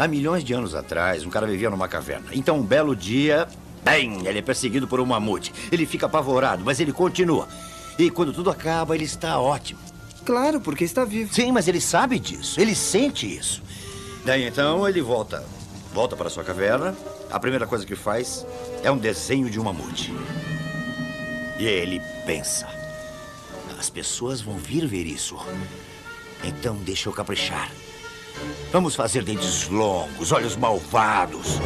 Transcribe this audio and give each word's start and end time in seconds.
Há 0.00 0.08
milhões 0.08 0.42
de 0.42 0.54
anos 0.54 0.74
atrás, 0.74 1.26
um 1.26 1.28
cara 1.28 1.46
vivia 1.46 1.68
numa 1.68 1.86
caverna. 1.86 2.30
Então, 2.32 2.56
um 2.56 2.62
belo 2.62 2.96
dia, 2.96 3.46
bem, 3.84 4.26
ele 4.26 4.38
é 4.38 4.42
perseguido 4.42 4.88
por 4.88 4.98
um 4.98 5.04
mamute. 5.04 5.52
Ele 5.70 5.84
fica 5.84 6.06
apavorado, 6.06 6.64
mas 6.64 6.80
ele 6.80 6.90
continua. 6.90 7.46
E 7.98 8.08
quando 8.08 8.32
tudo 8.32 8.48
acaba, 8.48 8.94
ele 8.94 9.04
está 9.04 9.38
ótimo. 9.38 9.78
Claro, 10.24 10.58
porque 10.58 10.84
está 10.84 11.04
vivo. 11.04 11.34
Sim, 11.34 11.52
mas 11.52 11.68
ele 11.68 11.82
sabe 11.82 12.18
disso. 12.18 12.58
Ele 12.58 12.74
sente 12.74 13.26
isso. 13.26 13.62
Daí 14.24 14.46
então 14.46 14.88
ele 14.88 15.02
volta. 15.02 15.44
Volta 15.92 16.16
para 16.16 16.30
sua 16.30 16.44
caverna. 16.44 16.96
A 17.30 17.38
primeira 17.38 17.66
coisa 17.66 17.84
que 17.84 17.94
faz 17.94 18.46
é 18.82 18.90
um 18.90 18.96
desenho 18.96 19.50
de 19.50 19.60
um 19.60 19.64
mamute. 19.64 20.14
E 21.58 21.66
ele 21.66 22.00
pensa: 22.24 22.66
as 23.78 23.90
pessoas 23.90 24.40
vão 24.40 24.56
vir 24.56 24.86
ver 24.86 25.04
isso. 25.04 25.36
Então 26.42 26.76
deixa 26.76 27.10
eu 27.10 27.12
caprichar. 27.12 27.70
Vamos 28.72 28.94
fazer 28.94 29.24
dentes 29.24 29.68
longos, 29.68 30.32
olhos 30.32 30.56
malvados. 30.56 31.58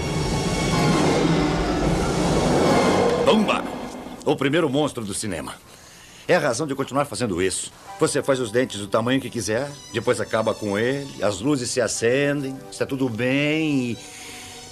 Bumba! 3.25 3.65
O 4.25 4.37
primeiro 4.37 4.71
monstro 4.71 5.05
do 5.05 5.13
cinema. 5.13 5.55
É 6.27 6.37
a 6.37 6.39
razão 6.39 6.67
de 6.67 6.75
continuar 6.75 7.05
fazendo 7.05 7.43
isso. 7.43 7.71
Você 8.01 8.23
faz 8.23 8.41
os 8.41 8.51
dentes 8.51 8.81
do 8.81 8.87
tamanho 8.87 9.21
que 9.21 9.29
quiser, 9.29 9.71
depois 9.93 10.21
acaba 10.21 10.55
com 10.55 10.79
ele, 10.79 11.23
as 11.23 11.41
luzes 11.41 11.71
se 11.71 11.81
acendem, 11.81 12.57
está 12.71 12.87
tudo 12.87 13.09
bem 13.09 13.91
e. 13.91 13.99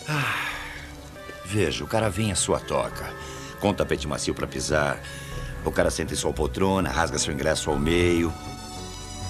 Ah, 0.09 0.49
veja, 1.45 1.85
o 1.85 1.87
cara 1.87 2.09
vem 2.09 2.33
à 2.33 2.35
sua 2.35 2.59
toca, 2.59 3.13
com 3.61 3.69
um 3.69 3.75
tapete 3.75 4.09
macio 4.09 4.35
para 4.35 4.47
pisar. 4.47 5.01
O 5.65 5.71
cara 5.71 5.91
senta 5.91 6.15
em 6.15 6.17
sua 6.17 6.33
poltrona, 6.33 6.91
rasga 6.91 7.19
seu 7.19 7.33
ingresso 7.33 7.71
ao 7.71 7.79
meio. 7.79 8.33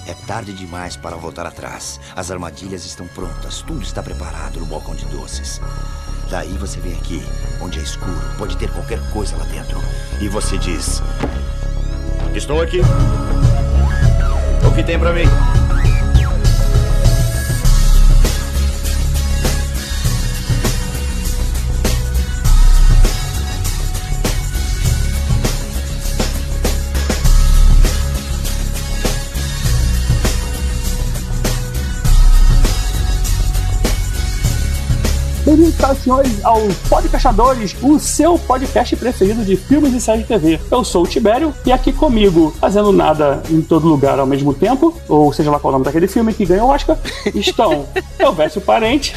É 0.05 0.13
tarde 0.27 0.53
demais 0.53 0.97
para 0.97 1.15
voltar 1.15 1.45
atrás. 1.45 1.99
As 2.15 2.29
armadilhas 2.29 2.85
estão 2.85 3.07
prontas, 3.07 3.61
tudo 3.61 3.81
está 3.81 4.03
preparado 4.03 4.59
no 4.59 4.65
balcão 4.65 4.93
de 4.95 5.05
doces. 5.05 5.61
Daí 6.29 6.57
você 6.57 6.79
vem 6.79 6.93
aqui, 6.93 7.23
onde 7.61 7.79
é 7.79 7.83
escuro, 7.83 8.19
pode 8.37 8.57
ter 8.57 8.69
qualquer 8.71 8.99
coisa 9.11 9.37
lá 9.37 9.45
dentro. 9.45 9.79
E 10.19 10.27
você 10.27 10.57
diz: 10.57 11.01
Estou 12.35 12.61
aqui. 12.61 12.81
O 14.65 14.75
que 14.75 14.83
tem 14.83 14.99
para 14.99 15.13
mim? 15.13 15.62
Bem-vindos, 35.45 35.75
caros 35.75 35.97
senhores, 35.97 36.45
ao 36.45 36.57
Podcastadores, 36.87 37.75
o 37.81 37.99
seu 37.99 38.39
podcast 38.39 38.95
preferido 38.95 39.43
de 39.43 39.57
filmes 39.57 39.93
e 39.93 39.99
séries 39.99 40.21
de 40.21 40.27
TV. 40.29 40.57
Eu 40.71 40.85
sou 40.85 41.03
o 41.03 41.07
Tibério 41.07 41.53
e 41.65 41.71
aqui 41.71 41.91
comigo, 41.91 42.55
fazendo 42.61 42.93
nada 42.93 43.43
em 43.49 43.61
todo 43.61 43.85
lugar 43.85 44.19
ao 44.19 44.25
mesmo 44.25 44.53
tempo, 44.53 44.97
ou 45.09 45.33
seja 45.33 45.51
lá 45.51 45.59
qual 45.59 45.73
é 45.73 45.75
o 45.75 45.79
nome 45.79 45.85
daquele 45.85 46.07
filme 46.07 46.33
que 46.33 46.45
ganhou 46.45 46.69
o 46.69 46.71
Oscar, 46.71 46.97
estão 47.35 47.85
Elvésio 48.17 48.61
Parente. 48.61 49.13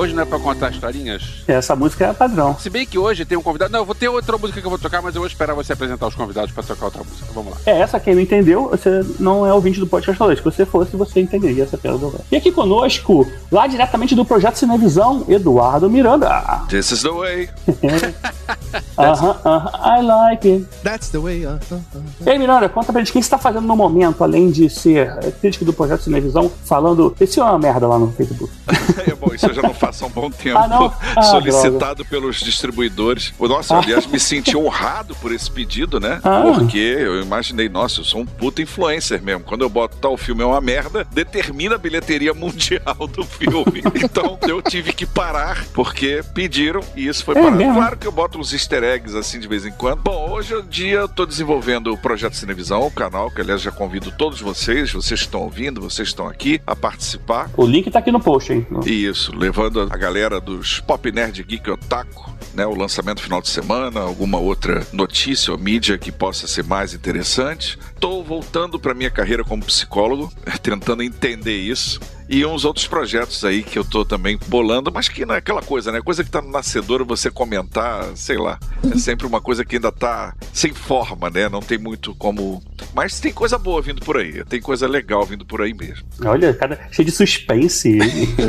Hoje 0.00 0.14
não 0.14 0.22
é 0.22 0.24
pra 0.24 0.38
contar 0.38 0.70
historinhas? 0.70 1.44
Essa 1.46 1.76
música 1.76 2.06
é 2.06 2.12
padrão. 2.14 2.56
Se 2.58 2.70
bem 2.70 2.86
que 2.86 2.98
hoje 2.98 3.26
tem 3.26 3.36
um 3.36 3.42
convidado. 3.42 3.70
Não, 3.70 3.80
eu 3.80 3.84
vou 3.84 3.94
ter 3.94 4.08
outra 4.08 4.38
música 4.38 4.58
que 4.58 4.66
eu 4.66 4.70
vou 4.70 4.78
tocar, 4.78 5.02
mas 5.02 5.14
eu 5.14 5.20
vou 5.20 5.28
esperar 5.28 5.52
você 5.52 5.74
apresentar 5.74 6.06
os 6.06 6.14
convidados 6.14 6.50
pra 6.52 6.62
tocar 6.62 6.86
outra 6.86 7.04
música. 7.04 7.26
Vamos 7.34 7.52
lá. 7.52 7.58
É, 7.66 7.80
essa 7.80 8.00
quem 8.00 8.14
não 8.14 8.22
entendeu, 8.22 8.70
você 8.70 9.04
não 9.18 9.46
é 9.46 9.52
ouvinte 9.52 9.78
do 9.78 9.86
podcast 9.86 10.18
Se 10.36 10.42
você 10.42 10.64
fosse, 10.64 10.96
você 10.96 11.20
entenderia 11.20 11.64
essa 11.64 11.76
piada 11.76 11.98
do 11.98 12.06
Elvésio. 12.06 12.24
E 12.32 12.36
aqui 12.36 12.50
conosco, 12.50 13.30
lá 13.52 13.66
diretamente 13.66 14.14
do 14.14 14.24
Projeto 14.24 14.56
Cinevisão, 14.56 15.26
Eduardo 15.28 15.90
Miranda. 15.90 16.62
This 16.70 16.92
is 16.92 17.02
the 17.02 17.10
way. 17.10 17.50
Aham, 18.96 19.36
aham, 19.44 19.98
I 19.98 20.02
like 20.02 20.48
it. 20.48 20.66
That's 20.82 21.08
the 21.10 21.18
way. 21.18 21.44
Uh, 21.44 21.54
uh, 21.70 21.74
uh. 21.74 22.02
E 22.24 22.30
aí, 22.30 22.38
Miranda, 22.38 22.68
conta 22.68 22.92
pra 22.92 23.00
gente 23.00 23.10
o 23.10 23.12
que 23.12 23.18
você 23.18 23.26
está 23.26 23.38
fazendo 23.38 23.66
no 23.66 23.74
momento, 23.74 24.22
além 24.22 24.50
de 24.50 24.68
ser 24.68 25.08
é, 25.22 25.30
crítico 25.30 25.64
do 25.64 25.72
projeto 25.72 26.02
Cinevisão, 26.02 26.50
falando. 26.64 27.14
Esse 27.18 27.40
é 27.40 27.42
uma 27.42 27.58
merda 27.58 27.86
lá 27.86 27.98
no 27.98 28.12
Facebook. 28.12 28.52
é 29.06 29.14
bom, 29.14 29.34
isso 29.34 29.46
eu 29.46 29.54
já 29.54 29.62
não 29.62 29.74
faço 29.74 29.89
há 30.04 30.06
um 30.06 30.10
bom 30.10 30.30
tempo. 30.30 30.58
Ah? 30.58 30.90
Ah, 31.16 31.22
Solicitado 31.22 32.04
pelos 32.04 32.40
distribuidores. 32.40 33.32
O 33.38 33.48
Nossa, 33.48 33.76
aliás, 33.76 34.06
me 34.06 34.18
senti 34.20 34.56
honrado 34.56 35.14
por 35.16 35.32
esse 35.32 35.50
pedido, 35.50 35.98
né? 35.98 36.20
Ah. 36.22 36.42
Porque 36.42 36.78
eu 36.78 37.20
imaginei, 37.22 37.68
nossa, 37.68 38.00
eu 38.00 38.04
sou 38.04 38.20
um 38.20 38.26
puta 38.26 38.62
influencer 38.62 39.22
mesmo. 39.22 39.42
Quando 39.44 39.62
eu 39.62 39.68
boto 39.68 39.96
tal 39.96 40.16
filme 40.16 40.42
é 40.42 40.46
uma 40.46 40.60
merda, 40.60 41.06
determina 41.12 41.74
a 41.74 41.78
bilheteria 41.78 42.32
mundial 42.34 43.06
do 43.12 43.24
filme. 43.24 43.82
Então 44.02 44.38
eu 44.42 44.62
tive 44.62 44.92
que 44.92 45.04
parar, 45.04 45.64
porque 45.74 46.22
pediram 46.34 46.80
e 46.96 47.06
isso 47.06 47.24
foi 47.24 47.34
É 47.36 47.40
parado. 47.40 47.56
mesmo? 47.56 47.74
Claro 47.74 47.96
que 47.98 48.06
eu 48.06 48.12
boto 48.12 48.38
uns 48.38 48.52
easter 48.52 48.82
eggs 48.82 49.16
assim 49.16 49.38
de 49.38 49.46
vez 49.48 49.66
em 49.66 49.70
quando. 49.72 50.00
Bom, 50.02 50.30
hoje 50.30 50.54
em 50.54 50.62
dia 50.66 50.98
eu 51.00 51.08
tô 51.08 51.26
desenvolvendo 51.26 51.92
o 51.92 51.98
projeto 51.98 52.34
Cinevisão, 52.36 52.80
o 52.86 52.90
canal, 52.90 53.30
que 53.30 53.40
aliás 53.40 53.60
já 53.60 53.70
convido 53.70 54.10
todos 54.12 54.40
vocês, 54.40 54.92
vocês 54.92 55.20
que 55.20 55.26
estão 55.26 55.42
ouvindo, 55.42 55.80
vocês 55.80 56.08
que 56.08 56.12
estão 56.12 56.26
aqui, 56.28 56.60
a 56.66 56.74
participar. 56.74 57.50
O 57.56 57.66
link 57.66 57.90
tá 57.90 57.98
aqui 57.98 58.10
no 58.10 58.20
post, 58.20 58.52
hein? 58.52 58.66
Isso, 58.86 59.34
levando 59.36 59.79
a 59.90 59.96
galera 59.96 60.40
dos 60.40 60.80
Pop 60.80 61.10
Nerd 61.10 61.42
Geek 61.42 61.70
Otaku, 61.70 62.34
né, 62.54 62.66
o 62.66 62.74
lançamento 62.74 63.22
final 63.22 63.40
de 63.40 63.48
semana, 63.48 64.00
alguma 64.00 64.38
outra 64.38 64.86
notícia 64.92 65.52
ou 65.52 65.58
mídia 65.58 65.96
que 65.96 66.10
possa 66.10 66.46
ser 66.46 66.64
mais 66.64 66.92
interessante. 66.92 67.78
Tô 67.98 68.22
voltando 68.22 68.78
para 68.78 68.94
minha 68.94 69.10
carreira 69.10 69.44
como 69.44 69.64
psicólogo, 69.64 70.32
tentando 70.62 71.02
entender 71.02 71.56
isso. 71.56 72.00
E 72.32 72.46
uns 72.46 72.64
outros 72.64 72.86
projetos 72.86 73.44
aí 73.44 73.60
que 73.60 73.76
eu 73.76 73.84
tô 73.84 74.04
também 74.04 74.38
bolando, 74.46 74.92
mas 74.94 75.08
que 75.08 75.26
não 75.26 75.34
é 75.34 75.38
aquela 75.38 75.60
coisa, 75.60 75.90
né? 75.90 76.00
Coisa 76.00 76.22
que 76.22 76.30
tá 76.30 76.40
no 76.40 76.48
nascedor 76.48 77.04
você 77.04 77.28
comentar, 77.28 78.06
sei 78.14 78.38
lá. 78.38 78.56
É 78.88 78.96
sempre 78.96 79.26
uma 79.26 79.40
coisa 79.40 79.64
que 79.64 79.74
ainda 79.74 79.90
tá 79.90 80.32
sem 80.52 80.72
forma, 80.72 81.28
né? 81.28 81.48
Não 81.48 81.58
tem 81.58 81.76
muito 81.76 82.14
como. 82.14 82.62
Mas 82.94 83.18
tem 83.18 83.32
coisa 83.32 83.58
boa 83.58 83.82
vindo 83.82 84.00
por 84.00 84.16
aí. 84.16 84.44
Tem 84.44 84.60
coisa 84.60 84.86
legal 84.86 85.26
vindo 85.26 85.44
por 85.44 85.60
aí 85.60 85.74
mesmo. 85.74 86.06
Olha, 86.24 86.54
cara, 86.54 86.78
cheio 86.92 87.06
de 87.06 87.10
suspense. 87.10 87.98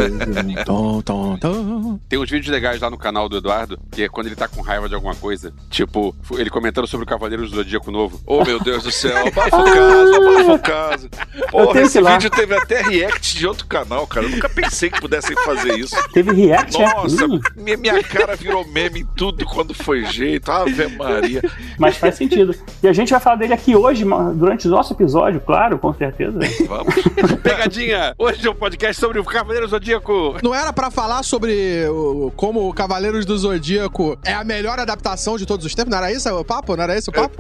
Tom, 0.64 1.02
tom, 1.02 1.38
tom. 1.38 2.00
Tem 2.08 2.20
uns 2.20 2.30
vídeos 2.30 2.52
legais 2.52 2.80
lá 2.82 2.90
no 2.90 2.98
canal 3.00 3.28
do 3.28 3.38
Eduardo, 3.38 3.80
que 3.92 4.04
é 4.04 4.10
quando 4.10 4.28
ele 4.28 4.36
tá 4.36 4.48
com 4.48 4.62
raiva 4.62 4.88
de 4.88 4.94
alguma 4.94 5.16
coisa. 5.16 5.52
Tipo, 5.72 6.16
ele 6.34 6.52
comentando 6.52 6.86
sobre 6.86 7.06
o 7.06 7.08
Cavaleiro 7.08 7.48
do 7.48 7.56
Zodíaco 7.56 7.90
Novo. 7.90 8.22
Oh, 8.28 8.44
meu 8.44 8.60
Deus 8.60 8.84
do 8.84 8.92
céu, 8.92 9.26
abafa 9.26 9.58
o 9.58 9.64
caso, 9.64 10.16
abafa 10.16 10.54
o 10.54 10.60
caso. 10.60 11.10
Porra, 11.50 11.82
esse 11.82 12.00
vídeo 12.00 12.30
teve 12.30 12.56
até 12.56 12.82
react 12.82 13.38
de 13.38 13.48
outro 13.48 13.71
canal, 13.72 14.06
cara. 14.06 14.26
Eu 14.26 14.30
nunca 14.32 14.50
pensei 14.50 14.90
que 14.90 15.00
pudessem 15.00 15.36
fazer 15.46 15.78
isso. 15.80 15.96
Teve 16.14 16.32
react, 16.34 16.82
é? 16.82 16.86
Nossa, 16.94 17.26
Hum, 17.26 17.40
minha, 17.56 17.78
minha 17.78 18.04
cara 18.04 18.36
virou 18.36 18.66
meme 18.68 19.02
em 19.02 19.06
tudo 19.16 19.46
quando 19.46 19.74
foi 19.74 20.04
jeito. 20.06 20.52
Ave 20.52 20.88
Maria. 20.98 21.42
mas 21.80 21.98
faz 21.98 22.16
sentido. 22.16 22.54
E 22.84 22.88
a 22.88 22.94
gente 22.94 23.12
vai 23.12 23.20
falar 23.20 23.38
dele 23.38 23.54
aqui 23.54 23.76
hoje, 23.76 24.04
durante 24.36 24.68
o 24.68 24.72
nosso 24.72 24.94
episódio, 24.94 25.40
claro, 25.42 25.78
com 25.80 25.94
certeza. 25.94 26.38
Vamos. 26.68 26.96
Pegadinha! 27.42 28.14
Hoje 28.18 28.46
é 28.46 28.52
um 28.52 28.56
podcast 28.56 29.00
sobre 29.00 29.20
o 29.20 29.24
Cavaleiro 29.24 29.68
Zodíaco. 29.68 30.38
Não 30.44 30.54
era 30.54 30.74
pra 30.74 30.92
falar 30.92 31.24
sobre 31.24 31.86
o- 31.90 32.32
como 32.36 32.68
o 32.68 32.74
Cavaleiros 32.74 33.26
do 33.26 33.38
Zodíaco 33.38 34.18
é 34.26 34.34
a 34.34 34.44
melhor 34.44 34.80
adaptação 34.80 35.38
de 35.38 35.46
todos 35.46 35.66
os 35.66 35.74
tempos? 35.74 35.92
Não 35.92 35.98
era 35.98 36.12
isso 36.12 36.30
o 36.30 36.44
papo? 36.46 36.76
Não 36.76 36.84
era 36.84 36.98
esse 36.98 37.10
o 37.10 37.14
papo? 37.14 37.36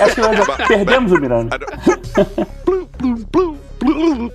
Acho 0.00 0.14
que 0.14 0.20
nós 0.20 0.66
perdemos 0.68 1.12
o 1.12 1.20
Miranda. 1.20 1.58
bloop, 2.72 2.88
bloop, 2.96 3.30
bloop. 3.30 3.51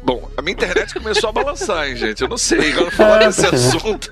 Bom, 0.03 0.29
a 0.35 0.41
minha 0.41 0.53
internet 0.53 0.93
começou 0.93 1.29
a 1.29 1.33
balançar, 1.33 1.87
hein, 1.87 1.95
gente? 1.95 2.21
Eu 2.21 2.27
não 2.27 2.37
sei. 2.37 2.73
Agora 2.73 2.91
falar 2.91 3.19
desse 3.19 3.45
assunto. 3.45 4.09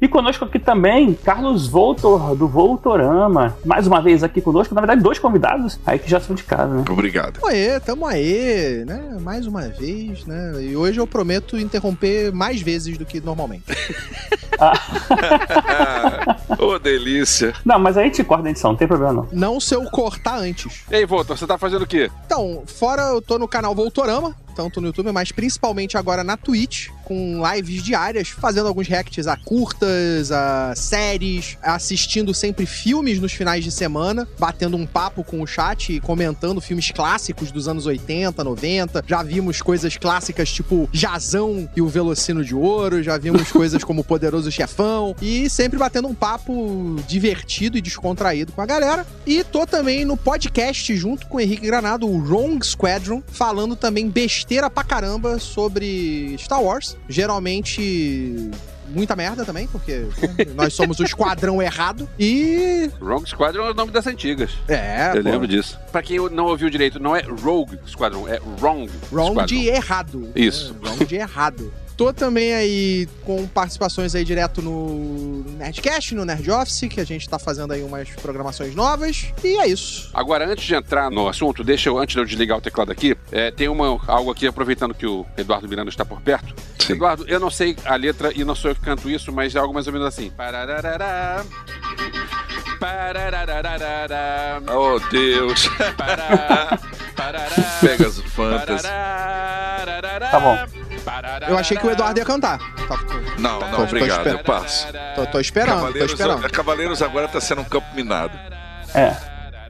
E 0.00 0.08
conosco 0.08 0.44
aqui 0.44 0.58
também, 0.58 1.14
Carlos 1.14 1.66
Voltor, 1.66 2.34
do 2.34 2.48
Voltorama. 2.48 3.56
Mais 3.64 3.86
uma 3.86 4.00
vez 4.00 4.24
aqui 4.24 4.40
conosco, 4.40 4.74
na 4.74 4.80
verdade, 4.80 5.02
dois 5.02 5.18
convidados 5.18 5.78
aí 5.84 5.98
que 5.98 6.08
já 6.08 6.20
são 6.20 6.34
de 6.34 6.42
casa, 6.42 6.72
né? 6.72 6.84
Obrigado. 6.88 7.40
Tamo 7.40 7.46
aí, 7.46 7.80
tamo 7.80 8.06
aí, 8.06 8.84
né? 8.86 9.18
Mais 9.20 9.46
uma 9.46 9.68
vez, 9.68 10.24
né? 10.24 10.62
E 10.62 10.76
hoje 10.76 10.98
eu 10.98 11.06
prometo 11.06 11.58
interromper 11.58 12.32
mais 12.32 12.60
vezes 12.60 12.96
do 12.96 13.04
que 13.04 13.20
normalmente. 13.20 13.64
Ô, 16.58 16.78
delícia. 16.78 17.54
Não, 17.64 17.78
mas 17.78 17.96
a 17.96 18.02
gente 18.02 18.22
corta 18.24 18.48
a 18.48 18.50
edição, 18.50 18.72
não 18.72 18.78
tem 18.78 18.88
problema 18.88 19.12
não. 19.12 19.28
Não 19.32 19.60
se 19.60 19.74
eu 19.74 19.84
cortar 19.84 20.38
antes. 20.38 20.84
E 20.90 20.96
aí, 20.96 21.04
Volta, 21.04 21.36
você 21.36 21.46
tá 21.46 21.58
fazendo 21.58 21.82
o 21.82 21.86
quê? 21.86 22.10
Então, 22.24 22.62
fora 22.66 23.02
eu 23.02 23.20
tô 23.20 23.38
no 23.38 23.48
canal 23.48 23.74
Voltorama, 24.06 24.36
tanto 24.56 24.80
no 24.80 24.86
YouTube, 24.86 25.12
mas 25.12 25.30
principalmente 25.30 25.98
agora 25.98 26.24
na 26.24 26.36
Twitch, 26.36 26.88
com 27.04 27.42
lives 27.52 27.82
diárias, 27.82 28.28
fazendo 28.28 28.66
alguns 28.66 28.88
reacts 28.88 29.26
a 29.26 29.36
curtas, 29.36 30.32
a 30.32 30.74
séries, 30.74 31.58
assistindo 31.62 32.32
sempre 32.32 32.64
filmes 32.64 33.20
nos 33.20 33.32
finais 33.32 33.62
de 33.62 33.70
semana, 33.70 34.26
batendo 34.38 34.76
um 34.76 34.86
papo 34.86 35.22
com 35.22 35.42
o 35.42 35.46
chat 35.46 35.92
e 35.92 36.00
comentando 36.00 36.60
filmes 36.60 36.90
clássicos 36.90 37.52
dos 37.52 37.68
anos 37.68 37.84
80, 37.84 38.42
90. 38.42 39.04
Já 39.06 39.22
vimos 39.22 39.60
coisas 39.60 39.96
clássicas 39.98 40.50
tipo 40.50 40.88
Jazão 40.90 41.68
e 41.76 41.82
o 41.82 41.86
Velocino 41.86 42.42
de 42.42 42.54
Ouro, 42.54 43.02
já 43.02 43.18
vimos 43.18 43.52
coisas 43.52 43.84
como 43.84 44.02
Poderoso 44.02 44.50
Chefão 44.50 45.14
e 45.20 45.50
sempre 45.50 45.78
batendo 45.78 46.08
um 46.08 46.14
papo 46.14 46.96
divertido 47.06 47.76
e 47.76 47.82
descontraído 47.82 48.52
com 48.52 48.62
a 48.62 48.66
galera. 48.66 49.06
E 49.26 49.44
tô 49.44 49.66
também 49.66 50.04
no 50.04 50.16
podcast 50.16 50.96
junto 50.96 51.26
com 51.26 51.36
o 51.36 51.40
Henrique 51.40 51.66
Granado, 51.66 52.08
o 52.08 52.18
Wrong 52.18 52.64
Squadron, 52.64 53.22
falando 53.28 53.76
também 53.76 54.08
besteira 54.08 54.45
pra 54.70 54.84
caramba 54.84 55.38
sobre 55.38 56.36
Star 56.38 56.62
Wars. 56.62 56.96
Geralmente 57.08 58.50
muita 58.88 59.16
merda 59.16 59.44
também, 59.44 59.66
porque 59.66 60.06
nós 60.54 60.72
somos 60.72 60.98
o 60.98 61.04
esquadrão 61.04 61.60
errado. 61.60 62.08
E. 62.18 62.90
Rogue 63.00 63.28
Squadron 63.28 63.66
é 63.66 63.70
o 63.70 63.74
nome 63.74 63.90
das 63.90 64.06
antigas. 64.06 64.52
É, 64.68 65.10
Eu 65.14 65.22
pô, 65.22 65.30
lembro 65.30 65.48
disso. 65.48 65.78
Pra 65.90 66.02
quem 66.02 66.18
não 66.30 66.46
ouviu 66.46 66.70
direito, 66.70 67.00
não 67.00 67.14
é 67.14 67.22
Rogue 67.22 67.78
Squadron, 67.86 68.28
é 68.28 68.40
Wrong 68.60 68.90
Wrong 69.12 69.30
Squadron. 69.32 69.46
de 69.46 69.66
errado. 69.68 70.30
Isso. 70.34 70.74
É, 70.82 70.86
wrong 70.88 71.04
de 71.04 71.16
errado. 71.16 71.72
Tô 71.96 72.12
também 72.12 72.52
aí 72.52 73.08
com 73.24 73.46
participações 73.48 74.14
aí 74.14 74.22
direto 74.22 74.60
no 74.60 75.42
Nerdcast, 75.56 76.14
no 76.14 76.26
Nerd 76.26 76.50
Office, 76.50 76.80
que 76.90 77.00
a 77.00 77.04
gente 77.04 77.26
tá 77.26 77.38
fazendo 77.38 77.72
aí 77.72 77.82
umas 77.82 78.10
programações 78.10 78.74
novas. 78.74 79.28
E 79.42 79.56
é 79.58 79.66
isso. 79.66 80.10
Agora, 80.12 80.46
antes 80.46 80.64
de 80.66 80.74
entrar 80.74 81.10
no 81.10 81.26
assunto, 81.26 81.64
deixa 81.64 81.88
eu, 81.88 81.98
antes 81.98 82.12
de 82.14 82.20
eu 82.20 82.24
desligar 82.26 82.58
o 82.58 82.60
teclado 82.60 82.92
aqui, 82.92 83.16
é, 83.32 83.50
tem 83.50 83.66
uma, 83.68 83.98
algo 84.06 84.30
aqui, 84.30 84.46
aproveitando 84.46 84.92
que 84.92 85.06
o 85.06 85.24
Eduardo 85.38 85.66
Miranda 85.66 85.88
está 85.88 86.04
por 86.04 86.20
perto. 86.20 86.54
Sim. 86.78 86.92
Eduardo, 86.92 87.24
eu 87.26 87.40
não 87.40 87.50
sei 87.50 87.74
a 87.86 87.96
letra 87.96 88.30
e 88.34 88.44
não 88.44 88.54
sou 88.54 88.70
eu 88.70 88.74
que 88.74 88.82
canto 88.82 89.08
isso, 89.08 89.32
mas 89.32 89.54
é 89.54 89.58
algo 89.58 89.72
mais 89.72 89.86
ou 89.86 89.92
menos 89.94 90.06
assim. 90.06 90.28
Parararará, 90.36 91.42
pararararará, 92.78 94.60
Oh, 94.70 94.98
Deus. 95.10 95.66
pará, 95.96 96.78
parará, 97.16 97.48
Pegasus 97.80 98.24
Fantasy. 98.32 98.84
Tá 100.30 100.40
bom. 100.40 100.56
Eu 101.48 101.58
achei 101.58 101.76
que 101.76 101.86
o 101.86 101.90
Eduardo 101.90 102.18
ia 102.18 102.24
cantar. 102.24 102.58
Tá- 102.58 102.98
Não, 103.38 103.58
Tô- 103.58 103.66
não, 103.66 103.76
tô 103.76 103.82
obrigado, 103.82 104.18
esperando. 104.18 104.38
eu 104.38 104.44
passo. 104.44 104.86
Tô, 105.14 105.26
tô 105.26 105.40
esperando, 105.40 105.68
tô 105.70 105.80
Cavaleiros, 105.82 106.12
esperando. 106.12 106.50
Cavaleiros 106.50 107.02
agora 107.02 107.28
tá 107.28 107.40
sendo 107.40 107.60
um 107.60 107.64
campo 107.64 107.86
minado. 107.94 108.38
É. 108.94 109.14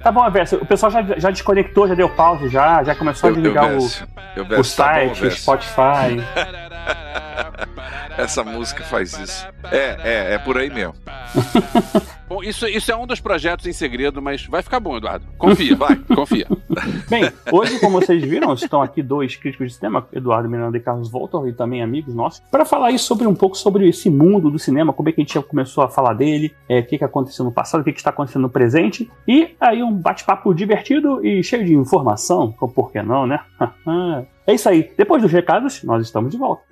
Tá 0.02 0.12
bom, 0.12 0.30
Verso. 0.30 0.56
O 0.56 0.66
pessoal 0.66 0.92
já, 0.92 1.02
já 1.18 1.30
desconectou, 1.30 1.88
já 1.88 1.94
deu 1.94 2.08
pause, 2.08 2.48
já, 2.48 2.82
já 2.84 2.94
começou 2.94 3.28
a 3.28 3.32
Eu, 3.32 3.36
eu 3.36 3.42
desligar 3.42 3.64
o. 3.66 3.90
Eu 4.36 4.44
o 4.44 4.46
Vécio, 4.46 4.46
tá 4.46 4.56
bom, 4.56 4.62
site, 4.64 5.20
Vécio. 5.20 5.40
Spotify. 5.42 6.22
Essa 8.16 8.42
música 8.42 8.82
faz 8.84 9.12
isso. 9.18 9.46
É, 9.70 9.96
é, 10.02 10.34
é 10.34 10.38
por 10.38 10.56
aí 10.56 10.70
mesmo. 10.70 10.94
Bom, 12.28 12.42
isso, 12.42 12.66
isso 12.66 12.90
é 12.90 12.96
um 12.96 13.06
dos 13.06 13.20
projetos 13.20 13.66
em 13.66 13.72
segredo, 13.72 14.20
mas 14.20 14.46
vai 14.46 14.60
ficar 14.60 14.80
bom, 14.80 14.96
Eduardo. 14.96 15.26
Confia, 15.38 15.76
vai, 15.76 15.96
confia. 15.96 16.46
Bem, 17.08 17.30
hoje, 17.52 17.78
como 17.78 18.00
vocês 18.00 18.22
viram, 18.22 18.52
estão 18.52 18.82
aqui 18.82 19.00
dois 19.00 19.36
críticos 19.36 19.68
de 19.68 19.74
cinema, 19.74 20.08
Eduardo 20.12 20.48
Miranda 20.48 20.76
e 20.76 20.80
Carlos 20.80 21.10
Voltor, 21.10 21.46
e 21.48 21.52
também 21.52 21.82
amigos 21.82 22.14
nossos, 22.14 22.40
para 22.50 22.64
falar 22.64 22.88
aí 22.88 22.98
sobre 22.98 23.28
um 23.28 23.34
pouco 23.34 23.56
sobre 23.56 23.88
esse 23.88 24.10
mundo 24.10 24.50
do 24.50 24.58
cinema, 24.58 24.92
como 24.92 25.08
é 25.08 25.12
que 25.12 25.20
a 25.20 25.24
gente 25.24 25.34
já 25.34 25.42
começou 25.42 25.84
a 25.84 25.88
falar 25.88 26.14
dele, 26.14 26.52
é, 26.68 26.80
o 26.80 26.86
que, 26.86 26.98
que 26.98 27.04
aconteceu 27.04 27.44
no 27.44 27.52
passado, 27.52 27.82
o 27.82 27.84
que, 27.84 27.92
que 27.92 27.98
está 27.98 28.10
acontecendo 28.10 28.42
no 28.42 28.50
presente, 28.50 29.08
e 29.28 29.54
aí 29.60 29.82
um 29.82 29.92
bate-papo 29.92 30.52
divertido 30.52 31.24
e 31.24 31.44
cheio 31.44 31.64
de 31.64 31.74
informação, 31.74 32.54
ou 32.60 32.68
por 32.68 32.90
que 32.90 33.00
não, 33.02 33.26
né? 33.26 33.40
é 34.46 34.54
isso 34.54 34.68
aí. 34.68 34.92
Depois 34.96 35.22
dos 35.22 35.32
recados, 35.32 35.82
nós 35.82 36.04
estamos 36.04 36.30
de 36.30 36.36
volta. 36.36 36.62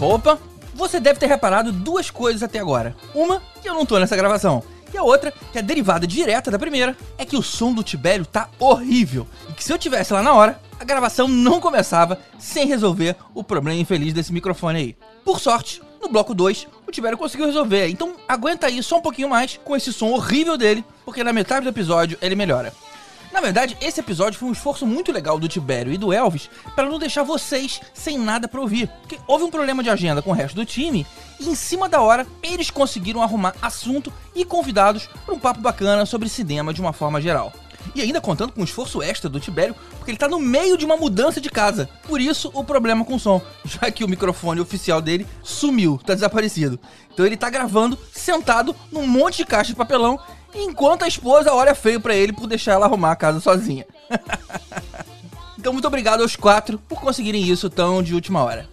Opa, 0.00 0.38
você 0.74 1.00
deve 1.00 1.18
ter 1.18 1.26
reparado 1.26 1.72
duas 1.72 2.10
coisas 2.10 2.42
até 2.42 2.58
agora. 2.58 2.94
Uma, 3.14 3.40
que 3.62 3.68
eu 3.68 3.74
não 3.74 3.86
tô 3.86 3.98
nessa 3.98 4.16
gravação. 4.16 4.62
E 4.92 4.98
a 4.98 5.02
outra, 5.02 5.32
que 5.50 5.58
é 5.58 5.62
derivada 5.62 6.06
direta 6.06 6.50
da 6.50 6.58
primeira, 6.58 6.96
é 7.18 7.24
que 7.24 7.36
o 7.36 7.42
som 7.42 7.72
do 7.72 7.82
Tibério 7.82 8.24
tá 8.24 8.48
horrível. 8.60 9.26
E 9.48 9.52
que 9.52 9.64
se 9.64 9.72
eu 9.72 9.78
tivesse 9.78 10.12
lá 10.12 10.22
na 10.22 10.32
hora, 10.32 10.60
a 10.78 10.84
gravação 10.84 11.26
não 11.26 11.60
começava 11.60 12.18
sem 12.38 12.66
resolver 12.66 13.16
o 13.34 13.42
problema 13.42 13.80
infeliz 13.80 14.12
desse 14.12 14.32
microfone 14.32 14.78
aí. 14.78 14.96
Por 15.24 15.40
sorte, 15.40 15.80
no 16.04 16.08
bloco 16.10 16.34
2, 16.34 16.68
o 16.86 16.92
Tibério 16.92 17.18
conseguiu 17.18 17.46
resolver. 17.46 17.88
Então 17.88 18.14
aguenta 18.28 18.66
aí 18.66 18.82
só 18.82 18.98
um 18.98 19.02
pouquinho 19.02 19.28
mais 19.28 19.58
com 19.64 19.74
esse 19.74 19.92
som 19.92 20.10
horrível 20.10 20.56
dele, 20.56 20.84
porque 21.04 21.24
na 21.24 21.32
metade 21.32 21.64
do 21.64 21.70
episódio 21.70 22.18
ele 22.20 22.34
melhora. 22.34 22.72
Na 23.32 23.40
verdade, 23.40 23.76
esse 23.80 23.98
episódio 23.98 24.38
foi 24.38 24.48
um 24.48 24.52
esforço 24.52 24.86
muito 24.86 25.10
legal 25.10 25.40
do 25.40 25.48
Tibério 25.48 25.92
e 25.92 25.98
do 25.98 26.12
Elvis 26.12 26.48
para 26.76 26.88
não 26.88 27.00
deixar 27.00 27.24
vocês 27.24 27.80
sem 27.92 28.16
nada 28.16 28.46
para 28.46 28.60
ouvir. 28.60 28.86
Porque 29.00 29.18
houve 29.26 29.44
um 29.44 29.50
problema 29.50 29.82
de 29.82 29.90
agenda 29.90 30.22
com 30.22 30.30
o 30.30 30.34
resto 30.34 30.54
do 30.54 30.64
time 30.64 31.04
e 31.40 31.48
em 31.48 31.54
cima 31.56 31.88
da 31.88 32.00
hora 32.00 32.24
eles 32.42 32.70
conseguiram 32.70 33.22
arrumar 33.22 33.56
assunto 33.60 34.12
e 34.36 34.44
convidados 34.44 35.08
para 35.26 35.34
um 35.34 35.38
papo 35.38 35.60
bacana 35.60 36.06
sobre 36.06 36.28
cinema 36.28 36.72
de 36.72 36.80
uma 36.80 36.92
forma 36.92 37.20
geral. 37.20 37.52
E 37.94 38.00
ainda 38.00 38.20
contando 38.20 38.52
com 38.52 38.60
um 38.60 38.64
esforço 38.64 39.02
extra 39.02 39.28
do 39.28 39.40
Tibério, 39.40 39.74
porque 39.96 40.10
ele 40.10 40.18
tá 40.18 40.28
no 40.28 40.38
meio 40.38 40.76
de 40.76 40.84
uma 40.84 40.96
mudança 40.96 41.40
de 41.40 41.50
casa. 41.50 41.88
Por 42.06 42.20
isso 42.20 42.50
o 42.54 42.64
problema 42.64 43.04
com 43.04 43.14
o 43.14 43.20
som, 43.20 43.40
já 43.64 43.90
que 43.90 44.04
o 44.04 44.08
microfone 44.08 44.60
oficial 44.60 45.00
dele 45.00 45.26
sumiu, 45.42 46.00
tá 46.04 46.14
desaparecido. 46.14 46.78
Então 47.12 47.24
ele 47.24 47.36
tá 47.36 47.50
gravando 47.50 47.98
sentado 48.12 48.74
num 48.90 49.06
monte 49.06 49.38
de 49.38 49.44
caixa 49.44 49.70
de 49.70 49.76
papelão, 49.76 50.18
enquanto 50.54 51.04
a 51.04 51.08
esposa 51.08 51.52
olha 51.52 51.74
feio 51.74 52.00
pra 52.00 52.14
ele 52.14 52.32
por 52.32 52.46
deixar 52.46 52.72
ela 52.72 52.86
arrumar 52.86 53.12
a 53.12 53.16
casa 53.16 53.40
sozinha. 53.40 53.86
então 55.58 55.72
muito 55.72 55.88
obrigado 55.88 56.22
aos 56.22 56.36
quatro 56.36 56.78
por 56.88 57.00
conseguirem 57.00 57.42
isso 57.42 57.70
tão 57.70 58.02
de 58.02 58.14
última 58.14 58.42
hora. 58.42 58.68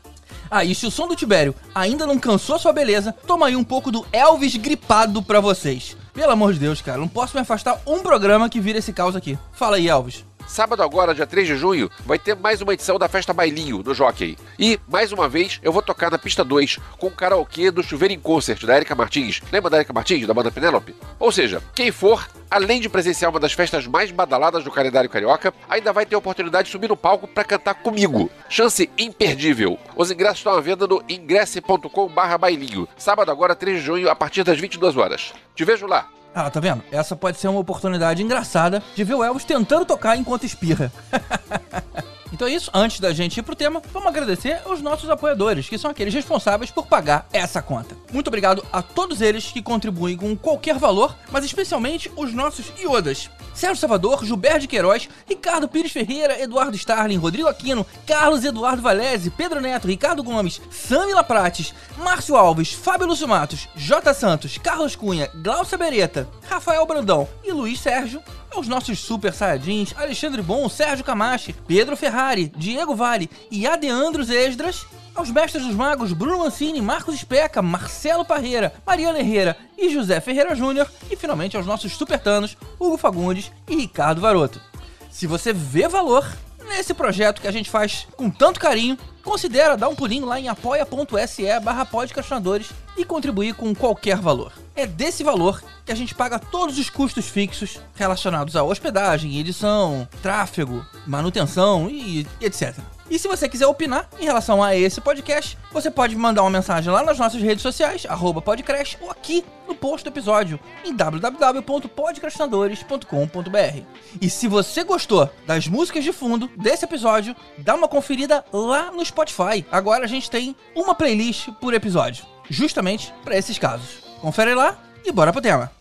Ah, 0.54 0.66
e 0.66 0.76
se 0.76 0.86
o 0.86 0.92
som 0.92 1.08
do 1.08 1.16
Tibério 1.16 1.56
ainda 1.74 2.06
não 2.06 2.20
cansou 2.20 2.60
sua 2.60 2.74
beleza, 2.74 3.16
toma 3.26 3.48
aí 3.48 3.56
um 3.56 3.64
pouco 3.64 3.90
do 3.90 4.06
Elvis 4.12 4.58
gripado 4.58 5.24
pra 5.24 5.40
vocês. 5.40 5.96
Pelo 6.14 6.32
amor 6.32 6.54
de 6.54 6.60
Deus, 6.60 6.82
cara, 6.82 6.98
não 6.98 7.08
posso 7.08 7.36
me 7.36 7.42
afastar 7.42 7.82
um 7.88 8.00
programa 8.00 8.50
que 8.50 8.60
vira 8.60 8.80
esse 8.80 8.92
caos 8.92 9.16
aqui. 9.16 9.38
Fala 9.54 9.78
aí, 9.78 9.88
Elvis. 9.88 10.26
Sábado 10.52 10.84
agora, 10.84 11.16
dia 11.16 11.26
3 11.26 11.48
de 11.48 11.56
junho, 11.56 11.90
vai 12.06 12.20
ter 12.20 12.36
mais 12.36 12.62
uma 12.62 12.74
edição 12.74 13.00
da 13.00 13.08
Festa 13.08 13.32
Bailinho, 13.32 13.82
no 13.82 13.94
Jockey. 13.94 14.38
E, 14.60 14.78
mais 14.86 15.14
uma 15.14 15.30
vez, 15.30 15.62
eu 15.64 15.72
vou 15.72 15.82
tocar 15.82 16.12
na 16.12 16.18
pista 16.18 16.44
2, 16.44 16.78
com 17.00 17.08
o 17.08 17.12
karaokê 17.12 17.72
do 17.72 17.82
Chuveiro 17.82 18.14
em 18.14 18.20
Concert, 18.20 18.66
da 18.66 18.76
Erika 18.76 18.94
Martins. 18.94 19.42
Lembra 19.50 19.70
da 19.70 19.78
Erika 19.78 19.94
Martins, 19.94 20.28
da 20.28 20.34
banda 20.34 20.52
Penélope? 20.52 20.94
Ou 21.18 21.32
seja, 21.32 21.64
quem 21.74 21.90
for, 21.90 22.28
além 22.50 22.82
de 22.82 22.90
presenciar 22.90 23.32
uma 23.32 23.40
das 23.40 23.54
festas 23.54 23.88
mais 23.88 24.12
badaladas 24.12 24.66
do 24.66 24.72
calendário 24.72 25.10
carioca, 25.10 25.54
ainda 25.70 25.94
vai 25.94 26.06
ter 26.06 26.16
a 26.16 26.20
oportunidade 26.20 26.66
de 26.66 26.72
subir 26.74 26.90
no 26.90 26.98
palco 26.98 27.30
para 27.30 27.46
cantar 27.46 27.76
comigo. 27.76 28.30
Chance 28.50 28.92
imperdível. 28.98 29.80
Os 29.96 30.12
ingressos 30.12 30.40
estão 30.40 30.52
à 30.52 30.60
venda 30.60 30.86
no 30.86 31.02
ingresse.com.br 31.08 32.38
bailinho. 32.38 32.90
Sábado 32.98 33.32
agora, 33.32 33.56
3 33.56 33.80
de 33.80 33.86
junho, 33.86 34.10
a 34.10 34.16
partir 34.18 34.44
das 34.44 34.60
22 34.60 34.98
horas. 34.98 35.34
Te 35.56 35.64
vejo 35.64 35.88
lá. 35.88 36.10
Ah, 36.34 36.50
tá 36.50 36.60
vendo? 36.60 36.84
Essa 36.92 37.16
pode 37.16 37.38
ser 37.38 37.50
uma 37.50 37.60
oportunidade 37.60 38.24
engraçada 38.24 38.82
de 38.96 39.04
ver 39.04 39.16
o 39.16 39.24
Elvis 39.24 39.44
tentando 39.44 39.86
tocar 39.86 40.16
enquanto 40.16 40.46
espirra. 40.46 40.92
Então 42.32 42.48
é 42.48 42.52
isso, 42.52 42.72
antes 42.74 43.00
da 43.00 43.14
gente 43.14 43.38
ir 43.38 43.44
pro 43.44 43.56
tema, 43.56 43.82
vamos 43.92 44.08
agradecer 44.08 44.62
aos 44.66 44.82
nossos 44.82 45.10
apoiadores, 45.10 45.68
que 45.68 45.78
são 45.78 45.92
aqueles 45.92 46.14
responsáveis 46.14 46.72
por 46.72 46.88
pagar 46.88 47.28
essa 47.34 47.62
conta. 47.62 47.96
Muito 48.12 48.28
obrigado 48.28 48.66
a 48.72 48.82
todos 48.82 49.22
eles 49.22 49.52
que 49.52 49.62
contribuem 49.62 50.16
com 50.16 50.36
qualquer 50.36 50.78
valor, 50.78 51.16
mas 51.32 51.44
especialmente 51.44 52.12
os 52.16 52.34
nossos 52.34 52.72
iodas. 52.80 53.30
Sérgio 53.54 53.78
Salvador, 53.78 54.24
Gilberto 54.26 54.62
de 54.62 54.68
Queiroz, 54.68 55.10
Ricardo 55.28 55.68
Pires 55.68 55.92
Ferreira, 55.92 56.42
Eduardo 56.42 56.76
Starling, 56.76 57.18
Rodrigo 57.18 57.50
Aquino, 57.50 57.86
Carlos 58.08 58.46
Eduardo 58.46 58.82
Valese, 58.82 59.30
Pedro 59.30 59.60
Neto, 59.60 59.88
Ricardo 59.88 60.24
Gomes, 60.24 60.62
Samila 60.72 61.24
Prates, 61.24 61.74
Márcio 61.98 62.36
Alves, 62.38 62.72
Fábio 62.72 63.08
Lúcio 63.08 63.28
Matos, 63.28 63.68
J. 63.76 64.14
Santos, 64.14 64.58
Carlos 64.58 64.96
Cunha, 64.96 65.30
Glaucia 65.36 65.78
Beretta, 65.78 66.30
Rafael 66.48 66.86
Brandão 66.86 67.28
e 67.44 67.52
Luiz 67.52 67.80
Sérgio, 67.80 68.24
aos 68.52 68.68
nossos 68.68 69.00
super 69.00 69.34
saiyajins 69.34 69.94
Alexandre 69.98 70.42
Bom, 70.42 70.68
Sérgio 70.70 71.04
Camache, 71.06 71.54
Pedro 71.68 71.96
Ferrari, 71.96 72.52
Diego 72.56 72.96
Vale 72.96 73.30
e 73.50 73.66
Adeandros 73.66 74.30
Esdras, 74.30 74.86
aos 75.16 75.30
mestres 75.30 75.66
dos 75.66 75.76
magos 75.76 76.14
Bruno 76.14 76.40
Mancini, 76.40 76.82
Marcos 76.82 77.16
Especa, 77.16 77.62
Marcelo 77.62 78.26
Parreira, 78.26 78.74
Mariana 78.86 79.20
Herrera 79.20 79.58
e 79.78 79.90
José 79.90 80.20
Ferreira 80.20 80.56
Júnior, 80.56 80.90
e 81.10 81.16
finalmente 81.16 81.58
aos 81.58 81.66
nossos 81.66 81.94
supertanos 81.94 82.58
Hugo 82.80 82.98
Fagundes 82.98 83.52
e 83.68 83.76
Ricardo 83.76 84.22
Varoto. 84.22 84.62
Se 85.10 85.28
você 85.28 85.52
vê 85.52 85.88
valor 85.88 86.26
nesse 86.68 86.94
projeto 86.94 87.42
que 87.42 87.48
a 87.48 87.52
gente 87.52 87.70
faz 87.70 88.08
com 88.16 88.30
tanto 88.30 88.60
carinho, 88.60 88.98
considera 89.24 89.78
dar 89.78 89.90
um 89.90 89.96
pulinho 89.96 90.26
lá 90.26 90.40
em 90.40 90.48
apoia.se 90.48 91.60
barra 91.60 91.86
podcastinadores 91.86 92.72
e 92.98 93.06
contribuir 93.06 93.54
com 93.54 93.74
qualquer 93.74 94.18
valor. 94.18 94.54
É 94.76 94.86
desse 94.86 95.24
valor 95.24 95.62
que 95.86 95.92
a 95.92 95.96
gente 95.96 96.16
paga 96.16 96.40
todos 96.40 96.78
os 96.78 96.90
custos 96.90 97.28
fixos 97.28 97.80
relacionados 97.96 98.56
à 98.56 98.64
hospedagem, 98.64 99.40
edição, 99.40 100.08
tráfego, 100.22 100.86
manutenção 101.06 101.90
e 101.90 102.28
etc. 102.40 102.76
E 103.12 103.20
se 103.20 103.28
você 103.28 103.48
quiser 103.50 103.68
opinar 103.68 104.08
em 104.18 104.24
relação 104.24 104.64
a 104.64 104.74
esse 104.74 105.02
podcast, 105.02 105.58
você 105.70 105.92
pode 105.92 106.16
mandar 106.16 106.44
uma 106.44 106.50
mensagem 106.50 106.90
lá 106.90 107.04
nas 107.04 107.20
nossas 107.20 107.42
redes 107.42 107.62
sociais, 107.62 108.06
arroba 108.08 108.42
podcast, 108.42 108.98
ou 109.02 109.12
aqui 109.12 109.44
no 109.68 109.76
post 109.76 110.06
do 110.06 110.14
episódio, 110.14 110.58
em 110.86 110.96
www.podcastinadores.com.br. 110.96 113.82
E 114.22 114.30
se 114.30 114.48
você 114.48 114.86
gostou 114.86 115.30
das 115.46 115.68
músicas 115.68 116.06
de 116.06 116.14
fundo 116.14 116.50
desse 116.56 116.86
episódio, 116.86 117.36
dá 117.58 117.76
uma 117.76 117.90
conferida 117.90 118.46
lá 118.54 118.94
no 118.94 119.04
Spotify. 119.04 119.66
Agora 119.70 120.06
a 120.06 120.08
gente 120.08 120.32
tem 120.32 120.56
uma 120.74 120.96
playlist 120.96 121.50
por 121.60 121.74
episódio, 121.74 122.26
justamente 122.50 123.14
para 123.26 123.38
esses 123.38 123.60
casos. 123.60 124.00
Confere 124.22 124.56
lá 124.56 124.82
e 125.04 125.12
bora 125.12 125.34
pro 125.34 125.42
tema. 125.42 125.81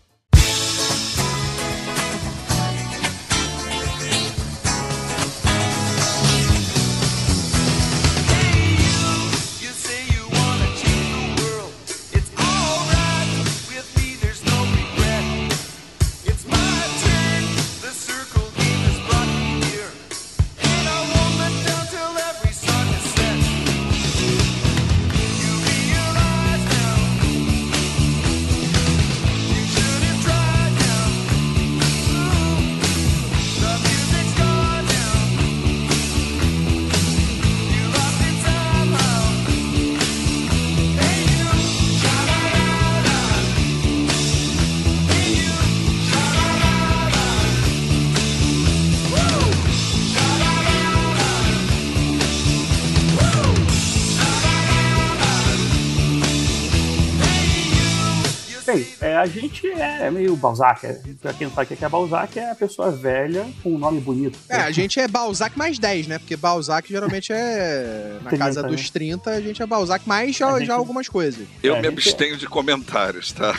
A 59.21 59.25
gente 59.27 59.67
é 59.71 60.09
meio 60.11 60.35
Balzac. 60.35 60.85
É, 60.85 60.99
pra 61.21 61.33
quem 61.33 61.47
não 61.47 61.53
sabe 61.53 61.73
o 61.73 61.77
que 61.77 61.85
é 61.85 61.89
Balzac, 61.89 62.39
é 62.39 62.51
a 62.51 62.55
pessoa 62.55 62.91
velha 62.91 63.45
com 63.63 63.73
um 63.73 63.77
nome 63.77 63.99
bonito. 63.99 64.37
É, 64.49 64.57
a 64.57 64.71
gente 64.71 64.99
é 64.99 65.07
Balzac 65.07 65.57
mais 65.57 65.77
10, 65.79 66.07
né? 66.07 66.19
Porque 66.19 66.35
Balzac 66.35 66.87
geralmente 66.89 67.31
é 67.33 68.17
na 68.23 68.29
30, 68.29 68.45
casa 68.45 68.61
né? 68.63 68.69
dos 68.69 68.89
30, 68.89 69.29
a 69.29 69.41
gente 69.41 69.61
é 69.61 69.65
Balzac 69.65 70.07
mais 70.07 70.35
já, 70.35 70.57
gente- 70.57 70.67
já 70.67 70.73
algumas 70.75 71.07
coisas. 71.07 71.45
Eu 71.63 71.75
É, 71.75 71.81
me 71.81 71.87
abstenho 71.87 72.37
de 72.37 72.47
comentários, 72.47 73.31
tá? 73.31 73.53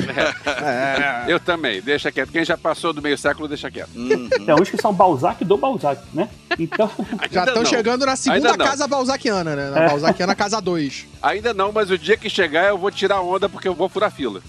É. 1.26 1.30
Eu 1.32 1.38
também, 1.40 1.80
deixa 1.80 2.10
quieto. 2.10 2.30
Quem 2.30 2.44
já 2.44 2.56
passou 2.56 2.92
do 2.92 3.00
meio 3.00 3.16
século, 3.16 3.46
deixa 3.48 3.70
quieto. 3.70 3.90
Uhum. 3.94 4.28
Tem 4.28 4.54
uns 4.54 4.68
que 4.70 4.80
são 4.80 4.92
Balzac 4.92 5.44
do 5.44 5.56
Balzac, 5.56 6.00
né? 6.12 6.28
Então, 6.58 6.90
Já 7.30 7.44
estão 7.44 7.64
chegando 7.64 8.04
na 8.06 8.16
segunda 8.16 8.56
casa 8.56 8.86
balzaquiana, 8.86 9.56
né? 9.56 9.70
Na 9.70 9.80
É. 9.82 9.88
balzaquiana 9.88 10.34
casa 10.34 10.60
2. 10.60 11.06
Ainda 11.22 11.54
não, 11.54 11.72
mas 11.72 11.90
o 11.90 11.98
dia 11.98 12.16
que 12.16 12.28
chegar 12.28 12.68
eu 12.68 12.78
vou 12.78 12.90
tirar 12.90 13.20
onda 13.20 13.48
porque 13.48 13.68
eu 13.68 13.74
vou 13.74 13.88
furar 13.88 14.10
fila. 14.10 14.40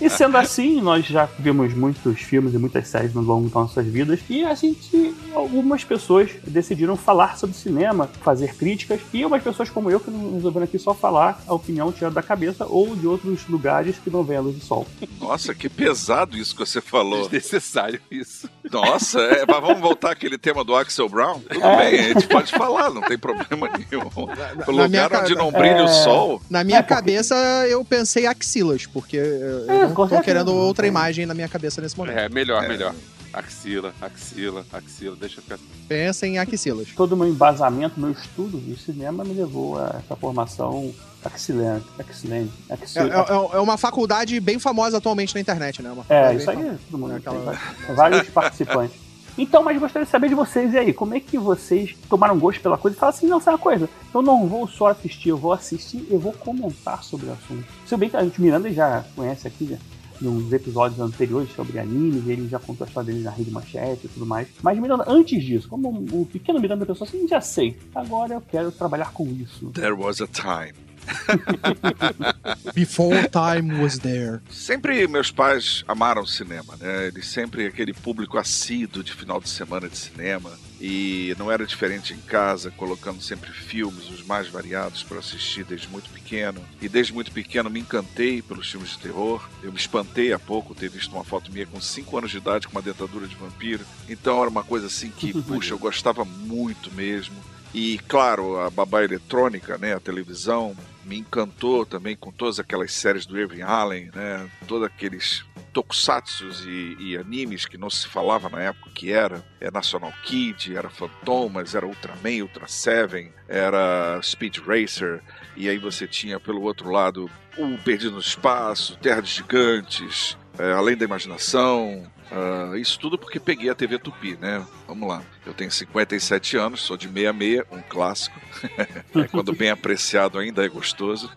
e 0.00 0.08
sendo 0.10 0.36
assim, 0.36 0.80
nós 0.80 1.06
já 1.06 1.28
vimos 1.38 1.72
muitos 1.74 2.20
filmes 2.20 2.54
e 2.54 2.58
muitas 2.58 2.88
séries 2.88 3.14
no 3.14 3.20
longo 3.22 3.44
das 3.44 3.54
nossas 3.54 3.86
vidas 3.86 4.20
e 4.28 4.44
a 4.44 4.54
gente, 4.54 5.14
algumas 5.34 5.84
pessoas 5.84 6.30
decidiram 6.46 6.96
falar 6.96 7.36
sobre 7.38 7.56
cinema, 7.56 8.08
fazer 8.22 8.54
críticas 8.56 9.00
e 9.12 9.24
umas 9.24 9.42
pessoas 9.42 9.70
como 9.70 9.90
eu 9.90 10.00
que 10.00 10.10
não 10.10 10.34
resolveram 10.34 10.64
aqui 10.64 10.78
só 10.78 10.92
falar 10.94 11.42
a 11.46 11.54
opinião 11.54 11.92
tirada 11.92 12.14
da 12.14 12.22
cabeça 12.22 12.66
ou 12.66 12.94
de 12.96 13.06
outros 13.06 13.46
lugares 13.48 13.96
que 14.02 14.10
não 14.10 14.22
vêm 14.24 14.36
a 14.36 14.40
luz 14.40 14.56
do 14.56 14.64
sol. 14.64 14.86
Nossa, 15.20 15.54
que 15.54 15.68
pesado 15.68 16.36
isso 16.36 16.54
que 16.54 16.60
você 16.64 16.80
falou. 16.80 17.22
Desnecessário 17.28 18.00
isso. 18.10 18.48
Nossa, 18.70 19.20
é, 19.20 19.44
mas 19.46 19.60
vamos 19.60 19.80
voltar 19.80 20.12
àquele 20.12 20.38
tema 20.42 20.64
do 20.64 20.74
Axel 20.74 21.08
Brown? 21.08 21.40
Tudo 21.40 21.60
bem, 21.60 22.00
a 22.00 22.02
gente 22.14 22.26
pode 22.26 22.50
falar, 22.50 22.90
não 22.90 23.00
tem 23.02 23.16
problema 23.16 23.68
nenhum. 23.78 24.10
O 24.14 24.72
na 24.72 24.88
minha 24.88 25.04
lugar 25.04 25.22
onde 25.22 25.34
não 25.36 25.52
brilha 25.52 25.76
É. 25.78 25.82
o 25.84 25.88
sol. 25.88 26.42
Na 26.50 26.64
minha 26.64 26.78
É, 26.78 26.82
porque- 26.82 26.94
cabeça, 26.94 27.34
eu 27.68 27.84
pensei 27.84 28.26
axilas, 28.26 28.84
porque 28.86 29.16
eu 29.16 29.70
É, 29.70 29.86
não 29.88 29.94
tô 30.08 30.20
querendo 30.20 30.52
outra 30.54 30.86
imagem 30.86 31.24
na 31.24 31.32
minha 31.32 31.48
cabeça 31.48 31.80
nesse 31.80 31.96
momento. 31.96 32.18
É, 32.18 32.28
melhor, 32.28 32.66
melhor. 32.68 32.92
Axila, 33.32 33.94
axila, 34.02 34.66
axila, 34.70 35.16
deixa 35.16 35.38
eu 35.38 35.42
ficar. 35.42 35.58
Pensa 35.88 36.26
em 36.26 36.38
axilas. 36.38 36.88
Todo 36.94 37.12
o 37.12 37.16
meu 37.16 37.26
embasamento, 37.28 37.98
meu 37.98 38.10
estudo 38.10 38.58
de 38.60 38.76
cinema 38.78 39.24
me 39.24 39.32
levou 39.32 39.78
a 39.78 40.00
essa 40.04 40.14
formação 40.16 40.92
axilante, 41.24 41.86
axilante, 41.98 42.52
É, 42.68 42.74
axil... 42.74 43.02
é- 43.04 43.56
é 43.56 43.60
uma 43.60 43.78
faculdade 43.78 44.38
bem 44.38 44.58
famosa 44.58 44.98
atualmente 44.98 45.34
na 45.34 45.40
internet, 45.40 45.80
né? 45.80 45.90
Uma 45.92 46.04
É, 46.10 46.34
isso 46.34 46.50
aí 46.50 46.56
famosa. 46.56 46.74
é 46.74 46.78
todo 46.90 46.98
mundo. 47.00 47.12
É 47.14 47.16
aquela- 47.16 47.58
Tem 47.86 47.94
vários 47.94 48.28
participantes. 48.28 48.96
Então, 49.36 49.62
mas 49.62 49.78
gostaria 49.78 50.04
de 50.04 50.10
saber 50.10 50.28
de 50.28 50.34
vocês, 50.34 50.74
e 50.74 50.78
aí, 50.78 50.92
como 50.92 51.14
é 51.14 51.20
que 51.20 51.38
vocês 51.38 51.96
tomaram 52.08 52.38
gosto 52.38 52.60
pela 52.60 52.76
coisa 52.76 52.96
e 52.96 53.00
falaram 53.00 53.16
assim, 53.16 53.26
não, 53.26 53.40
sabe 53.40 53.56
uma 53.56 53.62
coisa? 53.62 53.88
Eu 54.14 54.22
não 54.22 54.46
vou 54.46 54.68
só 54.68 54.88
assistir, 54.88 55.30
eu 55.30 55.36
vou 55.36 55.52
assistir 55.52 56.06
eu 56.10 56.18
vou 56.18 56.32
comentar 56.32 57.02
sobre 57.02 57.26
o 57.26 57.32
assunto. 57.32 57.64
Se 57.86 57.96
bem 57.96 58.08
que 58.08 58.16
a 58.16 58.24
gente 58.24 58.40
Miranda 58.40 58.70
já 58.70 59.04
conhece 59.14 59.46
aqui, 59.46 59.64
né? 59.64 59.78
Nos 60.20 60.52
episódios 60.52 61.00
anteriores 61.00 61.50
sobre 61.52 61.80
animes, 61.80 62.28
ele 62.28 62.48
já 62.48 62.58
contou 62.58 62.84
a 62.84 62.88
história 62.88 63.12
dele 63.12 63.24
na 63.24 63.30
Rede 63.30 63.50
Manchete 63.50 64.06
e 64.06 64.08
tudo 64.08 64.24
mais. 64.24 64.46
Mas 64.62 64.78
Miranda, 64.78 65.04
antes 65.08 65.42
disso, 65.42 65.68
como 65.68 65.90
um, 65.90 66.20
um 66.20 66.24
pequeno 66.24 66.60
Miranda 66.60 66.86
pensou 66.86 67.06
assim, 67.06 67.26
já 67.26 67.40
sei, 67.40 67.76
agora 67.94 68.34
eu 68.34 68.40
quero 68.40 68.70
trabalhar 68.70 69.12
com 69.12 69.26
isso. 69.26 69.70
There 69.70 69.94
was 69.94 70.20
a 70.20 70.28
time. 70.28 70.91
Before 72.74 73.28
time 73.28 73.82
was 73.82 73.98
there. 73.98 74.40
Sempre 74.50 75.06
meus 75.06 75.30
pais 75.30 75.84
amaram 75.86 76.26
cinema, 76.26 76.76
né? 76.78 77.08
Eles 77.08 77.26
sempre 77.26 77.66
aquele 77.66 77.92
público 77.92 78.38
assíduo 78.38 79.02
de 79.02 79.12
final 79.12 79.40
de 79.40 79.48
semana 79.48 79.88
de 79.88 79.96
cinema. 79.96 80.50
E 80.80 81.32
não 81.38 81.48
era 81.50 81.64
diferente 81.64 82.12
em 82.12 82.18
casa, 82.18 82.72
colocando 82.72 83.22
sempre 83.22 83.52
filmes, 83.52 84.10
os 84.10 84.24
mais 84.24 84.48
variados, 84.48 85.04
para 85.04 85.20
assistir 85.20 85.64
desde 85.64 85.88
muito 85.88 86.10
pequeno. 86.10 86.60
E 86.80 86.88
desde 86.88 87.12
muito 87.12 87.30
pequeno 87.30 87.70
me 87.70 87.78
encantei 87.78 88.42
pelos 88.42 88.68
filmes 88.68 88.90
de 88.90 88.98
terror. 88.98 89.48
Eu 89.62 89.70
me 89.70 89.78
espantei 89.78 90.32
há 90.32 90.40
pouco 90.40 90.74
ter 90.74 90.90
visto 90.90 91.12
uma 91.12 91.22
foto 91.22 91.52
minha 91.52 91.66
com 91.66 91.80
5 91.80 92.18
anos 92.18 92.32
de 92.32 92.38
idade 92.38 92.66
com 92.66 92.72
uma 92.72 92.82
dentadura 92.82 93.28
de 93.28 93.36
vampiro. 93.36 93.84
Então 94.08 94.40
era 94.40 94.50
uma 94.50 94.64
coisa 94.64 94.88
assim 94.88 95.10
que, 95.10 95.32
puxa, 95.42 95.72
eu 95.72 95.78
gostava 95.78 96.24
muito 96.24 96.92
mesmo. 96.92 97.36
E 97.74 97.98
claro, 98.06 98.58
a 98.60 98.70
babá 98.70 99.02
eletrônica, 99.02 99.78
né, 99.78 99.94
a 99.94 100.00
televisão, 100.00 100.76
me 101.04 101.18
encantou 101.18 101.86
também 101.86 102.14
com 102.14 102.30
todas 102.30 102.60
aquelas 102.60 102.92
séries 102.92 103.26
do 103.26 103.38
Irving 103.38 103.62
Allen, 103.62 104.10
né, 104.14 104.48
todos 104.68 104.86
aqueles 104.86 105.44
tokusatsus 105.72 106.64
e, 106.66 106.96
e 107.00 107.16
animes 107.16 107.64
que 107.64 107.78
não 107.78 107.88
se 107.88 108.06
falava 108.06 108.50
na 108.50 108.60
época 108.60 108.90
que 108.94 109.10
era. 109.10 109.42
É 109.58 109.70
National 109.70 110.12
Kid, 110.22 110.76
era 110.76 110.90
Fantomas, 110.90 111.74
era 111.74 111.86
Ultraman, 111.86 112.42
Ultra 112.42 112.68
Seven, 112.68 113.32
era 113.48 114.20
Speed 114.22 114.58
Racer, 114.58 115.22
e 115.56 115.68
aí 115.68 115.78
você 115.78 116.06
tinha 116.06 116.38
pelo 116.38 116.62
outro 116.62 116.90
lado 116.90 117.30
o 117.56 117.78
Perdido 117.78 118.12
no 118.12 118.20
Espaço, 118.20 118.96
Terra 118.98 119.22
de 119.22 119.30
Gigantes, 119.30 120.36
é, 120.58 120.72
Além 120.72 120.96
da 120.96 121.04
Imaginação, 121.04 122.06
ah, 122.32 122.78
isso 122.78 122.98
tudo 122.98 123.18
porque 123.18 123.38
peguei 123.38 123.68
a 123.68 123.74
TV 123.74 123.98
Tupi, 123.98 124.38
né? 124.40 124.66
Vamos 124.88 125.06
lá. 125.06 125.22
Eu 125.44 125.52
tenho 125.52 125.70
57 125.70 126.56
anos, 126.56 126.80
sou 126.80 126.96
de 126.96 127.06
66, 127.06 127.64
um 127.70 127.82
clássico. 127.82 128.40
É, 129.14 129.28
quando 129.28 129.52
bem 129.52 129.68
apreciado 129.68 130.38
ainda 130.38 130.64
é 130.64 130.68
gostoso. 130.68 131.30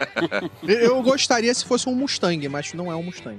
Eu 0.66 1.02
gostaria 1.02 1.52
se 1.52 1.64
fosse 1.64 1.86
um 1.88 1.94
Mustang, 1.94 2.48
mas 2.48 2.72
não 2.72 2.90
é 2.90 2.96
um 2.96 3.02
Mustang. 3.02 3.38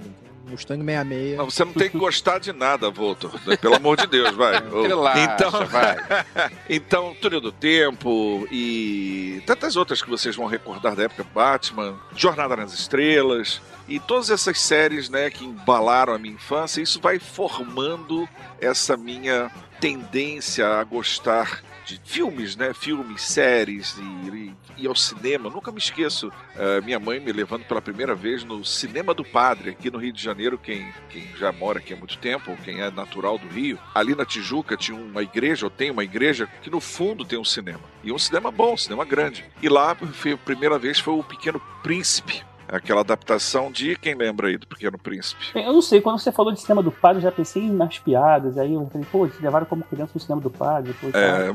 Mustang 0.53 0.83
66. 0.83 1.38
Não, 1.38 1.50
você 1.50 1.65
não 1.65 1.74
tem 1.74 1.89
que 1.89 1.98
gostar 1.98 2.39
de 2.39 2.53
nada, 2.53 2.89
Voltor. 2.89 3.31
Pelo 3.60 3.75
amor 3.75 3.98
de 3.98 4.07
Deus, 4.07 4.33
vai. 4.36 4.53
Relaxa, 4.88 5.19
então, 5.19 5.65
vai. 5.67 5.98
então, 6.69 7.15
Túnel 7.22 7.41
do 7.41 7.51
Tempo 7.51 8.48
e 8.51 9.41
tantas 9.45 9.75
outras 9.75 10.01
que 10.01 10.10
vocês 10.10 10.36
vão 10.36 10.45
recordar 10.45 10.95
da 10.95 11.03
época, 11.03 11.25
Batman, 11.33 12.00
Jornada 12.15 12.55
nas 12.55 12.74
Estrelas 12.74 13.62
e 13.88 14.00
todas 14.00 14.29
essas 14.29 14.60
séries, 14.62 15.10
né, 15.10 15.29
que 15.29 15.43
embalaram 15.43 16.13
a 16.13 16.17
minha 16.17 16.36
infância, 16.36 16.81
isso 16.81 17.01
vai 17.01 17.19
formando 17.19 18.27
essa 18.62 18.95
minha 18.95 19.51
tendência 19.79 20.65
a 20.65 20.83
gostar 20.83 21.62
de 21.86 22.00
filmes, 22.04 22.56
né, 22.56 22.74
filmes, 22.74 23.22
séries 23.22 23.98
e, 23.98 24.54
e, 24.78 24.88
ao 24.88 24.96
cinema. 24.96 25.50
Nunca 25.50 25.72
me 25.72 25.78
esqueço, 25.78 26.32
eh, 26.56 26.82
minha 26.82 27.00
mãe 27.00 27.20
me 27.20 27.32
levando 27.32 27.66
pela 27.66 27.82
primeira 27.82 28.16
vez 28.16 28.44
no 28.44 28.63
Cinema 28.63 29.13
do 29.13 29.24
Padre, 29.24 29.72
aqui 29.72 29.90
no 29.92 29.98
Rio 29.98 30.13
de 30.13 30.22
Janeiro, 30.22 30.58
quem, 30.58 30.92
quem 31.10 31.28
já 31.38 31.52
mora 31.52 31.80
aqui 31.80 31.94
há 31.94 31.98
muito 31.98 32.18
tempo, 32.18 32.58
quem 32.63 32.82
é 32.82 32.90
natural 32.90 33.38
do 33.38 33.48
Rio, 33.48 33.80
ali 33.94 34.16
na 34.16 34.25
Tijuca 34.25 34.78
tinha 34.78 34.98
uma 34.98 35.22
igreja, 35.22 35.66
ou 35.66 35.70
tem 35.70 35.92
uma 35.92 36.04
igreja, 36.04 36.48
que 36.62 36.70
no 36.70 36.80
fundo 36.80 37.25
tem 37.25 37.38
um 37.38 37.46
cinema. 37.46 37.82
E 38.04 38.12
um 38.12 38.20
cinema 38.20 38.52
bom, 38.52 38.74
um 38.74 38.78
cinema 38.78 39.06
grande. 39.06 39.46
E 39.62 39.70
lá, 39.70 39.96
foi 39.96 40.34
a 40.34 40.38
primeira 40.38 40.78
vez, 40.78 41.00
foi 41.00 41.13
o 41.13 41.24
Pequeno 41.24 41.62
Príncipe. 41.82 42.44
Aquela 42.74 43.01
adaptação 43.01 43.72
de 43.72 43.96
quem 43.96 44.15
lembra 44.15 44.48
aí 44.48 44.58
do 44.58 44.68
Pequeno 44.68 44.98
Príncipe? 44.98 45.46
Eu 45.56 45.72
não 45.74 45.82
sei, 45.82 46.01
quando 46.01 46.20
você 46.20 46.32
falou 46.32 46.51
de 46.51 46.60
cinema 46.60 46.82
do 46.84 46.92
padre, 46.92 47.20
eu 47.20 47.24
já 47.24 47.32
pensei 47.32 47.70
nas 47.70 48.00
piadas, 48.00 48.58
aí 48.58 48.74
eu 48.74 48.89
falei, 48.92 49.08
pô, 49.12 49.25
eles 49.25 49.39
levaram 49.39 49.65
como 49.65 49.84
criança 49.84 50.12
no 50.15 50.20
cinema 50.22 50.42
do 50.42 50.50
padre. 50.50 50.94
Pô. 51.00 51.08
É, 51.13 51.50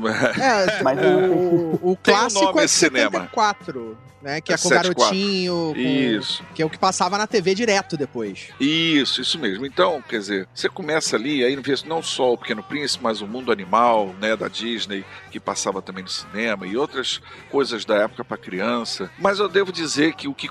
É, 0.79 0.83
Mas 0.83 0.99
o, 0.99 1.79
o 1.81 1.91
um 1.91 1.95
clássico 1.95 2.45
nome 2.45 2.61
é 2.61 2.65
esse 2.65 2.75
cinema. 2.75 3.11
74, 3.11 3.97
né? 4.21 4.41
Que 4.41 4.51
é, 4.51 4.55
É 4.55 4.57
com 4.57 4.65
o 4.65 4.69
74. 4.69 4.95
garotinho, 4.99 5.71
com- 5.73 5.79
Isso. 5.79 6.43
que 6.55 6.61
é 6.61 6.65
o 6.65 6.69
que 6.69 6.77
passava 6.77 7.17
na 7.17 7.27
TV 7.27 7.53
direto 7.55 7.95
depois. 7.97 8.49
Isso, 8.59 9.21
isso 9.21 9.37
mesmo. 9.39 9.65
Então, 9.65 10.01
quer 10.07 10.19
dizer, 10.19 10.47
você 10.53 10.69
começa 10.69 11.15
ali, 11.15 11.43
aí 11.43 11.55
vê 11.55 11.75
não 11.85 12.01
só 12.01 12.33
o 12.33 12.37
Pequeno 12.37 12.63
Príncipe, 12.63 13.03
mas 13.03 13.21
o 13.21 13.27
Mundo 13.27 13.51
Animal, 13.51 14.13
né, 14.21 14.35
da 14.35 14.47
Disney, 14.47 15.05
que 15.31 15.39
passava 15.39 15.81
também 15.81 16.03
no 16.03 16.09
cinema, 16.09 16.65
e 16.67 16.75
outras 16.77 17.21
coisas 17.49 17.85
da 17.85 17.95
época 17.95 18.23
para 18.25 18.37
criança. 18.37 19.09
Mas 19.17 19.39
eu 19.39 19.47
devo 19.49 19.71
dizer 19.71 20.13
que 20.15 20.27
o 20.27 20.33
que 20.33 20.47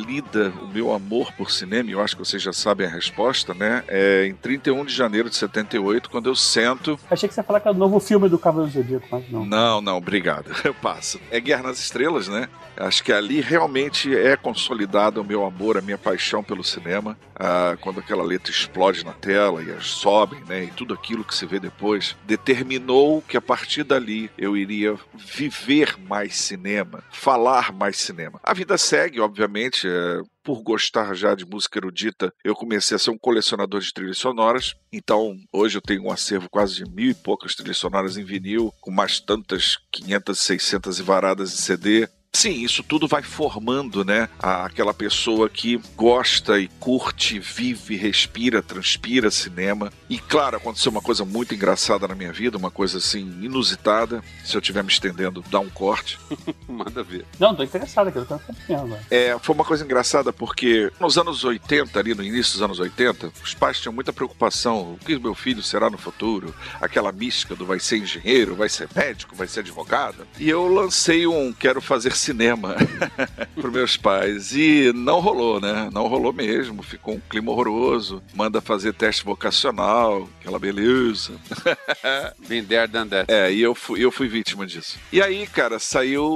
consolida 0.00 0.52
o 0.62 0.68
meu 0.68 0.92
amor 0.92 1.32
por 1.32 1.50
cinema, 1.50 1.90
eu 1.90 2.00
acho 2.00 2.16
que 2.16 2.24
vocês 2.24 2.42
já 2.42 2.52
sabem 2.52 2.86
a 2.86 2.90
resposta, 2.90 3.52
né, 3.52 3.84
é 3.88 4.26
em 4.26 4.34
31 4.34 4.84
de 4.84 4.94
janeiro 4.94 5.28
de 5.28 5.36
78, 5.36 6.08
quando 6.08 6.28
eu 6.28 6.34
sento 6.34 6.98
Achei 7.10 7.28
que 7.28 7.34
você 7.34 7.40
ia 7.40 7.44
falar 7.44 7.60
que 7.60 7.68
é 7.68 7.70
o 7.70 7.74
novo 7.74 8.00
filme 8.00 8.28
do 8.28 8.38
Cavaleiro 8.38 8.72
do 8.72 8.82
Zodíaco, 8.82 9.06
mas 9.10 9.30
não. 9.30 9.44
Não, 9.44 9.80
não, 9.80 9.96
obrigado. 9.96 10.50
Eu 10.64 10.74
passo. 10.74 11.20
É 11.30 11.40
Guerra 11.40 11.64
nas 11.64 11.80
Estrelas, 11.80 12.28
né? 12.28 12.48
Acho 12.76 13.02
que 13.02 13.12
ali 13.12 13.40
realmente 13.40 14.16
é 14.16 14.36
consolidado 14.36 15.20
o 15.20 15.24
meu 15.24 15.44
amor, 15.44 15.76
a 15.76 15.80
minha 15.80 15.98
paixão 15.98 16.42
pelo 16.42 16.64
cinema. 16.64 17.18
Ah, 17.34 17.76
quando 17.80 18.00
aquela 18.00 18.22
letra 18.22 18.50
explode 18.50 19.04
na 19.04 19.12
tela 19.12 19.62
e 19.62 19.70
as 19.70 19.86
sobem, 19.86 20.40
né? 20.46 20.64
E 20.64 20.66
tudo 20.68 20.94
aquilo 20.94 21.24
que 21.24 21.34
se 21.34 21.44
vê 21.46 21.58
depois, 21.58 22.16
determinou 22.24 23.22
que 23.22 23.36
a 23.36 23.40
partir 23.40 23.82
dali 23.82 24.30
eu 24.38 24.56
iria 24.56 24.96
viver 25.14 25.96
mais 26.08 26.36
cinema, 26.36 27.02
falar 27.10 27.72
mais 27.72 27.98
cinema. 27.98 28.40
A 28.42 28.54
vida 28.54 28.78
segue, 28.78 29.20
obviamente. 29.20 29.88
É, 29.90 30.22
por 30.42 30.62
gostar 30.62 31.14
já 31.14 31.34
de 31.34 31.44
música 31.44 31.78
erudita, 31.78 32.32
eu 32.44 32.54
comecei 32.54 32.94
a 32.96 32.98
ser 32.98 33.10
um 33.10 33.18
colecionador 33.18 33.80
de 33.80 33.92
trilhas 33.92 34.18
sonoras. 34.18 34.74
Então, 34.92 35.36
hoje 35.52 35.78
eu 35.78 35.82
tenho 35.82 36.04
um 36.04 36.10
acervo 36.10 36.48
quase 36.48 36.76
de 36.76 36.90
mil 36.90 37.10
e 37.10 37.14
poucas 37.14 37.54
trilhas 37.54 37.78
sonoras 37.78 38.16
em 38.16 38.24
vinil, 38.24 38.72
com 38.80 38.90
mais 38.90 39.20
tantas 39.20 39.76
500, 39.90 40.38
600 40.38 40.98
e 40.98 41.02
varadas 41.02 41.50
de 41.50 41.56
CD. 41.58 42.08
Sim, 42.32 42.62
isso 42.62 42.82
tudo 42.82 43.08
vai 43.08 43.22
formando, 43.22 44.04
né? 44.04 44.28
Aquela 44.38 44.94
pessoa 44.94 45.48
que 45.48 45.80
gosta 45.96 46.58
e 46.60 46.68
curte, 46.78 47.38
vive, 47.38 47.96
respira, 47.96 48.62
transpira 48.62 49.30
cinema. 49.30 49.92
E 50.08 50.18
claro, 50.18 50.56
aconteceu 50.56 50.92
uma 50.92 51.02
coisa 51.02 51.24
muito 51.24 51.54
engraçada 51.54 52.06
na 52.06 52.14
minha 52.14 52.32
vida, 52.32 52.56
uma 52.56 52.70
coisa 52.70 52.98
assim 52.98 53.20
inusitada. 53.42 54.22
Se 54.44 54.56
eu 54.56 54.60
estiver 54.60 54.82
me 54.84 54.90
estendendo, 54.90 55.44
dá 55.50 55.58
um 55.58 55.68
corte. 55.68 56.18
Manda 56.68 57.02
ver. 57.02 57.26
Não, 57.38 57.54
tô 57.54 57.64
interessado 57.64 58.08
aqui, 58.08 58.18
eu 58.18 58.24
tô 58.24 58.38
sabendo. 58.38 58.96
É, 59.10 59.36
foi 59.40 59.54
uma 59.54 59.64
coisa 59.64 59.84
engraçada 59.84 60.32
porque 60.32 60.90
nos 61.00 61.18
anos 61.18 61.42
80, 61.44 61.98
ali 61.98 62.14
no 62.14 62.22
início 62.22 62.52
dos 62.54 62.62
anos 62.62 62.78
80, 62.78 63.32
os 63.42 63.54
pais 63.54 63.80
tinham 63.80 63.92
muita 63.92 64.12
preocupação: 64.12 64.92
o 64.92 64.98
que 65.04 65.18
meu 65.18 65.34
filho 65.34 65.62
será 65.62 65.90
no 65.90 65.98
futuro? 65.98 66.54
Aquela 66.80 67.10
mística 67.10 67.56
do 67.56 67.66
vai 67.66 67.80
ser 67.80 67.98
engenheiro, 67.98 68.54
vai 68.54 68.68
ser 68.68 68.88
médico, 68.94 69.34
vai 69.34 69.48
ser 69.48 69.60
advogado. 69.60 70.26
E 70.38 70.48
eu 70.48 70.66
lancei 70.68 71.26
um 71.26 71.52
quero 71.52 71.80
fazer 71.80 72.19
cinema 72.20 72.76
para 73.60 73.70
meus 73.70 73.96
pais 73.96 74.52
e 74.52 74.92
não 74.94 75.20
rolou, 75.20 75.60
né? 75.60 75.88
Não 75.92 76.06
rolou 76.06 76.32
mesmo, 76.32 76.82
ficou 76.82 77.14
um 77.14 77.20
clima 77.20 77.50
horroroso. 77.50 78.22
Manda 78.34 78.60
fazer 78.60 78.92
teste 78.92 79.24
vocacional, 79.24 80.28
aquela 80.40 80.58
beleza. 80.58 81.32
Been 82.48 82.64
there, 82.64 82.86
done 82.86 83.10
that. 83.10 83.32
É, 83.32 83.52
e 83.52 83.60
eu 83.60 83.74
fui, 83.74 84.04
eu 84.04 84.10
fui 84.10 84.28
vítima 84.28 84.66
disso. 84.66 84.98
E 85.12 85.22
aí, 85.22 85.46
cara, 85.46 85.78
saiu 85.78 86.26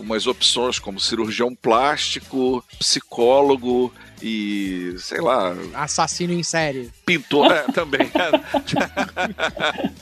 umas 0.00 0.26
opções 0.26 0.78
como 0.78 0.98
cirurgião 0.98 1.54
plástico, 1.54 2.64
psicólogo 2.78 3.92
e, 4.22 4.94
sei 4.98 5.20
lá, 5.20 5.54
Assassino 5.74 6.32
em 6.32 6.42
série. 6.42 6.90
pintor 7.04 7.50
é, 7.50 7.62
também. 7.72 8.10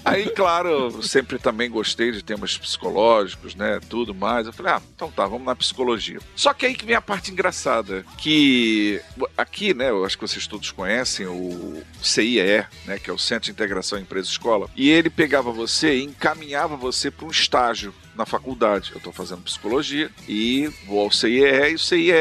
aí, 0.05 0.29
claro, 0.31 1.03
sempre 1.03 1.39
também 1.39 1.71
gostei 1.71 2.13
de 2.13 2.23
temas 2.23 2.57
psicológicos, 2.59 3.55
né, 3.55 3.81
tudo 3.89 4.15
mais. 4.15 4.47
Eu 4.47 4.53
falei, 4.53 4.73
ah, 4.73 4.83
então 4.95 5.11
tá, 5.11 5.27
vamos 5.27 5.47
na 5.47 5.57
psicologia. 5.57 6.21
Só 6.37 6.53
que 6.53 6.67
aí 6.67 6.75
que 6.75 6.85
vem 6.85 6.95
a 6.95 7.01
parte 7.01 7.31
engraçada, 7.31 8.05
que 8.19 9.01
aqui, 9.37 9.73
né, 9.73 9.91
eu 9.91 10.05
acho 10.05 10.19
que 10.19 10.27
vocês 10.27 10.47
todos 10.47 10.71
conhecem 10.71 11.27
o 11.27 11.83
CIE, 12.03 12.65
né, 12.87 12.99
que 12.99 13.11
é 13.11 13.13
o 13.13 13.19
Centro 13.19 13.47
de 13.47 13.53
Integração 13.53 13.99
Empresa 13.99 14.29
Escola, 14.29 14.69
e 14.77 14.91
ele 14.91 15.09
pegava 15.09 15.51
você 15.51 15.97
e 15.99 16.05
encaminhava 16.05 16.77
você 16.77 17.11
para 17.11 17.27
um 17.27 17.31
estágio 17.31 17.95
na 18.15 18.27
faculdade. 18.27 18.91
Eu 18.93 18.99
estou 18.99 19.13
fazendo 19.13 19.43
psicologia 19.43 20.11
e 20.29 20.69
vou 20.87 21.01
ao 21.01 21.11
CIE 21.11 21.41
e 21.71 21.75
o 21.75 21.79
CIE 21.79 22.13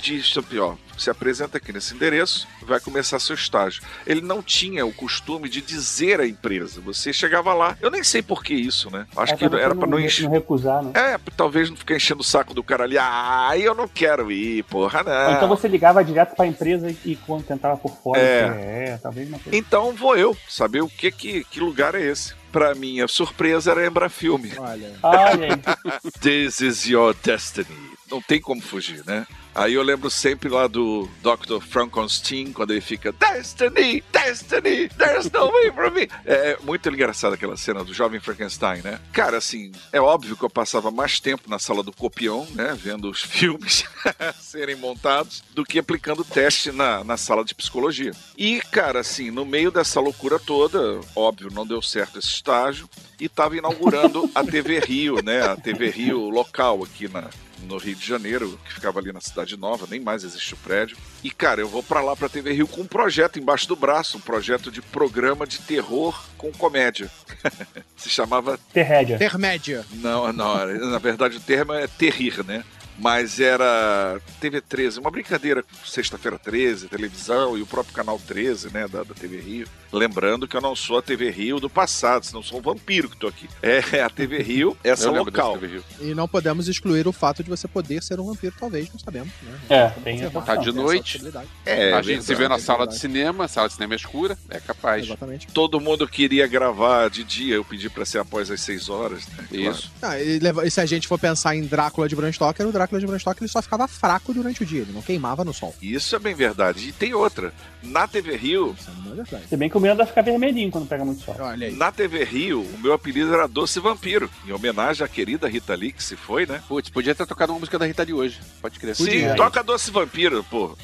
diz, 0.00 0.34
ó, 0.60 0.74
se 0.96 1.10
apresenta 1.10 1.58
aqui 1.58 1.72
nesse 1.72 1.92
endereço, 1.94 2.46
vai 2.62 2.78
começar 2.78 3.18
seu 3.18 3.34
estágio. 3.34 3.82
Ele 4.06 4.20
não 4.20 4.40
tinha 4.42 4.86
o 4.86 4.92
costume 4.92 5.48
de 5.48 5.60
dizer 5.60 6.20
à 6.20 6.26
empresa. 6.26 6.80
Você 6.82 7.12
chegava 7.12 7.52
lá. 7.52 7.76
Eu 7.80 7.90
nem 7.90 8.04
sei 8.04 8.22
por 8.22 8.44
que 8.44 8.54
isso, 8.54 8.90
né? 8.90 9.06
Acho 9.16 9.34
É 9.34 9.36
que 9.36 9.44
era 9.44 9.74
para 9.74 9.88
não 9.88 9.98
encher. 9.98 10.24
não 10.24 10.30
recusar, 10.30 10.82
né? 10.84 10.92
É, 10.94 11.18
talvez 11.36 11.68
não 11.68 11.76
ficar 11.76 11.96
enchendo 11.96 12.20
o 12.20 12.24
saco 12.24 12.54
do 12.54 12.62
cara 12.62 12.84
ali. 12.84 12.96
Ah, 12.96 13.50
eu 13.58 13.74
não 13.74 13.88
quero 13.88 14.30
ir, 14.30 14.62
porra, 14.64 15.02
não. 15.02 15.32
Então 15.32 15.48
você 15.48 15.66
ligava 15.66 16.04
direto 16.04 16.36
pra 16.36 16.46
empresa 16.46 16.94
e, 17.04 17.16
quando 17.16 17.42
tentava 17.44 17.76
por 17.76 17.90
fora. 17.96 18.20
É. 18.20 18.48
você- 18.48 18.58
é 18.94 18.98
talvez 19.02 19.28
uma 19.28 19.38
coisa. 19.40 19.56
Então 19.58 19.92
vou 19.94 20.16
eu 20.16 20.36
saber 20.48 20.80
o 20.80 20.88
que, 20.88 21.10
que, 21.10 21.44
que 21.44 21.58
lugar 21.60 21.94
é 21.96 22.02
esse. 22.02 22.34
Pra 22.54 22.72
minha 22.72 23.08
surpresa, 23.08 23.72
era 23.72 23.84
Embrafilme. 23.84 24.52
Olha. 24.56 24.92
Olha. 25.02 25.60
This 26.22 26.60
is 26.60 26.86
your 26.86 27.12
destiny. 27.20 27.66
Não 28.08 28.22
tem 28.22 28.40
como 28.40 28.62
fugir, 28.62 29.04
né? 29.04 29.26
Aí 29.54 29.74
eu 29.74 29.82
lembro 29.82 30.10
sempre 30.10 30.48
lá 30.48 30.66
do 30.66 31.08
Dr. 31.22 31.60
Frankenstein, 31.60 32.52
quando 32.52 32.72
ele 32.72 32.80
fica 32.80 33.12
Destiny, 33.12 34.02
Destiny, 34.12 34.88
there's 34.98 35.30
no 35.30 35.50
way 35.52 35.70
for 35.70 35.90
me. 35.92 36.08
É 36.24 36.58
muito 36.62 36.88
engraçada 36.88 37.36
aquela 37.36 37.56
cena 37.56 37.84
do 37.84 37.94
jovem 37.94 38.18
Frankenstein, 38.18 38.82
né? 38.82 38.98
Cara, 39.12 39.36
assim, 39.36 39.70
é 39.92 40.00
óbvio 40.00 40.36
que 40.36 40.42
eu 40.42 40.50
passava 40.50 40.90
mais 40.90 41.20
tempo 41.20 41.48
na 41.48 41.58
sala 41.58 41.82
do 41.82 41.92
copião, 41.92 42.46
né? 42.50 42.76
Vendo 42.76 43.08
os 43.08 43.22
filmes 43.24 43.84
serem 44.40 44.74
montados, 44.74 45.44
do 45.54 45.64
que 45.64 45.78
aplicando 45.78 46.24
teste 46.24 46.72
na, 46.72 47.04
na 47.04 47.16
sala 47.16 47.44
de 47.44 47.54
psicologia. 47.54 48.12
E, 48.36 48.60
cara, 48.72 49.00
assim, 49.00 49.30
no 49.30 49.46
meio 49.46 49.70
dessa 49.70 50.00
loucura 50.00 50.38
toda, 50.38 51.00
óbvio, 51.14 51.50
não 51.52 51.66
deu 51.66 51.80
certo 51.80 52.18
esse 52.18 52.28
estágio, 52.28 52.88
e 53.20 53.28
tava 53.28 53.56
inaugurando 53.56 54.28
a 54.34 54.42
TV 54.42 54.80
Rio, 54.80 55.22
né? 55.22 55.42
A 55.42 55.56
TV 55.56 55.90
Rio 55.90 56.28
local 56.28 56.82
aqui 56.82 57.08
na, 57.08 57.30
no 57.64 57.76
Rio 57.78 57.94
de 57.94 58.06
Janeiro, 58.06 58.58
que 58.64 58.74
ficava 58.74 58.98
ali 58.98 59.12
na 59.12 59.20
Cidade 59.20 59.43
Nova, 59.56 59.86
nem 59.90 60.00
mais 60.00 60.24
existe 60.24 60.54
o 60.54 60.56
prédio. 60.56 60.96
E, 61.22 61.30
cara, 61.30 61.60
eu 61.60 61.68
vou 61.68 61.82
pra 61.82 62.00
lá 62.00 62.16
pra 62.16 62.28
TV 62.28 62.52
Rio 62.52 62.66
com 62.66 62.80
um 62.80 62.86
projeto 62.86 63.38
embaixo 63.38 63.68
do 63.68 63.76
braço, 63.76 64.16
um 64.16 64.20
projeto 64.20 64.70
de 64.70 64.80
programa 64.80 65.46
de 65.46 65.58
terror 65.58 66.24
com 66.36 66.50
comédia. 66.52 67.10
Se 67.96 68.08
chamava. 68.08 68.58
Terrédia. 68.72 69.16
Intermédia. 69.16 69.84
Não, 69.92 70.32
não, 70.32 70.66
na 70.90 70.98
verdade 70.98 71.36
o 71.36 71.40
termo 71.40 71.72
é 71.72 71.86
terrir, 71.86 72.44
né? 72.44 72.64
Mas 72.98 73.40
era 73.40 74.20
TV 74.40 74.60
13, 74.60 75.00
uma 75.00 75.10
brincadeira 75.10 75.62
com 75.62 75.68
Sexta-feira 75.84 76.38
13, 76.38 76.88
televisão 76.88 77.58
e 77.58 77.62
o 77.62 77.66
próprio 77.66 77.94
canal 77.94 78.20
13, 78.24 78.72
né, 78.72 78.86
da, 78.86 79.02
da 79.02 79.14
TV 79.14 79.38
Rio. 79.40 79.66
Lembrando 79.92 80.46
que 80.48 80.56
eu 80.56 80.60
não 80.60 80.74
sou 80.74 80.98
a 80.98 81.02
TV 81.02 81.30
Rio 81.30 81.60
do 81.60 81.70
passado, 81.70 82.24
senão 82.24 82.42
sou 82.42 82.58
um 82.58 82.62
vampiro 82.62 83.08
que 83.08 83.16
tô 83.16 83.26
aqui. 83.28 83.48
É 83.62 84.00
a 84.02 84.10
TV 84.10 84.42
Rio, 84.42 84.76
essa 84.82 85.06
Eu 85.06 85.12
lembro 85.12 85.30
desse 85.30 85.42
local. 85.42 85.58
TV 85.58 85.74
Rio. 85.74 85.84
E 86.00 86.14
não 86.14 86.26
podemos 86.28 86.68
excluir 86.68 87.06
o 87.06 87.12
fato 87.12 87.42
de 87.44 87.50
você 87.50 87.66
poder 87.68 88.02
ser 88.02 88.18
um 88.20 88.26
vampiro, 88.26 88.54
talvez, 88.58 88.88
não 88.92 88.98
sabemos. 88.98 89.32
Né? 89.42 89.58
É, 89.68 89.88
tem 89.88 90.14
observar. 90.16 90.44
Tá 90.44 90.56
de 90.56 90.72
noite. 90.72 91.20
É, 91.66 91.92
a 91.92 92.02
gente 92.02 92.24
se 92.24 92.34
vê 92.34 92.48
na 92.48 92.58
sala 92.58 92.84
é 92.84 92.86
de 92.88 92.98
cinema, 92.98 93.46
sala 93.48 93.68
de 93.68 93.74
cinema 93.74 93.94
escura, 93.94 94.36
é 94.50 94.60
capaz. 94.60 95.04
Exatamente. 95.04 95.46
todo 95.48 95.80
mundo 95.80 96.06
queria 96.08 96.46
gravar 96.46 97.08
de 97.10 97.24
dia, 97.24 97.56
eu 97.56 97.64
pedi 97.64 97.88
pra 97.88 98.04
ser 98.04 98.18
após 98.18 98.50
as 98.50 98.60
6 98.60 98.88
horas, 98.88 99.26
né? 99.28 99.46
Isso. 99.50 99.92
Ah, 100.02 100.18
e, 100.20 100.38
leva- 100.38 100.66
e 100.66 100.70
se 100.70 100.80
a 100.80 100.86
gente 100.86 101.06
for 101.08 101.18
pensar 101.18 101.54
em 101.56 101.62
Drácula 101.62 102.08
de 102.08 102.14
Bram 102.16 102.30
Stoker, 102.32 102.66
o 102.66 102.72
Drácula 102.72 102.83
de 102.86 103.06
Bram 103.06 103.18
Stoker 103.18 103.42
ele 103.42 103.50
só 103.50 103.60
ficava 103.62 103.86
fraco 103.88 104.32
durante 104.32 104.62
o 104.62 104.66
dia, 104.66 104.82
ele 104.82 104.92
não 104.92 105.02
queimava 105.02 105.44
no 105.44 105.52
sol. 105.52 105.74
Isso 105.80 106.14
é 106.14 106.18
bem 106.18 106.34
verdade. 106.34 106.88
E 106.88 106.92
tem 106.92 107.14
outra. 107.14 107.52
Na 107.82 108.06
TV 108.08 108.36
Rio, 108.36 108.74
Isso 108.78 108.90
é 108.90 109.14
verdade. 109.14 109.48
Se 109.48 109.56
bem 109.56 109.68
que 109.68 109.76
o 109.76 109.80
meu 109.80 109.92
anda 109.92 110.06
ficar 110.06 110.22
vermelhinho 110.22 110.70
quando 110.70 110.86
pega 110.88 111.04
muito 111.04 111.22
sol. 111.22 111.36
Olha 111.38 111.66
aí. 111.66 111.74
na 111.76 111.92
TV 111.92 112.24
Rio, 112.24 112.62
o 112.62 112.78
meu 112.78 112.92
apelido 112.92 113.32
era 113.34 113.46
Doce 113.46 113.78
Vampiro, 113.80 114.30
em 114.46 114.52
homenagem 114.52 115.04
à 115.04 115.08
querida 115.08 115.48
Rita 115.48 115.74
Lee, 115.74 115.92
que 115.92 116.02
se 116.02 116.16
foi, 116.16 116.46
né? 116.46 116.62
Putz, 116.66 116.88
podia 116.88 117.14
ter 117.14 117.26
tocado 117.26 117.52
uma 117.52 117.58
música 117.58 117.78
da 117.78 117.86
Rita 117.86 118.02
Lee 118.02 118.14
hoje. 118.14 118.40
Pode 118.60 118.78
crer. 118.78 118.96
Sim, 118.96 119.04
Podia. 119.04 119.36
toca 119.36 119.62
Doce 119.62 119.90
Vampiro, 119.90 120.42
pô. 120.44 120.76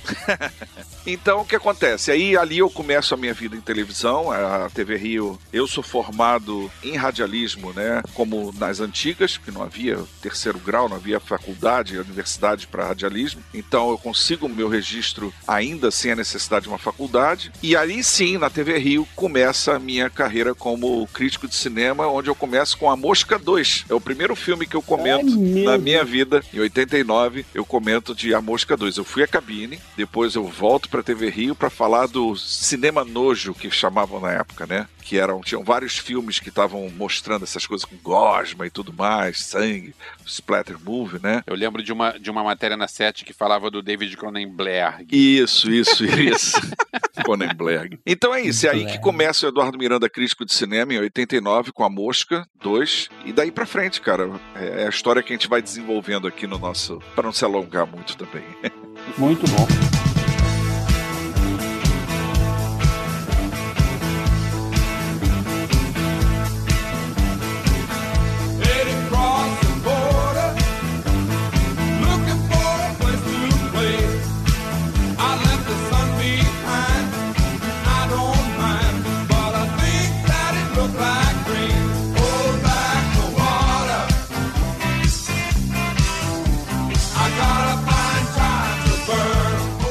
então, 1.06 1.40
o 1.40 1.44
que 1.44 1.56
acontece? 1.56 2.10
Aí, 2.10 2.36
ali 2.36 2.58
eu 2.58 2.70
começo 2.70 3.14
a 3.14 3.16
minha 3.16 3.32
vida 3.34 3.56
em 3.56 3.60
televisão, 3.60 4.30
a 4.30 4.68
TV 4.70 4.96
Rio. 4.96 5.38
Eu 5.52 5.66
sou 5.66 5.82
formado 5.82 6.70
em 6.82 6.96
radialismo, 6.96 7.72
né? 7.72 8.02
Como 8.14 8.52
nas 8.58 8.80
antigas, 8.80 9.36
porque 9.38 9.50
não 9.50 9.62
havia 9.62 9.98
terceiro 10.20 10.58
grau, 10.58 10.88
não 10.88 10.96
havia 10.96 11.18
faculdade 11.20 11.89
faculdade, 11.90 11.98
universidade 11.98 12.66
para 12.66 12.87
radialismo, 12.87 13.42
então 13.53 13.90
eu 13.90 13.98
consigo 13.98 14.46
o 14.46 14.48
meu 14.48 14.68
registro 14.68 15.33
ainda 15.46 15.90
sem 15.90 16.12
a 16.12 16.16
necessidade 16.16 16.64
de 16.64 16.68
uma 16.68 16.79
faculdade. 16.79 17.53
E 17.62 17.76
aí 17.76 18.03
sim, 18.03 18.38
na 18.38 18.48
TV 18.48 18.79
Rio, 18.79 19.07
começa 19.16 19.74
a 19.74 19.79
minha 19.79 20.09
carreira 20.09 20.55
como 20.55 21.07
crítico 21.09 21.48
de 21.48 21.55
cinema, 21.55 22.07
onde 22.07 22.29
eu 22.29 22.35
começo 22.35 22.76
com 22.79 22.90
A 22.90 22.96
Mosca 22.96 23.38
2. 23.38 23.87
É 23.88 23.94
o 23.94 24.00
primeiro 24.00 24.37
filme 24.37 24.66
que 24.66 24.76
eu 24.76 24.83
comento 24.83 25.38
mesmo? 25.38 25.64
na 25.64 25.79
minha 25.79 26.05
vida. 26.05 26.42
Em 26.53 26.61
89, 26.61 27.44
eu 27.55 27.64
comento 27.64 28.14
de 28.14 28.35
A 28.35 28.40
Mosca 28.40 28.76
2. 28.76 28.96
Eu 28.96 29.05
fui 29.05 29.22
à 29.22 29.26
cabine, 29.26 29.79
depois 29.96 30.35
eu 30.35 30.44
volto 30.44 30.88
para 30.88 31.03
TV 31.03 31.29
Rio 31.31 31.55
para 31.55 31.70
falar 31.70 32.07
do 32.07 32.37
cinema 32.37 33.05
nojo 33.05 33.55
que 33.55 33.70
chamavam 33.70 34.20
na 34.20 34.33
época, 34.33 34.66
né? 34.66 34.87
Que 35.10 35.18
eram 35.18 35.40
tinham 35.40 35.64
vários 35.64 35.98
filmes 35.98 36.38
que 36.38 36.50
estavam 36.50 36.88
mostrando 36.90 37.42
essas 37.42 37.66
coisas 37.66 37.84
com 37.84 37.96
gosma 37.96 38.64
e 38.64 38.70
tudo 38.70 38.92
mais, 38.92 39.40
sangue, 39.40 39.92
splatter 40.24 40.78
movie, 40.78 41.20
né? 41.20 41.42
Eu 41.48 41.56
lembro 41.56 41.82
de 41.82 41.92
uma, 41.92 42.16
de 42.16 42.30
uma 42.30 42.44
matéria 42.44 42.76
na 42.76 42.86
sete 42.86 43.24
que 43.24 43.32
falava 43.32 43.72
do 43.72 43.82
David 43.82 44.16
Cronenberg. 44.16 45.08
Isso, 45.10 45.68
isso, 45.68 46.04
isso. 46.04 46.60
Cronenberg. 47.24 47.98
Então 48.06 48.32
é 48.32 48.40
isso, 48.40 48.68
é 48.68 48.70
aí 48.70 48.86
que 48.86 49.00
começa 49.00 49.46
o 49.46 49.48
Eduardo 49.48 49.76
Miranda 49.76 50.08
Crítico 50.08 50.44
de 50.44 50.54
Cinema, 50.54 50.94
em 50.94 51.00
89, 51.00 51.72
com 51.72 51.82
A 51.82 51.90
Mosca 51.90 52.46
2, 52.62 53.08
e 53.24 53.32
daí 53.32 53.50
pra 53.50 53.66
frente, 53.66 54.00
cara, 54.00 54.30
é 54.54 54.86
a 54.86 54.88
história 54.88 55.24
que 55.24 55.32
a 55.32 55.36
gente 55.36 55.48
vai 55.48 55.60
desenvolvendo 55.60 56.28
aqui 56.28 56.46
no 56.46 56.56
nosso... 56.56 57.02
para 57.16 57.24
não 57.24 57.32
se 57.32 57.44
alongar 57.44 57.84
muito 57.84 58.16
também. 58.16 58.44
Muito 59.18 59.44
bom. 59.50 60.09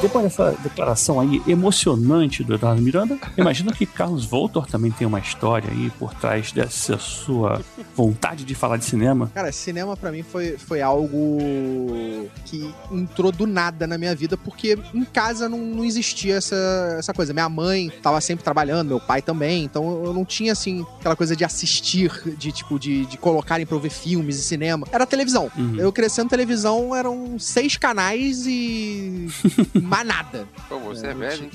Depois 0.09 0.23
dessa 0.23 0.57
declaração 0.63 1.19
aí 1.19 1.39
emocionante 1.47 2.43
do 2.43 2.55
Eduardo 2.55 2.81
Miranda, 2.81 3.15
imagino 3.37 3.71
que 3.71 3.85
Carlos 3.85 4.25
Voltor 4.25 4.65
também 4.65 4.89
tem 4.89 5.05
uma 5.05 5.19
história 5.19 5.69
aí 5.69 5.91
por 5.99 6.15
trás 6.15 6.51
dessa 6.51 6.97
sua 6.97 7.61
vontade 7.95 8.43
de 8.43 8.55
falar 8.55 8.77
de 8.77 8.85
cinema. 8.85 9.29
Cara, 9.35 9.51
cinema 9.51 9.95
pra 9.95 10.11
mim 10.11 10.23
foi, 10.23 10.57
foi 10.57 10.81
algo 10.81 11.37
que 12.43 12.73
entrou 12.91 13.31
do 13.31 13.45
nada 13.45 13.85
na 13.85 13.99
minha 13.99 14.15
vida, 14.15 14.35
porque 14.35 14.79
em 14.95 15.05
casa 15.05 15.47
não, 15.47 15.59
não 15.59 15.85
existia 15.85 16.37
essa, 16.37 16.95
essa 16.97 17.13
coisa. 17.13 17.31
Minha 17.31 17.47
mãe 17.47 17.91
tava 18.01 18.19
sempre 18.19 18.43
trabalhando, 18.43 18.87
meu 18.87 18.99
pai 18.99 19.21
também, 19.21 19.63
então 19.63 20.03
eu 20.05 20.11
não 20.11 20.25
tinha, 20.25 20.53
assim, 20.53 20.83
aquela 20.99 21.15
coisa 21.15 21.35
de 21.35 21.45
assistir, 21.45 22.11
de 22.35 22.51
tipo, 22.51 22.79
de, 22.79 23.05
de 23.05 23.15
colocarem 23.15 23.63
pra 23.63 23.75
eu 23.75 23.79
ver 23.79 23.91
filmes 23.91 24.39
e 24.39 24.41
cinema. 24.41 24.87
Era 24.91 25.05
televisão. 25.05 25.51
Uhum. 25.55 25.75
Eu 25.77 25.93
crescendo 25.93 26.29
televisão, 26.29 26.95
eram 26.95 27.37
seis 27.37 27.77
canais 27.77 28.47
e 28.47 29.27
mais 30.03 30.07
nada. 30.07 30.47
Pô, 30.67 30.79
você 30.79 31.07
é, 31.07 31.11
É, 31.11 31.13
velho, 31.13 31.43
hein? 31.45 31.51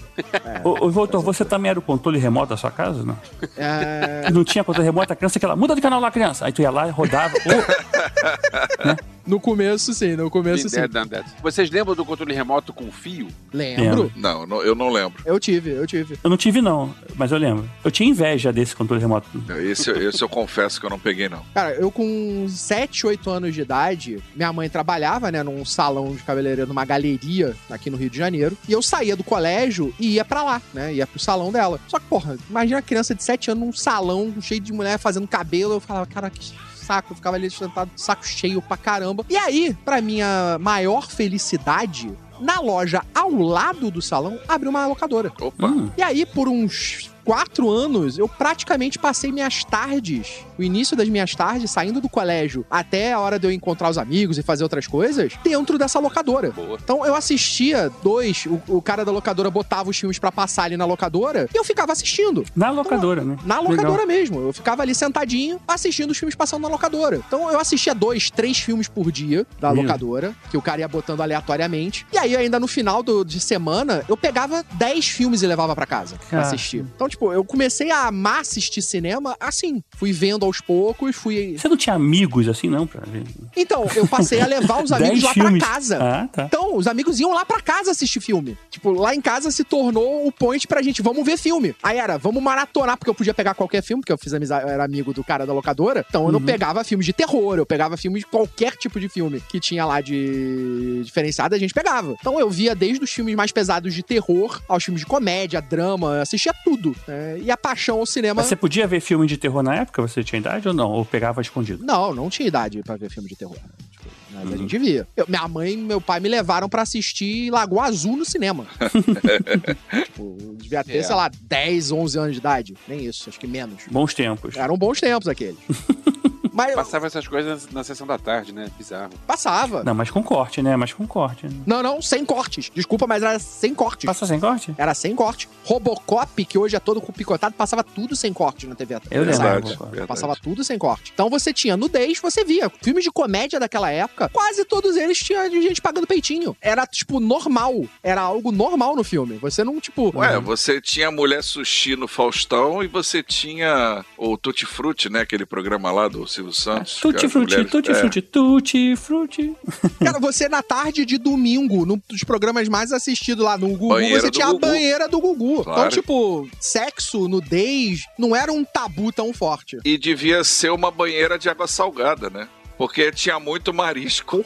Ô, 0.65 0.87
ô 0.87 0.91
Voltor, 0.91 1.23
você 1.23 1.45
também 1.45 1.71
era 1.71 1.79
o 1.79 1.83
controle 1.83 2.19
remoto 2.19 2.49
da 2.51 2.57
sua 2.57 2.71
casa, 2.71 3.03
não? 3.05 3.17
É, 3.57 4.31
Não 4.33 4.45
tinha 4.45 4.63
controle 4.65 4.87
remoto, 4.87 5.13
a 5.13 5.17
criança 5.17 5.39
que 5.39 5.45
ela 5.45 5.57
muda 5.57 5.75
de 5.75 5.81
canal 5.81 6.01
lá, 6.01 6.11
criança. 6.11 6.47
Aí 6.47 6.53
tu 6.53 6.63
ia 6.63 6.71
lá 6.71 6.87
e 6.89 6.91
rodava. 6.91 7.35
Ô, 7.35 7.41
no 9.27 9.41
começo, 9.41 9.93
sim, 9.95 10.17
no 10.17 10.31
começo, 10.31 10.69
sim. 10.69 10.81
done 10.89 11.09
that. 11.09 11.25
Vocês 11.43 11.71
lembram 11.71 11.95
do 11.95 12.05
controle 12.05 12.35
remoto 12.35 12.73
com 12.73 12.91
fio? 12.91 13.29
Lembro. 13.53 14.13
Não, 14.17 14.47
não, 14.47 14.63
eu 14.63 14.75
não 14.75 14.91
lembro. 14.91 15.23
Eu 15.25 15.41
tive, 15.41 15.71
eu 15.71 15.87
tive. 15.87 16.19
eu 16.23 16.31
não 16.31 16.37
tive, 16.37 16.61
não, 16.61 16.95
mas 17.17 17.33
eu 17.33 17.39
lembro. 17.39 17.69
Eu 17.83 17.91
tinha 17.91 18.09
inveja 18.09 18.53
desse 18.53 18.75
controle 18.77 19.01
remoto. 19.01 19.29
Esse, 19.63 19.91
esse 19.91 20.23
eu 20.23 20.29
confesso 20.29 20.79
que 20.79 20.87
eu 20.87 20.91
não 20.91 20.99
peguei, 20.99 21.29
não. 21.29 21.43
Cara, 21.55 21.75
eu 21.75 21.91
com 21.91 22.47
7, 22.49 23.07
8 23.07 23.31
anos 23.31 23.55
de 23.55 23.63
idade, 23.63 24.23
minha 24.35 24.53
mãe 24.53 24.69
trabalhava, 24.69 25.31
né, 25.31 25.43
num 25.43 25.65
salão 25.65 26.15
de 26.15 26.23
cabeleireiro, 26.23 26.69
numa 26.69 26.85
galeria 26.85 27.55
aqui 27.71 27.91
no 27.91 27.97
Rio 27.97 28.11
de 28.11 28.19
Janeiro, 28.19 28.57
e 28.69 28.73
eu 28.73 28.83
saía 28.83 29.17
do 29.17 29.25
colégio 29.25 29.95
e 29.99 30.15
ia 30.15 30.25
pra 30.25 30.43
lá, 30.43 30.63
né, 30.73 30.93
ia 30.93 31.07
pro 31.07 31.19
salão 31.19 31.51
dela. 31.51 31.81
Só 31.89 31.99
que, 31.99 32.07
porra, 32.07 32.37
imagina 32.49 32.79
a 32.79 32.83
criança 32.83 33.15
de 33.15 33.23
7 33.23 33.51
anos 33.51 33.65
num 33.65 33.73
salão 33.73 34.35
cheio 34.41 34.61
de 34.61 34.73
mulher 34.73 34.99
fazendo 34.99 35.27
cabelo, 35.27 35.75
eu 35.75 35.81
falava, 35.81 36.07
cara, 36.07 36.29
que 36.31 36.53
saco, 36.85 37.13
eu 37.13 37.17
ficava 37.17 37.37
ali 37.37 37.51
sentado, 37.51 37.91
saco 37.97 38.27
cheio 38.27 38.61
pra 38.61 38.77
caramba. 38.77 39.25
E 39.31 39.37
aí, 39.37 39.75
pra 39.85 40.01
minha 40.01 40.59
maior 40.61 41.09
felicidade, 41.09 42.13
na 42.41 42.61
loja 42.61 43.03
ao 43.15 43.31
lado 43.33 43.91
do 43.91 44.03
salão, 44.03 44.39
abriu 44.49 44.71
uma 44.71 44.87
locadora. 44.87 45.33
Opa, 45.41 45.67
Hum, 45.67 45.91
E 45.97 46.03
aí, 46.03 46.27
por 46.27 46.49
uns 46.49 47.11
quatro 47.25 47.71
anos, 47.71 48.19
eu 48.19 48.29
praticamente 48.29 48.99
passei 48.99 49.33
minhas 49.33 49.65
tardes, 49.65 50.45
o 50.59 50.63
início 50.63 50.97
das 50.97 51.09
minhas 51.09 51.35
tardes, 51.35 51.71
saindo 51.71 52.01
do 52.01 52.09
colégio 52.09 52.65
até 52.71 53.13
a 53.13 53.19
hora 53.21 53.39
de 53.39 53.47
eu 53.47 53.51
encontrar 53.53 53.89
os 53.91 53.99
amigos 53.99 54.39
e 54.39 54.43
fazer 54.43 54.63
outras 54.63 54.87
coisas, 54.87 55.33
dentro 55.43 55.79
dessa 55.79 55.99
locadora. 55.99 56.51
Boa. 56.51 56.79
Então 56.83 57.05
eu 57.07 57.15
assistia 57.15 57.91
dois, 58.03 58.47
o, 58.47 58.61
o 58.69 58.83
cara 58.83 59.05
da 59.05 59.11
locadora 59.13 59.51
botava 59.51 59.91
os 59.91 59.97
filmes 59.99 60.19
pra 60.19 60.31
passar 60.31 60.65
ali 60.65 60.77
na 60.77 60.85
locadora 60.85 61.49
e 61.53 61.57
eu 61.57 61.65
ficava 61.65 61.93
assistindo. 61.93 62.45
na 62.55 62.71
locadora, 62.71 63.25
né? 63.25 63.37
Na 63.45 63.61
Legal. 63.61 63.71
locadora 63.77 64.07
mesmo. 64.07 64.41
Eu 64.41 64.53
ficava 64.53 64.83
ali 64.83 64.95
sentadinho, 64.95 65.59
assistindo 65.67 66.11
os 66.11 66.19
filmes 66.19 66.35
passando 66.35 66.63
na 66.63 66.69
locadora. 66.69 67.17
Então 67.27 67.51
eu 67.51 67.59
assistia 67.59 67.95
dois, 67.95 68.31
três 68.31 68.59
filmes 68.59 68.89
por 68.89 69.11
dia 69.11 69.47
da 69.61 69.73
Meu. 69.73 69.83
locadora, 69.83 70.35
que 70.51 70.57
o 70.57 70.63
cara 70.63 70.81
ia 70.81 70.89
botando 70.89 71.21
aleatoriamente. 71.21 72.07
E 72.13 72.19
aí, 72.19 72.37
ainda 72.37 72.59
no 72.61 72.67
final 72.67 73.03
do- 73.03 73.25
de 73.25 73.41
semana, 73.41 74.05
eu 74.09 74.17
pegava 74.17 74.65
dez 74.73 75.07
filmes 75.09 75.43
e 75.43 75.47
levava 75.47 75.75
pra 75.75 75.87
casa 75.87 76.17
pra 76.17 76.27
Cara. 76.29 76.43
assistir. 76.43 76.85
Então, 76.95 77.09
tipo, 77.15 77.33
eu 77.33 77.45
comecei 77.45 77.91
a 77.91 78.07
amar 78.07 78.41
assistir 78.41 78.83
cinema 78.83 79.37
assim. 79.41 79.83
Fui 79.97 80.13
vendo 80.13 80.45
aos 80.45 80.61
poucos, 80.61 81.17
fui. 81.17 81.57
Você 81.59 81.69
não 81.69 81.77
tinha 81.77 81.95
amigos 81.97 82.49
assim, 82.49 82.69
não, 82.69 82.87
pra 82.87 83.03
ver? 83.07 83.25
Então, 83.57 83.87
eu 83.97 84.07
passei 84.07 84.41
a 84.41 84.47
levar 84.47 84.83
os 84.83 84.91
amigos 84.93 85.23
lá 85.23 85.33
filmes. 85.33 85.63
pra 85.63 85.73
casa. 85.75 85.99
Ah, 86.01 86.29
tá. 86.29 86.45
Então, 86.45 86.77
os 86.77 86.87
amigos 86.87 87.19
iam 87.21 87.33
lá 87.33 87.45
pra 87.45 87.61
casa 87.61 87.91
assistir 87.91 88.21
filme. 88.21 88.57
Tipo, 88.71 88.91
lá 88.93 89.15
em 89.15 89.21
casa 89.21 89.51
se 89.51 89.65
tornou 89.65 90.27
o 90.27 90.33
point 90.33 90.67
pra 90.67 90.83
gente, 90.83 91.01
vamos 91.03 91.25
ver 91.25 91.37
filme. 91.39 91.75
Aí 91.83 91.99
era, 91.99 92.17
vamos 92.19 92.43
maratonar, 92.43 92.97
porque 92.97 93.11
eu 93.11 93.15
podia 93.15 93.33
pegar 93.35 93.55
qualquer 93.55 93.83
filme, 93.83 94.03
porque 94.03 94.13
eu 94.13 94.19
fiz 94.19 94.35
amizade, 94.35 94.65
eu 94.65 94.71
era 94.71 94.85
amigo 94.85 95.13
do 95.13 95.23
cara 95.25 95.47
da 95.47 95.53
locadora. 95.53 96.05
Então 96.09 96.27
eu 96.27 96.33
não 96.33 96.41
Uhum. 96.41 96.45
pegava 96.47 96.83
filmes 96.85 97.07
de 97.07 97.13
terror, 97.13 97.57
eu 97.59 97.65
pegava 97.67 97.97
filmes 97.97 98.21
de 98.23 98.27
qualquer 98.27 98.73
tipo 98.77 98.99
de 99.01 99.09
filme 99.09 99.41
que 99.49 99.59
tinha 99.61 99.85
lá 99.87 100.01
de 100.01 101.03
diferenciado, 101.05 101.55
a 101.55 101.59
gente 101.59 101.73
pegava. 101.73 102.15
Então 102.21 102.39
eu 102.39 102.51
via 102.51 102.75
desde 102.75 103.03
os 103.03 103.11
filmes 103.11 103.35
mais 103.35 103.53
pesados 103.53 103.95
de 103.95 104.03
terror 104.03 104.61
aos 104.69 104.85
filmes 104.85 105.01
de 105.01 105.07
comédia, 105.07 105.61
drama, 105.61 106.21
assistia 106.21 106.53
tudo. 106.65 106.95
Né? 107.07 107.39
E 107.41 107.51
a 107.51 107.57
paixão 107.57 107.99
ao 107.99 108.07
cinema. 108.07 108.35
Mas 108.41 108.47
você 108.47 108.57
podia 108.57 108.87
ver 108.87 109.01
filme 109.01 109.27
de 109.27 109.37
terror 109.37 109.63
na 109.63 109.75
época? 109.77 110.03
Você 110.03 110.23
tinha 110.25 110.39
idade 110.39 110.67
ou 110.69 110.75
não? 110.75 110.91
Ou 110.93 111.05
pegava 111.05 111.41
escondido? 111.41 111.85
Não, 111.85 112.15
não 112.15 112.29
tinha 112.31 112.49
idade 112.49 112.83
pra 112.83 112.97
ver 112.97 113.11
filme 113.11 113.29
de 113.29 113.37
terror. 113.37 113.55
né? 113.57 113.69
Tipo, 113.91 114.05
Mas 114.35 114.49
Uhum. 114.49 114.55
a 114.55 114.57
gente 114.57 114.79
via. 114.79 115.07
Eu- 115.17 115.27
minha 115.29 115.47
mãe 115.47 115.73
e 115.75 115.77
meu 115.77 116.01
pai 116.01 116.19
me 116.19 116.29
levaram 116.29 116.69
pra 116.69 116.83
assistir 116.83 117.51
Lagoa 117.53 117.85
Azul 117.85 118.17
no 118.17 118.25
cinema. 118.25 118.67
tipo, 120.05 120.37
eu 120.41 120.55
devia 120.57 120.83
ter, 120.85 120.97
É. 120.99 121.03
sei 121.03 121.15
lá, 121.15 121.31
10, 121.43 121.93
11 121.93 122.19
anos 122.19 122.33
de 122.33 122.39
idade. 122.39 122.75
Nem 122.89 123.05
isso, 123.07 123.29
acho 123.29 123.39
que 123.39 123.47
menos. 123.47 123.83
Bons 123.91 124.13
tempos. 124.15 124.57
Eram 124.57 124.77
bons 124.77 125.01
tempos 125.01 125.29
aqueles. 125.29 125.57
Mas 126.55 126.75
Passava 126.75 127.07
essas 127.09 127.27
coisas 127.27 127.69
na 127.73 127.83
sessão 127.83 128.07
da 128.07 128.17
tarde, 128.17 128.53
né? 128.53 128.71
Bizarro. 128.79 129.11
passava. 129.27 129.83
Não, 129.83 129.95
mas 129.95 130.11
com 130.11 130.23
corte, 130.23 130.63
né? 130.63 130.77
Mas 130.77 130.93
com 130.93 131.07
corte. 131.07 131.47
né? 131.47 131.55
Não, 131.67 131.83
não, 131.83 132.01
sem 132.01 132.25
cortes. 132.25 132.71
Desculpa, 132.75 133.07
mas 133.07 133.23
era 133.23 133.39
sem 133.41 133.75
cortes. 133.75 134.07
Passa 134.07 134.25
sem 134.25 134.39
corte? 134.39 134.75
Era 134.79 134.95
sem 134.95 135.15
corte. 135.17 135.49
Robocop, 135.65 136.45
que 136.45 136.57
hoje 136.57 136.77
é 136.77 136.81
todo 136.81 137.01
com 137.01 137.13
picotado, 137.13 137.55
passava 137.55 137.83
tudo 137.83 138.15
sem 138.15 138.33
corte 138.33 138.67
na 138.67 138.75
TV. 138.75 138.95
Eu 139.11 139.25
lembro. 139.25 139.39
verdade, 139.39 139.77
verdade. 139.79 140.07
Passava 140.07 140.37
tudo 140.37 140.63
sem 140.63 140.79
corte. 140.79 141.11
Então 141.13 141.29
você 141.29 141.53
tinha 141.53 141.77
nudez, 141.77 142.19
você 142.21 142.45
via. 142.45 142.71
Filmes 142.83 143.03
de 143.05 143.11
comédia 143.11 143.59
daquela 143.59 143.91
época, 143.91 144.29
quase 144.33 144.65
todos 144.65 144.97
eles 144.97 145.19
tinham 145.19 145.49
de 145.49 145.61
gente 145.61 145.83
pagando 145.83 146.07
peitinho. 146.07 146.57
Era, 146.61 146.87
tipo, 146.87 147.19
normal. 147.19 147.85
Era 148.03 148.21
algo 148.21 148.53
normal 148.53 148.95
no 148.95 149.03
filme. 149.03 149.37
Você 149.39 149.65
não, 149.65 149.81
tipo. 149.81 150.13
Ué, 150.17 150.39
você 150.39 150.81
tinha 150.81 151.11
Mulher 151.11 151.43
Sushi 151.43 151.97
no 151.97 152.07
Faustão 152.07 152.83
e 152.83 152.87
você 152.87 153.23
tinha 153.23 154.05
o 154.17 154.37
Tutti 154.37 154.65
Frutti, 154.67 155.09
né? 155.11 155.21
Aquele 155.23 155.45
programa 155.45 155.91
lá 155.91 156.07
do 156.09 156.27
Silvio 156.53 156.53
Santos. 156.53 156.95
que 156.95 157.01
Tutti 157.01 157.29
frutti, 157.29 157.65
tutti 157.65 157.91
é. 157.91 157.95
frutti, 157.95 158.23
tutti 158.23 158.97
frutti. 158.97 159.57
Cara, 160.03 160.19
você 160.19 160.49
na 160.49 160.63
tarde 160.63 161.05
de 161.05 161.19
domingo, 161.19 161.85
num 161.87 162.01
dos 162.09 162.25
programas 162.25 162.69
mais 162.69 162.93
assistidos 162.93 163.45
lá 163.45 163.57
no 163.57 163.69
Gugu, 163.69 163.89
Banheira 163.89 164.21
você 164.21 164.31
tinha 164.31 164.47
Gugu. 164.47 164.65
a 164.65 164.69
banheira 164.69 165.09
do 165.09 165.21
Gugu. 165.21 165.61
Então, 165.61 165.65
Claro. 165.75 165.91
tipo, 165.91 166.49
sexo, 166.61 167.29
nudez, 167.29 168.03
não 168.19 168.35
era 168.35 168.53
um 168.53 168.65
tabu 168.65 169.13
tão 169.13 169.33
forte. 169.33 169.79
E 169.85 169.97
devia 169.99 170.43
ser 170.45 170.71
uma 170.71 170.91
banheira 170.91 171.39
de 171.39 171.49
água 171.49 171.67
salgada, 171.67 172.29
né? 172.31 172.49
Porque 172.77 173.11
tinha 173.13 173.39
muito 173.39 173.73
marisco. 173.73 174.45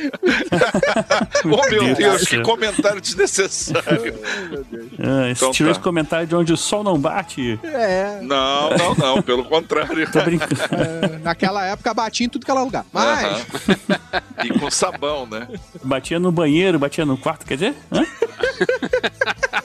oh, 1.44 1.70
meu 1.70 1.82
Deus. 1.82 1.98
Deus, 1.98 2.24
que 2.28 2.40
comentário 2.42 3.00
desnecessário. 3.00 4.18
Ah, 4.98 5.28
esse 5.30 5.40
Então 5.42 5.52
tirou 5.52 5.72
tá. 5.72 5.78
esse 5.78 5.80
comentário 5.84 6.26
de 6.26 6.34
onde 6.34 6.52
o 6.52 6.56
sol 6.56 6.82
não 6.82 6.98
bate. 6.98 7.58
É, 7.62 8.20
Não, 8.22 8.70
não, 8.76 8.94
não, 8.94 9.22
pelo 9.22 9.44
contrário. 9.44 10.10
Tô 10.10 10.22
brincando. 10.22 10.54
é, 10.72 11.18
naquela 11.18 11.64
época 11.66 11.92
batia 11.94 12.26
em 12.26 12.28
tudo 12.28 12.44
que 12.44 12.50
era 12.50 12.60
lugar. 12.62 12.84
Mas, 12.92 13.24
Aham. 13.24 14.22
E 14.44 14.58
com 14.58 14.70
sabão, 14.70 15.26
né? 15.26 15.48
Batia 15.82 16.18
no 16.18 16.32
banheiro, 16.32 16.78
batia 16.78 17.04
no 17.04 17.16
quarto, 17.16 17.44
quer 17.46 17.54
dizer? 17.54 17.74
Hã? 17.92 18.04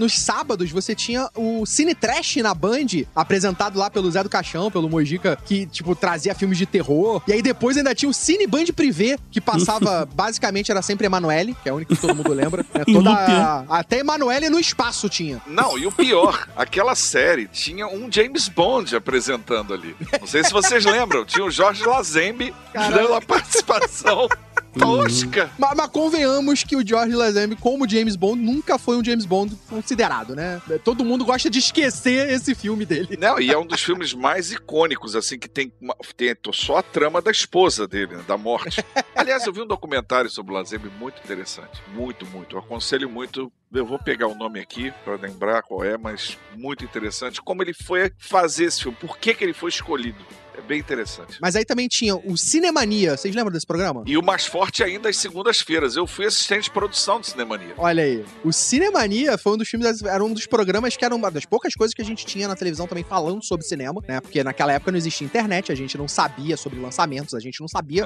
nos 0.00 0.18
sábados 0.18 0.70
você 0.70 0.94
tinha 0.94 1.28
o 1.36 1.66
Cine 1.66 1.94
Trash 1.94 2.36
na 2.36 2.54
Band, 2.54 3.04
apresentado 3.14 3.78
lá 3.78 3.90
pelo 3.90 4.10
Zé 4.10 4.22
do 4.22 4.30
Caixão, 4.30 4.70
pelo 4.70 4.88
Mojica, 4.88 5.36
que, 5.44 5.66
tipo, 5.66 5.94
trazia 5.94 6.34
filmes 6.34 6.56
de 6.56 6.64
terror. 6.64 7.22
E 7.28 7.32
aí 7.34 7.42
depois 7.42 7.76
ainda 7.76 7.94
tinha 7.94 8.08
o 8.08 8.14
Cine 8.14 8.46
Band 8.46 8.64
Privé, 8.74 9.18
que 9.30 9.40
passava, 9.40 10.08
basicamente, 10.14 10.70
era 10.70 10.80
sempre 10.80 11.06
Emanuele, 11.06 11.54
que 11.62 11.68
é 11.68 11.72
o 11.72 11.76
único 11.76 11.94
que 11.94 12.00
todo 12.00 12.14
mundo 12.14 12.32
lembra. 12.32 12.64
né? 12.74 12.84
Toda, 12.90 13.64
até 13.68 13.98
Emanuele 13.98 14.48
no 14.48 14.58
espaço 14.58 15.08
tinha. 15.08 15.40
Não, 15.46 15.78
e 15.78 15.86
o 15.86 15.92
pior, 15.92 16.48
aquela 16.56 16.94
série 16.94 17.46
tinha 17.46 17.86
um 17.86 18.10
James 18.10 18.48
Bond 18.48 18.96
apresentando 18.96 19.74
ali. 19.74 19.94
Não 20.18 20.26
sei 20.26 20.42
se 20.42 20.50
vocês 20.52 20.84
lembram, 20.86 21.26
tinha 21.26 21.44
o 21.44 21.50
Jorge 21.50 21.84
Lazembe 21.84 22.54
dando 22.72 23.14
a 23.14 23.20
participação 23.20 24.28
tosca. 24.78 25.50
Mas, 25.58 25.76
mas 25.76 25.86
convenhamos 25.90 26.64
que 26.64 26.76
o 26.76 26.86
George 26.86 27.14
Lazenby, 27.14 27.56
como 27.56 27.88
James 27.88 28.16
Bond, 28.16 28.40
nunca 28.42 28.78
foi 28.78 28.96
um 28.96 29.04
James 29.04 29.26
Bond 29.26 29.56
considerado, 29.68 30.34
né? 30.34 30.60
Todo 30.84 31.04
mundo 31.04 31.24
gosta 31.24 31.48
de 31.50 31.58
esquecer 31.58 32.30
esse 32.30 32.54
filme 32.54 32.84
dele. 32.84 33.16
Não, 33.18 33.40
e 33.40 33.50
é 33.50 33.58
um 33.58 33.66
dos 33.66 33.82
filmes 33.82 34.14
mais 34.14 34.52
icônicos, 34.52 35.14
assim, 35.16 35.38
que 35.38 35.48
tem, 35.48 35.72
uma- 35.80 35.96
tem 36.16 36.34
só 36.52 36.78
a 36.78 36.82
trama 36.82 37.20
da 37.20 37.30
esposa 37.30 37.86
dele, 37.86 38.16
né, 38.16 38.24
da 38.26 38.36
morte. 38.36 38.84
Aliás, 39.14 39.46
eu 39.46 39.52
vi 39.52 39.60
um 39.62 39.66
documentário 39.66 40.30
sobre 40.30 40.52
o 40.52 40.54
Lazembe 40.56 40.90
muito 40.98 41.20
interessante. 41.22 41.82
Muito, 41.94 42.24
muito. 42.26 42.56
Eu 42.56 42.60
aconselho 42.60 43.08
muito. 43.08 43.52
Eu 43.72 43.86
vou 43.86 43.98
pegar 43.98 44.26
o 44.26 44.34
nome 44.34 44.58
aqui 44.60 44.92
para 45.04 45.14
lembrar 45.16 45.62
qual 45.62 45.84
é, 45.84 45.96
mas 45.96 46.36
muito 46.56 46.84
interessante. 46.84 47.40
Como 47.40 47.62
ele 47.62 47.72
foi 47.74 48.10
fazer 48.18 48.64
esse 48.64 48.82
filme, 48.82 48.96
por 49.00 49.16
que, 49.18 49.32
que 49.34 49.44
ele 49.44 49.52
foi 49.52 49.68
escolhido. 49.70 50.18
É 50.62 50.66
bem 50.66 50.78
interessante. 50.78 51.38
Mas 51.40 51.56
aí 51.56 51.64
também 51.64 51.88
tinha 51.88 52.14
o 52.14 52.36
Cinemania. 52.36 53.16
Vocês 53.16 53.34
lembram 53.34 53.52
desse 53.52 53.66
programa? 53.66 54.02
E 54.06 54.16
o 54.16 54.22
mais 54.22 54.46
forte 54.46 54.82
ainda 54.84 55.08
às 55.08 55.16
segundas-feiras. 55.16 55.96
Eu 55.96 56.06
fui 56.06 56.26
assistente 56.26 56.64
de 56.64 56.70
produção 56.70 57.20
do 57.20 57.26
Cinemania. 57.26 57.74
Olha 57.78 58.02
aí. 58.02 58.24
O 58.44 58.52
Cinemania 58.52 59.36
foi 59.38 59.54
um 59.54 59.56
dos 59.56 59.68
filmes, 59.68 60.02
era 60.02 60.24
um 60.24 60.32
dos 60.32 60.46
programas 60.46 60.96
que 60.96 61.04
era 61.04 61.14
uma 61.14 61.30
das 61.30 61.44
poucas 61.44 61.74
coisas 61.74 61.94
que 61.94 62.02
a 62.02 62.04
gente 62.04 62.24
tinha 62.26 62.46
na 62.48 62.54
televisão 62.56 62.86
também 62.86 63.04
falando 63.04 63.42
sobre 63.44 63.64
cinema, 63.66 64.02
né? 64.06 64.20
Porque 64.20 64.42
naquela 64.44 64.72
época 64.72 64.90
não 64.92 64.98
existia 64.98 65.24
internet, 65.26 65.72
a 65.72 65.74
gente 65.74 65.96
não 65.96 66.06
sabia 66.08 66.56
sobre 66.56 66.78
lançamentos, 66.78 67.34
a 67.34 67.40
gente 67.40 67.60
não 67.60 67.68
sabia 67.68 68.04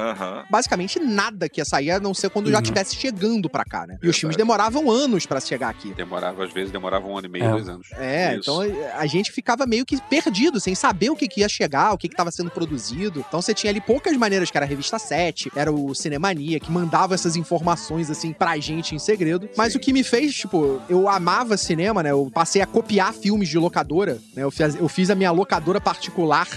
basicamente 0.50 0.98
nada 1.00 1.48
que 1.48 1.60
ia 1.60 1.64
sair, 1.64 1.90
a 1.92 2.00
não 2.00 2.14
ser 2.14 2.30
quando 2.30 2.50
já 2.50 2.56
Uhum. 2.58 2.62
estivesse 2.62 2.94
chegando 2.96 3.48
pra 3.50 3.64
cá, 3.64 3.86
né? 3.86 3.94
E 3.94 3.96
os 3.96 4.00
Verdade. 4.00 4.20
filmes 4.20 4.36
demoravam 4.36 4.90
anos 4.90 5.26
pra 5.26 5.40
chegar 5.40 5.68
aqui. 5.68 5.92
Demorava, 5.94 6.44
às 6.44 6.52
vezes, 6.52 6.70
demorava 6.70 7.06
um 7.06 7.16
ano 7.16 7.26
e 7.26 7.30
meio, 7.30 7.44
É. 7.44 7.50
dois 7.50 7.68
anos. 7.68 7.88
É, 7.92 8.30
Isso. 8.36 8.40
então 8.40 8.60
a 8.98 9.06
gente 9.06 9.32
ficava 9.32 9.66
meio 9.66 9.84
que 9.84 10.00
perdido, 10.02 10.60
sem 10.60 10.74
saber 10.74 11.10
o 11.10 11.16
que, 11.16 11.26
que 11.28 11.40
ia 11.40 11.48
chegar, 11.48 11.92
o 11.92 11.98
que 11.98 12.06
estava 12.06 12.30
sendo 12.30 12.50
produzido. 12.54 13.24
Então 13.28 13.42
você 13.42 13.52
tinha 13.52 13.70
ali 13.70 13.80
poucas 13.80 14.16
maneiras, 14.16 14.50
que 14.50 14.56
era 14.56 14.64
a 14.64 14.68
revista 14.68 14.98
7, 14.98 15.50
era 15.56 15.72
o 15.72 15.94
Cinemania, 15.94 16.60
que 16.60 16.70
mandava 16.70 17.14
essas 17.14 17.36
informações, 17.36 18.08
assim, 18.10 18.32
pra 18.32 18.56
gente 18.58 18.94
em 18.94 18.98
segredo. 18.98 19.48
Mas 19.56 19.72
Sim. 19.72 19.78
o 19.78 19.80
que 19.80 19.92
me 19.92 20.04
fez, 20.04 20.34
tipo, 20.34 20.80
eu 20.88 21.08
amava 21.08 21.56
cinema, 21.56 22.02
né? 22.02 22.12
Eu 22.12 22.30
passei 22.32 22.62
a 22.62 22.66
copiar 22.66 23.12
filmes 23.12 23.48
de 23.48 23.58
locadora, 23.58 24.18
né? 24.34 24.42
Eu 24.44 24.50
fiz, 24.50 24.76
eu 24.76 24.88
fiz 24.88 25.10
a 25.10 25.14
minha 25.14 25.30
locadora 25.30 25.80
particular 25.80 26.48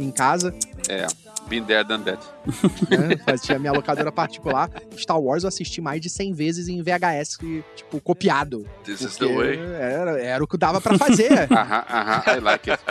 em 0.00 0.10
casa, 0.10 0.54
É. 0.88 1.06
Been 1.48 1.64
there, 1.64 1.84
done 1.84 2.02
that. 2.04 2.18
né? 2.90 3.16
Fazia 3.24 3.56
a 3.56 3.58
minha 3.58 3.72
locadora 3.72 4.10
particular. 4.12 4.70
Star 4.96 5.18
Wars 5.20 5.42
eu 5.44 5.48
assisti 5.48 5.80
mais 5.80 6.00
de 6.00 6.08
100 6.10 6.32
vezes 6.32 6.68
em 6.68 6.82
VHS, 6.82 7.38
tipo, 7.76 8.00
copiado. 8.00 8.66
This 8.84 9.00
is 9.00 9.16
the 9.16 9.26
way. 9.26 9.58
Era, 9.58 10.20
era 10.20 10.44
o 10.44 10.46
que 10.46 10.56
dava 10.58 10.80
pra 10.80 10.96
fazer. 10.98 11.32
Aham, 11.52 11.84
aham, 11.88 12.36
I 12.36 12.40
like 12.40 12.70
it. 12.70 12.82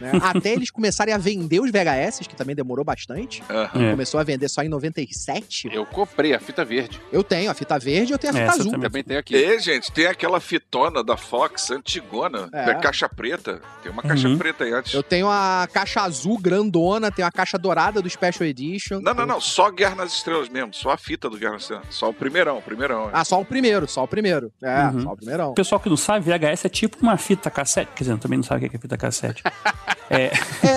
né? 0.00 0.12
Até 0.22 0.52
eles 0.52 0.70
começarem 0.70 1.12
a 1.14 1.18
vender 1.18 1.60
os 1.60 1.70
VHS, 1.70 2.26
que 2.28 2.34
também 2.36 2.54
demorou 2.56 2.84
bastante. 2.84 3.42
Aham. 3.50 3.86
É. 3.88 3.90
Começou 3.90 4.18
a 4.20 4.24
vender 4.24 4.48
só 4.48 4.62
em 4.62 4.68
97. 4.68 5.68
Eu 5.72 5.84
comprei 5.86 6.34
a 6.34 6.40
fita 6.40 6.64
verde. 6.64 7.00
Eu 7.12 7.22
tenho 7.22 7.50
a 7.50 7.54
fita 7.54 7.78
verde 7.78 8.12
e 8.12 8.14
eu 8.14 8.18
tenho 8.18 8.32
a 8.32 8.36
fita 8.36 8.46
Essa 8.50 8.60
azul. 8.60 8.72
também. 8.72 8.86
Também 8.90 9.04
tem 9.04 9.16
aqui. 9.16 9.36
E, 9.36 9.58
gente, 9.58 9.90
tem 9.92 10.06
aquela 10.06 10.40
fitona 10.40 11.02
da 11.02 11.16
Fox, 11.16 11.70
antigona, 11.70 12.48
É. 12.52 12.66
da 12.66 12.74
caixa 12.76 13.08
preta. 13.08 13.60
Tem 13.82 13.90
uma 13.90 14.02
caixa 14.02 14.28
Uhum. 14.28 14.38
preta 14.38 14.64
aí 14.64 14.72
antes. 14.72 14.94
Eu 14.94 15.02
tenho 15.02 15.28
a 15.28 15.68
caixa 15.72 16.00
azul 16.02 16.38
grandona, 16.38 17.10
tenho 17.10 17.26
a 17.26 17.30
caixa 17.32 17.58
dourada 17.58 18.00
do 18.00 18.08
Special 18.08 18.46
Edition. 18.48 18.85
Não, 18.90 19.14
não, 19.14 19.26
não. 19.26 19.40
Só 19.40 19.70
Guerra 19.70 19.94
nas 19.94 20.12
Estrelas 20.12 20.48
mesmo. 20.48 20.72
Só 20.74 20.90
a 20.90 20.96
fita 20.96 21.28
do 21.30 21.36
Guerra 21.38 21.52
nas 21.54 21.62
Estrelas. 21.62 21.86
Só 21.90 22.08
o 22.10 22.14
primeirão, 22.14 22.58
o 22.58 22.62
primeirão. 22.62 23.10
Ah, 23.12 23.24
só 23.24 23.40
o 23.40 23.44
primeiro, 23.44 23.88
só 23.88 24.04
o 24.04 24.08
primeiro. 24.08 24.52
É, 24.62 24.84
Uhum. 24.86 25.00
só 25.02 25.12
o 25.12 25.16
primeirão. 25.16 25.50
O 25.50 25.54
pessoal 25.54 25.80
que 25.80 25.88
não 25.88 25.96
sabe, 25.96 26.24
VHS 26.24 26.64
é 26.66 26.68
tipo 26.68 26.98
uma 27.02 27.16
fita 27.16 27.50
cassete. 27.50 27.90
Quer 27.94 28.04
dizer, 28.04 28.18
também 28.18 28.38
não 28.38 28.44
sabe 28.44 28.66
o 28.66 28.70
que 28.70 28.76
é 28.76 28.78
fita 28.78 28.96
cassete. 28.96 29.42
é, 30.10 30.32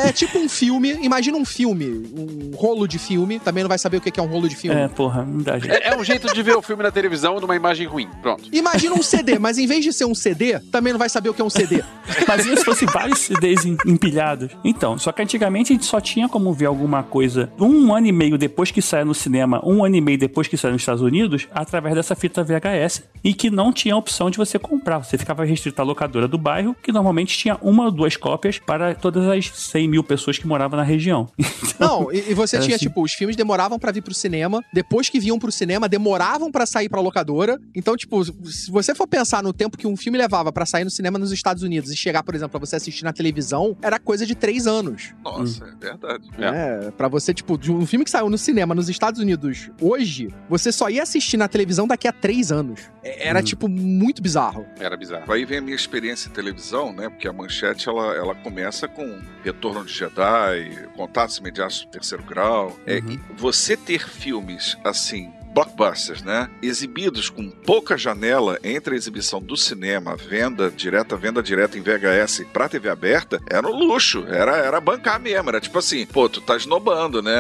É 0.08 0.12
tipo 0.12 0.38
um 0.40 0.50
filme, 0.50 0.92
imagina 1.02 1.38
um 1.38 1.46
filme, 1.46 1.86
um 2.16 2.56
rolo 2.56 2.88
de 2.88 2.98
filme. 2.98 3.40
Também 3.40 3.64
não 3.64 3.68
vai 3.70 3.78
saber 3.78 3.98
o 3.98 4.02
que 4.02 4.20
é 4.20 4.24
um 4.24 4.28
rolo 4.28 4.48
de 4.50 4.56
filme. 4.56 4.80
é, 4.80 4.88
porra, 4.88 5.24
não 5.26 5.40
dá 5.42 5.58
jeito. 5.60 5.74
É, 5.74 5.90
é 5.90 5.98
um 5.98 6.04
jeito 6.04 6.34
de 6.34 6.42
ver 6.44 6.56
o 6.56 6.62
filme 6.62 6.84
na 6.84 6.92
televisão 6.92 7.40
numa 7.40 7.56
imagem 7.56 7.88
ruim. 7.88 8.08
Pronto. 8.22 8.44
Imagina 8.52 8.96
um 8.96 9.02
CD, 9.04 9.38
mas 9.40 9.58
em 9.58 9.68
vez 9.68 9.84
de 9.84 9.94
ser 9.94 10.06
um 10.06 10.16
CD, 10.16 10.60
também 10.72 10.92
não 10.94 11.00
vai 11.00 11.10
saber 11.10 11.30
o 11.30 11.34
que 11.34 11.42
é 11.42 11.46
um 11.46 11.50
CD. 11.50 11.84
Imagina 12.24 12.58
se 12.58 12.66
fosse 12.66 12.86
vários 12.86 13.20
CDs 13.20 13.66
em- 13.66 13.78
empilhados. 13.86 14.50
Então, 14.64 14.98
só 14.98 15.12
que 15.12 15.22
antigamente 15.22 15.72
a 15.72 15.76
gente 15.76 15.86
só 15.86 16.00
tinha 16.02 16.28
como 16.28 16.52
ver 16.54 16.66
alguma 16.66 17.04
coisa 17.04 17.52
um 17.60 17.94
ano 17.94 18.08
e 18.08 18.12
meio 18.12 18.38
depois 18.38 18.72
que 18.72 18.82
saia 18.82 19.06
no 19.06 19.14
cinema, 19.14 19.62
um 19.66 19.84
ano 19.84 19.96
e 19.96 20.02
meio 20.02 20.18
depois 20.18 20.48
que 20.48 20.58
saia 20.58 20.72
nos 20.74 20.82
Estados 20.82 21.02
Unidos, 21.02 21.48
através 21.54 21.96
dessa 21.96 22.16
fita 22.16 22.44
VHS, 22.44 23.04
e 23.24 23.34
que 23.34 23.50
não 23.50 23.72
tinha 23.72 23.96
opção 23.96 24.30
de 24.30 24.38
você 24.38 24.58
comprar. 24.58 25.00
Você 25.00 25.18
ficava 25.18 25.44
restrito 25.46 25.82
à 25.82 25.86
locadora 25.86 26.28
do 26.28 26.38
bairro, 26.38 26.76
que 26.82 26.92
normalmente 26.92 27.38
tinha 27.38 27.58
uma 27.62 27.86
ou 27.86 27.92
duas 27.92 28.16
cópias 28.18 28.60
para 28.60 28.96
todas 29.22 29.38
as 29.38 29.48
100 29.50 29.88
mil 29.88 30.04
pessoas 30.04 30.38
que 30.38 30.48
moravam 30.48 30.78
na 30.78 30.84
região. 30.84 31.28
Não, 31.80 32.12
e, 32.12 32.32
e 32.32 32.34
você 32.34 32.60
tinha, 32.60 32.76
assim. 32.76 32.86
tipo, 32.88 33.02
os 33.02 33.14
filmes 33.14 33.36
demoravam 33.36 33.80
pra 33.80 33.92
vir 33.92 34.02
pro 34.02 34.14
cinema, 34.14 34.62
depois 34.74 35.10
que 35.10 35.20
vinham 35.20 35.40
pro 35.40 35.52
cinema, 35.52 35.88
demoravam 35.88 36.52
pra 36.52 36.66
sair 36.66 36.90
pra 36.90 37.00
locadora. 37.02 37.60
Então, 37.74 37.96
tipo, 37.96 38.24
se 38.52 38.70
você 38.70 38.94
for 38.94 39.08
pensar 39.08 39.42
no 39.44 39.54
tempo 39.54 39.78
que 39.78 39.88
um 39.88 39.96
filme 39.96 40.18
levava 40.18 40.52
pra 40.52 40.66
sair 40.66 40.84
no 40.84 40.90
cinema 40.90 41.18
nos 41.18 41.32
Estados 41.32 41.64
Unidos 41.64 41.92
e 41.92 41.96
chegar, 41.98 42.24
por 42.24 42.36
exemplo, 42.36 42.52
pra 42.52 42.60
você 42.60 42.76
assistir 42.76 43.04
na 43.04 43.14
televisão, 43.14 43.78
era 43.82 43.98
coisa 44.00 44.26
de 44.26 44.36
três 44.36 44.68
anos. 44.68 45.14
Nossa, 45.24 45.64
é 45.66 45.86
verdade. 45.86 46.28
É. 46.38 46.52
né? 46.52 46.92
Pra 46.98 47.08
você, 47.08 47.34
tipo, 47.34 47.58
de 47.58 47.72
um 47.72 47.86
filme 47.86 48.04
que 48.06 48.12
saiu 48.12 48.30
no 48.30 48.38
cinema 48.38 48.76
nos 48.76 48.90
Estados 48.90 49.22
Unidos 49.22 49.70
hoje, 49.82 50.30
você 50.50 50.72
só 50.72 50.90
ia 50.90 51.04
assistir 51.04 51.38
na 51.38 51.48
televisão 51.48 51.88
daqui 51.88 52.08
a 52.08 52.12
três 52.14 52.52
anos. 52.52 52.82
É- 53.04 53.30
Era, 53.30 53.40
Hum. 53.40 53.44
tipo, 53.44 53.68
muito 53.68 54.22
bizarro. 54.22 54.66
Era 54.80 54.96
bizarro. 54.98 55.32
Aí 55.32 55.46
vem 55.46 55.58
a 55.60 55.62
minha 55.62 55.76
experiência 55.76 56.30
em 56.30 56.32
televisão, 56.32 56.92
né? 56.94 57.10
Porque 57.10 57.28
a 57.28 57.34
manchete 57.34 57.88
ela, 57.88 58.14
ela 58.16 58.36
começa 58.36 58.88
com 58.88 59.09
Retorno 59.44 59.86
de 59.86 59.94
Jedi, 59.94 60.88
Contatos 60.96 61.38
Imediatos 61.38 61.82
do 61.86 61.88
Terceiro 61.92 62.24
Grau. 62.24 62.78
É, 62.86 63.00
Uhum. 63.00 63.20
você 63.38 63.76
ter 63.78 64.08
filmes 64.08 64.78
assim. 64.84 65.32
Blockbusters, 65.54 66.22
né? 66.24 66.50
Exibidos 66.62 67.30
com 67.30 67.50
pouca 67.50 67.98
janela 67.98 68.60
entre 68.64 68.94
a 68.94 68.98
exibição 68.98 69.42
do 69.42 69.58
cinema, 69.58 70.16
venda 70.16 70.70
direta, 70.70 71.16
venda 71.16 71.42
direta 71.42 71.78
em 71.78 71.82
VHS 71.82 72.46
pra 72.52 72.70
TV 72.70 72.90
aberta, 72.90 73.42
era 73.50 73.68
um 73.68 73.76
luxo. 73.76 74.26
Era, 74.28 74.58
era 74.58 74.80
bancar 74.80 75.20
mesmo. 75.20 75.50
Era 75.50 75.60
tipo 75.60 75.78
assim, 75.80 76.06
pô, 76.06 76.30
tu 76.30 76.42
tá 76.42 76.56
esnobando, 76.56 77.22
né? 77.22 77.32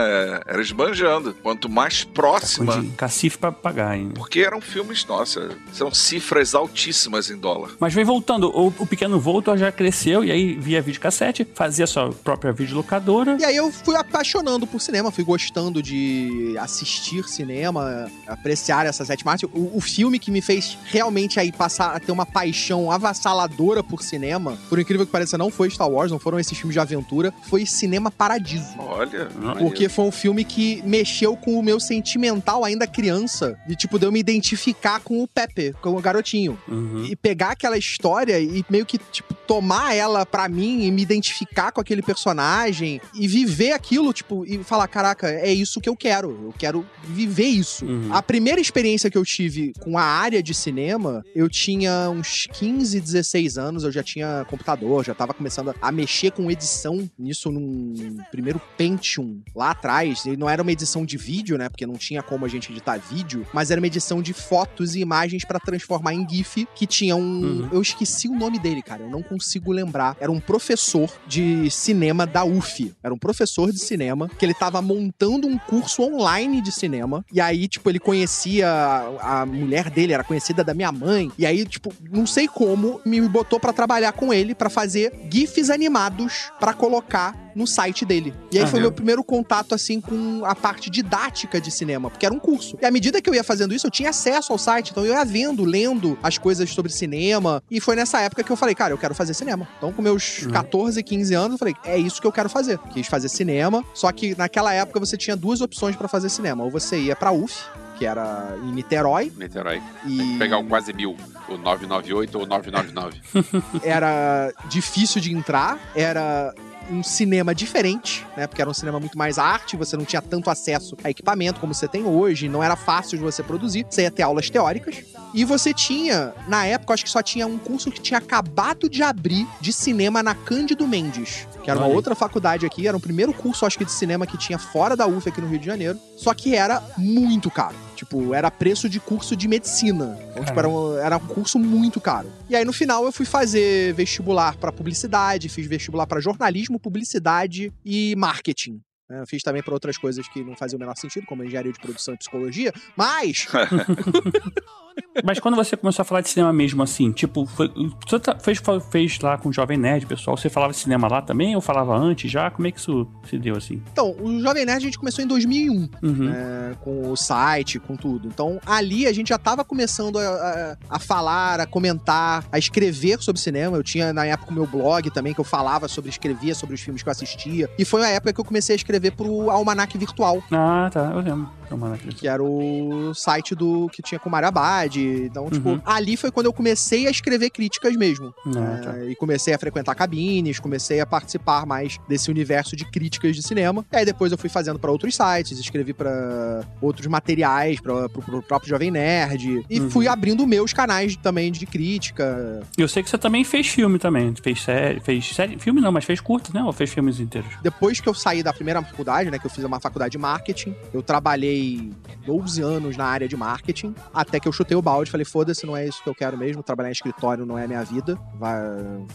Era 0.45 0.61
esbanjando. 0.61 1.33
Quanto 1.41 1.69
mais 1.69 2.03
próxima. 2.03 2.75
Com 2.75 2.91
cacife 2.91 3.37
pra 3.37 3.51
pagar 3.51 3.89
ainda. 3.91 4.13
Porque 4.15 4.41
eram 4.41 4.61
filmes, 4.61 5.05
nossa, 5.05 5.49
são 5.71 5.93
cifras 5.93 6.55
altíssimas 6.55 7.29
em 7.29 7.37
dólar. 7.37 7.71
Mas 7.79 7.93
vem 7.93 8.03
voltando, 8.03 8.49
o, 8.49 8.67
o 8.79 8.85
pequeno 8.85 9.19
Voltor 9.19 9.57
já 9.57 9.71
cresceu 9.71 10.23
e 10.23 10.31
aí 10.31 10.55
via 10.55 10.81
videocassete, 10.81 11.47
fazia 11.53 11.87
sua 11.87 12.11
própria 12.11 12.51
videolocadora. 12.51 13.37
E 13.39 13.45
aí 13.45 13.55
eu 13.55 13.71
fui 13.71 13.95
apaixonando 13.95 14.65
por 14.65 14.79
cinema, 14.81 15.11
fui 15.11 15.23
gostando 15.23 15.81
de 15.81 16.55
assistir 16.57 17.27
cinema, 17.27 17.98
apreciar 18.27 18.85
essa 18.85 19.03
sétima 19.03 19.31
arte. 19.31 19.45
O, 19.45 19.77
o 19.77 19.81
filme 19.81 20.19
que 20.19 20.31
me 20.31 20.41
fez 20.41 20.77
realmente 20.85 21.39
aí 21.39 21.51
passar 21.51 21.95
a 21.95 21.99
ter 21.99 22.11
uma 22.11 22.25
paixão 22.25 22.91
avassaladora 22.91 23.83
por 23.83 24.03
cinema, 24.03 24.57
por 24.69 24.79
incrível 24.79 25.05
que 25.05 25.11
pareça, 25.11 25.37
não 25.37 25.49
foi 25.49 25.69
Star 25.69 25.89
Wars, 25.89 26.11
não 26.11 26.19
foram 26.19 26.39
esses 26.39 26.57
filmes 26.57 26.73
de 26.73 26.79
aventura, 26.79 27.33
foi 27.43 27.65
Cinema 27.65 28.11
Paradiso. 28.11 28.75
Olha, 28.77 29.29
Porque 29.57 29.89
foi 29.89 30.05
um 30.05 30.11
filme 30.11 30.43
que 30.43 30.81
mexeu 30.85 31.35
com 31.35 31.57
o 31.57 31.63
meu 31.63 31.79
sentimental 31.79 32.63
ainda 32.63 32.85
criança. 32.87 33.57
De 33.67 33.75
tipo, 33.75 33.97
de 33.97 34.05
eu 34.05 34.11
me 34.11 34.19
identificar 34.19 34.99
com 34.99 35.21
o 35.21 35.27
Pepe, 35.27 35.73
com 35.81 35.95
o 35.95 36.01
garotinho. 36.01 36.57
Uhum. 36.67 37.05
E 37.05 37.15
pegar 37.15 37.51
aquela 37.51 37.77
história 37.77 38.39
e 38.39 38.63
meio 38.69 38.85
que, 38.85 38.97
tipo, 38.97 39.33
tomar 39.33 39.95
ela 39.95 40.25
pra 40.25 40.47
mim 40.47 40.83
e 40.83 40.91
me 40.91 41.01
identificar 41.01 41.71
com 41.71 41.81
aquele 41.81 42.01
personagem 42.01 43.01
e 43.15 43.27
viver 43.27 43.71
aquilo, 43.71 44.13
tipo, 44.13 44.45
e 44.45 44.63
falar: 44.63 44.87
caraca, 44.87 45.29
é 45.29 45.51
isso 45.51 45.81
que 45.81 45.89
eu 45.89 45.95
quero. 45.95 46.29
Eu 46.45 46.53
quero 46.57 46.85
viver 47.03 47.47
isso. 47.47 47.85
Uhum. 47.89 48.13
A 48.13 48.21
primeira 48.21 48.61
experiência 48.61 49.09
que 49.09 49.17
eu 49.17 49.25
tive 49.25 49.73
com 49.79 49.97
a 49.97 50.03
área 50.03 50.41
de 50.43 50.53
cinema, 50.53 51.23
eu 51.35 51.49
tinha 51.49 52.09
uns 52.09 52.47
15, 52.53 52.99
16 52.99 53.57
anos, 53.57 53.83
eu 53.83 53.91
já 53.91 54.03
tinha 54.03 54.45
computador, 54.49 55.03
já 55.03 55.15
tava 55.15 55.33
começando 55.33 55.73
a 55.81 55.91
mexer 55.91 56.31
com 56.31 56.49
edição 56.51 57.09
nisso 57.17 57.51
num 57.51 58.17
primeiro 58.31 58.61
Pentium 58.77 59.41
lá 59.55 59.71
atrás. 59.71 60.25
E 60.25 60.37
não 60.37 60.49
era 60.49 60.61
uma 60.61 60.71
edição 60.71 61.05
de 61.05 61.17
vídeo, 61.17 61.57
né? 61.57 61.69
Porque 61.69 61.85
não 61.85 61.95
tinha 61.95 62.21
como 62.21 62.45
a 62.45 62.47
gente 62.47 62.71
editar 62.71 62.97
vídeo, 62.97 63.45
mas 63.53 63.71
era 63.71 63.79
uma 63.79 63.87
edição 63.87 64.21
de 64.21 64.33
fotos 64.33 64.95
e 64.95 64.99
imagens 64.99 65.43
pra 65.45 65.59
transformar 65.59 66.13
em 66.13 66.27
GIF, 66.27 66.67
que 66.75 66.85
tinha 66.85 67.15
um. 67.15 67.21
Uhum. 67.21 67.69
Eu 67.71 67.81
esqueci 67.81 68.27
o 68.27 68.35
nome 68.35 68.59
dele, 68.59 68.81
cara. 68.81 69.03
Eu 69.03 69.09
não 69.09 69.23
consigo 69.23 69.71
lembrar. 69.71 70.15
Era 70.19 70.31
um 70.31 70.39
professor 70.39 71.11
de 71.27 71.69
cinema 71.69 72.25
da 72.25 72.43
UF. 72.43 72.93
Era 73.01 73.13
um 73.13 73.17
professor 73.17 73.71
de 73.71 73.79
cinema 73.79 74.29
que 74.37 74.45
ele 74.45 74.53
tava 74.53 74.81
montando 74.81 75.47
um 75.47 75.57
curso 75.57 76.01
online 76.03 76.61
de 76.61 76.71
cinema. 76.71 77.25
E 77.31 77.39
aí, 77.39 77.67
tipo, 77.67 77.78
ele 77.87 77.99
conhecia 77.99 78.67
a, 78.67 79.41
a 79.41 79.45
mulher 79.45 79.89
dele, 79.89 80.13
era 80.13 80.23
conhecida 80.23 80.63
da 80.63 80.73
minha 80.73 80.91
mãe. 80.91 81.31
E 81.37 81.45
aí, 81.45 81.65
tipo, 81.65 81.93
não 82.11 82.25
sei 82.25 82.47
como, 82.47 82.99
me 83.05 83.21
botou 83.21 83.59
pra 83.59 83.71
trabalhar 83.71 84.11
com 84.13 84.33
ele 84.33 84.55
pra 84.55 84.69
fazer 84.69 85.13
GIFs 85.31 85.69
animados 85.69 86.51
pra 86.59 86.73
colocar 86.73 87.48
no 87.59 87.67
site 87.67 88.05
dele. 88.05 88.33
E 88.51 88.57
aí 88.57 88.63
Ah, 88.63 88.67
foi 88.67 88.79
é? 88.79 88.81
meu 88.81 88.91
primeiro 88.91 89.23
contato, 89.23 89.75
assim, 89.75 89.99
com 90.01 90.43
a 90.45 90.55
parte 90.55 90.89
didática 90.89 91.59
de 91.59 91.69
cinema, 91.69 92.09
porque 92.09 92.25
era 92.25 92.33
um 92.33 92.39
curso. 92.39 92.77
E 92.81 92.85
à 92.85 92.89
medida 92.91 93.21
que 93.21 93.29
eu 93.29 93.33
ia 93.35 93.43
fazendo 93.43 93.73
isso, 93.73 93.85
eu 93.85 93.91
tinha 93.91 94.09
acesso 94.09 94.51
ao 94.51 94.57
site, 94.57 94.91
então 94.91 95.05
eu 95.05 95.13
ia 95.13 95.25
vendo, 95.25 95.63
lendo 95.65 96.17
as 96.23 96.37
coisas 96.37 96.69
sobre 96.71 96.91
cinema. 96.91 97.61
E 97.69 97.79
foi 97.81 97.95
nessa 97.95 98.19
época 98.21 98.43
que 98.43 98.51
eu 98.51 98.55
falei, 98.55 98.73
cara, 98.73 98.93
eu 98.93 98.97
quero 98.97 99.13
fazer 99.13 99.33
cinema. 99.33 99.67
Então, 99.77 99.91
com 99.91 100.01
meus 100.01 100.47
14, 100.47 101.03
15 101.03 101.33
anos, 101.33 101.51
eu 101.51 101.57
falei, 101.57 101.75
é 101.83 101.97
isso 101.97 102.21
que 102.21 102.25
eu 102.27 102.31
quero 102.31 102.49
fazer. 102.49 102.79
Quis 102.93 103.05
fazer 103.07 103.27
cinema, 103.29 103.83
só 103.93 104.11
que 104.11 104.35
naquela 104.37 104.73
época 104.73 104.99
você 104.99 105.17
tinha 105.17 105.35
duas 105.35 105.59
opções 105.61 105.95
pra 105.95 106.07
fazer 106.07 106.29
cinema. 106.29 106.63
Ou 106.63 106.71
você 106.71 106.97
ia 106.99 107.15
pra 107.15 107.31
UF, 107.31 107.53
que 107.97 108.05
era 108.05 108.55
em 108.63 108.71
Niterói, 108.71 109.31
Niterói. 109.37 109.81
e 110.05 110.17
Tem 110.17 110.31
que 110.33 110.37
pegar 110.39 110.57
um 110.57 110.67
quase 110.67 110.93
mil. 110.93 111.17
O 111.49 111.57
998 111.57 112.39
ou 112.39 112.45
999. 112.45 113.21
era 113.83 114.53
difícil 114.69 115.19
de 115.19 115.33
entrar, 115.33 115.77
era 115.95 116.53
um 116.89 117.03
cinema 117.03 117.53
diferente, 117.53 118.25
né? 118.35 118.47
Porque 118.47 118.61
era 118.61 118.69
um 118.69 118.73
cinema 118.73 118.99
muito 118.99 119.17
mais 119.17 119.37
arte, 119.37 119.77
você 119.77 119.95
não 119.95 120.05
tinha 120.05 120.21
tanto 120.21 120.49
acesso 120.49 120.97
a 121.03 121.09
equipamento 121.09 121.59
como 121.59 121.73
você 121.73 121.87
tem 121.87 122.05
hoje, 122.05 122.49
não 122.49 122.63
era 122.63 122.75
fácil 122.75 123.17
de 123.17 123.23
você 123.23 123.43
produzir, 123.43 123.85
você 123.89 124.03
ia 124.03 124.11
ter 124.11 124.23
aulas 124.23 124.49
teóricas. 124.49 125.03
E 125.33 125.45
você 125.45 125.73
tinha, 125.73 126.33
na 126.47 126.65
época, 126.65 126.93
acho 126.93 127.03
que 127.03 127.09
só 127.09 127.21
tinha 127.21 127.45
um 127.45 127.57
curso 127.57 127.91
que 127.91 128.01
tinha 128.01 128.17
acabado 128.17 128.89
de 128.89 129.03
abrir 129.03 129.47
de 129.61 129.71
cinema 129.71 130.23
na 130.23 130.33
Cândido 130.33 130.87
Mendes, 130.87 131.47
que 131.63 131.69
era 131.69 131.79
uma 131.79 131.87
outra 131.87 132.15
faculdade 132.15 132.65
aqui, 132.65 132.87
era 132.87 132.97
o 132.97 132.99
primeiro 132.99 133.33
curso, 133.33 133.65
acho 133.65 133.77
que, 133.77 133.85
de 133.85 133.91
cinema 133.91 134.25
que 134.25 134.37
tinha 134.37 134.57
fora 134.57 134.95
da 134.95 135.05
UF 135.05 135.29
aqui 135.29 135.39
no 135.39 135.47
Rio 135.47 135.59
de 135.59 135.65
Janeiro, 135.65 135.99
só 136.17 136.33
que 136.33 136.55
era 136.55 136.81
muito 136.97 137.51
caro. 137.51 137.75
Tipo, 137.99 138.33
era 138.33 138.49
preço 138.49 138.87
de 138.87 138.97
curso 138.97 139.35
de 139.35 139.45
medicina. 139.45 140.17
Então, 140.31 140.45
tipo, 140.45 140.57
era 140.57 140.69
um, 140.69 140.97
era 140.97 141.17
um 141.17 141.27
curso 141.27 141.59
muito 141.59 141.99
caro. 141.99 142.31
E 142.49 142.55
aí, 142.55 142.63
no 142.63 142.71
final, 142.71 143.03
eu 143.03 143.11
fui 143.11 143.25
fazer 143.25 143.93
vestibular 143.93 144.55
pra 144.55 144.71
publicidade, 144.71 145.49
fiz 145.49 145.67
vestibular 145.67 146.07
pra 146.07 146.21
jornalismo, 146.21 146.79
publicidade 146.79 147.73
e 147.83 148.15
marketing. 148.15 148.79
né? 149.09 149.19
Eu 149.19 149.27
fiz 149.27 149.43
também 149.43 149.61
pra 149.61 149.73
outras 149.73 149.97
coisas 149.97 150.25
que 150.29 150.41
não 150.41 150.55
faziam 150.55 150.77
o 150.77 150.79
menor 150.79 150.95
sentido, 150.95 151.25
como 151.25 151.43
engenharia 151.43 151.73
de 151.73 151.79
produção 151.79 152.13
e 152.13 152.17
psicologia, 152.17 152.71
mas 152.95 153.47
Mas 155.23 155.39
quando 155.39 155.55
você 155.55 155.75
começou 155.77 156.01
a 156.01 156.05
falar 156.05 156.21
de 156.21 156.29
cinema 156.29 156.51
mesmo 156.53 156.81
assim, 156.83 157.11
tipo, 157.11 157.45
foi, 157.45 157.71
você 158.07 158.19
tá- 158.19 158.37
fez, 158.39 158.61
fez 158.91 159.19
lá 159.19 159.37
com 159.37 159.49
o 159.49 159.53
Jovem 159.53 159.77
Nerd, 159.77 160.05
pessoal, 160.05 160.35
você 160.37 160.49
falava 160.49 160.71
de 160.73 160.79
cinema 160.79 161.07
lá 161.07 161.21
também 161.21 161.55
ou 161.55 161.61
falava 161.61 161.95
antes 161.95 162.29
já? 162.31 162.49
Como 162.51 162.67
é 162.67 162.71
que 162.71 162.79
isso 162.79 163.07
se 163.29 163.37
deu 163.37 163.55
assim? 163.55 163.81
Então, 163.91 164.15
o 164.19 164.39
Jovem 164.41 164.65
Nerd 164.65 164.77
a 164.77 164.79
gente 164.85 164.97
começou 164.99 165.23
em 165.23 165.27
2001, 165.27 165.89
Uhum. 166.01 166.13
né, 166.29 166.75
com 166.81 167.11
o 167.11 167.15
site, 167.15 167.79
com 167.79 167.95
tudo. 167.95 168.27
Então, 168.27 168.59
ali 168.65 169.05
a 169.07 169.13
gente 169.13 169.29
já 169.29 169.37
tava 169.37 169.63
começando 169.63 170.17
a, 170.19 170.21
a- 170.21 170.77
a 170.89 170.99
falar, 170.99 171.59
a 171.59 171.65
comentar, 171.65 172.45
a 172.51 172.57
escrever 172.57 173.21
sobre 173.21 173.41
cinema. 173.41 173.77
Eu 173.77 173.83
tinha, 173.83 174.11
na 174.13 174.25
época, 174.25 174.51
o 174.51 174.53
meu 174.53 174.65
blog 174.67 175.09
também, 175.11 175.33
que 175.33 175.39
eu 175.39 175.45
falava 175.45 175.87
sobre, 175.87 176.09
escrevia 176.09 176.53
sobre 176.55 176.75
os 176.75 176.81
filmes 176.81 177.01
que 177.03 177.09
eu 177.09 177.11
assistia. 177.11 177.69
E 177.77 177.85
foi 177.85 178.03
a 178.03 178.09
época 178.09 178.33
que 178.33 178.39
eu 178.39 178.45
comecei 178.45 178.73
a 178.73 178.77
escrever 178.77 179.11
pro 179.11 179.49
Almanac 179.49 179.97
Virtual, 179.97 180.41
Ah, 180.51 180.89
tá, 180.91 181.11
eu 181.13 181.19
lembro. 181.19 181.49
Mano, 181.71 181.93
aqui. 181.93 182.07
que 182.07 182.27
era 182.27 182.43
o 182.43 183.13
site 183.13 183.53
do 183.53 183.87
que 183.89 184.01
tinha 184.01 184.17
com 184.17 184.27
o 184.27 184.31
Mário 184.31 184.47
Abad. 184.47 184.97
Então, 185.25 185.49
tipo, 185.49 185.69
Uhum. 185.69 185.81
ali 185.85 186.15
foi 186.17 186.31
quando 186.31 186.45
eu 186.47 186.53
comecei 186.53 187.07
a 187.07 187.09
escrever 187.11 187.49
críticas 187.49 187.95
mesmo. 187.95 188.33
Ah, 188.47 188.81
tá. 188.83 188.97
É, 188.97 189.09
e 189.09 189.15
comecei 189.15 189.53
a 189.53 189.57
frequentar 189.59 189.95
cabines, 189.95 190.59
comecei 190.59 190.99
a 190.99 191.05
participar 191.05 191.65
mais 191.65 191.97
desse 192.07 192.29
universo 192.31 192.75
de 192.75 192.85
críticas 192.85 193.35
de 193.35 193.43
cinema. 193.43 193.85
E 193.91 193.95
aí 193.97 194.05
depois 194.05 194.31
eu 194.31 194.37
fui 194.37 194.49
fazendo 194.49 194.79
pra 194.79 194.91
outros 194.91 195.15
sites, 195.15 195.57
escrevi 195.59 195.93
pra 195.93 196.61
outros 196.81 197.07
materiais, 197.07 197.79
pra, 197.79 198.07
pro, 198.09 198.21
pro 198.21 198.41
próprio 198.41 198.69
Jovem 198.69 198.91
Nerd. 198.91 199.63
E 199.69 199.79
Uhum. 199.79 199.89
fui 199.89 200.07
abrindo 200.07 200.45
meus 200.47 200.73
canais 200.73 201.15
também 201.17 201.51
de 201.51 201.65
crítica. 201.65 202.61
Eu 202.77 202.87
sei 202.87 203.03
que 203.03 203.09
você 203.09 203.17
também 203.17 203.43
fez 203.43 203.67
filme 203.67 203.97
também. 203.99 204.33
Fez 204.41 204.61
série, 204.61 204.99
fez 204.99 205.33
série, 205.33 205.57
filme 205.59 205.81
não, 205.81 205.91
mas 205.91 206.05
fez 206.05 206.19
curto, 206.19 206.53
né? 206.53 206.63
Ou 206.63 206.71
fez 206.73 206.89
filmes 206.91 207.19
inteiros? 207.19 207.49
Depois 207.61 207.99
que 207.99 208.07
eu 208.09 208.13
saí 208.13 208.41
da 208.43 208.53
primeira 208.53 208.81
faculdade, 208.81 209.29
né, 209.31 209.37
que 209.39 209.45
eu 209.45 209.49
fiz 209.49 209.63
uma 209.63 209.79
faculdade 209.79 210.11
de 210.11 210.17
marketing, 210.17 210.75
eu 210.93 211.01
trabalhei 211.01 211.91
12 212.25 212.61
anos 212.61 212.97
na 212.97 213.05
área 213.05 213.27
de 213.27 213.35
marketing, 213.37 213.93
até 214.13 214.39
que 214.39 214.47
eu 214.47 214.51
chutei 214.51 214.75
o 214.75 214.81
balde, 214.81 214.98
falei, 215.07 215.25
foda-se, 215.25 215.65
não 215.65 215.75
é 215.77 215.87
isso 215.87 216.01
que 216.03 216.09
eu 216.09 216.15
quero 216.15 216.37
mesmo, 216.37 216.61
trabalhar 216.61 216.89
em 216.89 216.91
escritório 216.91 217.45
não 217.45 217.57
é 217.57 217.65
minha 217.67 217.83
vida. 217.83 218.17
Vai, 218.39 218.59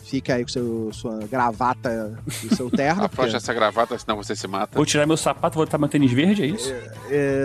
fica 0.05 0.35
aí 0.35 0.42
com 0.42 0.49
seu, 0.49 0.90
sua 0.92 1.18
gravata 1.31 2.16
e 2.44 2.55
seu 2.55 2.70
terno. 2.70 3.03
porque- 3.09 3.14
Afrouxa 3.23 3.37
essa 3.37 3.53
gravata, 3.55 3.99
senão 3.99 4.16
você 4.16 4.35
se 4.37 4.47
mata. 4.47 4.77
Vou 4.77 4.87
tirar 4.87 5.07
meu 5.07 5.16
sapato, 5.16 5.57
vou 5.57 5.64
botar 5.66 5.79
meu 5.79 5.88
tênis 5.88 6.12
verde, 6.12 6.42
é 6.42 6.47
isso? 6.47 6.73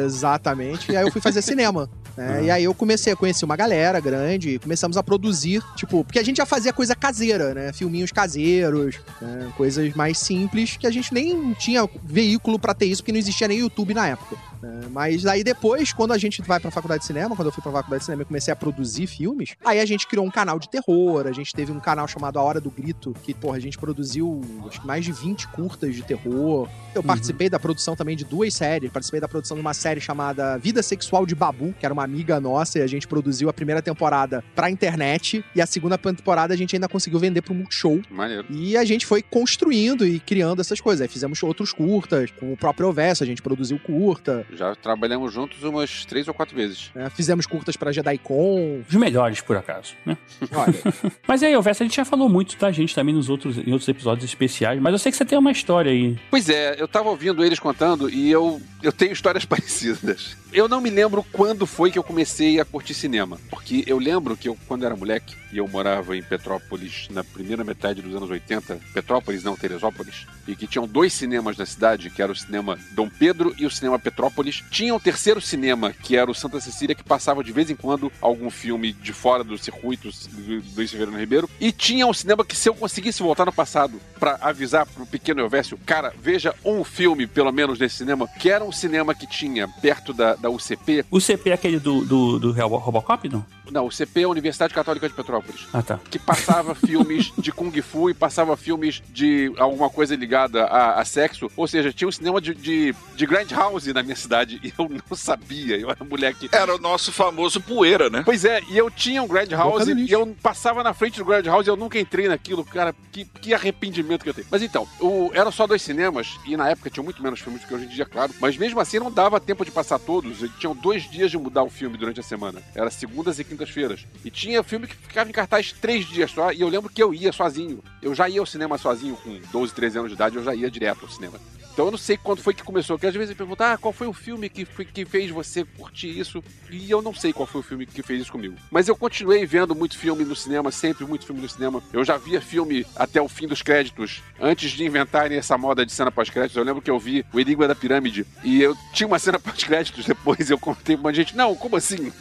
Exatamente. 0.06 0.92
E 0.92 0.98
aí 0.98 1.06
eu 1.06 1.12
fui 1.12 1.22
fazer 1.22 1.42
cinema. 1.42 1.90
né? 2.18 2.38
Ah. 2.40 2.42
E 2.42 2.52
aí 2.52 2.64
eu 2.64 2.74
comecei 2.74 3.14
a 3.14 3.16
conhecer 3.16 3.46
uma 3.46 3.56
galera 3.56 4.00
grande 4.00 4.52
e 4.56 4.60
começamos 4.60 4.98
a 4.98 5.04
produzir, 5.04 5.64
tipo, 5.76 6.04
porque 6.04 6.20
a 6.20 6.24
gente 6.24 6.38
já 6.38 6.46
fazia 6.46 6.74
coisa 6.74 6.96
caseira, 6.96 7.54
né? 7.54 7.72
Filminhos 7.74 8.12
caseiros, 8.12 9.00
né? 9.22 9.52
coisas 9.56 9.94
mais 9.94 10.18
simples 10.18 10.76
que 10.78 10.86
a 10.88 10.92
gente 10.92 11.14
nem 11.14 11.54
tinha 11.54 11.88
veículo 12.04 12.60
pra 12.60 12.74
ter 12.74 12.86
isso, 12.86 13.02
porque 13.02 13.12
não 13.12 13.20
existia 13.20 13.48
nem 13.48 13.60
YouTube 13.60 13.94
na 13.94 14.08
época. 14.08 14.36
né? 14.62 14.82
Mas 14.92 15.26
aí 15.26 15.44
depois, 15.44 15.94
quando 15.94 16.12
a 16.12 16.18
gente 16.18 16.42
vai 16.42 16.60
pra 16.60 16.70
faculdade 16.72 17.02
de 17.02 17.08
cinema, 17.08 17.36
quando 17.36 17.48
eu 17.48 17.52
fui 17.52 17.62
pra 17.64 17.72
faculdade 17.72 18.02
de 18.02 18.06
cinema 18.06 18.19
e 18.22 18.26
comecei 18.26 18.52
a 18.52 18.56
produzir 18.56 19.08
filmes, 19.08 19.56
aí 19.64 19.80
a 19.80 19.86
gente 19.86 20.08
criou 20.08 20.26
um 20.26 20.32
canal 20.32 20.60
de 20.60 20.70
terror, 20.70 21.28
a 21.28 21.32
gente 21.32 21.54
teve 21.54 21.72
um 21.72 21.80
canal 21.80 22.08
chamado 22.08 22.40
A 22.40 22.44
Hora 22.44 22.60
do 22.60 22.70
Grito, 22.70 23.14
que, 23.24 23.34
porra, 23.34 23.58
a 23.58 23.60
gente 23.60 23.78
produziu 23.78 24.42
acho 24.68 24.82
que 24.82 24.88
mais 24.88 25.04
de 25.06 25.12
20 25.12 25.48
curtas 25.50 25.96
de 25.96 26.02
terror. 26.04 26.68
Eu 26.94 27.04
participei 27.04 27.50
da 27.50 27.60
produção 27.60 27.96
também 27.96 28.16
de 28.16 28.26
duas 28.26 28.54
séries, 28.54 28.92
participei 28.92 29.20
da 29.20 29.28
produção 29.28 29.56
de 29.56 29.62
uma 29.62 29.74
série 29.74 30.02
chamada 30.02 30.58
Vida 30.58 30.82
Sexual 30.82 31.26
de 31.26 31.36
Babu, 31.36 31.74
que 31.80 31.86
era 31.86 31.94
uma 31.94 32.04
amiga 32.04 32.40
nossa, 32.40 32.80
e 32.80 32.82
a 32.82 32.88
gente 32.88 33.08
produziu 33.08 33.50
a 33.50 33.54
primeira 33.54 33.82
temporada 33.82 34.44
pra 34.56 34.70
internet, 34.70 35.44
e 35.56 35.62
a 35.62 35.66
segunda 35.66 35.98
temporada 35.98 36.54
a 36.54 36.58
gente 36.58 36.76
ainda 36.76 36.88
conseguiu 36.88 37.20
vender 37.20 37.42
pro 37.42 37.54
Multishow. 37.54 38.00
Maneiro. 38.10 38.46
E 38.50 38.76
a 38.78 38.84
gente 38.86 39.06
foi 39.06 39.22
construindo 39.22 40.06
e 40.06 40.20
criando 40.20 40.62
essas 40.62 40.82
coisas. 40.82 41.02
Aí 41.02 41.08
fizemos 41.08 41.42
outros 41.44 41.72
curtas, 41.74 42.32
com 42.32 42.54
o 42.54 42.58
próprio 42.58 42.88
Overso, 42.88 43.24
a 43.24 43.28
gente 43.28 43.42
produziu 43.42 43.80
curta, 43.80 44.46
Já 44.54 44.76
trabalhamos 44.76 45.34
juntos 45.34 45.64
umas 45.64 46.06
três 46.06 46.28
ou 46.28 46.34
quatro 46.34 46.56
vezes. 46.56 46.92
né? 46.96 47.10
fizemos 47.10 47.46
curtas 47.46 47.76
pra 47.78 47.92
JediCon. 48.10 48.84
Os 48.88 48.96
melhores, 48.96 49.42
por 49.42 49.58
acaso, 49.58 49.94
né? 50.06 50.18
Olha, 50.54 50.74
Mas 51.28 51.44
aí, 51.44 51.54
Alverso, 51.54 51.84
a 51.84 51.86
gente 51.86 51.96
já 51.96 52.06
falou 52.06 52.30
muito 52.30 52.58
da 52.58 52.72
gente 52.72 52.96
também 52.96 53.14
nos 53.14 53.30
outros, 53.30 53.58
em 53.58 53.72
outros 53.72 53.88
episódios 53.88 54.26
especiais, 54.26 54.80
mas 54.82 54.92
eu 54.94 55.00
sei 55.00 55.12
que 55.12 55.18
você 55.18 55.26
tem 55.26 55.38
uma 55.38 55.52
história 55.52 55.92
aí. 55.92 56.18
Pois 56.30 56.50
é, 56.50 56.76
eu 56.80 56.88
tava 56.88 57.10
ouvindo 57.10 57.44
eles 57.44 57.60
contando 57.60 58.10
e 58.10 58.30
eu, 58.30 58.62
eu 58.82 58.92
tenho 58.92 59.12
histórias 59.12 59.46
parecidas. 59.46 60.38
Eu 60.52 60.68
não 60.68 60.82
me 60.82 60.90
lembro 60.90 61.24
quando 61.32 61.68
foi 61.68 61.92
que 61.92 62.00
eu 62.00 62.04
comecei 62.04 62.60
a 62.60 62.66
curtir 62.66 62.94
cinema. 62.94 63.38
Porque 63.50 63.84
eu 63.86 64.00
lembro 64.00 64.36
que 64.36 64.50
eu, 64.50 64.58
quando 64.68 64.86
era 64.86 64.96
moleque, 64.96 65.36
e 65.52 65.58
eu 65.58 65.68
morava 65.68 66.16
em 66.16 66.24
Petrópolis 66.24 67.08
na 67.12 67.24
primeira 67.24 67.64
metade 67.64 68.02
dos 68.02 68.16
anos 68.16 68.30
80, 68.30 68.80
Petrópolis, 68.94 69.44
não 69.44 69.56
Teresópolis, 69.56 70.26
e 70.48 70.56
que 70.56 70.68
tinham 70.68 70.88
dois 70.88 71.14
cinemas 71.14 71.58
na 71.58 71.66
cidade, 71.66 72.10
que 72.10 72.22
era 72.22 72.32
o 72.32 72.36
cinema 72.36 72.80
Dom 72.92 73.10
Pedro 73.10 73.54
e 73.58 73.66
o 73.66 73.72
cinema 73.72 74.00
Petrópolis. 74.00 74.64
Tinha 74.70 74.94
um 74.94 75.00
terceiro 75.00 75.42
cinema, 75.42 75.92
que 75.92 76.16
era 76.16 76.30
o 76.30 76.36
Santa 76.36 76.60
Cecília, 76.60 76.96
que 76.96 77.04
passava 77.04 77.44
de 77.44 77.52
vez 77.52 77.70
em 77.70 77.76
quando 77.76 77.99
algum 78.22 78.50
filme 78.50 78.94
de 78.94 79.14
fora 79.14 79.44
do 79.44 79.58
circuito 79.58 80.10
do 80.32 80.64
Luiz 80.76 80.92
Severino 80.92 81.18
Ribeiro. 81.18 81.50
E 81.60 81.72
tinha 81.72 82.06
um 82.06 82.14
cinema 82.14 82.46
que, 82.46 82.56
se 82.56 82.70
eu 82.70 82.76
conseguisse 82.76 83.22
voltar 83.22 83.46
no 83.46 83.54
passado 83.54 84.00
pra 84.20 84.38
avisar 84.42 84.86
pro 84.86 85.06
pequeno 85.06 85.42
Elvésio, 85.42 85.80
cara, 85.86 86.14
veja 86.22 86.54
um 86.64 86.84
filme, 86.84 87.28
pelo 87.28 87.52
menos, 87.52 87.80
desse 87.80 87.98
cinema, 87.98 88.28
que 88.40 88.50
era 88.50 88.64
um 88.64 88.72
cinema 88.72 89.16
que 89.16 89.28
tinha 89.28 89.68
perto 89.68 90.14
da, 90.14 90.36
da 90.36 90.50
UCP. 90.50 91.06
O 91.10 91.20
CP 91.20 91.50
é 91.50 91.54
aquele 91.54 91.80
do, 91.80 92.06
do, 92.06 92.40
do 92.40 92.52
Real 92.52 92.70
Robocop, 92.70 93.28
não? 93.30 93.46
Não, 93.72 93.86
UCP 93.86 94.22
é 94.22 94.24
a 94.24 94.30
Universidade 94.30 94.74
Católica 94.74 95.08
de 95.08 95.14
Petrópolis. 95.14 95.68
Ah, 95.74 95.82
tá. 95.82 96.00
Que 96.10 96.18
passava 96.18 96.74
filmes 96.76 97.32
de 97.38 97.52
Kung 97.52 97.72
Fu 97.82 98.10
e 98.10 98.14
passava 98.14 98.56
filmes 98.58 99.02
de 99.10 99.52
alguma 99.58 99.90
coisa 99.90 100.16
ligada 100.16 100.66
a, 100.66 101.00
a 101.00 101.06
sexo. 101.06 101.50
Ou 101.56 101.68
seja, 101.68 101.94
tinha 101.94 102.08
um 102.08 102.12
cinema 102.12 102.42
de, 102.42 102.54
de, 102.54 102.96
de 103.16 103.26
Grand 103.26 103.48
House 103.52 103.86
na 103.88 104.04
minha 104.04 104.16
cidade 104.16 104.60
e 104.64 104.74
eu 104.78 104.90
não 104.90 105.16
sabia. 105.16 105.78
Eu 105.78 105.90
era 105.90 106.04
moleque. 106.04 106.50
Era 106.52 106.76
o 106.76 106.80
nosso 106.80 107.12
famoso 107.12 107.62
poeira, 107.62 107.89
né? 108.10 108.22
Pois 108.24 108.46
é, 108.46 108.62
e 108.70 108.78
eu 108.78 108.92
tinha 108.92 109.24
um 109.24 109.28
Grand 109.28 109.46
Boca 109.46 109.56
House 109.56 109.86
do 109.86 110.00
e 110.00 110.12
eu 110.12 110.36
passava 110.42 110.84
na 110.84 110.94
frente 110.94 111.18
do 111.18 111.26
Grand 111.26 111.44
House 111.44 111.66
e 111.66 111.70
eu 111.70 111.76
nunca 111.76 112.00
entrei 112.00 112.28
naquilo, 112.28 112.64
cara. 112.64 112.94
Que, 113.12 113.26
que 113.26 113.54
arrependimento 113.54 114.24
que 114.24 114.30
eu 114.30 114.34
tenho. 114.34 114.48
Mas 114.52 114.62
então, 114.62 114.88
o, 115.00 115.32
eram 115.34 115.52
só 115.52 115.66
dois 115.66 115.82
cinemas 115.82 116.40
e 116.46 116.56
na 116.56 116.70
época 116.70 116.90
tinha 116.90 117.04
muito 117.04 117.24
menos 117.24 117.40
filmes 117.40 117.62
do 117.62 117.68
que 117.68 117.74
hoje 117.74 117.86
em 117.86 117.90
dia, 117.90 118.06
claro. 118.06 118.34
Mas 118.40 118.58
mesmo 118.58 118.80
assim 118.80 119.00
não 119.00 119.12
dava 119.12 119.40
tempo 119.40 119.66
de 119.66 119.72
passar 119.72 119.98
todos. 119.98 120.44
E 120.44 120.50
tinham 120.50 120.76
dois 120.76 121.10
dias 121.10 121.32
de 121.32 121.38
mudar 121.38 121.64
o 121.64 121.70
filme 121.70 121.98
durante 121.98 122.20
a 122.20 122.24
semana. 122.24 122.62
Era 122.76 122.90
segundas 122.92 123.40
e 123.40 123.44
quintas-feiras. 123.44 124.06
E 124.24 124.30
tinha 124.30 124.62
filme 124.62 124.88
que 124.88 124.96
ficava 124.96 125.30
em 125.30 125.34
cartaz 125.34 125.72
três 125.72 126.06
dias 126.06 126.32
só. 126.32 126.52
E 126.52 126.62
eu 126.62 126.70
lembro 126.70 126.90
que 126.90 127.02
eu 127.02 127.14
ia 127.14 127.32
sozinho. 127.32 127.84
Eu 128.02 128.14
já 128.14 128.30
ia 128.30 128.40
ao 128.40 128.46
cinema 128.46 128.78
sozinho 128.78 129.16
com 129.18 129.40
12, 129.52 129.74
13 129.74 129.98
anos 129.98 130.10
de 130.12 130.16
idade, 130.16 130.36
eu 130.36 130.44
já 130.44 130.54
ia 130.54 130.70
direto 130.70 131.06
ao 131.06 131.12
cinema. 131.12 131.40
Então 131.80 131.88
eu 131.88 131.92
não 131.92 131.98
sei 131.98 132.18
quando 132.18 132.42
foi 132.42 132.54
que 132.54 132.62
começou, 132.62 132.98
porque 132.98 133.08
às 133.08 133.14
vezes 133.14 133.30
me 133.30 133.36
perguntam, 133.36 133.66
ah, 133.68 133.78
qual 133.78 133.94
foi 133.94 134.06
o 134.06 134.12
filme 134.12 134.50
que, 134.50 134.66
que 134.66 135.06
fez 135.06 135.32
você 135.32 135.64
curtir 135.64 136.10
isso? 136.20 136.44
E 136.70 136.92
eu 136.92 137.02
não 137.02 137.14
sei 137.14 137.32
qual 137.32 137.48
foi 137.48 137.62
o 137.62 137.64
filme 137.64 137.86
que 137.86 138.04
fez 138.04 138.24
isso 138.24 138.34
comigo. 138.34 138.56
Mas 138.70 138.90
eu 138.90 138.98
continuei 138.98 139.46
vendo 139.46 139.74
muito 139.74 139.98
filme 139.98 140.26
no 140.26 140.36
cinema, 140.36 140.72
sempre 140.74 141.06
muito 141.06 141.26
filme 141.26 141.42
no 141.42 141.48
cinema. 141.48 141.82
Eu 141.94 142.04
já 142.04 142.18
via 142.18 142.42
filme 142.42 142.86
até 142.98 143.22
o 143.22 143.30
fim 143.30 143.48
dos 143.48 143.62
créditos, 143.62 144.22
antes 144.42 144.72
de 144.72 144.84
inventarem 144.84 145.38
essa 145.38 145.58
moda 145.58 145.86
de 145.86 145.94
cena 145.94 146.12
pós-créditos. 146.12 146.58
Eu 146.58 146.66
lembro 146.66 146.82
que 146.82 146.92
eu 146.92 147.00
vi 147.00 147.26
o 147.32 147.40
Enigma 147.40 147.66
da 147.66 147.74
Pirâmide 147.74 148.26
e 148.44 148.62
eu 148.62 148.76
tinha 148.94 149.08
uma 149.08 149.18
cena 149.18 149.40
pós-créditos 149.40 150.06
depois. 150.06 150.50
Eu 150.50 150.60
contei 150.60 150.98
pra 150.98 151.06
uma 151.06 151.14
gente, 151.14 151.34
não, 151.34 151.56
como 151.56 151.78
assim? 151.78 152.12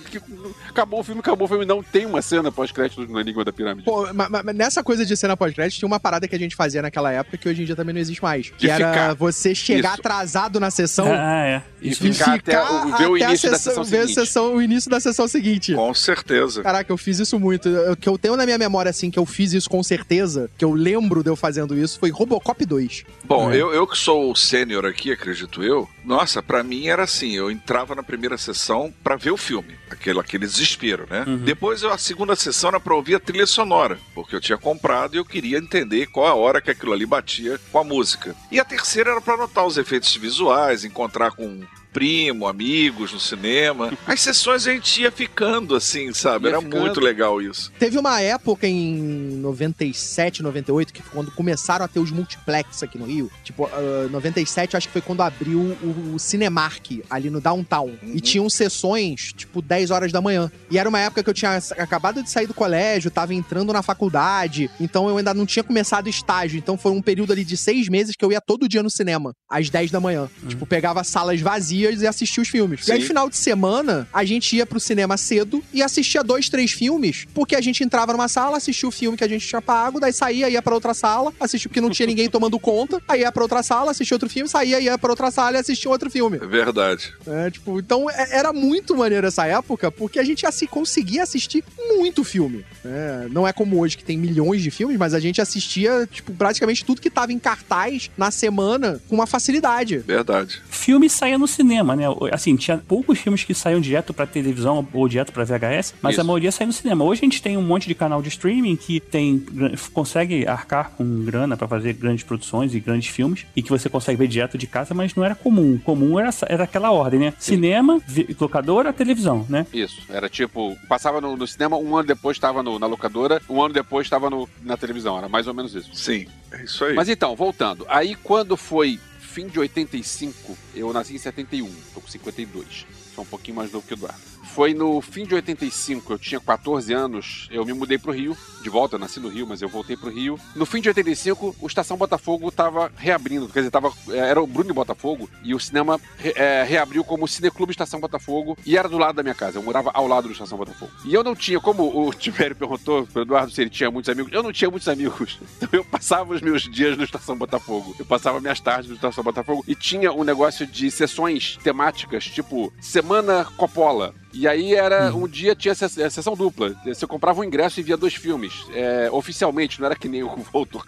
Acabou 0.68 1.00
o 1.00 1.02
filme, 1.02 1.20
acabou 1.20 1.46
o 1.46 1.48
filme. 1.48 1.64
Não 1.64 1.82
tem 1.82 2.06
uma 2.06 2.22
cena 2.22 2.52
pós-créditos 2.52 3.08
no 3.08 3.18
Enigma 3.20 3.44
da 3.44 3.52
Pirâmide. 3.52 3.84
Pô, 3.86 4.12
ma- 4.14 4.28
ma- 4.28 4.42
nessa 4.52 4.84
coisa 4.84 5.04
de 5.04 5.16
cena 5.16 5.36
pós-crédito, 5.36 5.80
tinha 5.80 5.86
uma 5.88 5.98
parada 5.98 6.28
que 6.28 6.36
a 6.36 6.38
gente 6.38 6.54
fazia 6.54 6.80
naquela 6.80 7.10
época 7.10 7.36
que 7.36 7.48
hoje 7.48 7.62
em 7.62 7.64
dia 7.64 7.74
também 7.74 7.92
não 7.92 8.00
existe 8.00 8.22
mais. 8.22 8.50
Que 8.50 8.68
De 8.68 8.70
era 8.70 8.92
ficar. 8.92 9.14
você 9.16 9.47
chegar 9.54 9.90
Isso. 9.92 10.00
atrasado 10.00 10.58
na 10.60 10.70
sessão 10.70 11.06
Ah, 11.10 11.44
é. 11.46 11.62
E 11.80 11.90
Isso 11.90 12.04
e 12.06 12.12
ficar 12.12 12.34
até 12.34 12.60
o- 12.60 12.96
ver 12.96 13.08
o 13.08 13.14
até 13.14 13.24
a 13.24 13.28
início 13.28 13.50
da 13.50 13.58
sessão 13.58 13.84
ver 13.84 13.98
a 13.98 14.00
seguinte. 14.02 14.14
sessão- 14.14 14.54
o 14.54 14.62
início 14.62 14.90
da 14.90 14.98
sessão 15.00 15.28
seguinte. 15.28 15.74
Com 15.74 15.94
certeza. 15.94 16.62
Caraca, 16.62 16.90
eu 16.92 16.96
fiz 16.96 17.18
isso 17.20 17.38
muito. 17.38 17.68
O 17.68 17.96
que 17.96 18.08
eu 18.08 18.18
tenho 18.18 18.36
na 18.36 18.44
minha 18.44 18.58
memória, 18.58 18.90
assim, 18.90 19.10
que 19.10 19.18
eu 19.18 19.24
fiz 19.26 19.52
isso 19.52 19.70
com 19.70 19.82
certeza, 19.82 20.50
que 20.58 20.64
eu 20.64 20.72
lembro 20.72 21.22
de 21.22 21.30
eu 21.30 21.36
fazendo 21.36 21.76
isso, 21.78 21.98
foi 21.98 22.10
Robocop 22.10 22.64
2. 22.64 23.04
Bom, 23.24 23.52
É. 23.52 23.56
eu, 23.56 23.72
eu 23.72 23.86
que 23.86 23.96
sou 23.96 24.30
o 24.32 24.34
sênior 24.36 24.84
aqui, 24.84 25.12
acredito 25.12 25.62
eu, 25.62 25.88
nossa, 26.08 26.42
pra 26.42 26.62
mim 26.62 26.88
era 26.88 27.02
assim, 27.02 27.32
eu 27.32 27.50
entrava 27.50 27.94
na 27.94 28.02
primeira 28.02 28.38
sessão 28.38 28.92
pra 29.04 29.14
ver 29.14 29.30
o 29.30 29.36
filme, 29.36 29.76
aquele, 29.90 30.18
aquele 30.18 30.46
desespero, 30.46 31.06
né? 31.08 31.24
Depois 31.44 31.82
eu, 31.82 31.92
a 31.92 31.98
segunda 31.98 32.34
sessão 32.34 32.68
era 32.68 32.80
pra 32.80 32.94
ouvir 32.94 33.16
a 33.16 33.20
trilha 33.20 33.46
sonora, 33.46 33.98
porque 34.14 34.34
eu 34.34 34.40
tinha 34.40 34.56
comprado 34.56 35.14
e 35.14 35.18
eu 35.18 35.24
queria 35.24 35.58
entender 35.58 36.06
qual 36.06 36.26
a 36.26 36.34
hora 36.34 36.62
que 36.62 36.70
aquilo 36.70 36.94
ali 36.94 37.04
batia 37.04 37.60
com 37.70 37.78
a 37.78 37.84
música. 37.84 38.34
E 38.50 38.58
a 38.58 38.64
terceira 38.64 39.10
era 39.10 39.20
pra 39.20 39.36
notar 39.36 39.66
os 39.66 39.76
efeitos 39.76 40.16
visuais, 40.16 40.82
encontrar 40.82 41.32
com 41.32 41.60
primo, 41.92 42.46
amigos 42.46 43.12
no 43.12 43.20
cinema. 43.20 43.92
As 44.06 44.20
sessões 44.20 44.66
a 44.66 44.72
gente 44.72 45.02
ia 45.02 45.10
ficando 45.10 45.74
assim, 45.74 46.12
sabe? 46.12 46.46
Ia 46.46 46.50
Era 46.50 46.62
ficando. 46.62 46.80
muito 46.80 47.00
legal 47.00 47.40
isso. 47.40 47.72
Teve 47.78 47.98
uma 47.98 48.20
época 48.20 48.66
em 48.66 49.38
97, 49.40 50.42
98, 50.42 50.92
que 50.92 51.02
foi 51.02 51.12
quando 51.12 51.30
começaram 51.30 51.84
a 51.84 51.88
ter 51.88 52.00
os 52.00 52.10
multiplex 52.10 52.82
aqui 52.82 52.98
no 52.98 53.06
Rio. 53.06 53.30
Tipo, 53.42 53.66
ah, 53.66 54.08
97 54.10 54.76
acho 54.76 54.86
que 54.86 54.92
foi 54.92 55.02
quando 55.02 55.22
abriu 55.22 55.58
o, 55.58 56.14
o 56.14 56.18
Cinemark 56.18 57.02
ali 57.08 57.30
no 57.30 57.40
Downtown. 57.40 57.94
E 58.02 58.20
tinham 58.20 58.48
sessões, 58.50 59.32
tipo, 59.32 59.62
10 59.62 59.90
horas 59.90 60.12
da 60.12 60.20
manhã. 60.20 60.50
E 60.70 60.78
era 60.78 60.88
uma 60.88 60.98
época 60.98 61.22
que 61.22 61.30
eu 61.30 61.34
tinha 61.34 61.56
acabado 61.78 62.22
de 62.22 62.30
sair 62.30 62.46
do 62.46 62.54
colégio, 62.54 63.10
tava 63.10 63.34
entrando 63.34 63.72
na 63.72 63.82
faculdade, 63.82 64.70
então 64.80 65.08
eu 65.08 65.16
ainda 65.16 65.32
não 65.34 65.46
tinha 65.46 65.62
começado 65.64 66.08
estágio. 66.08 66.58
Então 66.58 66.76
foi 66.76 66.92
um 66.92 67.02
período 67.02 67.32
ali 67.32 67.44
de 67.44 67.56
seis 67.56 67.88
meses 67.88 68.14
que 68.16 68.24
eu 68.24 68.32
ia 68.32 68.40
todo 68.40 68.68
dia 68.68 68.82
no 68.82 68.90
cinema, 68.90 69.32
às 69.48 69.70
10 69.70 69.90
da 69.90 70.00
manhã. 70.00 70.28
Tipo, 70.48 70.66
pegava 70.66 71.02
salas 71.02 71.40
vazias 71.40 71.77
e 71.78 72.06
assistia 72.06 72.42
os 72.42 72.48
filmes. 72.48 72.86
E 72.88 72.92
aí, 72.92 73.00
Sim. 73.00 73.06
final 73.08 73.28
de 73.28 73.36
semana, 73.36 74.08
a 74.12 74.24
gente 74.24 74.56
ia 74.56 74.66
pro 74.66 74.80
cinema 74.80 75.16
cedo 75.16 75.62
e 75.72 75.82
assistia 75.82 76.22
dois, 76.22 76.48
três 76.48 76.72
filmes, 76.72 77.26
porque 77.34 77.54
a 77.56 77.60
gente 77.60 77.82
entrava 77.82 78.12
numa 78.12 78.28
sala, 78.28 78.56
assistia 78.56 78.88
o 78.88 78.92
filme 78.92 79.16
que 79.16 79.24
a 79.24 79.28
gente 79.28 79.46
tinha 79.46 79.62
pago, 79.62 80.00
daí 80.00 80.12
saía, 80.12 80.48
ia 80.48 80.62
pra 80.62 80.74
outra 80.74 80.94
sala, 80.94 81.32
assistia 81.38 81.68
porque 81.68 81.80
não 81.80 81.90
tinha 81.90 82.06
ninguém 82.06 82.28
tomando 82.28 82.58
conta, 82.58 83.00
aí 83.08 83.20
ia 83.20 83.32
pra 83.32 83.42
outra 83.42 83.62
sala, 83.62 83.90
assistia 83.90 84.14
outro 84.14 84.28
filme, 84.28 84.48
saía, 84.48 84.80
ia 84.80 84.98
pra 84.98 85.10
outra 85.10 85.30
sala 85.30 85.56
e 85.56 85.60
assistia 85.60 85.90
outro 85.90 86.10
filme. 86.10 86.38
É 86.40 86.46
verdade. 86.46 87.12
É, 87.26 87.50
tipo, 87.50 87.78
então 87.78 88.08
é- 88.10 88.36
era 88.36 88.52
muito 88.52 88.96
maneiro 88.96 89.26
essa 89.26 89.46
época, 89.46 89.90
porque 89.90 90.18
a 90.18 90.24
gente 90.24 90.46
assim, 90.46 90.66
conseguia 90.66 91.22
assistir 91.22 91.62
muito 91.96 92.24
filme. 92.24 92.64
né? 92.84 93.28
não 93.30 93.46
é 93.46 93.52
como 93.52 93.78
hoje 93.80 93.96
que 93.96 94.04
tem 94.04 94.16
milhões 94.16 94.62
de 94.62 94.70
filmes, 94.70 94.96
mas 94.96 95.12
a 95.14 95.20
gente 95.20 95.40
assistia, 95.40 96.08
tipo, 96.10 96.32
praticamente 96.32 96.84
tudo 96.84 97.00
que 97.00 97.10
tava 97.10 97.32
em 97.32 97.38
cartaz 97.38 98.10
na 98.16 98.30
semana 98.30 99.00
com 99.08 99.14
uma 99.14 99.26
facilidade. 99.26 99.98
Verdade. 99.98 100.60
Filme 100.70 101.08
saía 101.10 101.38
no 101.38 101.46
cinema, 101.46 101.67
né? 101.96 102.04
Assim, 102.32 102.56
tinha 102.56 102.78
poucos 102.78 103.18
filmes 103.18 103.44
que 103.44 103.54
saíam 103.54 103.80
direto 103.80 104.12
pra 104.14 104.26
televisão 104.26 104.86
ou 104.92 105.08
direto 105.08 105.32
pra 105.32 105.44
VHS, 105.44 105.94
mas 106.02 106.12
Isso. 106.12 106.20
a 106.20 106.24
maioria 106.24 106.50
saía 106.50 106.66
no 106.66 106.72
cinema. 106.72 107.04
Hoje 107.04 107.20
a 107.22 107.24
gente 107.24 107.42
tem 107.42 107.56
um 107.56 107.62
monte 107.62 107.86
de 107.88 107.94
canal 107.94 108.20
de 108.22 108.28
streaming 108.28 108.76
que 108.76 109.00
tem 109.00 109.44
consegue 109.92 110.46
arcar 110.46 110.90
com 110.96 111.24
grana 111.24 111.56
pra 111.56 111.68
fazer 111.68 111.92
grandes 111.94 112.24
produções 112.24 112.74
e 112.74 112.80
grandes 112.80 113.08
filmes 113.08 113.46
e 113.54 113.62
que 113.62 113.70
você 113.70 113.88
consegue 113.88 114.18
ver 114.18 114.28
direto 114.28 114.56
de 114.58 114.66
casa, 114.66 114.94
mas 114.94 115.14
não 115.14 115.24
era 115.24 115.34
comum. 115.34 115.78
Comum 115.78 116.18
era, 116.18 116.30
era 116.48 116.64
aquela 116.64 116.90
ordem, 116.90 117.20
né? 117.20 117.34
Cinema, 117.38 118.00
vi- 118.06 118.36
locadora, 118.40 118.92
televisão, 118.92 119.46
né? 119.48 119.66
Isso, 119.72 120.02
era 120.08 120.28
tipo, 120.28 120.76
passava 120.88 121.20
no, 121.20 121.36
no 121.36 121.46
cinema, 121.46 121.76
um 121.76 121.96
ano 121.96 122.06
depois 122.08 122.36
estava 122.36 122.62
na 122.62 122.86
locadora, 122.86 123.40
um 123.48 123.62
ano 123.62 123.74
depois 123.74 124.06
estava 124.06 124.28
na 124.62 124.76
televisão, 124.76 125.18
era 125.18 125.28
mais 125.28 125.46
ou 125.46 125.54
menos 125.54 125.74
isso. 125.74 125.90
Sim, 125.94 126.26
é 126.52 126.64
isso 126.64 126.84
aí. 126.84 126.94
Mas 126.94 127.08
então, 127.08 127.34
voltando, 127.36 127.84
aí 127.88 128.14
quando 128.14 128.56
foi 128.56 128.98
fim 129.38 129.46
de 129.46 129.60
85, 129.60 130.58
eu 130.74 130.92
nasci 130.92 131.14
em 131.14 131.18
71, 131.18 131.72
tô 131.94 132.00
com 132.00 132.08
52, 132.08 132.86
sou 133.14 133.22
um 133.22 133.26
pouquinho 133.28 133.56
mais 133.56 133.70
novo 133.70 133.86
que 133.86 133.94
o 133.94 133.94
Eduardo. 133.94 134.37
Foi 134.54 134.74
no 134.74 135.00
fim 135.00 135.24
de 135.24 135.34
85, 135.34 136.12
eu 136.14 136.18
tinha 136.18 136.40
14 136.40 136.92
anos, 136.92 137.48
eu 137.50 137.64
me 137.64 137.72
mudei 137.72 137.96
pro 137.98 138.12
Rio, 138.12 138.36
de 138.62 138.68
volta, 138.68 138.96
eu 138.96 138.98
nasci 138.98 139.20
no 139.20 139.28
Rio, 139.28 139.46
mas 139.46 139.62
eu 139.62 139.68
voltei 139.68 139.96
pro 139.96 140.10
Rio. 140.10 140.38
No 140.56 140.66
fim 140.66 140.80
de 140.80 140.88
85, 140.88 141.54
o 141.60 141.66
Estação 141.66 141.96
Botafogo 141.96 142.50
tava 142.50 142.90
reabrindo, 142.96 143.48
quer 143.48 143.60
dizer, 143.60 143.70
tava, 143.70 143.92
era 144.08 144.42
o 144.42 144.46
Bruno 144.46 144.74
Botafogo, 144.74 145.30
e 145.44 145.54
o 145.54 145.60
cinema 145.60 146.00
re- 146.16 146.32
é, 146.34 146.64
reabriu 146.64 147.04
como 147.04 147.28
Cineclube 147.28 147.70
Estação 147.70 148.00
Botafogo, 148.00 148.56
e 148.66 148.76
era 148.76 148.88
do 148.88 148.98
lado 148.98 149.14
da 149.16 149.22
minha 149.22 149.34
casa, 149.34 149.58
eu 149.58 149.62
morava 149.62 149.90
ao 149.94 150.08
lado 150.08 150.26
do 150.26 150.32
Estação 150.32 150.58
Botafogo. 150.58 150.90
E 151.04 151.14
eu 151.14 151.22
não 151.22 151.36
tinha, 151.36 151.60
como 151.60 152.06
o 152.08 152.12
Tibério 152.14 152.56
perguntou 152.56 153.06
pro 153.06 153.22
Eduardo 153.22 153.52
se 153.52 153.60
ele 153.60 153.70
tinha 153.70 153.90
muitos 153.90 154.08
amigos, 154.10 154.32
eu 154.32 154.42
não 154.42 154.52
tinha 154.52 154.70
muitos 154.70 154.88
amigos, 154.88 155.38
então 155.56 155.68
eu 155.72 155.84
passava 155.84 156.34
os 156.34 156.40
meus 156.40 156.62
dias 156.62 156.96
no 156.96 157.04
Estação 157.04 157.36
Botafogo, 157.36 157.94
eu 157.98 158.04
passava 158.04 158.40
minhas 158.40 158.58
tardes 158.60 158.88
no 158.90 158.96
Estação 158.96 159.22
Botafogo, 159.22 159.64
e 159.68 159.74
tinha 159.74 160.12
um 160.12 160.24
negócio 160.24 160.66
de 160.66 160.90
sessões 160.90 161.56
temáticas, 161.62 162.24
tipo 162.24 162.72
Semana 162.80 163.44
Coppola, 163.56 164.14
e 164.32 164.46
aí 164.46 164.74
era 164.74 165.14
um 165.14 165.26
dia 165.26 165.54
tinha 165.54 165.72
eh, 165.72 166.10
sessão 166.10 166.34
dupla. 166.34 166.74
Você 166.84 167.06
comprava 167.06 167.40
um 167.40 167.44
ingresso 167.44 167.80
e 167.80 167.82
via 167.82 167.96
dois 167.96 168.14
filmes. 168.14 168.66
É, 168.74 169.08
oficialmente, 169.10 169.80
não 169.80 169.86
era 169.86 169.96
que 169.96 170.08
nem 170.08 170.22
o 170.22 170.36
Voltor 170.52 170.86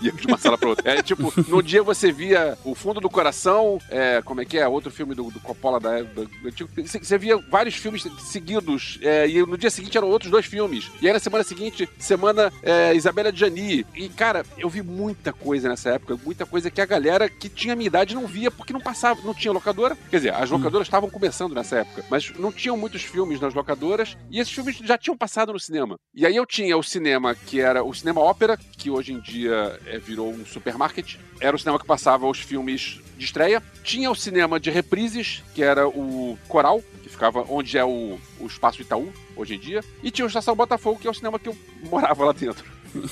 ia 0.00 0.12
de 0.12 0.26
uma 0.26 0.38
sala 0.38 0.56
pra 0.56 0.68
outra. 0.68 0.90
É 0.90 1.02
tipo, 1.02 1.32
no 1.48 1.62
dia 1.62 1.82
você 1.82 2.12
via 2.12 2.56
O 2.64 2.74
Fundo 2.74 3.00
do 3.00 3.10
Coração, 3.10 3.78
é, 3.90 4.22
como 4.22 4.40
é 4.40 4.44
que 4.44 4.58
é? 4.58 4.66
Outro 4.66 4.90
filme 4.90 5.14
do, 5.14 5.30
do 5.30 5.40
Coppola 5.40 5.80
da 5.80 5.98
época. 5.98 6.28
Você 6.84 7.18
via 7.18 7.36
vários 7.36 7.74
filmes 7.74 8.06
seguidos. 8.20 8.98
é, 9.02 9.28
e 9.28 9.44
no 9.44 9.58
dia 9.58 9.70
seguinte 9.70 9.96
eram 9.96 10.08
outros 10.08 10.30
dois 10.30 10.46
filmes. 10.46 10.90
E 11.00 11.06
aí 11.06 11.12
na 11.12 11.18
semana 11.18 11.44
seguinte, 11.44 11.88
semana 11.98 12.52
é, 12.62 12.94
Isabela 12.94 13.32
Gianni. 13.32 13.86
E, 13.94 14.08
cara, 14.08 14.44
eu 14.58 14.68
vi 14.68 14.82
muita 14.82 15.32
coisa 15.32 15.68
nessa 15.68 15.90
época, 15.90 16.18
muita 16.24 16.46
coisa 16.46 16.70
que 16.70 16.80
a 16.80 16.86
galera 16.86 17.28
que 17.28 17.48
tinha 17.48 17.76
minha 17.76 17.86
idade 17.86 18.14
não 18.14 18.26
via 18.26 18.50
porque 18.50 18.72
não 18.72 18.80
passava, 18.80 19.20
não 19.22 19.34
tinha 19.34 19.52
locadora. 19.52 19.96
Quer 20.10 20.16
dizer, 20.16 20.34
as 20.34 20.50
locadoras 20.50 20.86
estavam 20.86 21.10
começando 21.10 21.54
nessa 21.54 21.76
época, 21.76 22.04
mas 22.10 22.32
não 22.38 22.52
tinham 22.52 22.75
muitos 22.76 23.02
filmes 23.02 23.40
nas 23.40 23.54
locadoras 23.54 24.16
e 24.30 24.38
esses 24.38 24.52
filmes 24.52 24.76
já 24.78 24.96
tinham 24.98 25.16
passado 25.16 25.52
no 25.52 25.60
cinema. 25.60 25.96
E 26.14 26.24
aí 26.26 26.36
eu 26.36 26.46
tinha 26.46 26.76
o 26.76 26.82
cinema 26.82 27.34
que 27.34 27.60
era 27.60 27.82
o 27.84 27.92
cinema 27.94 28.20
ópera, 28.20 28.56
que 28.56 28.90
hoje 28.90 29.12
em 29.12 29.20
dia 29.20 29.78
é, 29.86 29.98
virou 29.98 30.30
um 30.32 30.44
supermarket. 30.46 31.16
Era 31.40 31.56
o 31.56 31.58
cinema 31.58 31.78
que 31.78 31.86
passava 31.86 32.26
os 32.26 32.38
filmes 32.38 33.00
de 33.16 33.24
estreia. 33.24 33.62
Tinha 33.82 34.10
o 34.10 34.14
cinema 34.14 34.58
de 34.60 34.70
reprises, 34.70 35.42
que 35.54 35.62
era 35.62 35.88
o 35.88 36.38
Coral, 36.48 36.82
que 37.02 37.08
ficava 37.08 37.44
onde 37.48 37.76
é 37.78 37.84
o, 37.84 38.18
o 38.40 38.46
Espaço 38.46 38.82
Itaú, 38.82 39.12
hoje 39.34 39.54
em 39.54 39.58
dia. 39.58 39.82
E 40.02 40.10
tinha 40.10 40.24
o 40.24 40.28
Estação 40.28 40.54
Botafogo, 40.54 40.98
que 41.00 41.06
é 41.06 41.10
o 41.10 41.14
cinema 41.14 41.38
que 41.38 41.48
eu 41.48 41.56
morava 41.90 42.24
lá 42.26 42.32
dentro. 42.32 42.64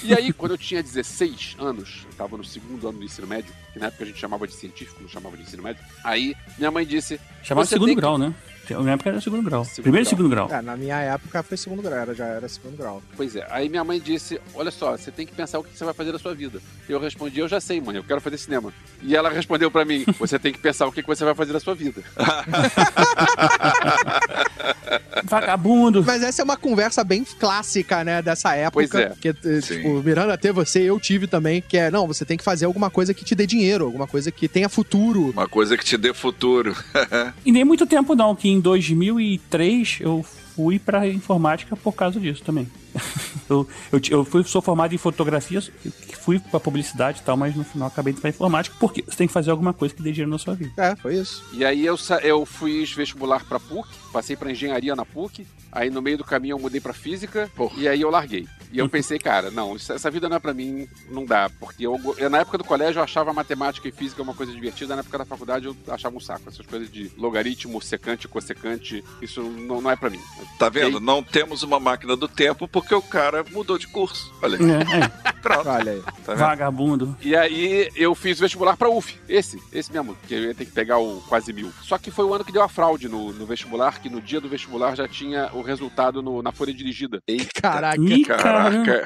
E 0.02 0.14
aí, 0.14 0.32
quando 0.32 0.52
eu 0.52 0.58
tinha 0.58 0.82
16 0.82 1.56
anos, 1.58 2.06
eu 2.06 2.12
tava 2.16 2.38
no 2.38 2.44
segundo 2.44 2.88
ano 2.88 2.98
do 2.98 3.04
ensino 3.04 3.26
médio, 3.26 3.52
que 3.72 3.78
na 3.78 3.86
época 3.88 4.04
a 4.04 4.06
gente 4.06 4.18
chamava 4.18 4.46
de 4.46 4.54
científico, 4.54 5.02
não 5.02 5.08
chamava 5.08 5.36
de 5.36 5.42
ensino 5.42 5.62
médio. 5.62 5.84
Aí, 6.02 6.34
minha 6.56 6.70
mãe 6.70 6.86
disse: 6.86 7.20
Chamava 7.42 7.66
Você 7.66 7.74
segundo 7.74 7.88
tem 7.88 7.94
que- 7.94 8.00
grau, 8.00 8.16
né? 8.16 8.32
Na 8.72 8.80
minha 8.80 8.94
época 8.94 9.10
era 9.10 9.20
segundo 9.20 9.42
grau. 9.42 9.64
Segundo 9.64 9.82
Primeiro 9.82 10.06
e 10.06 10.08
grau. 10.08 10.16
segundo 10.16 10.30
grau. 10.30 10.48
É, 10.50 10.62
na 10.62 10.76
minha 10.76 10.98
época 11.00 11.42
foi 11.42 11.56
segundo 11.56 11.82
grau, 11.82 11.98
era- 11.98 12.14
já 12.14 12.26
era 12.26 12.48
segundo 12.48 12.76
grau. 12.76 13.02
Pois 13.16 13.34
é. 13.36 13.46
Aí 13.50 13.68
minha 13.68 13.84
mãe 13.84 14.00
disse: 14.00 14.40
Olha 14.54 14.70
só, 14.70 14.96
você 14.96 15.10
tem 15.10 15.26
que 15.26 15.32
pensar 15.34 15.58
o 15.58 15.64
que 15.64 15.76
você 15.76 15.84
vai 15.84 15.94
fazer 15.94 16.12
da 16.12 16.18
sua 16.18 16.34
vida. 16.34 16.60
Eu 16.88 17.00
respondi: 17.00 17.40
Eu 17.40 17.48
já 17.48 17.60
sei, 17.60 17.80
mãe, 17.80 17.96
eu 17.96 18.04
quero 18.04 18.20
fazer 18.20 18.38
cinema. 18.38 18.72
E 19.02 19.14
ela 19.16 19.30
respondeu 19.30 19.70
pra 19.70 19.84
mim: 19.84 20.04
Você 20.18 20.38
tem 20.38 20.52
que 20.52 20.58
pensar 20.58 20.86
o 20.86 20.92
que 20.92 21.02
você 21.02 21.24
vai 21.24 21.34
fazer 21.34 21.52
da 21.52 21.60
sua 21.60 21.74
vida. 21.74 22.02
Vagabundo. 25.24 26.04
Mas 26.04 26.22
essa 26.22 26.42
é 26.42 26.44
uma 26.44 26.56
conversa 26.56 27.02
bem 27.02 27.24
clássica, 27.24 28.04
né, 28.04 28.20
dessa 28.22 28.54
época. 28.54 28.86
Pois 28.88 28.94
é. 28.94 29.12
Que, 29.20 29.28
eh, 29.28 29.60
tipo, 29.60 30.02
Miranda 30.02 30.34
até 30.34 30.52
você, 30.52 30.80
eu 30.82 30.98
tive 31.00 31.26
também, 31.26 31.62
que 31.62 31.76
é, 31.76 31.90
não, 31.90 32.06
você 32.06 32.24
tem 32.24 32.36
que 32.36 32.44
fazer 32.44 32.66
alguma 32.66 32.90
coisa 32.90 33.14
que 33.14 33.24
te 33.24 33.34
dê 33.34 33.46
dinheiro, 33.46 33.84
alguma 33.84 34.06
coisa 34.06 34.30
que 34.30 34.48
tenha 34.48 34.68
futuro. 34.68 35.30
Uma 35.30 35.48
coisa 35.48 35.76
que 35.76 35.84
te 35.84 35.96
dê 35.96 36.12
futuro. 36.12 36.74
E 37.44 37.52
nem 37.52 37.64
muito 37.64 37.86
tempo 37.86 38.14
não, 38.14 38.34
que 38.34 38.48
em 38.54 38.60
2003 38.60 39.98
eu 40.00 40.24
fui 40.54 40.78
pra 40.78 41.08
informática 41.08 41.76
por 41.76 41.92
causa 41.92 42.20
disso 42.20 42.42
também. 42.44 42.68
eu, 43.50 43.68
eu, 43.92 44.00
eu 44.10 44.24
fui, 44.24 44.44
sou 44.44 44.62
formado 44.62 44.94
em 44.94 44.98
fotografia, 44.98 45.60
fui 46.20 46.38
pra 46.38 46.60
publicidade 46.60 47.20
e 47.20 47.22
tal, 47.22 47.36
mas 47.36 47.56
no 47.56 47.64
final 47.64 47.88
acabei 47.88 48.12
indo 48.12 48.20
pra 48.20 48.30
informática, 48.30 48.76
porque 48.78 49.02
você 49.02 49.16
tem 49.16 49.26
que 49.26 49.32
fazer 49.32 49.50
alguma 49.50 49.72
coisa 49.72 49.94
que 49.94 50.02
dê 50.02 50.12
dinheiro 50.12 50.30
na 50.30 50.38
sua 50.38 50.54
vida. 50.54 50.72
É, 50.76 50.94
foi 50.94 51.16
isso. 51.16 51.44
E 51.52 51.64
aí 51.64 51.84
eu, 51.84 51.96
eu 52.22 52.46
fiz 52.46 52.92
vestibular 52.92 53.44
pra 53.44 53.58
PUC, 53.58 53.88
passei 54.12 54.36
pra 54.36 54.50
engenharia 54.50 54.94
na 54.94 55.04
PUC, 55.04 55.46
aí 55.72 55.90
no 55.90 56.00
meio 56.00 56.18
do 56.18 56.24
caminho 56.24 56.54
eu 56.54 56.58
mudei 56.58 56.80
pra 56.80 56.92
física, 56.92 57.50
e 57.76 57.88
aí 57.88 58.00
eu 58.00 58.10
larguei. 58.10 58.46
E 58.74 58.78
eu 58.80 58.88
pensei, 58.88 59.18
cara, 59.18 59.50
não, 59.52 59.76
essa 59.76 60.10
vida 60.10 60.28
não 60.28 60.36
é 60.36 60.40
pra 60.40 60.52
mim, 60.52 60.88
não 61.08 61.24
dá, 61.24 61.48
porque 61.60 61.86
eu, 61.86 61.98
na 62.28 62.38
época 62.38 62.58
do 62.58 62.64
colégio 62.64 62.98
eu 62.98 63.04
achava 63.04 63.32
matemática 63.32 63.86
e 63.88 63.92
física 63.92 64.20
uma 64.22 64.34
coisa 64.34 64.52
divertida, 64.52 64.94
na 64.96 65.00
época 65.00 65.18
da 65.18 65.24
faculdade 65.24 65.66
eu 65.66 65.76
achava 65.88 66.16
um 66.16 66.20
saco, 66.20 66.48
essas 66.48 66.66
coisas 66.66 66.90
de 66.90 67.10
logaritmo, 67.16 67.80
secante, 67.80 68.26
cossecante, 68.26 69.04
isso 69.22 69.42
não, 69.42 69.80
não 69.80 69.90
é 69.90 69.94
pra 69.96 70.10
mim. 70.10 70.18
Tá 70.58 70.68
vendo? 70.68 70.98
E- 70.98 71.00
Não 71.00 71.22
temos 71.22 71.62
uma 71.62 71.78
máquina 71.78 72.16
do 72.16 72.26
tempo 72.26 72.66
porque 72.66 72.94
o 72.94 73.00
cara 73.02 73.44
mudou 73.52 73.78
de 73.78 73.86
curso. 73.86 74.32
Olha, 74.42 74.58
aí. 74.58 74.64
É, 74.70 75.04
é. 75.04 75.32
pronto. 75.40 75.68
Olha 75.68 75.92
aí. 75.92 76.02
Tá 76.24 76.32
vendo? 76.34 76.38
Vagabundo. 76.38 77.16
E 77.22 77.36
aí 77.36 77.88
eu 77.94 78.14
fiz 78.14 78.40
vestibular 78.40 78.76
pra 78.76 78.90
UF, 78.90 79.16
esse, 79.28 79.62
esse 79.72 79.92
mesmo, 79.92 80.16
que 80.26 80.34
eu 80.34 80.42
ia 80.44 80.54
ter 80.54 80.64
que 80.64 80.72
pegar 80.72 80.98
o 80.98 81.20
quase 81.28 81.52
mil. 81.52 81.72
Só 81.82 81.96
que 81.96 82.10
foi 82.10 82.24
o 82.24 82.34
ano 82.34 82.44
que 82.44 82.50
deu 82.52 82.62
a 82.62 82.68
fraude 82.68 83.08
no, 83.08 83.32
no 83.32 83.46
vestibular, 83.46 84.00
que 84.00 84.08
no 84.10 84.20
dia 84.20 84.40
do 84.40 84.48
vestibular 84.48 84.96
já 84.96 85.06
tinha 85.06 85.50
o 85.52 85.62
resultado 85.62 86.20
no- 86.22 86.42
na 86.42 86.50
folha 86.50 86.72
dirigida. 86.74 87.20
Caraca. 87.62 88.02
Ih, 88.02 88.24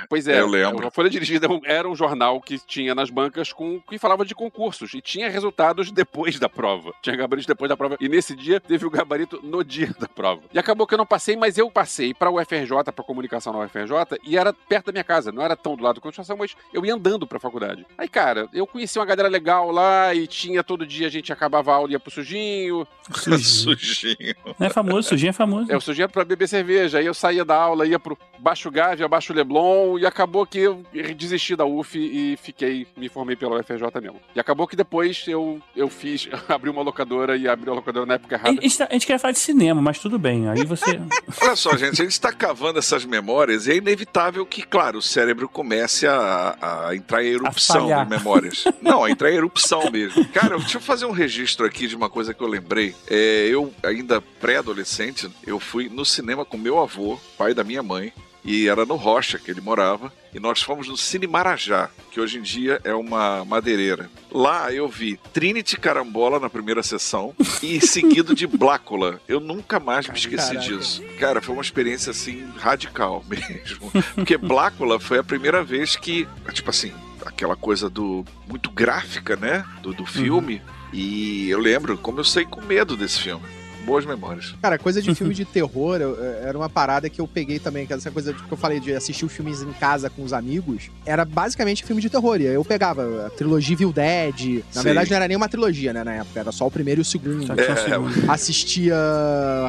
Pois 0.08 0.26
é, 0.28 0.40
Eu 0.40 0.46
lembro. 0.46 0.86
a 0.86 0.90
Folha 0.90 1.10
Dirigida 1.10 1.48
era 1.64 1.88
um 1.88 1.94
jornal 1.94 2.40
que 2.40 2.58
tinha 2.58 2.94
nas 2.94 3.10
bancas 3.10 3.52
com 3.52 3.80
que 3.80 3.98
falava 3.98 4.24
de 4.24 4.34
concursos 4.34 4.92
e 4.94 5.00
tinha 5.00 5.28
resultados 5.30 5.90
depois 5.90 6.38
da 6.38 6.48
prova. 6.48 6.92
Tinha 7.02 7.16
gabarito 7.16 7.48
depois 7.48 7.68
da 7.68 7.76
prova. 7.76 7.96
E 8.00 8.08
nesse 8.08 8.34
dia 8.34 8.60
teve 8.60 8.86
o 8.86 8.90
gabarito 8.90 9.40
no 9.42 9.62
dia 9.64 9.94
da 9.98 10.08
prova. 10.08 10.42
E 10.52 10.58
acabou 10.58 10.86
que 10.86 10.94
eu 10.94 10.98
não 10.98 11.06
passei, 11.06 11.36
mas 11.36 11.58
eu 11.58 11.70
passei 11.70 12.12
para 12.14 12.30
o 12.30 12.40
UFRJ, 12.40 12.68
para 12.94 13.04
comunicação 13.04 13.52
na 13.52 13.60
UFRJ, 13.60 14.18
e 14.24 14.36
era 14.36 14.52
perto 14.52 14.86
da 14.86 14.92
minha 14.92 15.04
casa. 15.04 15.32
Não 15.32 15.42
era 15.42 15.56
tão 15.56 15.76
do 15.76 15.82
lado 15.82 15.96
da 15.96 16.00
Constituição, 16.00 16.36
mas 16.36 16.56
eu 16.72 16.84
ia 16.84 16.94
andando 16.94 17.26
para 17.26 17.38
a 17.38 17.40
faculdade. 17.40 17.86
Aí, 17.96 18.08
cara, 18.08 18.48
eu 18.52 18.66
conheci 18.66 18.98
uma 18.98 19.04
galera 19.06 19.28
legal 19.28 19.70
lá 19.70 20.14
e 20.14 20.26
tinha 20.26 20.62
todo 20.62 20.86
dia 20.86 21.06
a 21.06 21.10
gente 21.10 21.32
acabava 21.32 21.72
a 21.72 21.74
aula 21.76 21.88
e 21.90 21.92
ia 21.92 22.00
pro 22.00 22.10
sujinho. 22.10 22.86
Sujinho. 23.14 24.34
É 24.60 24.68
famoso, 24.68 25.08
sujinho 25.08 25.30
é 25.30 25.32
famoso. 25.32 25.70
Eu 25.70 25.80
sujinho 25.80 26.08
para 26.08 26.24
beber 26.24 26.48
cerveja. 26.48 26.98
Aí 26.98 27.06
eu 27.06 27.14
saía 27.14 27.44
da 27.44 27.54
aula, 27.54 27.86
ia 27.86 27.98
pro 27.98 28.18
Baixo 28.38 28.70
Gávea, 28.70 29.08
Baixo 29.08 29.32
Leblon, 29.48 29.98
e 29.98 30.06
acabou 30.06 30.46
que 30.46 30.58
eu 30.58 30.84
desisti 31.16 31.56
da 31.56 31.64
UF 31.64 31.98
e 31.98 32.36
fiquei, 32.36 32.86
me 32.96 33.08
formei 33.08 33.34
pela 33.34 33.58
UFRJ 33.60 34.00
mesmo. 34.00 34.20
E 34.34 34.40
acabou 34.40 34.66
que 34.66 34.76
depois 34.76 35.24
eu, 35.26 35.60
eu 35.74 35.88
fiz, 35.88 36.28
abri 36.48 36.68
uma 36.70 36.82
locadora 36.82 37.36
e 37.36 37.48
abri 37.48 37.70
a 37.70 37.72
locadora 37.72 38.04
na 38.06 38.14
época 38.14 38.36
A 38.36 38.38
errada. 38.38 38.62
gente, 38.62 38.78
tá- 38.78 38.86
a 38.90 38.92
gente 38.92 39.06
quer 39.06 39.18
falar 39.18 39.32
de 39.32 39.38
cinema, 39.38 39.80
mas 39.80 39.98
tudo 39.98 40.18
bem. 40.18 40.48
Aí 40.48 40.64
você. 40.64 41.00
Olha 41.42 41.56
só, 41.56 41.70
gente, 41.76 42.00
a 42.00 42.04
gente 42.04 42.12
está 42.12 42.32
cavando 42.32 42.78
essas 42.78 43.04
memórias 43.04 43.66
e 43.66 43.72
é 43.72 43.76
inevitável 43.76 44.44
que, 44.44 44.62
claro, 44.62 44.98
o 44.98 45.02
cérebro 45.02 45.48
comece 45.48 46.06
a, 46.06 46.86
a 46.88 46.94
entrar 46.94 47.24
em 47.24 47.28
erupção 47.28 47.86
de 47.86 48.10
memórias. 48.10 48.64
Não, 48.82 49.04
a 49.04 49.10
entrar 49.10 49.30
em 49.32 49.36
erupção 49.36 49.90
mesmo. 49.90 50.24
Cara, 50.28 50.58
deixa 50.58 50.76
eu 50.76 50.80
fazer 50.82 51.06
um 51.06 51.10
registro 51.12 51.64
aqui 51.66 51.86
de 51.86 51.96
uma 51.96 52.10
coisa 52.10 52.34
que 52.34 52.42
eu 52.42 52.48
lembrei. 52.48 52.94
É, 53.08 53.48
eu, 53.50 53.72
ainda 53.82 54.20
pré-adolescente, 54.20 55.30
eu 55.46 55.58
fui 55.58 55.88
no 55.88 56.04
cinema 56.04 56.44
com 56.44 56.56
meu 56.58 56.78
avô, 56.78 57.18
pai 57.36 57.54
da 57.54 57.64
minha 57.64 57.82
mãe, 57.82 58.12
e 58.48 58.66
era 58.66 58.86
no 58.86 58.96
Rocha 58.96 59.38
que 59.38 59.50
ele 59.50 59.60
morava, 59.60 60.10
e 60.32 60.40
nós 60.40 60.62
fomos 60.62 60.88
no 60.88 60.96
Cine 60.96 61.26
Marajá, 61.26 61.90
que 62.10 62.18
hoje 62.18 62.38
em 62.38 62.42
dia 62.42 62.80
é 62.82 62.94
uma 62.94 63.44
madeireira. 63.44 64.08
Lá 64.32 64.72
eu 64.72 64.88
vi 64.88 65.20
Trinity 65.34 65.76
Carambola 65.78 66.40
na 66.40 66.48
primeira 66.48 66.82
sessão 66.82 67.34
e 67.62 67.78
seguido 67.86 68.34
de 68.34 68.46
Blácula. 68.46 69.20
Eu 69.28 69.38
nunca 69.38 69.78
mais 69.78 70.08
me 70.08 70.16
esqueci 70.16 70.54
Caraca. 70.54 70.66
disso. 70.66 71.02
Cara, 71.20 71.42
foi 71.42 71.54
uma 71.54 71.62
experiência 71.62 72.10
assim 72.10 72.42
radical 72.56 73.22
mesmo. 73.28 73.92
Porque 74.14 74.38
Blácula 74.38 74.98
foi 74.98 75.18
a 75.18 75.24
primeira 75.24 75.62
vez 75.62 75.94
que, 75.94 76.26
tipo 76.54 76.70
assim, 76.70 76.94
aquela 77.26 77.54
coisa 77.54 77.90
do 77.90 78.24
muito 78.48 78.70
gráfica, 78.70 79.36
né, 79.36 79.62
do, 79.82 79.92
do 79.92 80.06
filme. 80.06 80.62
E 80.90 81.50
eu 81.50 81.58
lembro 81.58 81.98
como 81.98 82.18
eu 82.18 82.24
saí 82.24 82.46
com 82.46 82.62
medo 82.62 82.96
desse 82.96 83.20
filme. 83.20 83.44
Boas 83.88 84.04
memórias. 84.06 84.54
Cara, 84.62 84.78
coisa 84.78 85.00
de 85.02 85.14
filme 85.14 85.34
de 85.34 85.44
terror 85.44 85.96
eu- 86.00 86.14
eu- 86.14 86.46
era 86.48 86.56
uma 86.58 86.68
parada 86.68 87.08
que 87.08 87.20
eu 87.20 87.26
peguei 87.26 87.58
também, 87.58 87.86
que 87.86 87.92
essa 87.92 88.10
coisa 88.10 88.32
que 88.32 88.52
eu 88.52 88.56
falei 88.56 88.78
de 88.80 88.92
assistir 88.94 89.24
os 89.24 89.32
filmes 89.32 89.62
em 89.62 89.72
casa 89.72 90.08
com 90.10 90.22
os 90.22 90.32
amigos, 90.32 90.90
era 91.06 91.24
basicamente 91.24 91.84
filme 91.84 92.00
de 92.02 92.08
terror. 92.10 92.40
E 92.40 92.46
aí 92.48 92.54
eu 92.54 92.64
pegava 92.64 93.26
a 93.26 93.30
trilogia 93.30 93.74
Evil 93.74 93.92
Dead. 93.92 94.62
Na 94.74 94.80
Sim. 94.80 94.84
verdade, 94.84 95.10
não 95.10 95.16
era 95.16 95.26
nem 95.28 95.36
uma 95.36 95.48
trilogia, 95.48 95.92
né, 95.92 96.04
na 96.04 96.12
época, 96.14 96.38
era 96.40 96.52
só 96.52 96.66
o 96.66 96.70
primeiro 96.70 97.00
e 97.00 97.02
o 97.02 97.04
segundo. 97.04 97.46
Só 97.46 97.54
tinha 97.56 97.70
um 97.70 97.72
É, 97.72 97.76
segundo. 97.88 98.30
assistia 98.30 98.94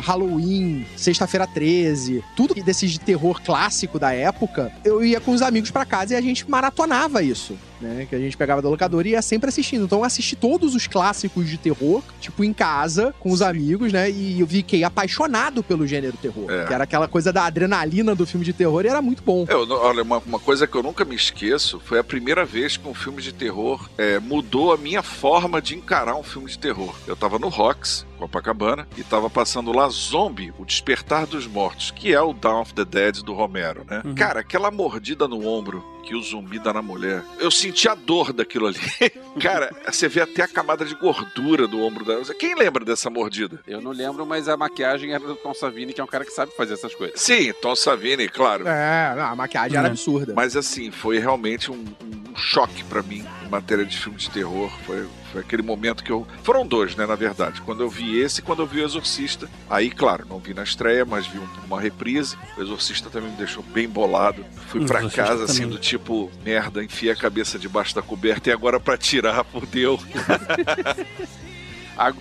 Halloween, 0.03 0.86
Sexta-feira 0.95 1.47
13, 1.47 2.24
tudo 2.36 2.53
desses 2.55 2.91
de 2.91 2.99
terror 2.99 3.41
clássico 3.41 3.97
da 3.99 4.13
época, 4.13 4.72
eu 4.84 5.03
ia 5.03 5.20
com 5.20 5.32
os 5.32 5.41
amigos 5.41 5.72
pra 5.72 5.86
casa 5.86 6.13
e 6.13 6.17
a 6.17 6.22
gente 6.22 6.49
maratonava 6.49 7.22
isso. 7.24 7.55
Né, 7.82 8.05
que 8.09 8.13
a 8.13 8.20
gente 8.20 8.36
pegava 8.36 8.61
da 8.61 8.67
locadora 8.67 9.07
e 9.07 9.11
ia 9.11 9.22
sempre 9.22 9.47
assistindo. 9.47 9.86
Então 9.86 9.99
eu 9.99 10.03
assisti 10.03 10.36
todos 10.36 10.76
os 10.76 10.86
clássicos 10.86 11.47
de 11.47 11.57
terror, 11.57 12.03
tipo, 12.20 12.43
em 12.43 12.51
casa, 12.51 13.15
com 13.22 13.32
os 13.32 13.41
amigos, 13.41 13.93
né? 13.93 14.09
E 14.10 14.39
eu 14.39 14.47
fiquei 14.47 14.84
apaixonado 14.84 15.64
pelo 15.64 15.86
gênero 15.88 16.18
terror. 16.18 16.49
É. 16.51 16.66
Que 16.66 16.74
era 16.74 16.84
aquela 16.84 17.07
coisa 17.07 17.32
da 17.34 17.45
adrenalina 17.45 18.14
do 18.16 18.26
filme 18.26 18.45
de 18.45 18.53
terror 18.53 18.84
e 18.86 18.88
era 18.88 19.01
muito 19.01 19.24
bom. 19.24 19.45
Eu, 19.49 19.66
não- 19.66 19.78
olha, 19.78 20.03
uma, 20.03 20.18
uma 20.26 20.39
coisa 20.39 20.66
que 20.68 20.76
eu 20.76 20.84
nunca 20.84 21.03
me 21.05 21.16
esqueço 21.16 21.80
foi 21.84 21.99
a 21.99 22.03
primeira 22.03 22.45
vez 22.45 22.78
que 22.78 22.88
um 22.88 22.93
filme 22.93 23.22
de 23.22 23.32
terror 23.34 23.89
é, 23.97 24.20
mudou 24.20 24.74
a 24.74 24.78
minha 24.78 25.01
forma 25.03 25.62
de 25.62 25.76
encarar 25.76 26.16
um 26.16 26.24
filme 26.24 26.49
de 26.49 26.57
terror. 26.57 26.93
Eu 27.07 27.16
tava 27.16 27.38
no 27.39 27.47
Rocks, 27.49 28.05
Copacabana, 28.20 28.88
e 28.97 29.03
tava 29.03 29.30
passando 29.30 29.72
lá 29.72 29.88
Zombie, 29.89 30.53
O 30.59 30.65
Despertar 30.65 31.26
dos 31.26 31.47
Mortos, 31.47 31.89
que 31.91 32.13
é 32.13 32.22
o 32.22 32.34
Dawn 32.34 32.61
of 32.61 32.74
the 32.74 32.86
Dead 32.86 33.22
do 33.24 33.34
Romero, 33.34 33.86
né? 33.89 34.01
Uhum. 34.05 34.13
Cara, 34.13 34.41
aquela 34.41 34.70
mordida 34.70 35.28
no 35.28 35.47
ombro 35.47 35.84
que 36.03 36.15
o 36.15 36.22
zumbi 36.22 36.57
dá 36.59 36.74
na 36.74 36.82
mulher, 36.82 37.24
eu 37.39 37.51
senti 37.51 37.88
a 37.88 37.93
dor 37.93 38.34
daquilo 38.34 38.67
ali. 38.67 38.80
Cara, 39.39 39.70
você 39.88 40.07
vê 40.07 40.22
até 40.22 40.43
a 40.43 40.47
camada 40.47 40.84
de 40.84 40.95
gordura 40.95 41.67
do 41.67 41.80
ombro 41.82 42.03
dela. 42.03 42.24
Quem 42.34 42.55
lembra 42.55 42.84
dessa 42.84 43.09
mordida? 43.09 43.59
Eu 43.67 43.80
não 43.82 43.91
lembro, 43.91 44.26
mas 44.26 44.47
a 44.49 44.57
maquiagem 44.57 45.11
era 45.13 45.20
do 45.26 45.36
Tom 45.36 45.53
Savini, 45.53 45.93
que 45.93 46.01
é 46.01 46.03
um 46.03 46.07
cara 46.07 46.26
que 46.26 46.32
sabe 46.32 46.51
fazer 46.57 46.74
essas 46.74 46.95
coisas. 46.95 47.20
Sim, 47.22 47.53
Tom 47.61 47.76
Savini, 47.76 48.28
claro. 48.28 48.67
É, 48.67 49.13
não, 49.15 49.24
a 49.24 49.36
maquiagem 49.36 49.78
era 49.78 49.88
Uhum. 49.88 49.93
absurda. 49.93 50.34
Mas 50.36 50.55
assim, 50.55 50.89
foi 50.91 51.20
realmente 51.20 51.72
um, 51.72 51.86
um 52.03 52.36
choque 52.36 52.84
pra 52.86 53.03
mim 53.03 53.24
em 53.45 53.49
matéria 53.49 53.86
de 53.86 53.95
filme 53.97 54.17
de 54.17 54.30
terror. 54.32 54.72
Foi, 54.86 55.05
foi 55.32 55.42
aquele 55.42 55.62
momento 55.62 56.04
que 56.04 56.12
eu. 56.12 56.26
Foram 56.44 56.66
dois, 56.66 56.96
né, 56.96 57.06
na 57.06 57.16
verdade. 57.16 57.62
Quando 57.62 57.82
eu 57.84 57.90
vi 57.90 58.18
esse 58.20 58.40
e 58.40 58.44
quando 58.44 58.62
eu 58.62 58.68
vi 58.68 58.82
o 58.82 58.86
Exorcista. 58.86 59.50
Aí, 59.70 59.90
claro, 59.90 60.26
não 60.30 60.40
vi 60.40 60.54
na 60.54 60.64
estreia, 60.64 61.06
mas 61.06 61.28
vi 61.28 61.38
um- 61.40 61.48
uma 61.68 61.80
reprise. 61.80 62.36
O 62.58 62.62
Exorcista 62.62 63.10
também 63.10 63.30
me 63.32 63.38
deixou 63.38 63.62
bem 63.64 63.88
bolado. 63.88 64.44
Fui 64.68 64.86
pra 64.86 65.00
Exorcista 65.00 65.24
casa 65.24 65.44
assim, 65.46 65.62
também. 65.64 65.70
do 65.70 65.78
tipo, 65.80 66.32
merda, 66.44 66.84
enfiei 66.84 67.12
a 67.12 67.16
cabeça 67.16 67.58
debaixo 67.60 67.94
da 67.96 68.02
coberta 68.02 68.50
e 68.50 68.54
agora 68.54 68.80
pra 68.80 68.98
tirar, 68.98 69.44
fudeu. 69.52 70.00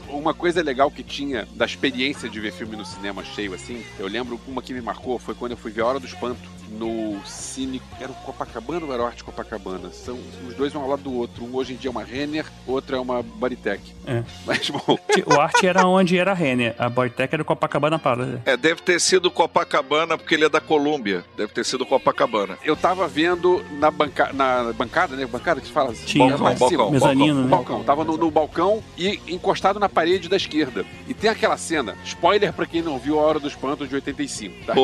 Uma 0.09 0.35
coisa 0.35 0.61
legal 0.61 0.91
que 0.91 1.05
tinha 1.05 1.47
da 1.55 1.65
experiência 1.65 2.29
de 2.29 2.41
ver 2.41 2.53
filme 2.53 2.75
no 2.75 2.85
cinema 2.85 3.25
cheio 3.25 3.55
assim, 3.55 3.85
eu 3.99 4.09
lembro 4.09 4.41
uma 4.47 4.61
que 4.61 4.75
me 4.75 4.81
marcou 4.81 5.21
foi 5.21 5.35
quando 5.37 5.53
eu 5.53 5.57
fui 5.57 5.71
ver 5.71 5.83
A 5.83 5.87
Hora 5.87 6.01
do 6.01 6.07
Espanto 6.07 6.41
no 6.71 7.21
Cine. 7.25 7.81
Era 8.01 8.11
o 8.11 8.15
Copacabana 8.15 8.87
ou 8.87 8.93
era 8.93 9.03
o 9.03 9.07
Arte 9.07 9.25
Copacabana? 9.25 9.91
São, 9.91 10.19
os 10.47 10.55
dois 10.55 10.75
um 10.75 10.81
ao 10.81 10.89
lado 10.89 11.03
do 11.03 11.13
outro. 11.15 11.45
Um 11.45 11.55
hoje 11.57 11.75
em 11.75 11.77
dia 11.77 11.89
é 11.89 11.93
uma 11.93 12.03
Renner, 12.05 12.47
outro 12.67 12.97
é 12.97 13.01
uma 13.01 13.23
Bodytech. 13.23 13.83
É. 14.07 14.23
Mas, 14.47 14.71
bom, 14.71 14.99
O 15.27 15.41
arte 15.41 15.67
era 15.67 15.87
onde 15.87 16.19
era 16.19 16.31
a 16.33 16.35
Renner. 16.35 16.75
A 16.79 16.89
Boytech 16.89 17.35
era 17.35 17.43
o 17.43 17.45
Copacabana 17.45 17.99
Palace. 17.99 18.39
É, 18.45 18.57
deve 18.57 18.83
ter 18.83 19.01
sido 19.01 19.31
Copacabana, 19.31 20.17
porque 20.17 20.35
ele 20.35 20.45
é 20.45 20.49
da 20.49 20.61
Colômbia. 20.61 21.25
Deve 21.37 21.53
ter 21.53 21.65
sido 21.65 21.85
Copacabana. 21.85 22.59
eu 22.65 22.77
tava 22.77 23.07
vendo 23.09 23.63
na, 23.79 23.91
banca, 23.91 24.33
na 24.33 24.73
bancada, 24.73 25.17
né? 25.17 25.27
Bancada 25.27 25.61
que 25.61 25.67
se 25.67 25.73
fala? 25.73 25.93
Tinha. 25.93 26.37
Balcão, 26.37 26.45
Balcão, 26.55 26.69
balcão, 26.79 26.91
Mezanino, 26.91 27.35
No 27.35 27.43
né? 27.43 27.49
balcão, 27.49 27.85
tava 27.85 28.05
no, 28.05 28.17
no 28.17 28.31
balcão 28.31 28.83
e 28.97 29.21
encostado 29.29 29.79
na 29.79 29.89
parede 29.89 30.29
da 30.29 30.37
esquerda. 30.37 30.85
E 31.07 31.15
tem 31.15 31.29
aquela 31.31 31.57
cena, 31.57 31.97
spoiler 32.05 32.53
pra 32.53 32.67
quem 32.67 32.83
não 32.83 32.99
viu 32.99 33.19
A 33.19 33.23
Hora 33.23 33.39
do 33.41 33.49
Espanto 33.49 33.87
de 33.87 33.95
85, 33.95 34.67
tá? 34.67 34.75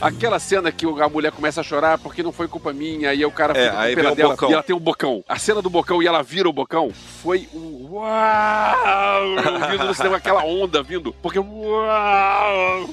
Aquela 0.00 0.38
cena 0.38 0.70
que 0.72 0.86
a 1.00 1.08
mulher 1.08 1.32
começa 1.32 1.60
a 1.60 1.64
chorar 1.64 1.98
porque 1.98 2.22
não 2.22 2.32
foi 2.32 2.48
culpa 2.48 2.72
minha, 2.72 3.10
aí 3.10 3.24
o 3.24 3.30
cara 3.30 3.56
É, 3.58 3.70
aí 3.70 3.94
vem 3.94 4.06
o 4.06 4.14
dela 4.14 4.30
bocão. 4.30 4.50
e 4.50 4.52
ela 4.52 4.62
tem 4.62 4.74
um 4.76 4.80
bocão. 4.80 5.24
A 5.28 5.38
cena 5.38 5.62
do 5.62 5.70
bocão 5.70 6.02
e 6.02 6.06
ela 6.06 6.22
vira 6.22 6.48
o 6.48 6.52
bocão 6.52 6.90
foi 7.22 7.48
um 7.54 7.88
uau! 7.92 9.36
Vindo 9.70 9.84
no 9.84 9.94
cinema, 9.94 10.16
aquela 10.16 10.44
onda 10.44 10.82
vindo, 10.82 11.14
porque 11.22 11.38
uau! 11.38 12.88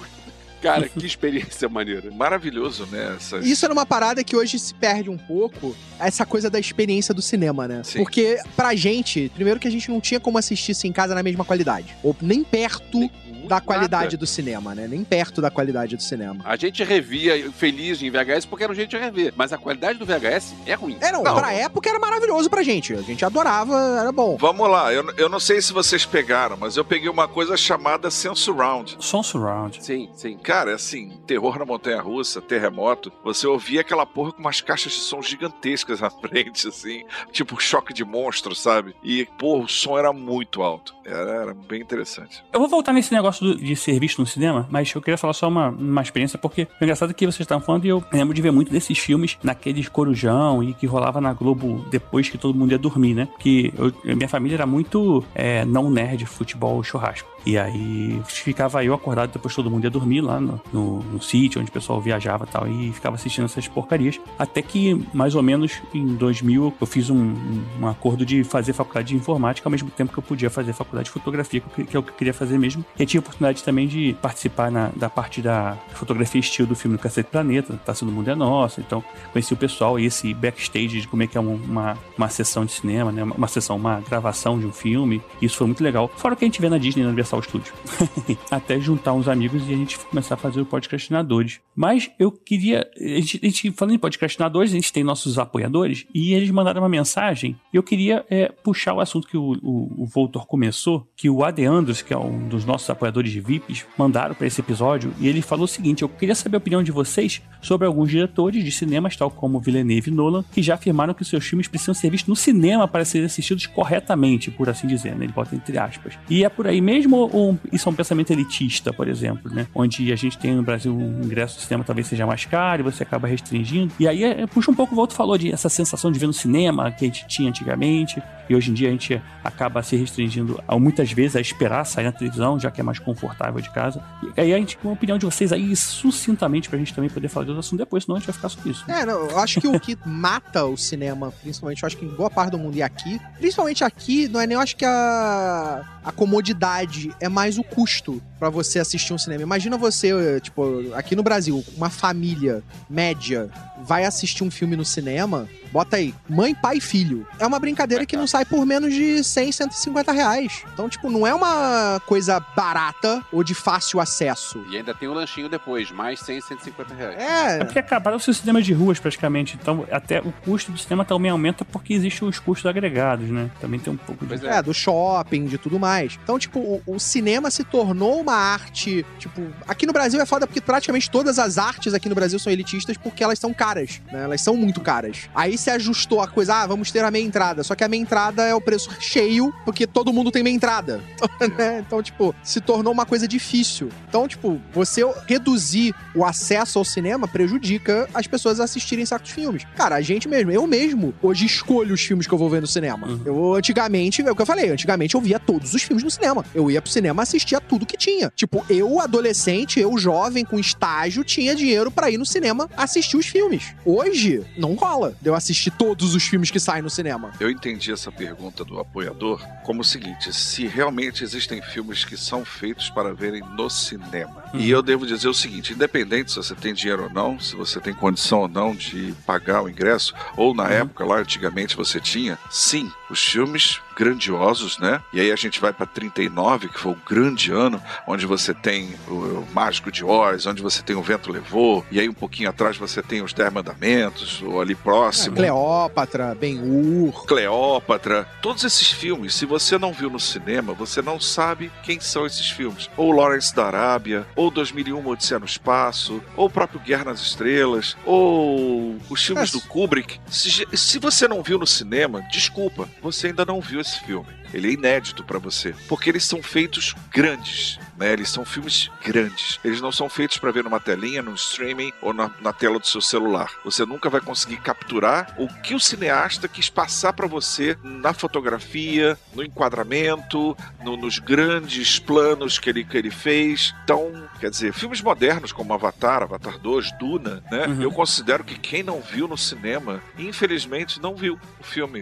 Cara, 0.62 0.88
que 0.90 1.06
experiência 1.06 1.68
maneira. 1.70 2.12
Maravilhoso, 2.12 2.86
né? 2.88 3.16
Essas... 3.18 3.46
Isso 3.46 3.66
era 3.66 3.74
uma 3.74 3.86
parada 3.86 4.24
que 4.24 4.36
hoje 4.36 4.58
se 4.60 4.74
perde 4.74 5.10
um 5.10 5.18
pouco, 5.18 5.76
essa 6.00 6.26
coisa 6.26 6.50
da 6.50 6.60
experiência 6.60 7.14
do 7.14 7.22
cinema, 7.22 7.68
né? 7.68 7.82
Sim. 7.84 8.00
Porque 8.00 8.40
pra 8.56 8.76
gente, 8.76 9.32
primeiro 9.36 9.60
que 9.60 9.68
a 9.68 9.72
gente 9.72 9.90
não 9.90 10.00
tinha 10.02 10.20
como 10.20 10.38
assistir 10.38 10.72
isso 10.72 10.88
em 10.88 10.92
casa 10.92 11.16
na 11.16 11.24
mesma 11.24 11.44
qualidade. 11.46 11.96
Ou 12.04 12.16
nem 12.22 12.44
perto 12.44 13.10
da 13.48 13.60
qualidade 13.60 14.04
Nada. 14.06 14.18
do 14.18 14.28
cinema, 14.28 14.76
né? 14.76 14.88
Nem 14.88 15.04
perto 15.04 15.42
da 15.42 15.50
qualidade 15.50 15.96
do 15.96 16.04
cinema. 16.04 16.40
A 16.46 16.56
gente 16.56 16.84
revia 16.84 17.52
feliz 17.52 18.02
em 18.02 18.12
VHS 18.12 18.46
porque 18.46 18.64
era 18.64 18.72
um 18.72 18.76
jeito 18.76 18.92
de 18.92 18.98
rever, 18.98 19.34
mas 19.36 19.52
a 19.52 19.58
qualidade 19.58 19.98
do 19.98 20.06
VHS 20.06 20.54
é 20.68 20.76
ruim. 20.76 20.98
É, 21.02 21.12
não, 21.12 21.24
Não. 21.24 21.36
pra 21.36 21.52
época 21.52 21.90
era 21.90 21.98
maravilhoso 21.98 22.48
pra 22.50 22.62
gente. 22.62 22.94
A 22.94 23.02
gente 23.02 23.26
adorava, 23.26 23.76
era 24.00 24.12
bom. 24.12 24.38
Vamos 24.40 24.70
lá, 24.70 24.94
eu, 24.94 25.04
eu 25.18 25.28
não 25.30 25.40
sei 25.40 25.62
se 25.62 25.74
vocês 25.74 26.06
pegaram, 26.06 26.58
mas 26.58 26.78
eu 26.78 26.86
peguei 26.86 27.10
uma 27.10 27.28
coisa 27.28 27.58
chamada 27.58 28.12
Sensurround. 28.12 28.98
Som 29.00 29.24
surround. 29.24 29.84
Sim, 29.84 30.10
sim. 30.16 30.38
Cara, 30.50 30.72
é 30.72 30.74
assim, 30.74 31.12
terror 31.28 31.60
na 31.60 31.64
montanha 31.66 32.02
russa, 32.02 32.42
terremoto, 32.42 33.12
você 33.24 33.46
ouvia 33.46 33.82
aquela 33.82 34.04
porra 34.04 34.32
com 34.32 34.40
umas 34.40 34.62
caixas 34.62 34.94
de 34.94 34.98
som 35.00 35.22
gigantescas 35.22 36.02
na 36.02 36.10
frente, 36.10 36.68
assim, 36.68 37.04
tipo 37.32 37.62
choque 37.62 37.94
de 37.94 38.04
monstro, 38.04 38.56
sabe? 38.56 38.96
E, 39.04 39.28
pô, 39.38 39.60
o 39.60 39.68
som 39.68 39.96
era 39.96 40.12
muito 40.12 40.64
alto. 40.64 40.96
Era, 41.06 41.32
era 41.44 41.54
bem 41.54 41.80
interessante. 41.82 42.44
Eu 42.52 42.60
vou 42.60 42.68
voltar 42.68 42.94
nesse 42.94 43.14
negócio 43.14 43.46
do- 43.46 43.58
de 43.64 43.76
ser 43.76 44.00
visto 44.00 44.18
no 44.20 44.26
cinema, 44.26 44.68
mas 44.72 44.92
eu 44.92 45.02
queria 45.02 45.18
falar 45.20 45.34
só 45.34 45.48
uma, 45.48 45.70
uma 45.70 46.02
experiência, 46.02 46.40
porque 46.40 46.64
o 46.82 46.84
engraçado 46.84 47.12
é 47.12 47.14
que 47.14 47.26
vocês 47.28 47.42
estavam 47.42 47.64
falando 47.64 47.86
e 47.86 47.90
eu 47.90 48.04
lembro 48.12 48.34
de 48.34 48.42
ver 48.42 48.52
muito 48.52 48.72
desses 48.72 48.98
filmes 48.98 49.38
naqueles 49.44 49.88
corujão 49.88 50.64
e 50.64 50.74
que 50.74 50.88
rolava 50.88 51.22
na 51.22 51.32
Globo 51.32 51.86
depois 51.92 52.28
que 52.28 52.40
todo 52.40 52.58
mundo 52.58 52.72
ia 52.72 52.78
dormir, 52.80 53.14
né? 53.14 53.28
Que 53.40 53.72
eu- 53.78 54.16
minha 54.16 54.28
família 54.30 54.56
era 54.56 54.66
muito 54.66 55.24
é, 55.36 55.64
não 55.64 55.92
nerd, 55.92 56.26
futebol, 56.26 56.82
churrasco. 56.84 57.30
E 57.46 57.58
aí 57.58 58.22
ficava 58.26 58.84
eu 58.84 58.94
acordado 58.94 59.32
depois 59.32 59.56
todo 59.56 59.70
mundo 59.70 59.84
ia 59.84 59.90
dormir 59.90 60.22
lá 60.22 60.40
no, 60.40 60.60
no, 60.72 61.00
no 61.04 61.22
sítio 61.22 61.62
onde 61.62 61.70
o 61.70 61.74
pessoal 61.74 62.00
viajava 62.02 62.46
e 62.46 62.52
tal, 62.52 62.68
e 62.68 62.92
ficava 62.92 63.16
assistindo 63.16 63.46
essas 63.46 63.68
porcarias. 63.68 64.20
Até 64.38 64.62
que, 64.62 65.06
mais 65.14 65.36
ou 65.36 65.42
menos, 65.44 65.82
em 65.94 66.06
2000, 66.16 66.74
eu 66.80 66.88
fiz 66.88 67.10
um, 67.10 67.34
um- 67.82 67.88
acordo 67.88 68.26
de 68.26 68.44
fazer 68.44 68.74
faculdade 68.74 69.10
de 69.10 69.16
informática 69.16 69.68
ao 69.68 69.72
mesmo 69.72 69.90
tempo 69.90 70.12
que 70.14 70.20
eu 70.20 70.24
podia 70.24 70.50
fazer 70.50 70.74
faculdade 70.74 71.06
de 71.06 71.12
fotografia, 71.12 71.60
que, 71.62 71.82
é 71.82 71.84
o 71.84 72.04
que 72.04 72.10
eu 72.10 72.16
queria 72.16 72.34
fazer 72.34 72.58
mesmo. 72.58 72.84
E 72.98 73.06
tive 73.06 73.20
a 73.20 73.22
oportunidade 73.22 73.64
também 73.64 73.88
de 73.88 74.16
participar 74.22 74.72
na, 74.72 74.90
da 74.96 75.10
parte 75.10 75.42
da 75.42 75.78
fotografia 75.94 76.40
estilo 76.40 76.68
do 76.68 76.76
filme 76.76 76.98
do 76.98 77.02
Cacete 77.02 77.30
Planeta, 77.32 77.80
Tá 77.86 77.94
Sendo 77.94 78.12
Mundo 78.12 78.30
é 78.30 78.36
Nosso. 78.36 78.80
Então, 78.82 79.04
conheci 79.32 79.54
o 79.54 79.58
pessoal 79.58 80.00
e 80.00 80.06
esse 80.06 80.34
backstage 80.34 81.02
de 81.02 81.08
como 81.08 81.24
é 81.24 81.28
que 81.28 81.38
é 81.38 81.42
um- 81.42 81.56
uma, 81.56 81.98
uma 82.18 82.30
sessão 82.30 82.66
de 82.66 82.72
cinema, 82.72 83.12
né? 83.12 83.24
Uma, 83.24 83.36
uma 83.36 83.48
sessão, 83.48 83.76
uma 83.76 84.02
gravação 84.02 84.60
de 84.60 84.66
um 84.66 84.72
filme. 84.72 85.22
Isso 85.42 85.58
foi 85.58 85.68
muito 85.68 85.84
legal. 85.84 86.10
Fora 86.16 86.34
o 86.34 86.38
que 86.38 86.46
a 86.46 86.48
gente 86.48 86.62
vê 86.62 86.70
na 86.70 86.78
Disney, 86.78 87.02
na 87.04 87.10
Universal 87.10 87.39
Studios. 87.42 87.74
Até 88.50 88.80
juntar 88.80 89.14
uns 89.14 89.28
amigos 89.28 89.68
e 89.68 89.74
a 89.74 89.78
gente 89.78 89.98
começar 90.00 90.36
a 90.36 90.38
fazer 90.38 90.62
o 90.62 90.66
podcastinadores. 90.66 91.60
Mas 91.76 92.12
eu 92.20 92.32
queria. 92.32 92.90
A 92.98 93.20
gente, 93.20 93.40
a 93.42 93.46
gente 93.46 93.72
falando 93.72 93.96
em 93.96 94.00
podcastinadores, 94.00 94.72
a 94.72 94.76
gente 94.76 94.92
tem 94.92 95.04
nossos 95.04 95.38
apoiadores 95.38 96.06
e 96.14 96.34
eles 96.34 96.50
mandaram 96.52 96.82
uma 96.82 96.90
mensagem. 96.90 97.56
E 97.74 97.78
eu 97.78 97.84
queria 97.84 98.26
é, 98.30 98.50
puxar 98.50 98.94
o 98.94 99.00
assunto 99.00 99.28
que 99.28 99.38
o, 99.38 99.54
o, 99.62 100.04
o 100.04 100.06
Voltor 100.06 100.46
começou, 100.46 101.08
que 101.16 101.30
o 101.30 101.44
Ade 101.44 101.66
Andros, 101.66 102.02
que 102.02 102.14
é 102.14 102.18
um 102.18 102.48
dos 102.48 102.66
nossos 102.66 102.90
apoiadores 102.90 103.32
de 103.32 103.40
VIPs, 103.40 103.86
mandaram 103.98 104.36
para 104.36 104.48
esse 104.48 104.62
episódio. 104.62 105.14
E 105.20 105.28
ele 105.28 105.42
falou 105.42 105.66
o 105.66 105.68
seguinte: 105.68 106.02
eu 106.02 106.10
queria 106.10 106.36
saber 106.36 106.58
a 106.58 106.60
opinião 106.60 106.84
de 106.84 106.92
vocês 106.92 107.42
sobre 107.62 107.86
alguns 107.88 108.10
diretores 108.10 108.64
de 108.64 108.72
cinemas, 108.72 109.16
tal 109.16 109.30
como 109.30 109.60
Villeneuve 109.60 110.10
e 110.10 110.14
Nolan, 110.14 110.44
que 110.52 110.62
já 110.62 110.76
afirmaram 110.76 111.14
que 111.14 111.26
seus 111.26 111.46
filmes 111.46 111.68
precisam 111.68 111.94
ser 111.94 112.10
vistos 112.10 112.30
no 112.30 112.36
cinema 112.36 112.88
para 112.88 113.06
serem 113.06 113.26
assistidos 113.26 113.66
corretamente, 113.66 114.52
por 114.52 114.70
assim 114.70 114.88
dizer, 114.88 115.16
né? 115.16 115.26
Ele 115.26 115.34
bota 115.34 115.56
entre 115.56 115.78
aspas. 115.78 116.18
E 116.30 116.44
é 116.44 116.50
por 116.50 116.68
aí 116.68 116.82
mesmo, 116.82 117.19
ou 117.32 117.60
isso 117.72 117.88
é 117.88 117.92
um 117.92 117.96
pensamento 117.96 118.32
elitista, 118.32 118.94
por 118.94 119.08
exemplo, 119.08 119.54
né? 119.54 119.68
Onde 119.74 120.12
a 120.12 120.16
gente 120.16 120.38
tem 120.38 120.56
no 120.56 120.64
Brasil 120.64 120.96
um 120.96 121.24
ingresso 121.24 121.58
do 121.58 121.62
cinema 121.62 121.84
talvez 121.84 122.08
seja 122.08 122.26
mais 122.26 122.46
caro 122.46 122.82
e 122.82 122.84
você 122.84 123.04
acaba 123.04 123.28
restringindo. 123.28 123.94
E 124.00 124.08
aí 124.08 124.24
é, 124.24 124.48
puxa 124.48 124.72
um 124.72 124.74
pouco 124.74 124.90
o 124.90 124.92
que 124.92 124.94
o 124.94 124.96
Volto 124.96 125.14
falou 125.14 125.38
de 125.38 125.52
essa 125.52 125.70
sensação 125.70 126.12
de 126.12 126.20
ver 126.20 126.28
no 126.28 126.34
cinema 126.34 126.92
que 126.92 127.06
a 127.06 127.08
gente 127.08 127.28
tinha 127.28 127.50
antigamente. 127.50 128.22
E 128.50 128.56
hoje 128.56 128.72
em 128.72 128.74
dia 128.74 128.88
a 128.88 128.92
gente 128.92 129.22
acaba 129.44 129.84
se 129.84 129.96
restringindo 129.96 130.60
muitas 130.80 131.12
vezes 131.12 131.36
a 131.36 131.42
esperar 131.42 131.86
sair 131.86 132.06
na 132.06 132.12
televisão, 132.12 132.60
já 132.60 132.72
que 132.72 132.82
é 132.82 132.84
mais 132.84 132.98
confortável 132.98 133.62
de 133.62 133.70
casa. 133.70 134.04
E 134.36 134.42
aí 134.42 134.54
a 134.54 134.58
gente, 134.58 134.76
com 134.78 134.90
a 134.90 134.94
opinião 134.94 135.18
de 135.18 135.26
vocês 135.26 135.54
aí, 135.54 135.76
sucintamente, 135.76 136.68
pra 136.68 136.78
gente 136.80 136.94
também 136.94 137.10
poder 137.10 137.28
falar 137.28 137.46
outro 137.46 137.60
assunto 137.60 137.80
depois, 137.80 138.04
senão 138.04 138.16
a 138.16 138.20
gente 138.20 138.28
vai 138.28 138.34
ficar 138.34 138.50
só 138.50 138.60
isso. 138.66 138.90
É, 138.90 139.06
não, 139.06 139.30
eu 139.30 139.40
acho 139.40 139.62
que 139.62 139.68
o 139.68 139.80
que 139.80 139.98
mata 140.06 140.66
o 140.66 140.76
cinema, 140.76 141.32
principalmente, 141.32 141.84
eu 141.84 141.88
acho 141.88 141.98
que 141.98 142.06
em 142.06 142.10
boa 142.10 142.30
parte 142.30 142.52
do 142.52 142.58
mundo 142.58 142.76
e 142.76 142.82
aqui, 142.82 143.20
principalmente 143.38 143.84
aqui, 143.84 144.28
não 144.28 144.42
é 144.42 144.48
nem 144.48 144.56
eu 144.56 144.62
acho 144.62 144.76
que 144.76 144.86
a, 144.86 145.84
a 146.04 146.12
comodidade, 146.12 147.09
é 147.20 147.30
mais 147.30 147.58
o 147.58 147.64
custo 147.64 148.22
pra 148.38 148.50
você 148.50 148.80
assistir 148.80 149.14
um 149.14 149.18
cinema. 149.18 149.42
Imagina 149.42 149.78
você, 149.78 150.40
tipo, 150.42 150.94
aqui 150.94 151.16
no 151.16 151.24
Brasil, 151.24 151.64
uma 151.76 151.90
família 151.90 152.64
média 152.90 153.50
vai 153.82 154.06
assistir 154.06 154.44
um 154.44 154.52
filme 154.52 154.76
no 154.76 154.86
cinema, 154.86 155.48
bota 155.72 155.98
aí, 155.98 156.14
mãe, 156.28 156.54
pai 156.54 156.78
e 156.78 156.82
filho. 156.82 157.28
É 157.40 157.46
uma 157.46 157.60
brincadeira 157.60 158.06
que 158.06 158.18
não 158.18 158.28
sai 158.28 158.46
por 158.46 158.66
menos 158.66 158.94
de 158.94 159.24
100, 159.24 159.52
150 159.52 160.12
reais. 160.12 160.64
Então, 160.74 160.90
tipo, 160.90 161.10
não 161.10 161.26
é 161.26 161.34
uma 161.34 162.02
coisa 162.06 162.40
barata 162.56 163.24
ou 163.32 163.44
de 163.44 163.54
fácil 163.54 164.00
acesso. 164.00 164.64
E 164.70 164.78
ainda 164.78 164.94
tem 164.94 165.08
o 165.08 165.14
lanchinho 165.14 165.50
depois, 165.50 165.92
mais 165.92 166.20
100, 166.20 166.42
150 166.42 166.94
reais. 166.94 167.18
É 167.18 167.40
É, 167.40 167.64
porque 167.64 167.80
acabaram 167.80 168.18
os 168.18 168.24
cinemas 168.24 168.66
de 168.66 168.74
ruas 168.74 169.00
praticamente, 169.00 169.58
então 169.60 169.86
até 169.92 170.20
o 170.20 170.32
custo 170.32 170.72
do 170.72 170.78
cinema 170.78 171.06
também 171.06 171.32
aumenta 171.32 171.64
porque 171.64 171.94
existem 171.94 172.28
os 172.28 172.40
custos 172.40 172.66
agregados, 172.66 173.30
né? 173.30 173.50
Também 173.60 173.80
tem 173.80 173.92
um 173.92 173.98
pouco 173.98 174.26
de... 174.26 174.46
É. 174.46 174.58
É, 174.58 174.62
do 174.62 174.74
shopping, 174.74 175.46
de 175.46 175.58
tudo 175.58 175.80
mais. 175.80 176.18
Então, 176.24 176.38
tipo, 176.40 176.60
o, 176.60 176.82
o 176.86 176.99
cinema 177.00 177.50
se 177.52 177.64
tornou 177.64 178.20
uma 178.20 178.34
arte. 178.34 179.06
Tipo, 179.18 179.42
aqui 179.68 179.86
no 179.86 179.94
Brasil 179.94 180.20
é 180.20 180.26
foda 180.26 180.46
porque 180.46 180.62
praticamente 180.62 181.10
todas 181.10 181.40
as 181.40 181.58
artes 181.58 181.94
aqui 181.94 182.10
no 182.10 182.16
Brasil 182.16 182.40
são 182.40 182.52
elitistas 182.52 182.98
porque 182.98 183.24
elas 183.24 183.40
são 183.40 183.54
caras, 183.54 184.02
né? 184.12 184.24
Elas 184.24 184.42
são 184.42 184.56
muito 184.56 184.82
caras. 184.82 185.30
Aí 185.34 185.58
se 185.58 185.70
ajustou 185.70 186.22
a 186.22 186.28
coisa, 186.28 186.56
ah, 186.56 186.68
vamos 186.68 186.92
ter 186.92 187.04
a 187.04 187.12
meia 187.12 187.24
entrada. 187.24 187.64
Só 187.64 187.76
que 187.76 187.84
a 187.84 187.88
meia 187.88 188.02
entrada 188.02 188.44
é 188.44 188.54
o 188.54 188.62
preço 188.62 188.90
cheio 189.00 189.54
porque 189.66 189.88
todo 189.88 190.14
mundo 190.14 190.32
tem 190.32 190.44
meia 190.44 190.56
entrada. 190.56 191.02
né? 191.58 191.84
Então, 191.86 192.02
tipo, 192.02 192.36
se 192.44 192.62
tornou 192.62 192.92
uma 192.94 193.06
coisa 193.06 193.28
difícil. 193.28 193.90
Então, 194.08 194.28
tipo, 194.28 194.60
você 194.74 195.04
reduzir 195.28 195.94
o 196.16 196.26
acesso 196.26 196.80
ao 196.80 196.86
cinema 196.86 197.28
prejudica 197.28 198.10
as 198.14 198.28
pessoas 198.28 198.60
a 198.60 198.64
assistirem 198.64 199.06
certos 199.06 199.32
filmes. 199.32 199.66
Cara, 199.76 199.96
a 199.96 200.02
gente 200.02 200.28
mesmo, 200.28 200.52
eu 200.52 200.66
mesmo, 200.68 201.14
hoje 201.22 201.46
escolho 201.46 201.94
os 201.94 202.02
filmes 202.02 202.28
que 202.28 202.34
eu 202.34 202.38
vou 202.38 202.50
ver 202.50 202.62
no 202.62 202.68
cinema. 202.68 203.08
Uhum. 203.08 203.22
Eu, 203.26 203.54
antigamente, 203.54 204.22
é 204.22 204.32
o 204.32 204.36
que 204.36 204.42
eu 204.42 204.46
falei, 204.46 204.70
antigamente 204.70 205.16
eu 205.16 205.22
via 205.22 205.40
todos 205.40 205.74
os 205.74 205.84
filmes 205.84 206.04
no 206.04 206.12
cinema. 206.12 206.46
Eu 206.54 206.70
ia 206.70 206.82
pro 206.82 206.89
cinema 206.90 207.24
assistir 207.24 207.56
a 207.56 207.60
tudo 207.60 207.86
que 207.86 207.98
tinha. 207.98 208.32
Tipo, 208.36 208.66
eu, 208.70 209.00
adolescente, 209.00 209.80
eu, 209.80 209.98
jovem, 209.98 210.44
com 210.44 210.60
estágio, 210.60 211.24
tinha 211.24 211.56
dinheiro 211.56 211.92
pra 211.92 212.10
ir 212.10 212.18
no 212.18 212.26
cinema 212.26 212.70
assistir 212.76 213.18
os 213.18 213.26
filmes. 213.26 213.74
Hoje, 213.86 214.46
não 214.58 214.76
rola 214.76 215.16
de 215.22 215.30
eu 215.30 215.36
assistir 215.36 215.72
todos 215.72 216.16
os 216.16 216.24
filmes 216.24 216.52
que 216.52 216.60
saem 216.60 216.82
no 216.82 216.90
cinema. 216.90 217.32
Eu 217.40 217.50
entendi 217.50 217.92
essa 217.92 218.12
pergunta 218.12 218.64
do 218.66 218.80
apoiador 218.80 219.42
como 219.64 219.82
o 219.82 219.86
seguinte: 219.86 220.34
se 220.34 220.68
realmente 220.68 221.24
existem 221.24 221.62
filmes 221.62 222.04
que 222.04 222.18
são 222.18 222.44
feitos 222.44 222.90
para 222.90 223.14
verem 223.14 223.42
no 223.56 223.70
cinema. 223.70 224.44
E 224.54 224.70
eu 224.70 224.82
devo 224.82 225.06
dizer 225.06 225.28
o 225.28 225.34
seguinte: 225.34 225.74
independente 225.74 226.32
se 226.32 226.38
você 226.38 226.56
tem 226.56 226.74
dinheiro 226.74 227.04
ou 227.04 227.10
não, 227.10 227.40
se 227.40 227.56
você 227.56 227.80
tem 227.80 227.94
condição 227.94 228.42
ou 228.42 228.48
não 228.48 228.76
de 228.76 229.14
pagar 229.26 229.64
o 229.64 229.70
ingresso, 229.70 230.14
ou 230.36 230.54
na 230.54 230.68
época 230.70 231.06
lá 231.06 231.20
antigamente 231.20 231.76
você 231.76 232.00
tinha, 232.00 232.38
sim, 232.50 232.92
os 233.10 233.24
filmes 233.24 233.80
grandiosos, 233.96 234.78
né? 234.80 235.02
E 235.12 235.20
aí 235.20 235.32
a 235.32 235.36
gente 235.36 235.60
vai 235.60 235.74
para 235.74 235.86
39, 235.86 236.70
que 236.70 236.80
foi 236.80 236.94
o 236.94 236.98
grande 237.08 237.52
ano, 237.52 237.82
onde 238.08 238.26
você 238.26 238.54
tem 238.54 238.96
o, 239.08 239.46
Mágico 239.54 239.92
de 239.92 240.06
Oz, 240.06 240.46
onde 240.46 240.62
você 240.62 240.82
tem 240.82 240.96
o 240.96 241.02
Vento 241.02 241.32
Levou, 241.32 241.86
e 241.92 242.00
aí 242.00 242.08
um 242.08 242.14
pouquinho 242.14 242.50
atrás 242.50 242.78
você 242.78 243.02
tem 243.02 243.22
os 243.22 243.34
Dez 243.34 243.52
Mandamentos, 243.52 244.42
ou 244.42 244.62
ali 244.62 244.74
próximo. 244.76 245.36
Cleópatra, 245.36 246.34
Ben-Hur. 246.36 247.26
Cleópatra, 247.26 248.28
todos 248.42 248.64
esses 248.64 248.90
filmes, 248.90 249.36
se 249.36 249.46
você 249.46 249.78
não 249.78 249.92
viu 249.92 250.10
no 250.10 250.20
cinema, 250.20 250.74
você 250.74 251.02
não 251.02 251.20
sabe 251.20 251.72
quem 251.84 252.00
são 252.00 252.26
esses 252.26 252.50
filmes. 252.50 252.90
Ou 252.96 253.12
Lawrence 253.12 253.54
da 253.54 253.66
Arábia, 253.66 254.26
ou 254.36 254.50
2001 254.50 255.06
Odisseia 255.08 255.40
no 255.40 255.46
Espaço, 255.46 256.22
ou 256.38 256.46
o 256.48 256.50
próprio 256.50 256.80
Guerra 256.80 257.06
nas 257.06 257.20
Estrelas, 257.22 257.98
ou 258.06 258.98
os 259.10 259.24
filmes 259.26 259.50
É. 259.50 259.52
do 259.58 259.62
Kubrick. 259.62 260.20
Se, 260.30 260.66
se 260.74 261.00
você 261.00 261.28
não 261.28 261.44
viu 261.44 261.60
no 261.60 261.68
cinema, 261.68 262.22
desculpa, 262.32 262.88
você 263.02 263.28
ainda 263.28 263.46
não 263.46 263.62
viu 263.62 263.80
esse 263.80 264.00
filme. 264.02 264.28
Ele 264.54 264.70
é 264.70 264.72
inédito 264.74 265.24
pra 265.24 265.40
você, 265.40 265.74
porque 265.88 266.10
eles 266.10 266.24
são 266.24 266.42
feitos 266.42 266.96
grandes, 267.12 267.80
né? 267.98 268.14
Eles 268.14 268.30
são 268.30 268.46
filmes 268.46 268.90
grandes. 269.06 269.60
Eles 269.64 269.82
não 269.82 269.92
são 269.92 270.08
feitos 270.10 270.38
pra 270.38 270.52
ver 270.52 270.64
numa 270.64 270.80
telinha, 270.80 271.22
num 271.22 271.34
streaming 271.36 271.92
ou 272.02 272.14
na, 272.14 272.32
na 272.42 272.54
tela 272.54 272.80
do 272.80 272.88
seu 272.88 273.02
celular. 273.02 273.50
Você 273.66 273.86
nunca 273.86 274.10
vai 274.10 274.22
conseguir 274.22 274.58
capturar 274.58 275.34
o 275.38 275.48
que 275.62 275.76
o 275.76 275.80
cineasta 275.80 276.48
quis 276.48 276.70
passar 276.70 277.14
pra 277.14 277.28
você 277.28 277.78
na 277.84 278.14
fotografia, 278.14 279.18
no 279.34 279.44
enquadramento, 279.44 280.56
no- 280.84 280.98
nos 280.98 281.20
grandes 281.20 282.00
planos 282.00 282.58
que 282.58 282.70
ele, 282.70 282.84
que 282.84 282.98
ele 282.98 283.12
fez. 283.12 283.74
Então, 283.84 284.28
quer 284.40 284.50
dizer, 284.50 284.74
filmes 284.74 285.02
modernos 285.02 285.52
como 285.52 285.74
Avatar, 285.74 286.24
Avatar 286.24 286.58
2, 286.58 286.92
Duna, 286.98 287.44
né? 287.52 287.68
Uhum. 287.68 287.82
Eu 287.82 287.92
considero 287.92 288.44
que 288.44 288.58
quem 288.58 288.82
não 288.84 289.02
viu 289.02 289.28
no 289.28 289.38
cinema, 289.38 290.02
infelizmente, 290.18 291.02
não 291.02 291.16
viu 291.16 291.40
o 291.60 291.64
filme. 291.64 292.00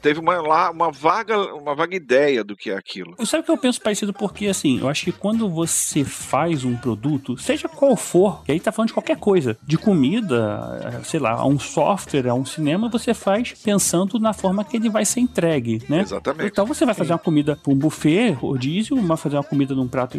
Teve 0.00 0.20
uma, 0.20 0.40
lá 0.40 0.70
uma 0.70 0.90
vaga, 0.90 1.38
uma 1.54 1.74
vaga 1.74 1.83
ideia 1.92 2.44
do 2.44 2.56
que 2.56 2.70
é 2.70 2.76
aquilo. 2.76 3.14
Sabe 3.26 3.42
o 3.42 3.44
que 3.44 3.50
eu 3.50 3.58
penso 3.58 3.80
parecido? 3.80 4.12
Porque, 4.12 4.46
assim, 4.46 4.78
eu 4.80 4.88
acho 4.88 5.04
que 5.04 5.12
quando 5.12 5.48
você 5.48 6.04
faz 6.04 6.64
um 6.64 6.76
produto, 6.76 7.36
seja 7.36 7.68
qual 7.68 7.96
for, 7.96 8.42
e 8.48 8.52
aí 8.52 8.60
tá 8.60 8.72
falando 8.72 8.88
de 8.88 8.94
qualquer 8.94 9.18
coisa, 9.18 9.56
de 9.62 9.76
comida, 9.76 11.02
sei 11.04 11.20
lá, 11.20 11.32
a 11.32 11.46
um 11.46 11.58
software, 11.58 12.28
a 12.28 12.34
um 12.34 12.44
cinema, 12.44 12.88
você 12.88 13.12
faz 13.12 13.52
pensando 13.52 14.18
na 14.18 14.32
forma 14.32 14.64
que 14.64 14.76
ele 14.76 14.88
vai 14.88 15.04
ser 15.04 15.20
entregue, 15.20 15.82
né? 15.88 16.00
Exatamente. 16.00 16.50
Então 16.50 16.66
você 16.66 16.84
vai 16.84 16.94
fazer 16.94 17.12
uma 17.12 17.18
comida 17.18 17.56
para 17.56 17.72
um 17.72 17.76
buffet, 17.76 18.30
rodízio, 18.30 18.96
uma 18.96 19.16
fazer 19.16 19.36
uma 19.36 19.44
comida 19.44 19.74
num 19.74 19.88
prato 19.88 20.18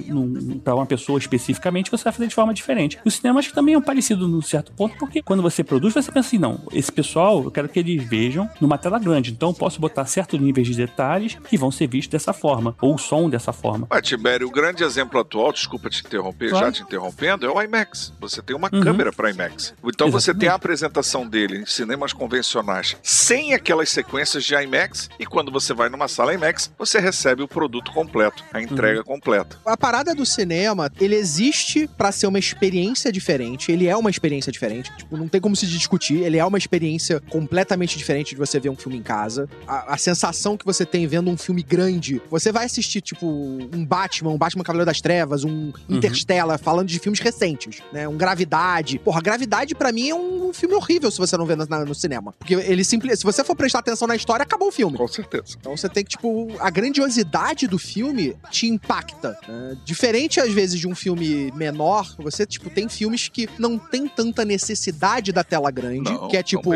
para 0.63 0.76
uma 0.76 0.86
pessoa 0.86 1.20
especificamente, 1.20 1.91
você 1.91 2.03
vai 2.03 2.13
fazer 2.13 2.28
de 2.28 2.36
forma 2.36 2.53
diferente. 2.53 2.99
O 3.05 3.11
cinema 3.11 3.39
acho 3.39 3.49
que 3.49 3.55
também 3.55 3.76
é 3.76 3.78
um 3.78 3.82
parecido 3.82 4.28
num 4.28 4.41
certo 4.41 4.72
ponto, 4.74 4.97
porque 4.97 5.22
quando 5.22 5.41
você 5.41 5.63
produz, 5.63 5.93
você 5.93 6.11
pensa 6.11 6.28
assim, 6.28 6.38
não, 6.38 6.59
esse 6.72 6.91
pessoal, 6.91 7.43
eu 7.43 7.51
quero 7.51 7.70
que 7.70 7.80
eles 7.80 8.03
vejam 8.03 8.49
numa 8.59 8.78
tela 8.78 8.99
grande, 8.99 9.32
então 9.32 9.49
eu 9.49 9.53
posso 9.53 9.80
botar 9.80 10.05
certos 10.05 10.39
níveis 10.39 10.68
de 10.68 10.76
detalhes 10.76 11.38
que 11.47 11.55
vão 11.58 11.72
ser 11.72 11.88
vistos 11.88 12.12
dessa 12.12 12.34
forma, 12.34 12.76
ou 12.82 12.95
o 12.95 12.97
som 12.97 13.30
dessa 13.30 13.51
forma. 13.53 13.88
Mas, 13.89 14.01
Tibério, 14.08 14.47
o 14.47 14.51
grande 14.51 14.84
exemplo 14.84 15.20
atual, 15.20 15.51
desculpa 15.51 15.89
te 15.89 16.01
interromper, 16.06 16.49
Claro. 16.49 16.66
já 16.68 16.72
te 16.72 16.82
interrompendo, 16.84 17.45
é 17.45 17.49
o 17.49 17.62
IMAX. 17.62 18.14
Você 18.20 18.41
tem 18.41 18.56
uma 18.56 18.70
Uhum. 18.72 18.82
câmera 18.82 19.12
para 19.12 19.30
IMAX. 19.32 19.74
Então 19.86 20.10
você 20.12 20.32
Exatamente. 20.32 20.39
tem 20.39 20.49
a 20.49 20.53
apresentação 20.56 21.28
dele 21.28 21.60
em 21.60 21.66
cinemas 21.66 22.14
convencionais 22.14 22.97
sem 23.01 23.53
aquelas 23.53 23.89
sequências 23.89 24.43
de 24.43 24.53
IMAX, 24.56 25.10
e 25.20 25.26
quando 25.26 25.51
você 25.51 25.74
vai 25.74 25.89
numa 25.89 26.08
sala 26.08 26.34
IMAX, 26.34 26.72
você 26.78 26.99
recebe 26.99 27.41
o 27.41 27.47
produto 27.47 27.91
completo, 27.91 28.43
a 28.53 28.62
entrega 28.62 28.99
Uhum. 28.99 29.06
completa. 29.06 29.58
A 29.66 29.78
parada 29.78 30.14
do 30.14 30.26
cinema, 30.26 30.91
ele 30.99 31.16
existe 31.16 31.88
pra 31.97 32.12
ser 32.12 32.28
uma 32.28 32.39
experiência 32.39 33.12
diferente. 33.12 33.72
Ele 33.72 33.88
é 33.88 33.95
uma 33.95 34.10
experiência 34.10 34.51
diferente. 34.51 34.91
Tipo, 34.97 35.18
não 35.18 35.28
tem 35.28 35.39
como 35.41 35.56
se 35.56 35.66
discutir. 35.68 36.22
Ele 36.24 36.38
é 36.38 36.45
uma 36.45 36.58
experiência 36.58 37.20
completamente 37.30 37.97
diferente 37.97 38.30
de 38.32 38.36
você 38.36 38.60
ver 38.60 38.70
um 38.70 38.76
filme 38.76 38.97
em 38.97 39.03
casa. 39.03 39.47
A, 39.68 39.93
a 39.93 39.97
sensação 39.97 40.58
que 40.58 40.66
você 40.66 40.86
tem 40.86 41.08
vendo 41.08 41.30
um 41.30 41.38
filme 41.46 41.64
grande. 41.64 42.22
Você 42.30 42.52
vai 42.52 42.66
assistir, 42.66 43.02
tipo, 43.02 43.26
um 43.28 43.86
Batman, 43.86 44.32
um 44.32 44.38
Batman 44.38 44.64
Cavaleiro 44.64 44.86
das 44.86 45.00
Trevas, 45.02 45.43
um 45.43 45.72
Interstellar, 45.88 46.58
falando 46.60 46.88
de 46.88 47.00
filmes 47.00 47.20
recentes, 47.20 47.82
né? 47.93 48.08
Um 48.08 48.18
Gravidade. 48.18 49.00
Porra, 49.00 49.22
Gravidade 49.22 49.76
pra 49.76 49.91
mim 49.91 50.10
é 50.10 50.16
um 50.16 50.52
filme 50.54 50.76
horrível 50.76 51.10
se 51.12 51.18
você 51.18 51.38
não 51.38 51.46
vê 51.46 51.56
na- 51.56 51.86
no 51.86 51.96
cinema. 51.96 52.34
Porque 52.39 52.54
ele 52.56 52.84
simplesmente. 52.84 53.20
Se 53.20 53.24
você 53.26 53.43
for 53.43 53.56
prestar 53.56 53.80
atenção 53.80 54.08
na 54.08 54.16
história, 54.16 54.43
acabou 54.43 54.70
o 54.70 54.72
filme. 54.72 54.98
Com 54.98 55.08
certeza. 55.08 55.56
Então 55.60 55.76
você 55.76 55.88
tem 55.88 56.04
que, 56.04 56.12
tipo, 56.12 56.48
a 56.60 56.70
grandiosidade 56.70 57.68
do 57.68 57.78
filme 57.78 58.36
te 58.50 58.68
impacta. 58.68 59.38
né? 59.48 59.78
Diferente, 59.86 60.39
às 60.39 60.52
vezes, 60.52 60.80
de 60.80 60.88
um 60.88 60.96
filme 60.96 61.52
menor, 61.56 62.16
você, 62.18 62.46
tipo, 62.46 62.70
tem 62.70 62.88
filmes 62.89 63.28
que 63.30 63.48
não 63.60 63.78
tem 63.78 64.08
tanta 64.08 64.43
necessidade 64.46 65.32
da 65.32 65.43
tela 65.43 65.70
grande, 65.72 66.12
Não, 66.12 66.28
que 66.28 66.38
é, 66.38 66.43
tipo, 66.43 66.72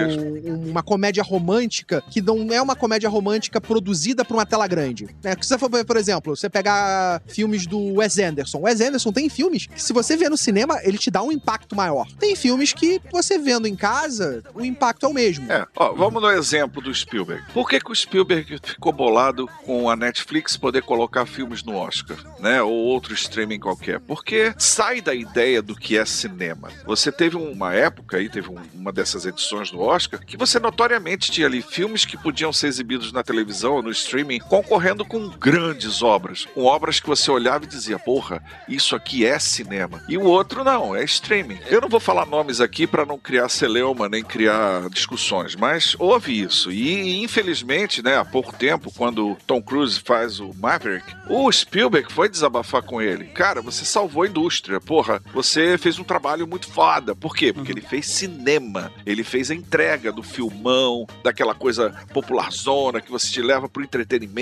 uma 0.70 0.84
comédia 0.84 1.24
romântica, 1.24 2.02
que 2.10 2.22
não 2.22 2.52
é 2.52 2.62
uma 2.62 2.76
comédia 2.76 3.10
romântica 3.10 3.60
produzida 3.62 4.24
pra 4.26 4.36
uma 4.38 4.46
tela 4.46 4.59
grande. 4.68 5.08
Né? 5.24 5.36
Se 5.42 5.50
você 5.50 5.58
for, 5.58 5.70
por 5.86 5.98
exemplo, 5.98 6.36
você 6.36 6.50
pegar 6.50 7.22
filmes 7.28 7.66
do 7.66 7.96
Wes 7.96 8.18
Anderson. 8.18 8.60
Wes 8.62 8.82
Anderson 8.82 9.12
tem 9.12 9.30
filmes 9.30 9.66
que, 9.68 9.82
se 9.82 9.94
você 9.94 10.16
vê 10.18 10.30
no 10.30 10.38
cinema, 10.38 10.80
ele 10.84 10.98
te 10.98 11.10
dá 11.12 11.22
um 11.22 11.32
impacto 11.32 11.76
maior. 11.76 12.08
Tem 12.20 12.36
filmes 12.36 12.74
que, 12.74 13.02
você 13.12 13.38
vendo 13.38 13.68
em 13.68 13.76
casa, 13.76 14.44
o 14.54 14.64
impacto 14.64 15.06
é 15.06 15.10
o 15.10 15.14
mesmo. 15.14 15.52
É, 15.52 15.66
ó, 15.76 15.94
vamos 15.94 16.22
no 16.22 16.30
exemplo 16.32 16.82
do 16.82 16.94
Spielberg. 16.94 17.44
Por 17.54 17.68
que, 17.70 17.80
que 17.80 17.92
o 17.92 17.96
Spielberg 17.96 18.60
ficou 18.64 18.92
bolado 18.92 19.48
com 19.66 19.90
a 19.90 19.96
Netflix 19.96 20.58
poder 20.58 20.84
colocar 20.84 21.26
filmes 21.26 21.64
no 21.64 21.76
Oscar, 21.76 22.18
né? 22.40 22.62
Ou 22.62 22.72
outro 22.74 23.14
streaming 23.14 23.60
qualquer? 23.60 24.00
Porque 24.00 24.54
sai 24.58 25.02
da 25.02 25.14
ideia 25.14 25.62
do 25.62 25.76
que 25.76 25.98
é 25.98 26.06
cinema. 26.06 26.70
Você 26.86 27.12
teve 27.12 27.36
uma 27.38 27.74
época 27.74 28.18
aí, 28.18 28.30
teve 28.30 28.50
um- 28.50 28.58
uma 28.74 28.92
dessas 28.92 29.26
edições 29.26 29.72
do 29.72 29.80
Oscar, 29.80 30.20
que 30.26 30.38
você 30.38 30.60
notoriamente 30.60 31.32
tinha 31.32 31.48
ali 31.48 31.62
filmes 31.62 32.06
que 32.06 32.18
podiam 32.18 32.52
ser 32.54 32.68
exibidos 32.68 33.12
na 33.12 33.24
televisão 33.24 33.74
ou 33.76 33.84
no 33.84 33.92
streaming, 33.92 34.40
concorrendo 34.50 35.06
com 35.06 35.30
grandes 35.30 36.02
obras. 36.02 36.46
Com 36.54 36.66
obras 36.66 37.00
que 37.00 37.08
você 37.08 37.30
olhava 37.30 37.66
e 37.66 37.68
dizia, 37.68 38.00
porra, 38.00 38.44
isso 38.68 38.96
aqui 38.96 39.26
é 39.26 39.38
cinema. 39.38 40.04
E 40.10 40.18
o 40.18 40.24
outro 40.24 40.64
não, 40.64 40.96
é 40.96 41.04
streaming. 41.04 41.60
Eu 41.68 41.82
não 41.82 41.88
vou 41.88 42.00
falar 42.00 42.26
nomes 42.26 42.60
aqui 42.60 42.88
para 42.88 43.06
não 43.06 43.18
criar 43.18 43.48
celeuma 43.50 44.10
nem 44.10 44.24
criar 44.24 44.90
discussões, 44.90 45.56
mas 45.56 45.96
houve 46.00 46.42
isso. 46.42 46.72
E 46.72 47.22
infelizmente, 47.24 48.02
né, 48.02 48.18
há 48.18 48.26
pouco 48.26 48.54
tempo, 48.54 48.92
quando 48.96 49.38
Tom 49.46 49.62
Cruise 49.62 50.00
faz 50.00 50.40
o 50.40 50.54
Maverick, 50.56 51.16
o 51.30 51.52
Spielberg 51.52 52.12
foi 52.12 52.28
desabafar 52.28 52.82
com 52.82 53.02
ele. 53.02 53.26
Cara, 53.26 53.62
você 53.62 53.86
salvou 53.86 54.24
a 54.24 54.28
indústria, 54.28 54.82
porra. 54.82 55.22
Você 55.34 55.78
fez 55.78 56.00
um 56.00 56.04
trabalho 56.04 56.48
muito 56.48 56.68
foda. 56.68 57.16
Por 57.16 57.36
quê? 57.36 57.54
Porque 57.54 57.72
ele 57.72 57.82
fez 57.82 58.08
cinema. 58.08 58.92
Ele 59.06 59.24
fez 59.24 59.52
a 59.52 59.56
entrega 59.56 60.12
do 60.12 60.24
filmão, 60.24 61.06
daquela 61.24 61.54
coisa 61.54 61.94
popularzona 62.14 63.02
que 63.02 63.12
você 63.12 63.32
te 63.32 63.42
leva 63.42 63.70
pro 63.70 63.84
entretenimento, 63.84 64.39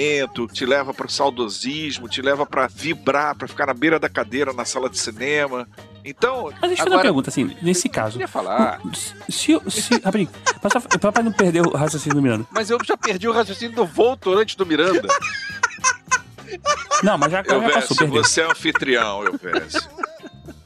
te 0.51 0.65
leva 0.65 0.93
pro 0.93 1.09
saudosismo, 1.09 2.07
te 2.07 2.21
leva 2.21 2.45
pra 2.45 2.67
vibrar, 2.67 3.35
pra 3.35 3.47
ficar 3.47 3.65
na 3.67 3.73
beira 3.73 3.99
da 3.99 4.07
cadeira 4.09 4.53
na 4.53 4.65
sala 4.65 4.89
de 4.89 4.97
cinema. 4.99 5.67
Então, 6.05 6.43
Mas 6.61 6.69
deixa 6.69 6.73
eu 6.73 6.77
fazer 6.77 6.81
uma 6.81 6.85
Agora- 6.95 7.01
pergunta, 7.03 7.29
assim, 7.29 7.55
nesse 7.61 7.89
caso. 7.89 8.17
Eu 8.17 8.21
ia 8.21 8.27
falar. 8.27 8.79
Se, 9.29 9.59
se, 9.69 9.99
rapidinho, 9.99 10.29
pra, 11.01 11.11
pra 11.11 11.23
não 11.23 11.31
perder 11.33 11.65
o 11.67 11.75
raciocínio 11.75 12.15
do 12.15 12.21
Miranda. 12.21 12.45
Mas 12.51 12.69
eu 12.69 12.77
já 12.83 12.95
perdi 12.95 13.27
o 13.27 13.31
raciocínio 13.33 13.75
do 13.75 13.85
Voltor 13.85 14.37
antes 14.39 14.55
do 14.55 14.65
Miranda. 14.65 15.07
Não, 17.03 17.17
mas 17.17 17.31
já, 17.31 17.43
já 17.43 17.53
eu 17.55 17.61
passou, 17.71 17.97
perdeu. 17.97 18.23
você 18.23 18.41
é 18.41 18.45
anfitrião, 18.49 19.23
eu 19.23 19.37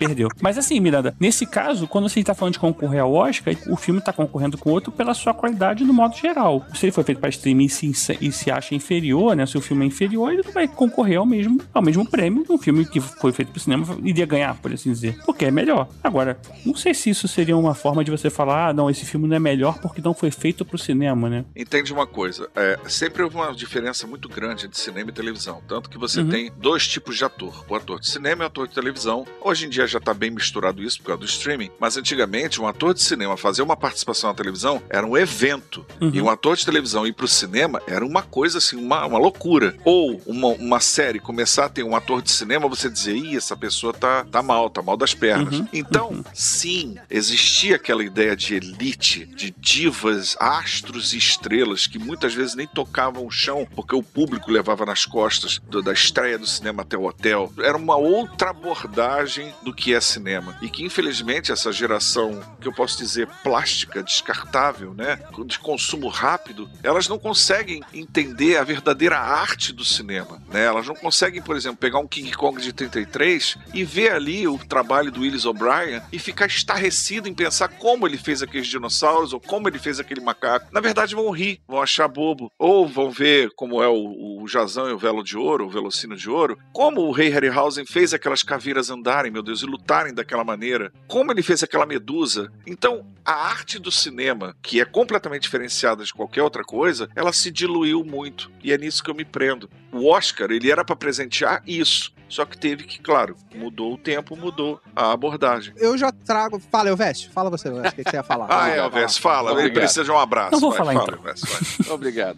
Perdeu. 0.07 0.29
Mas 0.41 0.57
assim, 0.57 0.79
Miranda, 0.79 1.15
nesse 1.19 1.45
caso, 1.45 1.87
quando 1.87 2.09
você 2.09 2.23
tá 2.23 2.33
falando 2.33 2.53
de 2.53 2.59
concorrer 2.59 3.01
ao 3.01 3.13
Oscar, 3.13 3.53
o 3.69 3.75
filme 3.75 4.01
tá 4.01 4.11
concorrendo 4.11 4.57
com 4.57 4.71
outro 4.71 4.91
pela 4.91 5.13
sua 5.13 5.33
qualidade 5.33 5.83
no 5.83 5.93
modo 5.93 6.15
geral. 6.17 6.65
Se 6.73 6.85
ele 6.85 6.91
foi 6.91 7.03
feito 7.03 7.19
para 7.19 7.29
streaming 7.29 7.65
e 7.65 7.69
se, 7.69 8.17
e 8.19 8.31
se 8.31 8.49
acha 8.51 8.73
inferior, 8.73 9.35
né? 9.35 9.45
Se 9.45 9.57
o 9.57 9.61
filme 9.61 9.83
é 9.85 9.87
inferior, 9.87 10.31
ele 10.33 10.41
não 10.43 10.51
vai 10.51 10.67
concorrer 10.67 11.17
ao 11.19 11.25
mesmo, 11.25 11.59
ao 11.73 11.81
mesmo 11.81 12.05
prêmio 12.09 12.43
de 12.43 12.51
um 12.51 12.57
filme 12.57 12.85
que 12.85 12.99
foi 12.99 13.31
feito 13.31 13.51
pro 13.51 13.59
cinema 13.59 13.85
iria 14.03 14.25
ganhar, 14.25 14.55
por 14.55 14.73
assim 14.73 14.91
dizer. 14.91 15.17
Porque 15.25 15.45
é 15.45 15.51
melhor. 15.51 15.87
Agora, 16.03 16.39
não 16.65 16.75
sei 16.75 16.93
se 16.93 17.09
isso 17.09 17.27
seria 17.27 17.55
uma 17.55 17.75
forma 17.75 18.03
de 18.03 18.09
você 18.11 18.29
falar, 18.29 18.69
ah, 18.69 18.73
não, 18.73 18.89
esse 18.89 19.05
filme 19.05 19.27
não 19.27 19.35
é 19.35 19.39
melhor 19.39 19.79
porque 19.79 20.01
não 20.01 20.13
foi 20.13 20.31
feito 20.31 20.65
pro 20.65 20.77
cinema, 20.77 21.29
né? 21.29 21.45
Entende 21.55 21.93
uma 21.93 22.07
coisa, 22.07 22.49
é, 22.55 22.79
sempre 22.87 23.23
houve 23.23 23.35
uma 23.35 23.53
diferença 23.53 24.07
muito 24.07 24.27
grande 24.27 24.65
entre 24.65 24.79
cinema 24.79 25.09
e 25.09 25.13
televisão. 25.13 25.61
Tanto 25.67 25.89
que 25.89 25.97
você 25.97 26.21
Uhum. 26.21 26.29
tem 26.29 26.51
dois 26.57 26.87
tipos 26.87 27.17
de 27.17 27.23
ator: 27.25 27.65
o 27.69 27.75
ator 27.75 27.99
de 27.99 28.07
cinema 28.09 28.43
e 28.43 28.45
o 28.45 28.47
ator 28.47 28.67
de 28.67 28.73
televisão. 28.75 29.25
Hoje 29.41 29.65
em 29.65 29.69
dia 29.69 29.87
já 29.91 29.97
está 29.99 30.13
bem 30.13 30.31
misturado 30.31 30.81
isso 30.83 30.97
por 30.99 31.05
causa 31.07 31.19
do 31.19 31.25
streaming, 31.25 31.69
mas 31.79 31.97
antigamente 31.97 32.61
um 32.61 32.67
ator 32.67 32.93
de 32.93 33.01
cinema 33.01 33.37
fazer 33.37 33.61
uma 33.61 33.75
participação 33.77 34.29
na 34.29 34.35
televisão 34.35 34.81
era 34.89 35.05
um 35.05 35.17
evento. 35.17 35.85
Uhum. 35.99 36.11
E 36.13 36.21
um 36.21 36.29
ator 36.29 36.55
de 36.55 36.65
televisão 36.65 37.05
ir 37.05 37.13
pro 37.13 37.27
cinema 37.27 37.81
era 37.87 38.05
uma 38.05 38.21
coisa 38.21 38.57
assim, 38.57 38.75
uma, 38.77 39.05
uma 39.05 39.17
loucura. 39.19 39.75
Ou 39.85 40.21
uma, 40.25 40.47
uma 40.49 40.79
série 40.79 41.19
começar 41.19 41.65
a 41.65 41.69
ter 41.69 41.83
um 41.83 41.95
ator 41.95 42.21
de 42.21 42.31
cinema, 42.31 42.67
você 42.67 42.89
dizer, 42.89 43.15
ih, 43.15 43.35
essa 43.35 43.55
pessoa 43.55 43.93
tá, 43.93 44.25
tá 44.25 44.41
mal, 44.41 44.69
tá 44.69 44.81
mal 44.81 44.95
das 44.97 45.13
pernas. 45.13 45.59
Uhum. 45.59 45.67
Então, 45.73 46.23
sim, 46.33 46.95
existia 47.09 47.75
aquela 47.75 48.03
ideia 48.03 48.35
de 48.35 48.55
elite, 48.55 49.25
de 49.25 49.53
divas, 49.57 50.35
astros 50.39 51.13
e 51.13 51.17
estrelas 51.17 51.87
que 51.87 51.97
muitas 51.99 52.33
vezes 52.33 52.55
nem 52.55 52.67
tocavam 52.67 53.25
o 53.25 53.31
chão 53.31 53.67
porque 53.75 53.95
o 53.95 54.03
público 54.03 54.51
levava 54.51 54.85
nas 54.85 55.05
costas 55.05 55.59
do- 55.69 55.81
da 55.81 55.93
estreia 55.93 56.37
do 56.37 56.47
cinema 56.47 56.81
até 56.83 56.97
o 56.97 57.05
hotel. 57.05 57.51
Era 57.59 57.77
uma 57.77 57.95
outra 57.95 58.49
abordagem 58.51 59.53
do 59.63 59.73
que 59.73 59.80
é 59.89 60.01
cinema. 60.01 60.57
E 60.61 60.69
que, 60.69 60.83
infelizmente, 60.83 61.51
essa 61.51 61.71
geração, 61.71 62.41
que 62.59 62.67
eu 62.67 62.73
posso 62.73 62.97
dizer, 62.97 63.27
plástica, 63.43 64.03
descartável, 64.03 64.93
né? 64.93 65.19
De 65.45 65.59
consumo 65.59 66.07
rápido, 66.07 66.69
elas 66.83 67.07
não 67.07 67.17
conseguem 67.17 67.81
entender 67.93 68.57
a 68.57 68.63
verdadeira 68.63 69.17
arte 69.17 69.73
do 69.73 69.83
cinema, 69.83 70.41
né? 70.51 70.65
Elas 70.65 70.87
não 70.87 70.95
conseguem, 70.95 71.41
por 71.41 71.55
exemplo, 71.55 71.77
pegar 71.77 71.99
um 71.99 72.07
King 72.07 72.31
Kong 72.33 72.61
de 72.61 72.73
33 72.73 73.57
e 73.73 73.83
ver 73.83 74.11
ali 74.11 74.47
o 74.47 74.57
trabalho 74.57 75.11
do 75.11 75.21
Willis 75.21 75.45
O'Brien 75.45 76.01
e 76.11 76.19
ficar 76.19 76.45
estarrecido 76.45 77.27
em 77.27 77.33
pensar 77.33 77.69
como 77.69 78.07
ele 78.07 78.17
fez 78.17 78.43
aqueles 78.43 78.67
dinossauros 78.67 79.33
ou 79.33 79.39
como 79.39 79.67
ele 79.67 79.79
fez 79.79 79.99
aquele 79.99 80.21
macaco. 80.21 80.67
Na 80.71 80.79
verdade, 80.81 81.15
vão 81.15 81.31
rir, 81.31 81.61
vão 81.67 81.81
achar 81.81 82.07
bobo. 82.07 82.51
Ou 82.59 82.87
vão 82.87 83.09
ver 83.09 83.49
como 83.55 83.81
é 83.81 83.87
o, 83.87 84.41
o 84.41 84.47
Jazão 84.47 84.89
e 84.89 84.93
o 84.93 84.97
Velo 84.97 85.23
de 85.23 85.37
Ouro, 85.37 85.65
o 85.65 85.69
Velocino 85.69 86.15
de 86.15 86.29
Ouro, 86.29 86.57
como 86.73 87.01
o 87.01 87.11
Rei 87.11 87.29
Harryhausen 87.29 87.85
fez 87.85 88.13
aquelas 88.13 88.43
caveiras 88.43 88.89
andarem, 88.89 89.31
meu 89.31 89.43
Deus, 89.43 89.61
lutarem 89.71 90.13
daquela 90.13 90.43
maneira, 90.43 90.91
como 91.07 91.31
ele 91.31 91.41
fez 91.41 91.63
aquela 91.63 91.85
medusa. 91.85 92.51
Então, 92.67 93.05
a 93.25 93.33
arte 93.33 93.79
do 93.79 93.91
cinema, 93.91 94.55
que 94.61 94.79
é 94.81 94.85
completamente 94.85 95.43
diferenciada 95.43 96.03
de 96.03 96.13
qualquer 96.13 96.43
outra 96.43 96.63
coisa, 96.63 97.09
ela 97.15 97.31
se 97.33 97.49
diluiu 97.49 98.03
muito. 98.03 98.51
E 98.63 98.71
é 98.71 98.77
nisso 98.77 99.03
que 99.03 99.09
eu 99.09 99.15
me 99.15 99.25
prendo. 99.25 99.69
O 99.91 100.07
Oscar, 100.09 100.51
ele 100.51 100.69
era 100.69 100.83
para 100.85 100.95
presentear 100.95 101.63
isso. 101.65 102.11
Só 102.29 102.45
que 102.45 102.57
teve 102.57 102.83
que, 102.85 102.97
claro, 102.99 103.35
mudou 103.53 103.93
o 103.93 103.97
tempo, 103.97 104.37
mudou 104.37 104.79
a 104.95 105.11
abordagem. 105.11 105.73
Eu 105.75 105.97
já 105.97 106.11
trago. 106.13 106.61
Fala, 106.71 106.87
Elvésio. 106.87 107.29
Fala 107.31 107.49
você, 107.49 107.67
Elvésio. 107.67 107.89
O 107.89 107.93
que, 107.95 108.03
que 108.05 108.09
você 108.09 108.15
ia 108.17 108.23
falar? 108.23 108.47
Ah, 108.51 108.69
é, 108.69 108.77
Elvis, 108.77 109.17
fala. 109.17 109.51
Ele 109.51 109.59
Obrigado. 109.59 109.81
precisa 109.81 110.03
de 110.05 110.11
um 110.11 110.17
abraço. 110.17 110.51
Não 110.53 110.59
vou 110.59 110.69
Vai, 110.69 110.77
falar, 110.77 110.93
fala, 110.93 111.03
então. 111.09 111.25
Elvis, 111.27 111.41
vai. 111.41 111.91
Obrigado. 111.95 112.37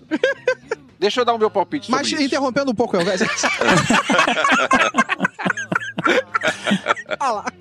Deixa 0.99 1.21
eu 1.21 1.25
dar 1.25 1.33
o 1.33 1.37
meu 1.37 1.51
palpite 1.51 1.85
sobre 1.87 1.99
Mas 1.99 2.11
isso. 2.11 2.21
interrompendo 2.23 2.71
um 2.71 2.75
pouco, 2.75 2.95
Elvésio. 2.97 3.27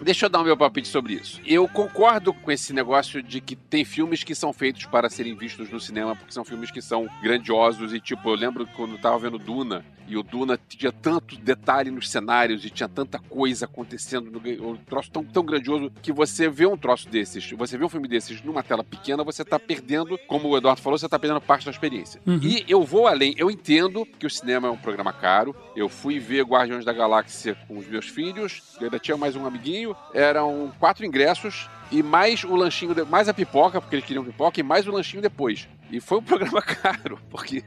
Deixa 0.02 0.26
eu 0.26 0.30
dar 0.30 0.40
o 0.40 0.44
meu 0.44 0.56
palpite 0.56 0.88
sobre 0.88 1.14
isso. 1.14 1.40
Eu 1.44 1.68
concordo 1.68 2.32
com 2.32 2.50
esse 2.50 2.72
negócio 2.72 3.22
de 3.22 3.40
que 3.40 3.56
tem 3.56 3.84
filmes 3.84 4.24
que 4.24 4.34
são 4.34 4.52
feitos 4.52 4.86
para 4.86 5.08
serem 5.08 5.34
vistos 5.34 5.70
no 5.70 5.80
cinema, 5.80 6.16
porque 6.16 6.32
são 6.32 6.44
filmes 6.44 6.70
que 6.70 6.82
são 6.82 7.08
grandiosos 7.22 7.92
e, 7.92 8.00
tipo, 8.00 8.28
eu 8.28 8.34
lembro 8.34 8.66
quando 8.76 8.92
eu 8.92 8.98
tava 8.98 9.18
vendo 9.18 9.38
Duna, 9.38 9.84
e 10.06 10.16
o 10.16 10.22
Duna 10.22 10.58
tinha 10.68 10.92
tanto 10.92 11.36
detalhe 11.36 11.90
nos 11.90 12.10
cenários 12.10 12.64
e 12.64 12.70
tinha 12.70 12.88
tanta 12.88 13.18
coisa 13.18 13.64
acontecendo, 13.64 14.30
no, 14.30 14.70
um 14.70 14.76
troço 14.76 15.10
tão, 15.10 15.24
tão 15.24 15.44
grandioso, 15.44 15.90
que 16.02 16.12
você 16.12 16.48
vê 16.48 16.66
um 16.66 16.76
troço 16.76 17.08
desses, 17.08 17.50
você 17.52 17.78
vê 17.78 17.84
um 17.84 17.88
filme 17.88 18.08
desses 18.08 18.42
numa 18.42 18.62
tela 18.62 18.84
pequena, 18.84 19.24
você 19.24 19.44
tá 19.44 19.58
perdendo, 19.58 20.18
como 20.26 20.48
o 20.48 20.56
Eduardo 20.56 20.82
falou, 20.82 20.98
você 20.98 21.08
tá 21.08 21.18
perdendo 21.18 21.40
parte 21.40 21.64
da 21.64 21.70
experiência. 21.70 22.20
Uhum. 22.26 22.40
E 22.42 22.64
eu 22.68 22.82
vou 22.82 23.06
além, 23.06 23.34
eu 23.38 23.50
entendo 23.50 24.06
que 24.18 24.26
o 24.26 24.30
cinema 24.30 24.68
é 24.68 24.70
um 24.70 24.76
programa 24.76 25.12
caro, 25.12 25.54
eu 25.74 25.88
fui 25.88 26.18
ver 26.18 26.44
Guardiões 26.44 26.84
da 26.84 26.92
Galáxia 26.92 27.56
com 27.66 27.78
os 27.78 27.86
meus 27.86 28.06
filhos, 28.08 28.76
eu 28.80 28.90
ainda 28.92 28.98
tinha 28.98 29.16
mais 29.16 29.34
um 29.34 29.46
amiguinho, 29.46 29.96
eram 30.12 30.70
quatro 30.78 31.04
ingressos, 31.04 31.68
e 31.90 32.02
mais 32.02 32.44
o 32.44 32.54
lanchinho, 32.54 32.94
mais 33.06 33.28
a 33.28 33.34
pipoca, 33.34 33.80
porque 33.80 33.96
eles 33.96 34.04
queriam 34.04 34.24
pipoca, 34.24 34.60
e 34.60 34.62
mais 34.62 34.86
o 34.86 34.92
lanchinho 34.92 35.22
depois. 35.22 35.66
E 35.92 36.00
foi 36.00 36.18
um 36.18 36.22
programa 36.22 36.60
caro, 36.62 37.18
porque 37.30 37.62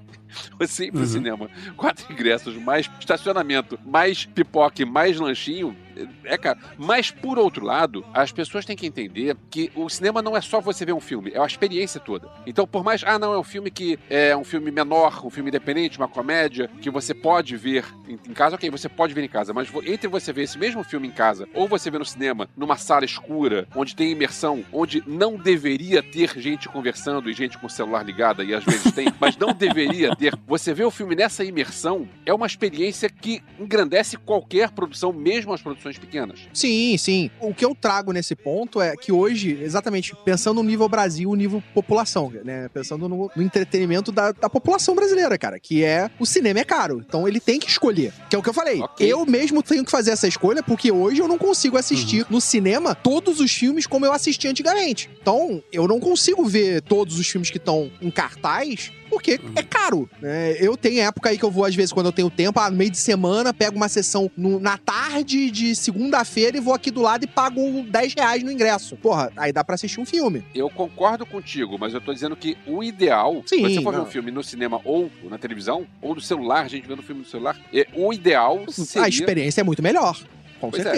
você 0.59 0.87
ir 0.87 0.91
pro 0.91 1.01
Uhum. 1.01 1.05
cinema, 1.07 1.49
quatro 1.77 2.11
ingressos, 2.11 2.55
mais 2.57 2.89
estacionamento, 2.99 3.79
mais 3.85 4.25
pipoca 4.25 4.81
e 4.81 4.85
mais 4.85 5.17
lanchinho, 5.19 5.77
é 6.25 6.37
caro. 6.37 6.59
Mas, 6.77 7.09
por 7.11 7.37
outro 7.39 7.63
lado, 7.63 8.03
as 8.13 8.31
pessoas 8.31 8.65
têm 8.65 8.75
que 8.75 8.85
entender 8.85 9.37
que 9.49 9.71
o 9.75 9.87
cinema 9.89 10.21
não 10.21 10.35
é 10.35 10.41
só 10.41 10.59
você 10.59 10.83
ver 10.85 10.91
um 10.93 10.99
filme, 10.99 11.31
é 11.33 11.39
a 11.39 11.45
experiência 11.45 12.01
toda. 12.01 12.27
Então, 12.45 12.67
por 12.67 12.83
mais, 12.83 13.01
ah, 13.05 13.17
não, 13.17 13.31
é 13.33 13.39
um 13.39 13.43
filme 13.43 13.71
que 13.71 13.97
é 14.09 14.35
um 14.35 14.43
filme 14.43 14.71
menor, 14.71 15.25
um 15.25 15.29
filme 15.29 15.49
independente, 15.49 15.97
uma 15.97 16.07
comédia, 16.07 16.69
que 16.81 16.89
você 16.89 17.13
pode 17.13 17.55
ver 17.55 17.85
em, 18.09 18.13
em 18.13 18.33
casa, 18.33 18.55
ok, 18.55 18.69
você 18.69 18.89
pode 18.89 19.13
ver 19.13 19.23
em 19.23 19.29
casa, 19.29 19.53
mas 19.53 19.69
entre 19.85 20.07
você 20.09 20.33
ver 20.33 20.43
esse 20.43 20.57
mesmo 20.57 20.83
filme 20.83 21.07
em 21.07 21.11
casa, 21.11 21.47
ou 21.53 21.67
você 21.67 21.89
ver 21.89 21.99
no 21.99 22.05
cinema, 22.05 22.49
numa 22.57 22.75
sala 22.75 23.05
escura, 23.05 23.67
onde 23.75 23.95
tem 23.95 24.11
imersão, 24.11 24.65
onde 24.73 25.01
não 25.07 25.37
deveria 25.37 26.03
ter 26.03 26.37
gente 26.39 26.67
conversando 26.67 27.29
e 27.29 27.33
gente 27.33 27.57
com 27.57 27.67
o 27.67 27.69
celular 27.69 28.03
ligada, 28.15 28.43
e 28.43 28.53
às 28.53 28.63
vezes 28.63 28.91
tem, 28.93 29.07
mas 29.19 29.35
não 29.37 29.53
deveria 29.53 30.15
ter. 30.15 30.33
Você 30.47 30.73
vê 30.73 30.85
o 30.85 30.91
filme 30.91 31.15
nessa 31.15 31.43
imersão, 31.43 32.07
é 32.25 32.33
uma 32.33 32.47
experiência 32.47 33.09
que 33.09 33.43
engrandece 33.59 34.15
qualquer 34.15 34.71
produção, 34.71 35.11
mesmo 35.11 35.53
as 35.53 35.61
produções 35.61 35.97
pequenas. 35.97 36.39
Sim, 36.53 36.97
sim. 36.97 37.29
O 37.41 37.53
que 37.53 37.65
eu 37.65 37.75
trago 37.75 38.13
nesse 38.13 38.35
ponto 38.35 38.81
é 38.81 38.95
que 38.95 39.11
hoje, 39.11 39.59
exatamente, 39.61 40.15
pensando 40.23 40.63
no 40.63 40.69
nível 40.69 40.87
Brasil, 40.87 41.29
o 41.29 41.35
nível 41.35 41.61
população, 41.73 42.31
né? 42.43 42.69
Pensando 42.69 43.09
no, 43.09 43.29
no 43.35 43.43
entretenimento 43.43 44.11
da, 44.11 44.31
da 44.31 44.49
população 44.49 44.95
brasileira, 44.95 45.37
cara, 45.37 45.59
que 45.59 45.83
é 45.83 46.09
o 46.17 46.25
cinema 46.25 46.59
é 46.59 46.63
caro. 46.63 47.03
Então 47.05 47.27
ele 47.27 47.39
tem 47.39 47.59
que 47.59 47.69
escolher. 47.69 48.13
Que 48.29 48.35
é 48.35 48.39
o 48.39 48.43
que 48.43 48.49
eu 48.49 48.53
falei. 48.53 48.79
Ok. 48.79 49.05
Eu 49.05 49.25
mesmo 49.25 49.61
tenho 49.61 49.83
que 49.83 49.91
fazer 49.91 50.11
essa 50.11 50.27
escolha 50.27 50.63
porque 50.63 50.91
hoje 50.91 51.21
eu 51.21 51.27
não 51.27 51.37
consigo 51.37 51.77
assistir 51.77 52.25
no 52.29 52.39
cinema 52.39 52.95
todos 52.95 53.39
os 53.39 53.51
filmes 53.51 53.85
como 53.85 54.05
eu 54.05 54.13
assisti 54.13 54.47
antigamente. 54.47 55.09
Então, 55.21 55.61
eu 55.71 55.87
não 55.87 55.99
consigo 55.99 56.45
ver 56.45 56.81
todos 56.81 57.19
os 57.19 57.27
filmes 57.27 57.49
que 57.49 57.57
estão 57.57 57.91
em 58.01 58.09
cartaz 58.11 58.91
porque 59.09 59.39
é 59.55 59.61
caro. 59.63 60.09
né? 60.21 60.57
Eu 60.59 60.75
tenho 60.75 60.99
época 61.01 61.29
aí 61.29 61.37
que 61.37 61.45
eu 61.45 61.51
vou, 61.51 61.63
às 61.63 61.75
vezes, 61.75 61.93
quando 61.93 62.07
eu 62.07 62.11
tenho 62.11 62.29
tempo, 62.29 62.59
ah, 62.59 62.69
no 62.69 62.75
meio 62.75 62.89
de 62.89 62.97
semana, 62.97 63.53
pego 63.53 63.75
uma 63.77 63.87
sessão 63.87 64.29
no- 64.35 64.59
na 64.59 64.77
tarde 64.77 65.49
de 65.51 65.75
segunda-feira 65.75 66.57
e 66.57 66.59
vou 66.59 66.73
aqui 66.73 66.89
do 66.91 67.01
lado 67.01 67.23
e 67.23 67.27
pago 67.27 67.83
10 67.87 68.13
reais 68.17 68.43
no 68.43 68.51
ingresso. 68.51 68.97
Porra, 68.97 69.31
aí 69.37 69.53
dá 69.53 69.63
pra 69.63 69.75
assistir 69.75 69.99
um 70.01 70.05
filme. 70.05 70.43
Eu 70.53 70.69
concordo 70.69 71.25
contigo, 71.25 71.77
mas 71.79 71.93
eu 71.93 72.01
tô 72.01 72.13
dizendo 72.13 72.35
que 72.35 72.57
o 72.67 72.83
ideal, 72.83 73.43
Sim, 73.45 73.57
se 73.57 73.61
você 73.75 73.81
for 73.81 73.91
ver 73.91 73.97
não. 73.99 74.05
um 74.05 74.09
filme 74.09 74.31
no 74.31 74.43
cinema 74.43 74.81
ou 74.83 75.09
na 75.29 75.37
televisão, 75.37 75.85
ou 76.01 76.15
no 76.15 76.19
celular, 76.21 76.65
a 76.65 76.67
gente 76.67 76.87
vendo 76.87 77.01
filme 77.03 77.21
no 77.21 77.27
celular, 77.27 77.55
é, 77.73 77.87
o 77.93 78.11
ideal 78.11 78.63
A 78.67 78.71
seria 78.71 79.07
experiência 79.07 79.61
é 79.61 79.63
muito 79.63 79.81
melhor. 79.83 80.19
Com 80.59 80.71
Pois 80.71 80.85
é. 80.85 80.89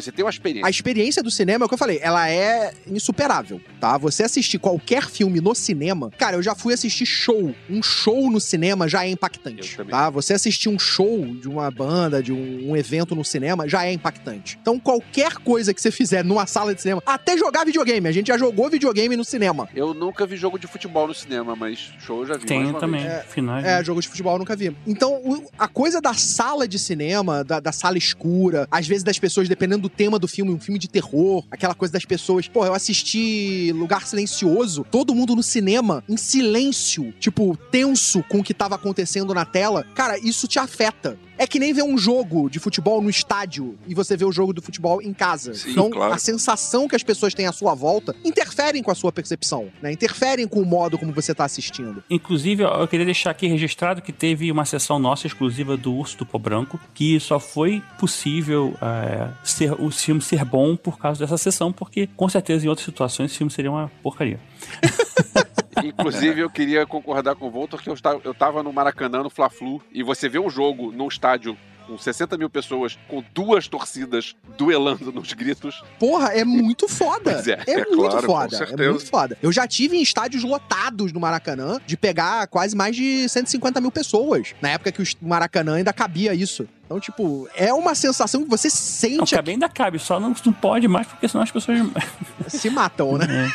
Você 0.00 0.12
ter 0.12 0.22
uma 0.22 0.30
experiência. 0.30 0.66
A 0.66 0.70
experiência 0.70 1.22
do 1.22 1.30
cinema, 1.30 1.64
é 1.64 1.66
o 1.66 1.68
que 1.68 1.74
eu 1.74 1.78
falei, 1.78 1.98
ela 2.02 2.28
é 2.30 2.72
insuperável, 2.86 3.60
tá? 3.80 3.96
Você 3.98 4.22
assistir 4.24 4.58
qualquer 4.58 5.08
filme 5.08 5.40
no 5.40 5.54
cinema, 5.54 6.10
cara, 6.18 6.36
eu 6.36 6.42
já 6.42 6.54
fui 6.54 6.74
assistir 6.74 7.06
show. 7.06 7.54
Um 7.70 7.82
show 7.82 8.30
no 8.30 8.40
cinema 8.40 8.88
já 8.88 9.04
é 9.04 9.08
impactante, 9.10 9.76
tá? 9.88 10.10
Você 10.10 10.34
assistir 10.34 10.68
um 10.68 10.78
show 10.78 11.24
de 11.26 11.48
uma 11.48 11.70
banda, 11.70 12.22
de 12.22 12.32
um, 12.32 12.70
um 12.70 12.76
evento 12.76 13.14
no 13.14 13.24
cinema, 13.24 13.68
já 13.68 13.84
é 13.86 13.92
impactante. 13.92 14.58
Então, 14.60 14.78
qualquer 14.78 15.34
coisa 15.38 15.72
que 15.72 15.80
você 15.80 15.90
fizer 15.90 16.24
numa 16.24 16.46
sala 16.46 16.74
de 16.74 16.82
cinema, 16.82 17.02
até 17.06 17.36
jogar 17.38 17.64
videogame, 17.64 18.08
a 18.08 18.12
gente 18.12 18.28
já 18.28 18.38
jogou 18.38 18.68
videogame 18.68 19.16
no 19.16 19.24
cinema. 19.24 19.68
Eu 19.74 19.94
nunca 19.94 20.26
vi 20.26 20.36
jogo 20.36 20.58
de 20.58 20.66
futebol 20.66 21.06
no 21.06 21.14
cinema, 21.14 21.54
mas 21.56 21.92
show 21.98 22.20
eu 22.20 22.26
já 22.26 22.34
vi. 22.34 22.40
mais 22.40 22.48
Tem 22.48 22.66
uma 22.66 22.78
também. 22.80 23.00
vez. 23.02 23.12
É, 23.12 23.22
Finais. 23.22 23.64
É, 23.64 23.84
jogo 23.84 24.00
de 24.00 24.08
futebol 24.08 24.34
eu 24.34 24.38
nunca 24.38 24.56
vi. 24.56 24.74
Então, 24.86 25.14
o- 25.14 25.48
a 25.58 25.68
coisa 25.68 26.00
da 26.00 26.14
sala 26.14 26.66
de 26.68 26.78
cinema, 26.78 27.42
da, 27.44 27.60
da 27.60 27.72
sala 27.72 27.96
escura, 27.98 28.66
às 28.70 28.86
vezes 28.86 29.02
das 29.04 29.18
pessoas, 29.18 29.48
dependendo 29.48 29.85
do 29.86 29.88
tema 29.88 30.18
do 30.18 30.26
filme, 30.26 30.52
um 30.52 30.58
filme 30.58 30.78
de 30.78 30.88
terror, 30.88 31.44
aquela 31.50 31.74
coisa 31.74 31.92
das 31.92 32.04
pessoas. 32.04 32.48
Pô, 32.48 32.66
eu 32.66 32.74
assisti 32.74 33.72
Lugar 33.72 34.04
Silencioso, 34.06 34.84
todo 34.90 35.14
mundo 35.14 35.36
no 35.36 35.42
cinema, 35.42 36.02
em 36.08 36.16
silêncio, 36.16 37.14
tipo, 37.20 37.56
tenso 37.70 38.22
com 38.24 38.40
o 38.40 38.42
que 38.42 38.52
tava 38.52 38.74
acontecendo 38.74 39.32
na 39.32 39.44
tela. 39.44 39.84
Cara, 39.94 40.18
isso 40.18 40.48
te 40.48 40.58
afeta. 40.58 41.16
É 41.38 41.46
que 41.46 41.58
nem 41.58 41.72
ver 41.72 41.82
um 41.82 41.98
jogo 41.98 42.48
de 42.48 42.58
futebol 42.58 43.00
no 43.00 43.10
estádio 43.10 43.78
e 43.86 43.94
você 43.94 44.16
vê 44.16 44.24
o 44.24 44.32
jogo 44.32 44.52
do 44.52 44.62
futebol 44.62 45.02
em 45.02 45.12
casa. 45.12 45.54
Sim, 45.54 45.72
então, 45.72 45.90
claro. 45.90 46.14
a 46.14 46.18
sensação 46.18 46.88
que 46.88 46.96
as 46.96 47.02
pessoas 47.02 47.34
têm 47.34 47.46
à 47.46 47.52
sua 47.52 47.74
volta 47.74 48.14
interferem 48.24 48.82
com 48.82 48.90
a 48.90 48.94
sua 48.94 49.12
percepção, 49.12 49.68
né? 49.82 49.92
Interferem 49.92 50.46
com 50.46 50.60
o 50.60 50.64
modo 50.64 50.98
como 50.98 51.12
você 51.12 51.34
tá 51.34 51.44
assistindo. 51.44 52.02
Inclusive, 52.08 52.62
eu 52.62 52.88
queria 52.88 53.04
deixar 53.04 53.30
aqui 53.30 53.46
registrado 53.46 54.02
que 54.02 54.12
teve 54.12 54.50
uma 54.50 54.64
sessão 54.64 54.98
nossa 54.98 55.26
exclusiva 55.26 55.76
do 55.76 55.92
Urso 55.94 56.18
do 56.18 56.26
Pó 56.26 56.38
Branco, 56.38 56.80
que 56.94 57.18
só 57.20 57.38
foi 57.38 57.82
possível 57.98 58.74
é, 58.80 59.28
ser, 59.44 59.72
o 59.72 59.90
filme 59.90 60.20
ser 60.20 60.44
bom 60.44 60.76
por 60.76 60.98
causa 60.98 61.20
dessa 61.20 61.36
sessão, 61.36 61.72
porque 61.72 62.08
com 62.16 62.28
certeza 62.28 62.66
em 62.66 62.68
outras 62.68 62.84
situações 62.84 63.30
esse 63.30 63.38
filme 63.38 63.50
seria 63.50 63.70
uma 63.70 63.90
porcaria. 64.02 64.40
Inclusive, 65.84 66.40
eu 66.40 66.50
queria 66.50 66.86
concordar 66.86 67.34
com 67.34 67.46
o 67.46 67.50
Voltor 67.50 67.82
que 67.82 67.88
eu 67.88 67.94
estava, 67.94 68.20
eu 68.24 68.34
tava 68.34 68.62
no 68.62 68.72
Maracanã, 68.72 69.22
no 69.22 69.30
Fla-Flu, 69.30 69.82
e 69.92 70.02
você 70.02 70.28
vê 70.28 70.38
um 70.38 70.50
jogo 70.50 70.92
num 70.92 71.08
estádio 71.08 71.56
com 71.86 71.96
60 71.96 72.36
mil 72.36 72.50
pessoas, 72.50 72.98
com 73.08 73.24
duas 73.32 73.68
torcidas 73.68 74.34
duelando 74.58 75.12
nos 75.12 75.32
gritos. 75.32 75.82
Porra, 75.98 76.28
é 76.28 76.44
muito 76.44 76.88
foda. 76.88 77.42
É, 77.46 77.70
é, 77.70 77.80
é 77.80 77.84
muito 77.84 77.96
claro, 77.96 78.26
com 78.26 78.32
foda. 78.32 78.56
É 78.64 78.88
muito 78.88 79.06
foda. 79.06 79.38
Eu 79.40 79.52
já 79.52 79.66
tive 79.66 79.96
em 79.96 80.02
estádios 80.02 80.42
lotados 80.42 81.12
no 81.12 81.20
Maracanã 81.20 81.80
de 81.86 81.96
pegar 81.96 82.46
quase 82.48 82.76
mais 82.76 82.96
de 82.96 83.28
150 83.28 83.80
mil 83.80 83.92
pessoas. 83.92 84.54
Na 84.60 84.70
época 84.70 84.90
que 84.90 85.02
o 85.02 85.06
Maracanã 85.22 85.76
ainda 85.76 85.92
cabia 85.92 86.34
isso. 86.34 86.68
Então, 86.84 87.00
tipo, 87.00 87.48
é 87.54 87.72
uma 87.72 87.94
sensação 87.94 88.44
que 88.44 88.50
você 88.50 88.68
Não, 88.68 88.74
sente 88.74 89.34
cabe 89.34 89.50
ainda 89.52 89.68
cabe, 89.68 89.98
só 89.98 90.20
não, 90.20 90.34
não 90.44 90.52
pode 90.52 90.86
mais, 90.86 91.06
porque 91.06 91.28
senão 91.28 91.42
as 91.42 91.50
pessoas. 91.50 91.78
se 92.48 92.70
matam, 92.70 93.18
né? 93.18 93.50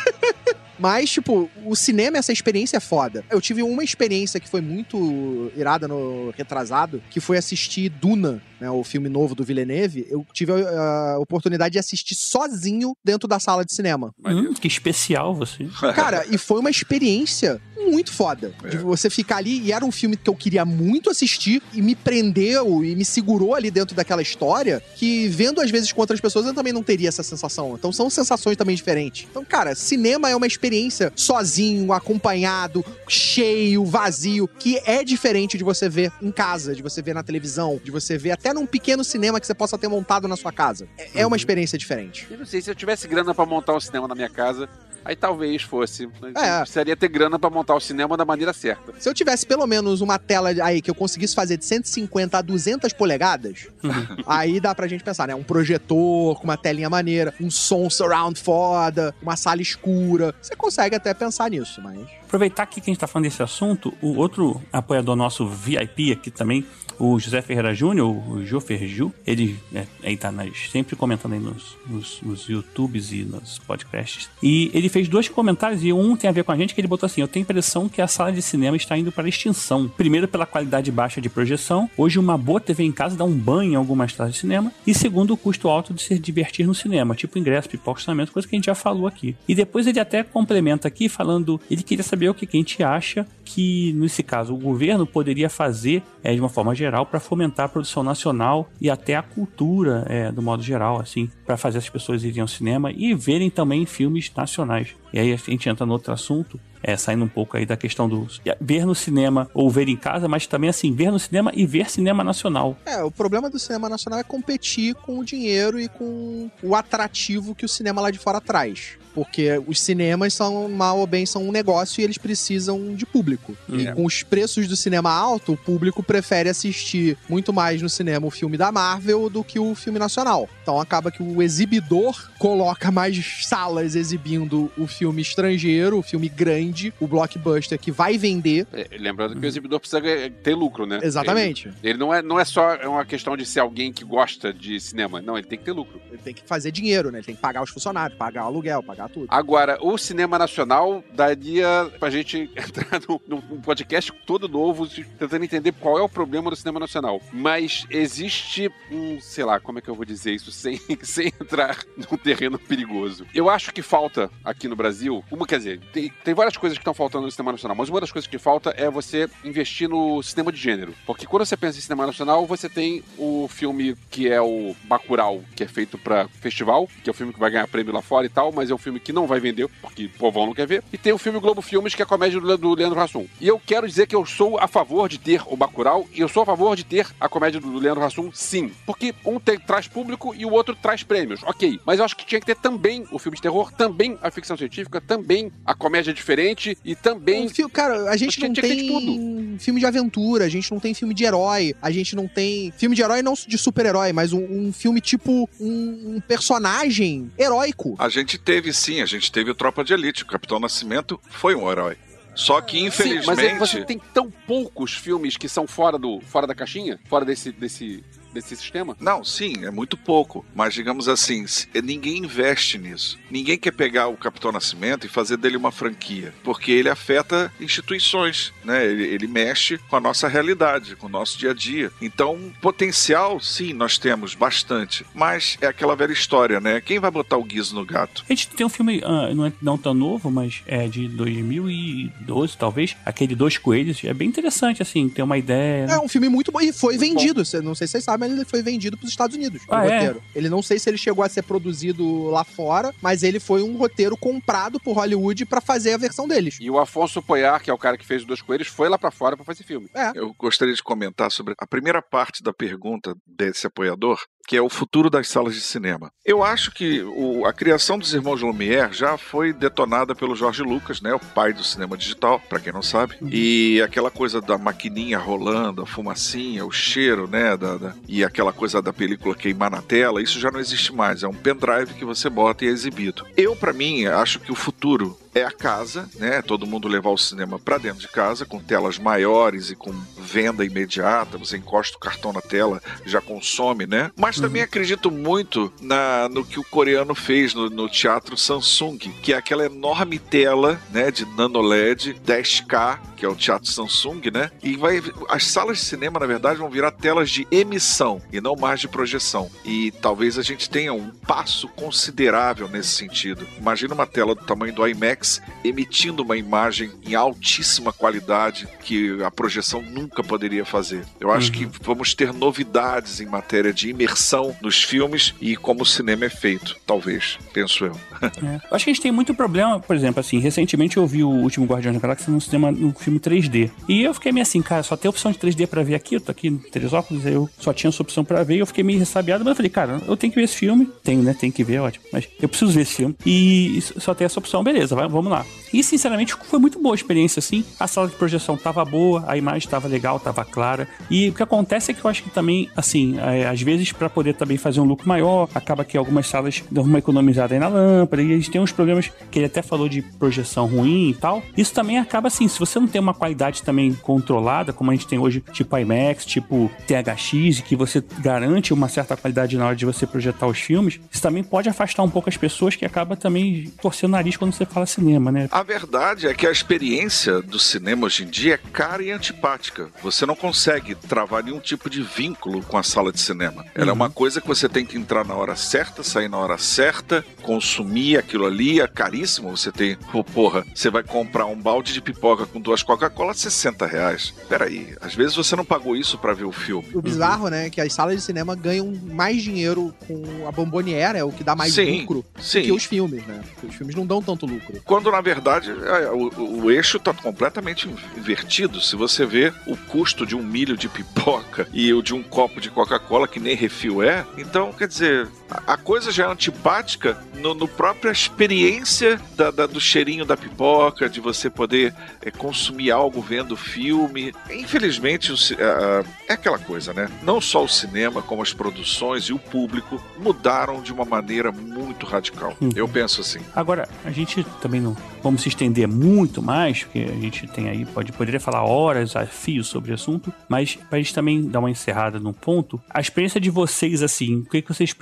Mas, 0.82 1.10
tipo, 1.10 1.48
o 1.64 1.76
cinema, 1.76 2.18
essa 2.18 2.32
experiência 2.32 2.76
é 2.76 2.80
foda. 2.80 3.24
Eu 3.30 3.40
tive 3.40 3.62
uma 3.62 3.84
experiência 3.84 4.40
que 4.40 4.48
foi 4.48 4.60
muito 4.60 5.52
irada 5.56 5.86
no 5.86 6.34
retrasado, 6.36 7.00
que 7.08 7.20
foi 7.20 7.38
assistir 7.38 7.88
Duna, 7.88 8.42
né, 8.60 8.68
o 8.68 8.82
filme 8.82 9.08
novo 9.08 9.32
do 9.32 9.44
Villeneuve. 9.44 10.06
Eu 10.10 10.26
tive 10.32 10.52
a, 10.52 11.12
a 11.14 11.18
oportunidade 11.20 11.74
de 11.74 11.78
assistir 11.78 12.16
sozinho 12.16 12.96
dentro 13.04 13.28
da 13.28 13.38
sala 13.38 13.64
de 13.64 13.72
cinema. 13.72 14.12
Hum, 14.26 14.54
que 14.54 14.66
especial 14.66 15.34
você. 15.34 15.68
Cara, 15.94 16.24
e 16.28 16.36
foi 16.36 16.58
uma 16.58 16.70
experiência 16.70 17.60
muito 17.76 18.12
foda. 18.12 18.54
De 18.68 18.78
você 18.78 19.10
ficar 19.10 19.36
ali, 19.36 19.60
e 19.60 19.72
era 19.72 19.84
um 19.84 19.92
filme 19.92 20.16
que 20.16 20.30
eu 20.30 20.34
queria 20.34 20.64
muito 20.64 21.10
assistir, 21.10 21.62
e 21.72 21.82
me 21.82 21.94
prendeu 21.94 22.84
e 22.84 22.94
me 22.94 23.04
segurou 23.04 23.54
ali 23.54 23.70
dentro 23.70 23.94
daquela 23.94 24.22
história, 24.22 24.82
que 24.96 25.28
vendo 25.28 25.60
às 25.60 25.70
vezes 25.70 25.92
com 25.92 26.00
outras 26.00 26.20
pessoas 26.20 26.46
eu 26.46 26.54
também 26.54 26.72
não 26.72 26.82
teria 26.82 27.08
essa 27.08 27.22
sensação. 27.22 27.74
Então 27.74 27.92
são 27.92 28.08
sensações 28.08 28.56
também 28.56 28.76
diferentes. 28.76 29.26
Então, 29.30 29.44
cara, 29.44 29.74
cinema 29.74 30.28
é 30.28 30.36
uma 30.36 30.46
experiência 30.46 30.71
experiência 30.72 31.12
sozinho, 31.14 31.92
acompanhado, 31.92 32.84
cheio, 33.06 33.84
vazio, 33.84 34.48
que 34.48 34.80
é 34.86 35.04
diferente 35.04 35.58
de 35.58 35.64
você 35.64 35.88
ver 35.88 36.10
em 36.22 36.32
casa, 36.32 36.74
de 36.74 36.82
você 36.82 37.02
ver 37.02 37.14
na 37.14 37.22
televisão, 37.22 37.78
de 37.82 37.90
você 37.90 38.16
ver 38.16 38.30
até 38.30 38.54
num 38.54 38.64
pequeno 38.64 39.04
cinema 39.04 39.38
que 39.38 39.46
você 39.46 39.54
possa 39.54 39.76
ter 39.76 39.88
montado 39.88 40.26
na 40.26 40.36
sua 40.36 40.50
casa. 40.50 40.88
É, 40.96 41.20
é 41.20 41.26
uma 41.26 41.36
experiência 41.36 41.76
diferente. 41.76 42.26
Eu 42.30 42.38
não 42.38 42.46
sei, 42.46 42.62
se 42.62 42.70
eu 42.70 42.74
tivesse 42.74 43.06
grana 43.06 43.34
pra 43.34 43.44
montar 43.44 43.74
um 43.74 43.80
cinema 43.80 44.08
na 44.08 44.14
minha 44.14 44.30
casa, 44.30 44.66
aí 45.04 45.16
talvez 45.16 45.62
fosse. 45.62 46.08
Mas 46.20 46.34
É. 46.36 46.60
precisaria 46.60 46.96
ter 46.96 47.08
grana 47.08 47.38
pra 47.38 47.50
montar 47.50 47.74
o 47.74 47.80
cinema 47.80 48.16
da 48.16 48.24
maneira 48.24 48.52
certa. 48.52 48.92
Se 48.98 49.08
eu 49.08 49.14
tivesse 49.14 49.46
pelo 49.46 49.66
menos 49.66 50.00
uma 50.00 50.18
tela 50.18 50.50
aí 50.62 50.80
que 50.82 50.90
eu 50.90 50.94
conseguisse 50.94 51.34
fazer 51.34 51.56
de 51.56 51.64
150 51.64 52.38
a 52.38 52.42
200 52.42 52.92
polegadas, 52.92 53.66
aí 54.26 54.60
dá 54.60 54.74
pra 54.74 54.86
gente 54.86 55.02
pensar, 55.04 55.28
né? 55.28 55.34
Um 55.34 55.42
projetor 55.42 56.36
com 56.38 56.44
uma 56.44 56.56
telinha 56.56 56.90
maneira, 56.90 57.34
um 57.40 57.50
som 57.50 57.88
surround 57.90 58.38
foda, 58.40 59.14
uma 59.22 59.36
sala 59.36 59.60
escura. 59.62 60.34
Você 60.40 60.54
consegue 60.56 60.96
até 60.96 61.12
pensar 61.14 61.50
nisso, 61.50 61.80
mas. 61.82 62.21
Aproveitar 62.32 62.62
aqui 62.62 62.80
que 62.80 62.88
a 62.88 62.94
gente 62.94 62.98
tá 62.98 63.06
falando 63.06 63.24
desse 63.24 63.42
assunto, 63.42 63.92
o 64.00 64.16
outro 64.16 64.58
apoiador 64.72 65.14
nosso 65.14 65.46
VIP 65.46 66.12
aqui 66.12 66.30
também, 66.30 66.64
o 66.98 67.18
José 67.18 67.42
Ferreira 67.42 67.74
Júnior, 67.74 68.08
o 68.30 68.42
Jô 68.42 68.58
Ferju, 68.58 69.12
ele 69.26 69.58
é, 69.74 69.86
aí 70.02 70.16
tá 70.16 70.32
nas, 70.32 70.70
sempre 70.70 70.96
comentando 70.96 71.34
aí 71.34 71.38
nos, 71.38 71.76
nos, 71.86 72.22
nos 72.22 72.48
YouTubes 72.48 73.12
e 73.12 73.24
nos 73.24 73.58
podcasts. 73.58 74.30
E 74.42 74.70
ele 74.72 74.88
fez 74.88 75.08
dois 75.08 75.28
comentários 75.28 75.84
e 75.84 75.92
um 75.92 76.16
tem 76.16 76.30
a 76.30 76.32
ver 76.32 76.44
com 76.44 76.52
a 76.52 76.56
gente, 76.56 76.74
que 76.74 76.80
ele 76.80 76.88
botou 76.88 77.06
assim: 77.06 77.20
Eu 77.20 77.28
tenho 77.28 77.42
a 77.42 77.46
impressão 77.46 77.88
que 77.88 78.00
a 78.00 78.06
sala 78.06 78.32
de 78.32 78.40
cinema 78.40 78.76
está 78.76 78.96
indo 78.96 79.12
para 79.12 79.28
extinção. 79.28 79.88
Primeiro, 79.88 80.26
pela 80.28 80.46
qualidade 80.46 80.90
baixa 80.90 81.20
de 81.20 81.28
projeção. 81.28 81.90
Hoje, 81.98 82.18
uma 82.18 82.38
boa 82.38 82.60
TV 82.60 82.84
em 82.84 82.92
casa 82.92 83.16
dá 83.16 83.24
um 83.24 83.36
banho 83.36 83.72
em 83.72 83.76
algumas 83.76 84.14
salas 84.14 84.34
de 84.34 84.40
cinema. 84.40 84.72
E 84.86 84.94
segundo, 84.94 85.34
o 85.34 85.36
custo 85.36 85.68
alto 85.68 85.92
de 85.92 86.02
se 86.02 86.18
divertir 86.18 86.66
no 86.66 86.74
cinema, 86.74 87.14
tipo 87.14 87.38
ingresso, 87.38 87.68
pipoca, 87.68 88.00
coisa 88.32 88.48
que 88.48 88.54
a 88.54 88.58
gente 88.58 88.66
já 88.66 88.74
falou 88.74 89.06
aqui. 89.06 89.36
E 89.46 89.54
depois 89.54 89.86
ele 89.86 90.00
até 90.00 90.22
complementa 90.22 90.88
aqui 90.88 91.08
falando, 91.08 91.60
ele 91.70 91.82
queria 91.82 92.02
saber 92.02 92.21
o 92.30 92.34
que, 92.34 92.46
que 92.46 92.56
a 92.56 92.60
gente 92.60 92.82
acha 92.82 93.26
que, 93.44 93.92
nesse 93.94 94.22
caso, 94.22 94.54
o 94.54 94.58
governo 94.58 95.06
poderia 95.06 95.50
fazer 95.50 96.02
é, 96.22 96.34
de 96.34 96.40
uma 96.40 96.48
forma 96.48 96.74
geral 96.74 97.04
para 97.04 97.20
fomentar 97.20 97.66
a 97.66 97.68
produção 97.68 98.02
nacional 98.02 98.70
e 98.80 98.88
até 98.88 99.14
a 99.14 99.22
cultura, 99.22 100.04
é, 100.08 100.32
do 100.32 100.40
modo 100.40 100.62
geral, 100.62 101.00
assim, 101.00 101.30
para 101.44 101.56
fazer 101.56 101.78
as 101.78 101.88
pessoas 101.88 102.24
irem 102.24 102.40
ao 102.40 102.48
cinema 102.48 102.90
e 102.90 103.14
verem 103.14 103.50
também 103.50 103.84
filmes 103.84 104.32
nacionais. 104.34 104.94
E 105.12 105.18
aí 105.18 105.32
a 105.32 105.36
gente 105.36 105.68
entra 105.68 105.84
no 105.84 105.92
outro 105.92 106.12
assunto, 106.12 106.58
é, 106.82 106.96
saindo 106.96 107.24
um 107.24 107.28
pouco 107.28 107.56
aí 107.56 107.64
da 107.64 107.76
questão 107.76 108.08
do 108.08 108.26
ver 108.60 108.84
no 108.84 108.94
cinema 108.94 109.48
ou 109.54 109.70
ver 109.70 109.88
em 109.88 109.96
casa, 109.96 110.26
mas 110.26 110.46
também 110.46 110.70
assim, 110.70 110.92
ver 110.94 111.12
no 111.12 111.18
cinema 111.18 111.52
e 111.54 111.64
ver 111.66 111.90
cinema 111.90 112.24
nacional. 112.24 112.76
É, 112.84 113.02
o 113.02 113.10
problema 113.10 113.48
do 113.48 113.58
cinema 113.58 113.88
nacional 113.88 114.18
é 114.18 114.24
competir 114.24 114.94
com 114.94 115.18
o 115.18 115.24
dinheiro 115.24 115.78
e 115.78 115.88
com 115.88 116.50
o 116.62 116.74
atrativo 116.74 117.54
que 117.54 117.64
o 117.64 117.68
cinema 117.68 118.00
lá 118.00 118.10
de 118.10 118.18
fora 118.18 118.40
traz. 118.40 118.98
Porque 119.14 119.60
os 119.66 119.80
cinemas 119.80 120.34
são, 120.34 120.68
mal 120.68 120.98
ou 120.98 121.06
bem, 121.06 121.26
são 121.26 121.46
um 121.46 121.52
negócio 121.52 122.00
e 122.00 122.04
eles 122.04 122.18
precisam 122.18 122.94
de 122.94 123.04
público. 123.06 123.56
E 123.68 123.86
É. 123.86 123.92
com 123.92 124.04
os 124.04 124.22
preços 124.22 124.66
do 124.68 124.76
cinema 124.76 125.10
alto, 125.12 125.52
o 125.52 125.56
público 125.56 126.02
prefere 126.02 126.48
assistir 126.48 127.16
muito 127.28 127.52
mais 127.52 127.82
no 127.82 127.88
cinema 127.88 128.26
o 128.26 128.30
filme 128.30 128.56
da 128.56 128.70
Marvel 128.72 129.28
do 129.28 129.42
que 129.44 129.58
o 129.58 129.74
filme 129.74 129.98
nacional. 129.98 130.48
Então 130.62 130.80
acaba 130.80 131.10
que 131.10 131.22
o 131.22 131.42
exibidor 131.42 132.30
coloca 132.38 132.90
mais 132.90 133.44
salas 133.46 133.94
exibindo 133.94 134.70
o 134.76 134.86
filme 134.86 135.22
estrangeiro, 135.22 135.98
o 135.98 136.02
filme 136.02 136.28
grande, 136.28 136.92
o 137.00 137.06
blockbuster 137.06 137.78
que 137.78 137.90
vai 137.90 138.16
vender. 138.18 138.66
É, 138.72 138.88
lembrando 138.98 139.38
que 139.38 139.44
o 139.44 139.48
exibidor 139.48 139.78
precisa 139.80 140.00
ter 140.42 140.54
lucro, 140.54 140.86
né? 140.86 141.00
Exatamente. 141.02 141.68
Ele, 141.68 141.76
ele 141.90 141.98
não, 141.98 142.12
é, 142.14 142.22
não 142.22 142.38
é 142.40 142.44
só 142.44 142.76
uma 142.88 143.04
questão 143.04 143.36
de 143.36 143.44
ser 143.44 143.60
alguém 143.60 143.92
que 143.92 144.04
gosta 144.04 144.52
de 144.52 144.80
cinema. 144.80 145.20
Não, 145.20 145.36
ele 145.36 145.46
tem 145.46 145.58
que 145.58 145.64
ter 145.64 145.72
lucro. 145.72 146.00
Ele 146.10 146.20
tem 146.22 146.34
que 146.34 146.42
fazer 146.44 146.70
dinheiro, 146.72 147.10
né? 147.10 147.18
Ele 147.18 147.26
tem 147.26 147.34
que 147.34 147.40
pagar 147.40 147.62
os 147.62 147.70
funcionários, 147.70 148.18
pagar 148.18 148.44
o 148.44 148.46
aluguel, 148.46 148.82
pagar 148.82 149.01
tudo. 149.08 149.26
Agora, 149.28 149.78
o 149.80 149.96
cinema 149.98 150.38
nacional 150.38 151.02
daria 151.14 151.90
pra 151.98 152.10
gente 152.10 152.50
entrar 152.56 153.00
num, 153.08 153.42
num 153.50 153.60
podcast 153.60 154.12
todo 154.26 154.48
novo, 154.48 154.86
tentando 154.86 155.44
entender 155.44 155.72
qual 155.72 155.98
é 155.98 156.02
o 156.02 156.08
problema 156.08 156.50
do 156.50 156.56
cinema 156.56 156.80
nacional. 156.80 157.20
Mas 157.32 157.86
existe 157.90 158.70
um, 158.90 159.20
sei 159.20 159.44
lá, 159.44 159.60
como 159.60 159.78
é 159.78 159.82
que 159.82 159.88
eu 159.88 159.94
vou 159.94 160.04
dizer 160.04 160.32
isso 160.32 160.50
sem, 160.50 160.80
sem 161.02 161.28
entrar 161.28 161.78
num 161.96 162.16
terreno 162.16 162.58
perigoso. 162.58 163.26
Eu 163.34 163.48
acho 163.48 163.72
que 163.72 163.82
falta 163.82 164.30
aqui 164.44 164.68
no 164.68 164.76
Brasil, 164.76 165.24
uma, 165.30 165.46
quer 165.46 165.58
dizer, 165.58 165.80
tem, 165.92 166.12
tem 166.24 166.34
várias 166.34 166.56
coisas 166.56 166.78
que 166.78 166.82
estão 166.82 166.94
faltando 166.94 167.24
no 167.24 167.30
cinema 167.30 167.52
nacional, 167.52 167.76
mas 167.76 167.88
uma 167.88 168.00
das 168.00 168.12
coisas 168.12 168.28
que 168.28 168.38
falta 168.38 168.74
é 168.76 168.90
você 168.90 169.28
investir 169.44 169.88
no 169.88 170.22
cinema 170.22 170.52
de 170.52 170.58
gênero. 170.58 170.94
Porque 171.06 171.26
quando 171.26 171.44
você 171.44 171.56
pensa 171.56 171.78
em 171.78 171.82
cinema 171.82 172.06
nacional, 172.06 172.46
você 172.46 172.68
tem 172.68 173.02
o 173.18 173.48
filme 173.48 173.96
que 174.10 174.30
é 174.30 174.40
o 174.40 174.74
Bacurau, 174.84 175.42
que 175.54 175.64
é 175.64 175.68
feito 175.68 175.98
pra 175.98 176.28
festival, 176.28 176.88
que 177.02 177.08
é 177.08 177.12
o 177.12 177.14
filme 177.14 177.32
que 177.32 177.38
vai 177.38 177.50
ganhar 177.50 177.66
prêmio 177.66 177.92
lá 177.92 178.02
fora 178.02 178.26
e 178.26 178.28
tal, 178.28 178.52
mas 178.52 178.70
é 178.70 178.74
um 178.74 178.78
filme 178.78 178.91
que 179.00 179.12
não 179.12 179.26
vai 179.26 179.40
vender, 179.40 179.68
porque 179.80 180.06
o 180.06 180.10
povão 180.10 180.46
não 180.46 180.54
quer 180.54 180.66
ver. 180.66 180.82
E 180.92 180.98
tem 180.98 181.12
o 181.12 181.18
filme 181.18 181.38
Globo 181.40 181.62
Filmes, 181.62 181.94
que 181.94 182.02
é 182.02 182.04
a 182.04 182.08
comédia 182.08 182.40
do, 182.40 182.46
Le- 182.46 182.56
do 182.56 182.74
Leandro 182.74 183.00
Hassum. 183.00 183.26
E 183.40 183.46
eu 183.48 183.60
quero 183.64 183.86
dizer 183.86 184.06
que 184.06 184.14
eu 184.14 184.24
sou 184.26 184.58
a 184.58 184.66
favor 184.68 185.08
de 185.08 185.18
ter 185.18 185.42
o 185.46 185.56
Bacurau 185.56 186.06
e 186.14 186.20
eu 186.20 186.28
sou 186.28 186.42
a 186.42 186.46
favor 186.46 186.76
de 186.76 186.84
ter 186.84 187.06
a 187.20 187.28
comédia 187.28 187.60
do 187.60 187.78
Leandro 187.78 188.02
Hassum, 188.04 188.30
sim. 188.32 188.70
Porque 188.86 189.14
um 189.24 189.38
tem- 189.40 189.58
traz 189.58 189.86
público 189.88 190.34
e 190.36 190.44
o 190.44 190.50
outro 190.52 190.74
traz 190.74 191.02
prêmios, 191.02 191.40
ok. 191.44 191.80
Mas 191.86 191.98
eu 191.98 192.04
acho 192.04 192.16
que 192.16 192.24
tinha 192.26 192.40
que 192.40 192.46
ter 192.46 192.56
também 192.56 193.04
o 193.10 193.18
filme 193.18 193.36
de 193.36 193.42
terror, 193.42 193.72
também 193.72 194.18
a 194.22 194.30
ficção 194.30 194.56
científica, 194.56 195.00
também 195.00 195.52
a 195.64 195.74
comédia 195.74 196.12
diferente 196.12 196.76
e 196.84 196.94
também 196.94 197.46
Um 197.64 197.68
Cara, 197.68 198.10
a 198.10 198.16
gente 198.16 198.36
Tinha- 198.38 198.48
não 198.48 198.54
tem 198.54 199.56
filme 199.58 199.80
de 199.80 199.86
aventura, 199.86 200.44
a 200.44 200.48
gente 200.48 200.70
não 200.70 200.78
tem 200.80 200.92
filme 200.94 201.14
de 201.14 201.24
herói, 201.24 201.74
a 201.80 201.90
gente 201.90 202.14
não 202.16 202.26
tem. 202.28 202.72
Filme 202.76 202.94
de 202.96 203.02
herói 203.02 203.22
não 203.22 203.34
de 203.34 203.56
super-herói, 203.58 204.12
mas 204.12 204.32
um, 204.32 204.42
um 204.44 204.72
filme 204.72 205.00
tipo 205.00 205.48
um, 205.60 206.16
um 206.16 206.20
personagem 206.20 207.30
heróico. 207.38 207.94
A 207.98 208.08
gente 208.08 208.38
teve 208.38 208.72
sim, 208.82 209.00
a 209.00 209.06
gente 209.06 209.30
teve 209.30 209.50
o 209.50 209.54
Tropa 209.54 209.84
de 209.84 209.92
Elite. 209.92 210.22
O 210.22 210.26
Capitão 210.26 210.58
Nascimento 210.58 211.20
foi 211.30 211.54
um 211.54 211.70
herói. 211.70 211.96
Só 212.34 212.60
que, 212.60 212.78
Sim, 212.78 212.86
infelizmente. 212.86 213.26
mas 213.26 213.38
é 213.38 213.52
que 213.52 213.58
você 213.58 213.84
tem 213.84 213.98
tão 213.98 214.30
poucos 214.30 214.94
filmes 214.94 215.36
que 215.36 215.48
são 215.48 215.66
fora 215.66 215.98
do 215.98 216.20
fora 216.22 216.46
da 216.46 216.54
caixinha, 216.54 216.98
fora 217.04 217.24
desse 217.24 217.52
desse 217.52 218.02
desse 218.32 218.56
sistema. 218.56 218.96
Não, 219.00 219.24
sim, 219.24 219.64
é 219.64 219.70
muito 219.70 219.96
pouco. 219.96 220.44
Mas 220.54 220.74
digamos 220.74 221.08
assim, 221.08 221.44
ninguém 221.82 222.18
investe 222.18 222.78
nisso. 222.78 223.18
Ninguém 223.30 223.58
quer 223.58 223.72
pegar 223.72 224.08
o 224.08 224.16
Capitão 224.16 224.52
Nascimento 224.52 225.06
e 225.06 225.08
fazer 225.08 225.36
dele 225.36 225.56
uma 225.56 225.72
franquia. 225.72 226.32
Porque 226.42 226.70
ele 226.72 226.88
afeta 226.88 227.52
instituições, 227.60 228.52
né? 228.64 228.84
Ele, 228.86 229.04
ele 229.04 229.26
mexe 229.26 229.78
com 229.88 229.96
a 229.96 230.00
nossa 230.00 230.28
realidade, 230.28 230.96
com 230.96 231.06
o 231.06 231.10
nosso 231.10 231.38
dia 231.38 231.50
a 231.50 231.54
dia. 231.54 231.90
Então, 232.00 232.52
potencial, 232.60 233.40
sim, 233.40 233.72
nós 233.72 233.98
temos 233.98 234.34
bastante. 234.34 235.04
Mas 235.14 235.56
é 235.60 235.66
aquela 235.66 235.94
velha 235.96 236.12
história, 236.12 236.60
né? 236.60 236.80
Quem 236.80 236.98
vai 236.98 237.10
botar 237.10 237.36
o 237.36 237.44
guiso 237.44 237.74
no 237.74 237.84
gato? 237.84 238.24
A 238.28 238.32
gente 238.32 238.48
tem 238.48 238.64
um 238.66 238.68
filme, 238.68 239.00
ah, 239.04 239.32
não 239.34 239.46
é 239.46 239.52
não 239.60 239.76
tão 239.78 239.94
novo, 239.94 240.30
mas 240.30 240.62
é 240.66 240.86
de 240.88 241.08
2012, 241.08 242.56
talvez, 242.56 242.96
aquele 243.04 243.34
Dois 243.34 243.58
Coelhos. 243.58 244.02
É 244.04 244.12
bem 244.14 244.28
interessante, 244.28 244.82
assim, 244.82 245.08
ter 245.08 245.22
uma 245.22 245.38
ideia. 245.38 245.86
É 245.86 245.98
um 245.98 246.08
filme 246.08 246.28
muito 246.28 246.50
bom 246.52 246.60
e 246.60 246.72
foi 246.72 246.96
Muito 246.96 247.00
vendido. 247.18 247.44
Cê- 247.44 247.60
Não 247.60 247.74
sei 247.74 247.86
se 247.86 247.92
vocês 247.92 248.04
sabem, 248.04 248.21
mas 248.22 248.32
ele 248.32 248.44
foi 248.44 248.62
vendido 248.62 248.96
pros 248.96 249.10
Estados 249.10 249.36
Unidos. 249.36 249.62
o 249.62 249.74
Ah, 249.74 249.84
é? 249.84 249.94
roteiro. 249.94 250.22
Ele 250.34 250.48
não 250.48 250.62
sei 250.62 250.78
se 250.78 250.88
ele 250.88 250.96
chegou 250.98 251.24
a 251.24 251.28
ser 251.28 251.42
produzido 251.42 252.26
lá 252.30 252.44
fora, 252.44 252.94
mas 253.02 253.22
ele 253.22 253.40
foi 253.40 253.62
um 253.62 253.76
roteiro 253.76 254.16
comprado 254.16 254.78
por 254.80 254.92
Hollywood 254.94 255.44
pra 255.46 255.60
fazer 255.60 255.92
a 255.94 255.96
versão 255.96 256.28
deles. 256.28 256.58
E 256.60 256.70
o 256.70 256.78
Afonso 256.78 257.20
Poyar, 257.22 257.60
que 257.62 257.70
é 257.70 257.74
o 257.74 257.78
cara 257.78 257.98
que 257.98 258.06
fez 258.06 258.22
os 258.22 258.26
dois 258.26 258.40
coelhos, 258.42 258.68
foi 258.68 258.88
lá 258.88 258.96
pra 258.98 259.10
fora 259.10 259.36
pra 259.36 259.44
fazer 259.44 259.64
filme. 259.64 259.88
É. 259.94 260.12
Eu 260.14 260.32
gostaria 260.38 260.74
de 260.74 260.82
comentar 260.82 261.30
sobre 261.30 261.54
a 261.58 261.66
primeira 261.66 262.00
parte 262.00 262.42
da 262.42 262.52
pergunta 262.52 263.14
desse 263.26 263.66
apoiador, 263.66 264.20
que 264.46 264.56
é 264.56 264.62
o 264.62 264.68
futuro 264.68 265.08
das 265.08 265.28
salas 265.28 265.54
de 265.54 265.60
cinema. 265.60 266.10
Eu 266.24 266.42
acho 266.42 266.70
que 266.72 267.02
o- 267.02 267.46
a 267.46 267.52
criação 267.52 267.98
dos 267.98 268.12
irmãos 268.14 268.40
Lumière 268.42 268.92
já 268.92 269.16
foi 269.16 269.52
detonada 269.52 270.14
pelo 270.14 270.34
Jorge 270.36 270.62
Lucas, 270.62 271.00
né, 271.00 271.12
o 271.14 271.18
pai 271.18 271.52
do 271.52 271.64
cinema 271.64 271.96
digital, 271.96 272.40
para 272.48 272.60
quem 272.60 272.72
não 272.72 272.82
sabe. 272.82 273.16
E 273.22 273.80
aquela 273.82 274.10
coisa 274.10 274.40
da 274.40 274.56
maquininha 274.58 275.18
rolando, 275.18 275.82
a 275.82 275.86
fumacinha, 275.86 276.64
o 276.66 276.70
cheiro, 276.72 277.26
né, 277.28 277.56
da, 277.56 277.76
da- 277.76 277.94
e 278.08 278.24
aquela 278.24 278.52
coisa 278.52 278.80
da 278.82 278.92
película 278.92 279.34
queimar 279.34 279.70
na 279.70 279.82
tela, 279.82 280.22
isso 280.22 280.38
já 280.40 280.50
não 280.50 280.60
existe 280.60 280.92
mais. 280.92 281.22
É 281.22 281.28
um 281.28 281.34
pendrive 281.34 281.94
que 281.94 282.04
você 282.04 282.28
bota 282.28 282.64
e 282.64 282.68
é 282.68 282.70
exibido. 282.70 283.24
Eu, 283.36 283.54
para 283.56 283.72
mim, 283.72 284.06
acho 284.06 284.38
que 284.40 284.52
o 284.52 284.56
futuro 284.56 285.16
é 285.34 285.42
a 285.42 285.50
casa, 285.50 286.08
né? 286.16 286.42
Todo 286.42 286.66
mundo 286.66 286.88
levar 286.88 287.10
o 287.10 287.18
cinema 287.18 287.58
para 287.58 287.78
dentro 287.78 288.00
de 288.00 288.08
casa, 288.08 288.44
com 288.44 288.60
telas 288.60 288.98
maiores 288.98 289.70
e 289.70 289.76
com 289.76 289.92
venda 290.18 290.64
imediata. 290.64 291.38
Você 291.38 291.56
encosta 291.56 291.96
o 291.96 292.00
cartão 292.00 292.32
na 292.32 292.40
tela, 292.40 292.82
já 293.04 293.20
consome, 293.20 293.86
né? 293.86 294.10
Mas 294.16 294.38
também 294.38 294.62
acredito 294.62 295.10
muito 295.10 295.72
na, 295.80 296.28
no 296.28 296.44
que 296.44 296.60
o 296.60 296.64
coreano 296.64 297.14
fez 297.14 297.54
no, 297.54 297.70
no 297.70 297.88
teatro 297.88 298.36
Samsung, 298.36 298.98
que 298.98 299.32
é 299.32 299.36
aquela 299.36 299.64
enorme 299.64 300.18
tela, 300.18 300.80
né? 300.90 301.10
De 301.10 301.24
nano 301.24 301.60
LED 301.60 302.14
10K, 302.26 302.98
que 303.16 303.24
é 303.24 303.28
o 303.28 303.34
teatro 303.34 303.70
Samsung, 303.70 304.30
né? 304.32 304.50
E 304.62 304.76
vai, 304.76 305.02
as 305.28 305.46
salas 305.46 305.78
de 305.78 305.84
cinema, 305.84 306.20
na 306.20 306.26
verdade, 306.26 306.58
vão 306.58 306.68
virar 306.68 306.90
telas 306.90 307.30
de 307.30 307.46
emissão 307.50 308.20
e 308.32 308.40
não 308.40 308.54
mais 308.54 308.80
de 308.80 308.88
projeção. 308.88 309.50
E 309.64 309.90
talvez 310.02 310.38
a 310.38 310.42
gente 310.42 310.68
tenha 310.68 310.92
um 310.92 311.08
passo 311.08 311.68
considerável 311.68 312.68
nesse 312.68 312.90
sentido. 312.90 313.46
Imagina 313.58 313.94
uma 313.94 314.06
tela 314.06 314.34
do 314.34 314.44
tamanho 314.44 314.74
do 314.74 314.86
IMAX 314.86 315.21
Emitindo 315.64 316.22
uma 316.22 316.36
imagem 316.36 316.90
em 317.06 317.14
altíssima 317.14 317.92
qualidade 317.92 318.68
que 318.84 319.22
a 319.22 319.30
projeção 319.30 319.82
nunca 319.82 320.22
poderia 320.22 320.64
fazer. 320.64 321.04
Eu 321.20 321.30
acho 321.30 321.52
que 321.52 321.68
vamos 321.82 322.14
ter 322.14 322.32
novidades 322.32 323.20
em 323.20 323.26
matéria 323.26 323.72
de 323.72 323.90
imersão 323.90 324.54
nos 324.60 324.82
filmes 324.82 325.34
e 325.40 325.56
como 325.56 325.82
o 325.82 325.86
cinema 325.86 326.24
é 326.24 326.30
feito, 326.30 326.76
talvez, 326.86 327.38
penso 327.52 327.84
eu. 327.84 327.96
É. 328.42 328.54
Eu 328.70 328.76
acho 328.76 328.84
que 328.84 328.90
a 328.90 328.94
gente 328.94 329.00
tem 329.02 329.12
muito 329.12 329.34
problema, 329.34 329.78
por 329.80 329.94
exemplo, 329.96 330.20
assim, 330.20 330.38
recentemente 330.38 330.96
eu 330.96 331.06
vi 331.06 331.22
o 331.22 331.28
último 331.28 331.66
Guardião 331.66 331.92
da 331.92 331.98
Galáxia 332.00 332.32
no 332.32 332.40
cinema, 332.40 332.70
no 332.72 332.92
filme 332.92 333.18
3D. 333.20 333.70
E 333.88 334.02
eu 334.02 334.14
fiquei 334.14 334.32
meio 334.32 334.42
assim, 334.42 334.62
cara, 334.62 334.82
só 334.82 334.96
tem 334.96 335.08
opção 335.08 335.30
de 335.32 335.38
3D 335.38 335.66
pra 335.66 335.82
ver 335.82 335.94
aqui, 335.94 336.14
eu 336.16 336.20
tô 336.20 336.30
aqui 336.30 336.48
em 336.48 336.56
Teresópolis, 336.56 337.24
eu 337.26 337.48
só 337.58 337.72
tinha 337.72 337.88
essa 337.88 338.02
opção 338.02 338.24
pra 338.24 338.42
ver, 338.42 338.56
e 338.56 338.58
eu 338.60 338.66
fiquei 338.66 338.82
meio 338.84 338.98
ressabiado, 338.98 339.44
mas 339.44 339.50
eu 339.52 339.56
falei, 339.56 339.70
cara, 339.70 340.00
eu 340.06 340.16
tenho 340.16 340.32
que 340.32 340.38
ver 340.38 340.44
esse 340.44 340.56
filme. 340.56 340.88
Tenho, 341.02 341.22
né? 341.22 341.34
Tenho 341.38 341.52
que 341.52 341.62
ver, 341.64 341.80
ótimo. 341.80 342.04
Mas 342.12 342.28
eu 342.40 342.48
preciso 342.48 342.72
ver 342.72 342.82
esse 342.82 342.94
filme. 342.96 343.14
E 343.26 343.80
só 343.98 344.14
tem 344.14 344.24
essa 344.24 344.38
opção, 344.38 344.62
beleza, 344.64 344.94
vai- 344.94 345.08
vamos 345.12 345.30
lá. 345.30 345.44
E 345.72 345.82
sinceramente 345.82 346.34
foi 346.34 346.58
muito 346.58 346.78
boa 346.78 346.94
a 346.94 346.96
experiência, 346.96 347.40
assim. 347.40 347.64
A 347.80 347.86
sala 347.86 348.08
de 348.08 348.14
projeção 348.14 348.56
tava 348.56 348.84
boa, 348.84 349.24
a 349.26 349.36
imagem 349.36 349.68
tava 349.68 349.88
legal, 349.88 350.20
tava 350.20 350.44
clara. 350.44 350.86
E 351.10 351.30
o 351.30 351.32
que 351.32 351.42
acontece 351.42 351.90
é 351.90 351.94
que 351.94 352.04
eu 352.04 352.10
acho 352.10 352.22
que 352.22 352.30
também, 352.30 352.68
assim, 352.76 353.18
é, 353.18 353.48
às 353.48 353.60
vezes 353.62 353.90
pra 353.92 354.10
poder 354.10 354.34
também 354.34 354.58
fazer 354.58 354.80
um 354.80 354.84
lucro 354.84 355.08
maior, 355.08 355.48
acaba 355.54 355.84
que 355.84 355.96
algumas 355.96 356.26
salas 356.26 356.62
dão 356.70 356.84
uma 356.84 356.98
economizada 356.98 357.54
aí 357.54 357.60
na 357.60 357.68
lâmpada. 357.68 358.22
E 358.22 358.32
a 358.32 358.36
gente 358.36 358.50
tem 358.50 358.60
uns 358.60 358.72
programas 358.72 359.10
que 359.30 359.38
ele 359.38 359.46
até 359.46 359.62
falou 359.62 359.88
de 359.88 360.02
projeção 360.02 360.66
ruim 360.66 361.10
e 361.10 361.14
tal. 361.14 361.42
Isso 361.56 361.72
também 361.72 361.98
acaba 361.98 362.28
assim, 362.28 362.46
se 362.48 362.58
você 362.58 362.78
não 362.78 362.86
tem 362.86 363.00
uma 363.00 363.14
qualidade 363.14 363.62
também 363.62 363.94
controlada, 363.94 364.72
como 364.72 364.90
a 364.90 364.94
gente 364.94 365.06
tem 365.06 365.18
hoje, 365.18 365.42
tipo 365.52 365.76
IMAX, 365.76 366.26
tipo 366.26 366.70
THX, 366.86 367.60
que 367.60 367.74
você 367.74 368.04
garante 368.18 368.74
uma 368.74 368.88
certa 368.88 369.16
qualidade 369.16 369.56
na 369.56 369.66
hora 369.66 369.76
de 369.76 369.86
você 369.86 370.06
projetar 370.06 370.46
os 370.46 370.58
filmes, 370.58 371.00
isso 371.10 371.22
também 371.22 371.42
pode 371.42 371.68
afastar 371.68 372.02
um 372.02 372.10
pouco 372.10 372.28
as 372.28 372.36
pessoas 372.36 372.76
que 372.76 372.84
acaba 372.84 373.16
também 373.16 373.72
torcendo 373.80 374.10
o 374.10 374.12
nariz 374.12 374.36
quando 374.36 374.52
você 374.52 374.66
fala 374.66 374.84
cinema, 375.02 375.32
né? 375.32 375.48
A 375.50 375.62
verdade 375.62 376.26
é 376.28 376.34
que 376.34 376.46
a 376.46 376.50
experiência 376.50 377.42
do 377.42 377.58
cinema 377.58 378.06
hoje 378.06 378.22
em 378.22 378.28
dia 378.28 378.54
é 378.54 378.56
cara 378.56 379.02
e 379.02 379.10
antipática. 379.10 379.88
Você 380.02 380.24
não 380.24 380.36
consegue 380.36 380.94
travar 380.94 381.42
nenhum 381.42 381.58
tipo 381.58 381.90
de 381.90 382.02
vínculo 382.02 382.62
com 382.62 382.78
a 382.78 382.82
sala 382.82 383.12
de 383.12 383.20
cinema. 383.20 383.64
Ela 383.74 383.90
é 383.90 383.92
uma 383.92 384.08
coisa 384.10 384.40
que 384.40 384.46
você 384.46 384.68
tem 384.68 384.86
que 384.86 384.96
entrar 384.96 385.24
na 385.24 385.34
hora 385.34 385.56
certa, 385.56 386.02
sair 386.02 386.28
na 386.28 386.38
hora 386.38 386.56
certa, 386.56 387.24
consumir 387.42 388.16
aquilo 388.16 388.46
ali, 388.46 388.80
é 388.80 388.86
caríssimo. 388.86 389.56
Você 389.56 389.72
tem, 389.72 389.96
pô, 390.10 390.22
porra, 390.22 390.64
você 390.72 390.88
vai 390.88 391.02
comprar 391.02 391.46
um 391.46 391.56
balde 391.56 391.92
de 391.92 392.00
pipoca 392.00 392.46
com 392.46 392.60
duas 392.60 392.82
Coca-Cola, 392.82 393.34
60 393.34 393.86
reais. 393.86 394.32
Peraí, 394.48 394.94
às 395.00 395.14
vezes 395.14 395.34
você 395.34 395.56
não 395.56 395.64
pagou 395.64 395.96
isso 395.96 396.16
pra 396.16 396.32
ver 396.32 396.44
o 396.44 396.52
filme. 396.52 396.88
O 396.94 397.02
bizarro, 397.02 397.48
né, 397.48 397.66
é 397.66 397.70
que 397.70 397.80
as 397.80 397.92
salas 397.92 398.16
de 398.16 398.22
cinema 398.22 398.54
ganham 398.54 398.92
mais 399.12 399.42
dinheiro 399.42 399.94
com 400.06 400.46
a 400.46 400.52
bomboniera, 400.52 401.18
é 401.18 401.24
o 401.24 401.32
que 401.32 401.42
dá 401.42 401.56
mais 401.56 401.74
Sim, 401.74 402.00
lucro 402.02 402.24
sim. 402.38 402.60
do 402.60 402.64
que 402.66 402.72
os 402.72 402.84
filmes, 402.84 403.26
né? 403.26 403.42
Porque 403.54 403.66
os 403.66 403.74
filmes 403.74 403.94
não 403.96 404.06
dão 404.06 404.22
tanto 404.22 404.46
lucro. 404.46 404.80
Quando 404.92 405.10
na 405.10 405.22
verdade 405.22 405.70
é, 405.70 406.10
o, 406.10 406.64
o 406.64 406.70
eixo 406.70 406.98
está 406.98 407.14
completamente 407.14 407.88
invertido. 408.14 408.78
Se 408.78 408.94
você 408.94 409.24
vê 409.24 409.50
o 409.66 409.74
custo 409.74 410.26
de 410.26 410.36
um 410.36 410.42
milho 410.42 410.76
de 410.76 410.86
pipoca 410.86 411.66
e 411.72 411.94
o 411.94 412.02
de 412.02 412.12
um 412.12 412.22
copo 412.22 412.60
de 412.60 412.68
Coca-Cola, 412.68 413.26
que 413.26 413.40
nem 413.40 413.56
refil 413.56 414.02
é, 414.02 414.26
então 414.36 414.70
quer 414.70 414.86
dizer, 414.86 415.28
a, 415.66 415.74
a 415.74 415.76
coisa 415.76 416.10
já 416.10 416.24
é 416.24 416.30
antipática 416.30 417.16
no, 417.34 417.54
no 417.54 417.66
própria 417.68 418.10
experiência 418.10 419.20
da- 419.36 419.50
da- 419.50 419.66
do 419.66 419.80
cheirinho 419.80 420.24
da 420.24 420.36
pipoca, 420.36 421.08
de 421.08 421.20
você 421.20 421.48
poder 421.50 421.94
é, 422.20 422.30
consumir 422.30 422.90
algo 422.90 423.20
vendo 423.20 423.56
filme. 423.56 424.32
Infelizmente, 424.50 425.32
o 425.32 425.36
a- 425.62 426.00
a- 426.00 426.04
é 426.28 426.32
aquela 426.34 426.58
coisa, 426.58 426.92
né? 426.92 427.08
Não 427.22 427.40
só 427.40 427.64
o 427.64 427.68
cinema, 427.68 428.22
como 428.22 428.42
as 428.42 428.52
produções 428.52 429.24
e 429.24 429.32
o 429.32 429.38
público 429.38 430.02
mudaram 430.18 430.82
de 430.82 430.92
uma 430.92 431.04
maneira 431.04 431.50
muito 431.52 432.06
radical. 432.06 432.56
Uhum. 432.60 432.70
Eu 432.74 432.88
penso 432.88 433.20
assim. 433.20 433.40
Agora, 433.54 433.88
a 434.04 434.10
gente 434.10 434.44
também 434.60 434.80
não 434.80 434.96
vamos 435.22 435.42
se 435.42 435.48
estender 435.48 435.86
muito 435.86 436.42
mais, 436.42 436.82
porque 436.84 436.98
a 437.00 437.20
gente 437.20 437.46
tem 437.48 437.68
aí, 437.68 437.84
pode, 437.84 438.10
poderia 438.12 438.40
falar 438.40 438.64
horas 438.64 439.14
a 439.14 439.24
fio 439.26 439.62
sobre 439.62 439.92
o 439.92 439.94
assunto, 439.94 440.32
mas 440.48 440.74
pra 440.90 440.98
gente 440.98 441.14
também 441.14 441.44
dar 441.48 441.60
uma 441.60 441.70
encerrada 441.70 442.18
num 442.18 442.32
ponto, 442.32 442.80
a 442.90 443.00
experiência 443.00 443.40
de 443.40 443.48
vocês, 443.50 444.02
assim, 444.02 444.38
o 444.40 444.44
que, 444.44 444.60
que 444.62 444.68
vocês 444.74 444.92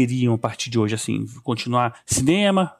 pretenderiam 0.00 0.34
a 0.34 0.38
partir 0.38 0.70
de 0.70 0.78
hoje, 0.78 0.94
assim, 0.94 1.26
continuar 1.42 1.94
cinema, 2.06 2.72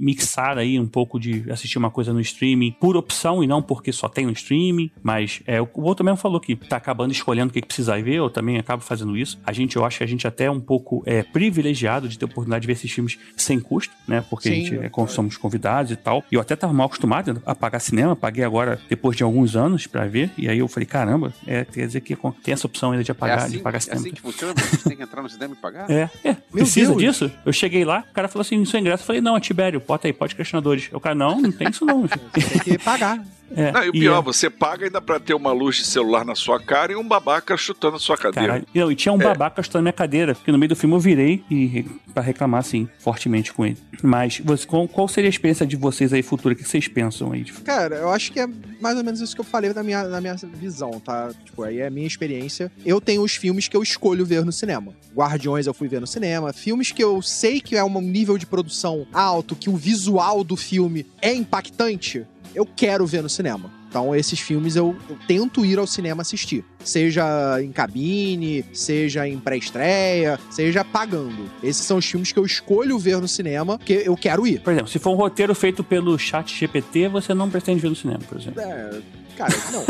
mixar 0.00 0.58
aí 0.58 0.78
um 0.78 0.86
pouco 0.86 1.18
de 1.18 1.50
assistir 1.50 1.78
uma 1.78 1.90
coisa 1.90 2.12
no 2.12 2.20
streaming 2.20 2.72
por 2.80 2.96
opção 2.96 3.42
e 3.42 3.46
não 3.46 3.62
porque 3.62 3.92
só 3.92 4.08
tem 4.08 4.26
no 4.26 4.32
streaming, 4.32 4.90
mas 5.02 5.42
é, 5.46 5.60
o 5.60 5.68
outro 5.76 6.04
mesmo 6.04 6.16
falou 6.18 6.40
que 6.40 6.54
tá 6.56 6.76
acabando 6.76 7.12
escolhendo 7.12 7.50
o 7.50 7.52
que, 7.52 7.60
que 7.60 7.66
precisa 7.66 8.00
ver, 8.00 8.14
eu 8.14 8.30
também 8.30 8.58
acabo 8.58 8.82
fazendo 8.82 9.16
isso. 9.16 9.38
A 9.44 9.52
gente, 9.52 9.76
eu 9.76 9.84
acho 9.84 9.98
que 9.98 10.04
a 10.04 10.06
gente 10.06 10.26
até 10.26 10.44
é 10.44 10.50
um 10.50 10.60
pouco 10.60 11.02
é, 11.06 11.22
privilegiado 11.22 12.08
de 12.08 12.18
ter 12.18 12.24
a 12.24 12.28
oportunidade 12.28 12.62
de 12.62 12.66
ver 12.66 12.72
esses 12.74 12.90
filmes 12.90 13.18
sem 13.36 13.58
custo, 13.60 13.94
né, 14.06 14.24
porque 14.28 14.48
a 14.48 14.52
Sim, 14.52 14.64
gente 14.64 14.78
é, 14.78 14.90
somos 15.08 15.36
convidados 15.36 15.90
e 15.92 15.96
tal. 15.96 16.24
E 16.30 16.34
eu 16.34 16.40
até 16.40 16.54
tava 16.56 16.72
mal 16.72 16.86
acostumado 16.86 17.42
a 17.44 17.54
pagar 17.54 17.80
cinema, 17.80 18.14
paguei 18.14 18.44
agora 18.44 18.80
depois 18.88 19.16
de 19.16 19.22
alguns 19.22 19.56
anos 19.56 19.86
pra 19.86 20.06
ver. 20.06 20.30
E 20.36 20.48
aí 20.48 20.58
eu 20.58 20.68
falei, 20.68 20.86
caramba, 20.86 21.32
é, 21.46 21.64
quer 21.64 21.86
dizer 21.86 22.00
que 22.00 22.16
tem 22.42 22.52
essa 22.52 22.66
opção 22.66 22.92
ainda 22.92 23.04
de 23.04 23.10
É 23.10 23.14
pagar, 23.14 23.38
assim, 23.38 23.56
de 23.56 23.58
pagar 23.58 23.78
é 23.78 23.80
cinema. 23.80 24.00
assim 24.00 24.10
que 24.12 24.20
funciona? 24.20 24.54
A 24.56 24.70
gente 24.70 24.84
tem 24.84 24.96
que 24.96 25.02
entrar 25.02 25.22
no 25.22 25.28
cinema 25.28 25.54
e 25.54 25.56
pagar? 25.56 25.88
É, 25.98 26.10
é. 26.22 26.36
Precisa 26.72 26.94
disso? 26.94 27.30
Eu 27.44 27.52
cheguei 27.52 27.84
lá, 27.84 28.04
o 28.10 28.14
cara 28.14 28.28
falou 28.28 28.42
assim, 28.42 28.64
seu 28.64 28.80
ingresso. 28.80 29.02
Eu 29.02 29.06
falei, 29.06 29.20
não, 29.20 29.36
é 29.36 29.40
Tibério, 29.40 29.82
bota 29.86 30.06
aí, 30.06 30.12
pode 30.12 30.34
questionadores. 30.34 30.88
O 30.92 31.00
cara, 31.00 31.14
não, 31.14 31.40
não 31.40 31.52
tem 31.52 31.68
isso 31.68 31.84
não. 31.84 32.06
Tem 32.32 32.58
que 32.60 32.78
pagar. 32.78 33.22
É, 33.54 33.72
Não, 33.72 33.84
e 33.84 33.88
o 33.88 33.92
pior, 33.92 34.18
é, 34.18 34.22
você 34.22 34.50
paga 34.50 34.86
ainda 34.86 35.00
pra 35.00 35.18
ter 35.18 35.34
uma 35.34 35.52
luz 35.52 35.76
de 35.76 35.84
celular 35.84 36.24
na 36.24 36.34
sua 36.34 36.60
cara 36.60 36.92
e 36.92 36.96
um 36.96 37.06
babaca 37.06 37.56
chutando 37.56 37.96
a 37.96 37.98
sua 37.98 38.16
cadeira. 38.16 38.48
Caralho. 38.48 38.66
E, 38.74 38.78
não, 38.78 38.92
e 38.92 38.94
tinha 38.94 39.12
um 39.12 39.18
babaca 39.18 39.62
chutando 39.62 39.82
minha 39.82 39.92
cadeira, 39.92 40.34
porque 40.34 40.52
no 40.52 40.58
meio 40.58 40.68
do 40.68 40.76
filme 40.76 40.94
eu 40.94 41.00
virei 41.00 41.42
e 41.50 41.84
para 42.12 42.22
reclamar 42.22 42.60
assim, 42.60 42.88
fortemente 42.98 43.52
com 43.52 43.64
ele. 43.64 43.78
Mas 44.02 44.40
você, 44.44 44.66
qual, 44.66 44.86
qual 44.88 45.08
seria 45.08 45.28
a 45.28 45.30
experiência 45.30 45.66
de 45.66 45.76
vocês 45.76 46.12
aí 46.12 46.22
futura? 46.22 46.54
O 46.54 46.56
que 46.56 46.64
vocês 46.64 46.88
pensam 46.88 47.32
aí? 47.32 47.44
Cara, 47.44 47.96
eu 47.96 48.10
acho 48.10 48.32
que 48.32 48.40
é 48.40 48.46
mais 48.80 48.96
ou 48.96 49.04
menos 49.04 49.20
isso 49.20 49.34
que 49.34 49.40
eu 49.40 49.44
falei 49.44 49.72
na 49.72 49.82
minha, 49.82 50.04
na 50.04 50.20
minha 50.20 50.34
visão, 50.34 51.00
tá? 51.00 51.30
Tipo, 51.44 51.62
aí 51.62 51.78
é 51.78 51.86
a 51.86 51.90
minha 51.90 52.06
experiência. 52.06 52.70
Eu 52.84 53.00
tenho 53.00 53.22
os 53.22 53.34
filmes 53.34 53.68
que 53.68 53.76
eu 53.76 53.82
escolho 53.82 54.24
ver 54.24 54.44
no 54.44 54.52
cinema. 54.52 54.92
Guardiões 55.14 55.66
eu 55.66 55.74
fui 55.74 55.88
ver 55.88 56.00
no 56.00 56.06
cinema. 56.06 56.52
Filmes 56.52 56.92
que 56.92 57.02
eu 57.02 57.20
sei 57.22 57.60
que 57.60 57.76
é 57.76 57.84
um 57.84 58.00
nível 58.00 58.38
de 58.38 58.46
produção 58.46 59.06
alto, 59.12 59.56
que 59.56 59.70
o 59.70 59.76
visual 59.76 60.44
do 60.44 60.56
filme 60.56 61.06
é 61.20 61.32
impactante, 61.32 62.26
eu 62.58 62.66
quero 62.66 63.06
ver 63.06 63.22
no 63.22 63.28
cinema. 63.28 63.70
Então, 63.88 64.14
esses 64.14 64.40
filmes 64.40 64.74
eu, 64.74 64.96
eu 65.08 65.16
tento 65.26 65.64
ir 65.64 65.78
ao 65.78 65.86
cinema 65.86 66.22
assistir. 66.22 66.64
Seja 66.84 67.62
em 67.62 67.70
cabine, 67.70 68.64
seja 68.72 69.26
em 69.26 69.38
pré-estreia, 69.38 70.38
seja 70.50 70.84
pagando. 70.84 71.48
Esses 71.62 71.86
são 71.86 71.98
os 71.98 72.04
filmes 72.04 72.32
que 72.32 72.38
eu 72.38 72.44
escolho 72.44 72.98
ver 72.98 73.18
no 73.18 73.28
cinema, 73.28 73.78
porque 73.78 74.02
eu 74.04 74.16
quero 74.16 74.46
ir. 74.46 74.60
Por 74.60 74.72
exemplo, 74.72 74.90
se 74.90 74.98
for 74.98 75.10
um 75.10 75.14
roteiro 75.14 75.54
feito 75.54 75.84
pelo 75.84 76.18
chat 76.18 76.54
GPT, 76.54 77.08
você 77.08 77.32
não 77.32 77.48
pretende 77.48 77.80
ver 77.80 77.88
no 77.88 77.96
cinema, 77.96 78.20
por 78.28 78.38
exemplo. 78.38 78.60
É, 78.60 79.00
cara, 79.38 79.54
não. 79.72 79.84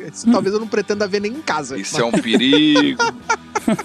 Isso 0.12 0.30
talvez 0.30 0.54
eu 0.54 0.60
não 0.60 0.68
pretenda 0.68 1.06
ver 1.06 1.20
nem 1.20 1.32
em 1.32 1.42
casa. 1.42 1.78
Isso 1.78 2.00
é 2.00 2.04
um 2.04 2.12
perigo. 2.12 3.02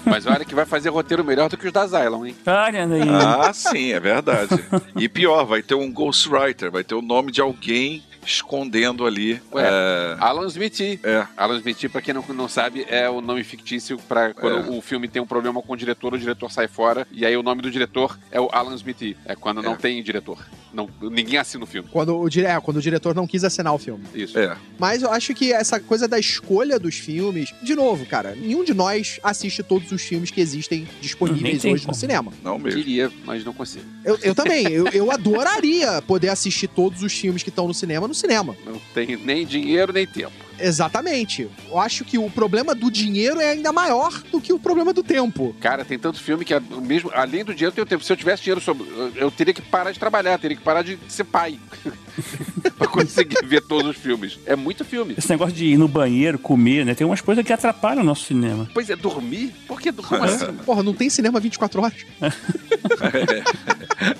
Mas 0.04 0.26
olha 0.26 0.44
que 0.44 0.54
vai 0.54 0.64
fazer 0.64 0.88
roteiro 0.88 1.24
melhor 1.24 1.48
do 1.48 1.56
que 1.56 1.66
os 1.66 1.72
da 1.72 1.86
Zylon, 1.86 2.26
hein? 2.26 2.36
Olha 2.46 2.84
aí. 2.84 3.02
ah, 3.10 3.52
sim, 3.52 3.92
é 3.92 4.00
verdade. 4.00 4.54
E 4.96 5.08
pior, 5.08 5.44
vai 5.44 5.62
ter 5.62 5.74
um 5.74 5.92
ghostwriter, 5.92 6.70
vai 6.70 6.84
ter 6.84 6.94
o 6.94 7.02
nome 7.02 7.32
de 7.32 7.40
alguém 7.40 8.02
escondendo 8.24 9.06
ali. 9.06 9.40
Ué. 9.52 9.62
é, 9.64 10.16
Alan 10.20 10.46
Smith. 10.46 10.80
É. 11.02 11.26
Alan 11.36 11.56
Smith, 11.58 11.88
pra 11.90 12.00
quem 12.00 12.14
não, 12.14 12.24
não 12.28 12.48
sabe, 12.48 12.84
é 12.88 13.08
o 13.08 13.20
nome 13.20 13.42
fictício 13.44 13.98
pra 14.08 14.32
quando 14.34 14.72
É. 14.72 14.76
o 14.76 14.80
filme 14.80 15.08
tem 15.08 15.20
um 15.20 15.26
problema 15.26 15.60
com 15.62 15.72
o 15.72 15.76
diretor, 15.76 16.14
o 16.14 16.18
diretor 16.18 16.50
sai 16.50 16.68
fora, 16.68 17.06
e 17.10 17.24
aí 17.26 17.36
o 17.36 17.42
nome 17.42 17.62
do 17.62 17.70
diretor 17.70 18.18
é 18.30 18.40
o 18.40 18.48
Alan 18.52 18.74
Smith. 18.74 19.16
É 19.24 19.34
quando 19.34 19.62
não 19.62 19.72
É. 19.72 19.76
tem 19.76 20.02
diretor. 20.02 20.38
Não, 20.72 20.88
ninguém 21.02 21.38
assina 21.38 21.64
o 21.64 21.66
filme. 21.66 21.86
Quando 21.92 22.18
o, 22.18 22.28
dire- 22.30 22.46
é, 22.46 22.58
quando 22.58 22.78
o 22.78 22.80
diretor 22.80 23.14
não 23.14 23.26
quis 23.26 23.44
assinar 23.44 23.74
o 23.74 23.78
filme. 23.78 24.04
Isso. 24.14 24.38
é. 24.38 24.56
Mas 24.78 25.02
eu 25.02 25.10
acho 25.12 25.34
que 25.34 25.52
essa 25.52 25.78
coisa 25.78 26.08
da 26.08 26.18
escolha 26.18 26.78
dos 26.78 26.94
filmes, 26.94 27.52
de 27.62 27.74
novo, 27.74 28.06
cara, 28.06 28.34
nenhum 28.34 28.64
de 28.64 28.72
nós 28.72 29.20
assiste 29.22 29.62
todos 29.62 29.92
os 29.92 30.00
filmes 30.00 30.30
que 30.30 30.40
existem 30.40 30.88
disponíveis 31.00 31.62
hoje 31.64 31.82
no 31.82 31.88
como. 31.88 31.94
cinema. 31.94 32.32
Não 32.42 32.58
mesmo. 32.58 32.78
Queria, 32.82 33.12
mas 33.26 33.44
não 33.44 33.52
consigo. 33.52 33.84
Eu, 34.02 34.18
eu 34.22 34.34
também, 34.34 34.66
eu, 34.68 34.88
eu 34.88 35.10
adoraria 35.10 36.00
poder 36.02 36.28
assistir 36.30 36.68
todos 36.68 37.02
os 37.02 37.12
filmes 37.12 37.42
que 37.42 37.50
estão 37.50 37.68
no 37.68 37.74
cinema 37.74 38.08
no 38.12 38.14
cinema. 38.14 38.56
Não 38.64 38.78
tenho 38.94 39.18
nem 39.18 39.44
dinheiro 39.46 39.92
nem 39.92 40.06
tempo. 40.06 40.32
Exatamente. 40.62 41.48
Eu 41.68 41.78
acho 41.78 42.04
que 42.04 42.18
o 42.18 42.30
problema 42.30 42.74
do 42.74 42.90
dinheiro 42.90 43.40
é 43.40 43.50
ainda 43.50 43.72
maior 43.72 44.22
do 44.30 44.40
que 44.40 44.52
o 44.52 44.58
problema 44.58 44.92
do 44.92 45.02
tempo. 45.02 45.54
Cara, 45.60 45.84
tem 45.84 45.98
tanto 45.98 46.20
filme 46.20 46.44
que, 46.44 46.54
a- 46.54 46.60
mesmo 46.60 47.10
além 47.14 47.44
do 47.44 47.54
dinheiro, 47.54 47.74
tem 47.74 47.82
o 47.82 47.86
tempo. 47.86 48.04
Se 48.04 48.12
eu 48.12 48.16
tivesse 48.16 48.42
dinheiro 48.42 48.62
eu- 49.16 49.30
teria 49.30 49.54
que 49.54 49.62
parar 49.62 49.90
de 49.92 49.98
trabalhar, 49.98 50.38
teria 50.38 50.56
que 50.56 50.62
parar 50.62 50.82
de 50.82 50.98
ser 51.08 51.24
pai. 51.24 51.58
pra 52.78 52.86
conseguir 52.86 53.38
ver 53.46 53.62
todos 53.62 53.90
os 53.90 53.96
filmes. 53.96 54.38
É 54.46 54.54
muito 54.54 54.84
filme. 54.84 55.14
Esse 55.16 55.28
negócio 55.30 55.54
de 55.54 55.66
ir 55.66 55.76
no 55.78 55.88
banheiro, 55.88 56.38
comer, 56.38 56.84
né? 56.84 56.94
Tem 56.94 57.06
umas 57.06 57.20
coisas 57.20 57.44
que 57.44 57.52
atrapalham 57.52 58.02
o 58.02 58.06
nosso 58.06 58.24
cinema. 58.24 58.68
Pois 58.72 58.88
é, 58.90 58.96
dormir? 58.96 59.52
Por 59.66 59.80
que? 59.80 59.92
Como 59.92 60.22
assim? 60.24 60.52
Porra, 60.64 60.82
não 60.82 60.94
tem 60.94 61.08
cinema 61.10 61.40
24 61.40 61.82
horas. 61.82 61.94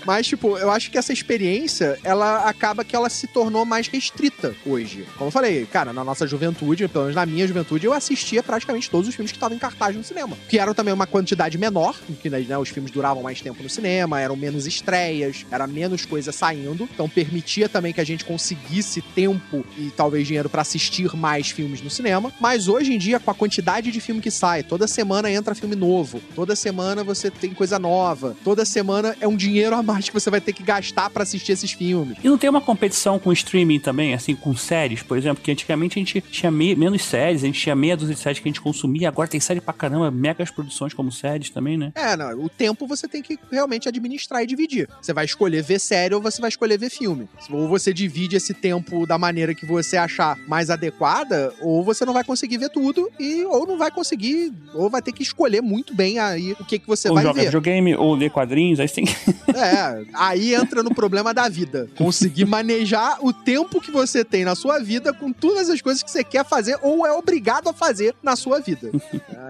Mas, 0.07 0.27
tipo, 0.27 0.57
eu 0.59 0.71
acho 0.71 0.91
que 0.91 0.99
essa 0.99 1.13
experiência, 1.13 1.99
ela 2.05 2.49
acaba 2.49 2.85
que 2.85 2.95
ela 2.95 3.09
se 3.09 3.27
tornou 3.27 3.65
mais 3.65 3.89
restrita 3.89 4.55
hoje. 4.65 5.07
Como 5.17 5.29
eu 5.29 5.33
falei, 5.33 5.67
cara, 5.67 5.93
na 5.93 6.05
nossa 6.05 6.27
juventude, 6.33 6.89
pelo 6.89 7.05
menos 7.05 7.17
na 7.17 7.27
minha 7.27 7.47
juventude, 7.47 7.87
eu 7.87 7.93
assistia 7.93 8.43
praticamente 8.43 8.91
todos 8.91 9.09
os 9.09 9.15
filmes 9.15 9.31
que 9.31 9.37
estavam 9.37 9.57
em 9.57 9.61
cartaz 9.61 9.95
no 9.95 10.03
cinema. 10.03 10.37
Que 10.49 10.59
eram 10.59 10.75
também 10.75 10.93
uma 10.93 11.07
quantidade 11.07 11.59
menor, 11.59 11.95
que 12.21 12.31
né, 12.31 12.59
os 12.59 12.69
filmes 12.69 12.91
duravam 12.91 13.23
mais 13.23 13.41
tempo 13.41 13.63
no 13.63 13.69
cinema, 13.69 14.21
eram 14.21 14.37
menos 14.37 14.67
estreias, 14.67 15.45
era 15.51 15.67
menos 15.67 16.05
coisa 16.05 16.33
saindo. 16.33 16.89
Então 16.93 17.09
permitia 17.09 17.69
também 17.69 17.93
que 17.93 18.01
a 18.01 18.05
gente 18.05 18.25
conseguisse 18.25 19.03
tempo 19.03 19.65
e 19.77 19.91
talvez 19.91 20.27
dinheiro 20.27 20.49
pra 20.49 20.63
assistir 20.63 21.15
mais 21.15 21.51
filmes 21.51 21.83
no 21.83 21.91
cinema. 21.91 22.33
Mas 22.41 22.69
hoje 22.69 22.93
em 22.95 22.99
dia, 22.99 23.21
com 23.21 23.31
a 23.31 23.35
quantidade 23.35 23.91
de 23.91 24.01
filme 24.01 24.21
que 24.21 24.31
sai, 24.31 24.63
toda 24.63 24.87
semana 24.87 25.31
entra 25.31 25.55
filme 25.55 25.77
novo, 25.77 26.21
toda 26.35 26.57
semana 26.57 27.05
você 27.05 27.31
tem 27.31 27.53
coisa 27.53 27.79
nova, 27.79 28.37
toda 28.43 28.65
semana 28.65 29.15
é 29.21 29.29
um 29.29 29.37
dinheiro 29.37 29.77
a 29.77 29.83
mais 29.83 30.09
que 30.09 30.15
você 30.15 30.31
vai 30.31 30.41
ter 30.41 30.53
que 30.53 30.63
gastar 30.63 31.11
pra 31.11 31.23
assistir 31.23 31.53
esses 31.53 31.73
filmes. 31.73 32.17
E 32.23 32.29
não 32.29 32.39
tem 32.39 32.49
uma 32.49 32.61
competição 32.61 33.19
com 33.19 33.33
streaming 33.33 33.81
também, 33.81 34.15
assim, 34.15 34.35
com 34.35 34.57
séries, 34.57 35.03
por 35.03 35.19
exemplo, 35.19 35.43
que 35.43 35.51
antigamente 35.51 35.99
a 35.99 36.01
gente 36.01 36.22
tinha 36.31 36.51
me- 36.51 36.75
menos 36.75 37.03
séries, 37.03 37.43
a 37.43 37.47
gente 37.47 37.61
tinha 37.61 37.75
meia 37.75 37.97
dúzia 37.97 38.15
de 38.15 38.21
séries 38.21 38.39
que 38.41 38.49
a 38.49 38.51
gente 38.51 38.61
consumia, 38.61 39.09
agora 39.09 39.29
tem 39.29 39.41
série 39.41 39.61
pra 39.61 39.73
caramba, 39.73 40.11
megas 40.11 40.51
produções 40.51 40.95
como 40.95 41.11
séries 41.13 41.51
também, 41.51 41.77
né? 41.77 41.93
É, 41.95 42.17
não, 42.17 42.45
o 42.45 42.49
tempo 42.49 42.87
você 42.87 43.07
tem 43.09 43.23
que 43.23 43.39
realmente 43.51 43.89
administrar 43.89 44.43
e 44.43 44.47
dividir. 44.47 44.89
Você 45.01 45.13
vai 45.13 45.25
escolher 45.25 45.63
ver 45.63 45.79
série 45.79 46.15
ou 46.15 46.21
você 46.21 46.41
vai 46.41 46.49
escolher 46.49 46.79
ver 46.79 46.91
filme. 46.91 47.29
Ou 47.51 47.69
você 47.69 47.93
divide 47.93 48.37
esse 48.37 48.55
tempo 48.55 49.07
da 49.07 49.19
maneira 49.19 49.55
que 49.55 49.67
você 49.67 49.97
achar 49.97 50.39
mais 50.47 50.71
adequada, 50.71 51.53
ou 51.61 51.83
você 51.85 52.05
não 52.05 52.13
vai 52.13 52.25
conseguir 52.25 52.59
ver 52.59 52.71
tudo 52.71 53.11
e 53.19 53.45
ou 53.45 53.67
não 53.67 53.77
vai 53.79 53.91
conseguir, 53.91 54.53
ou 54.75 54.89
vai 54.91 55.03
ter 55.03 55.13
que 55.13 55.23
escolher 55.23 55.61
muito 55.61 55.95
bem 55.95 56.19
aí 56.19 56.53
o 56.59 56.65
que 56.65 56.79
que 56.79 56.87
você 56.87 57.09
ou 57.09 57.15
vai 57.15 57.25
joga 57.25 57.41
ver. 57.41 57.47
videogame, 57.47 57.95
ou 57.95 58.15
lê 58.15 58.29
quadrinhos, 58.31 58.81
aí 58.81 58.89
tem 58.89 59.05
que... 59.05 59.13
É, 59.55 60.05
aí 60.15 60.55
entra 60.55 60.83
no 60.83 60.95
problema 60.95 61.35
da 61.35 61.49
vida. 61.49 61.89
Conseguir 61.97 62.47
manejar 62.47 63.19
o 63.21 63.33
tempo 63.33 63.81
que 63.81 63.91
você 63.91 64.25
tem 64.25 64.45
na 64.45 64.55
sua 64.55 64.79
vida 64.79 65.13
com 65.13 65.31
todas 65.33 65.69
as 65.69 65.81
coisas 65.81 66.02
que 66.03 66.11
você 66.11 66.23
quer 66.25 66.45
fazer 66.45 66.79
ou 66.83 67.07
é 67.07 67.13
obrigado 67.13 67.69
a 67.69 67.73
fazer 67.73 68.15
na 68.23 68.37
sua 68.37 68.61
vida. 68.61 68.91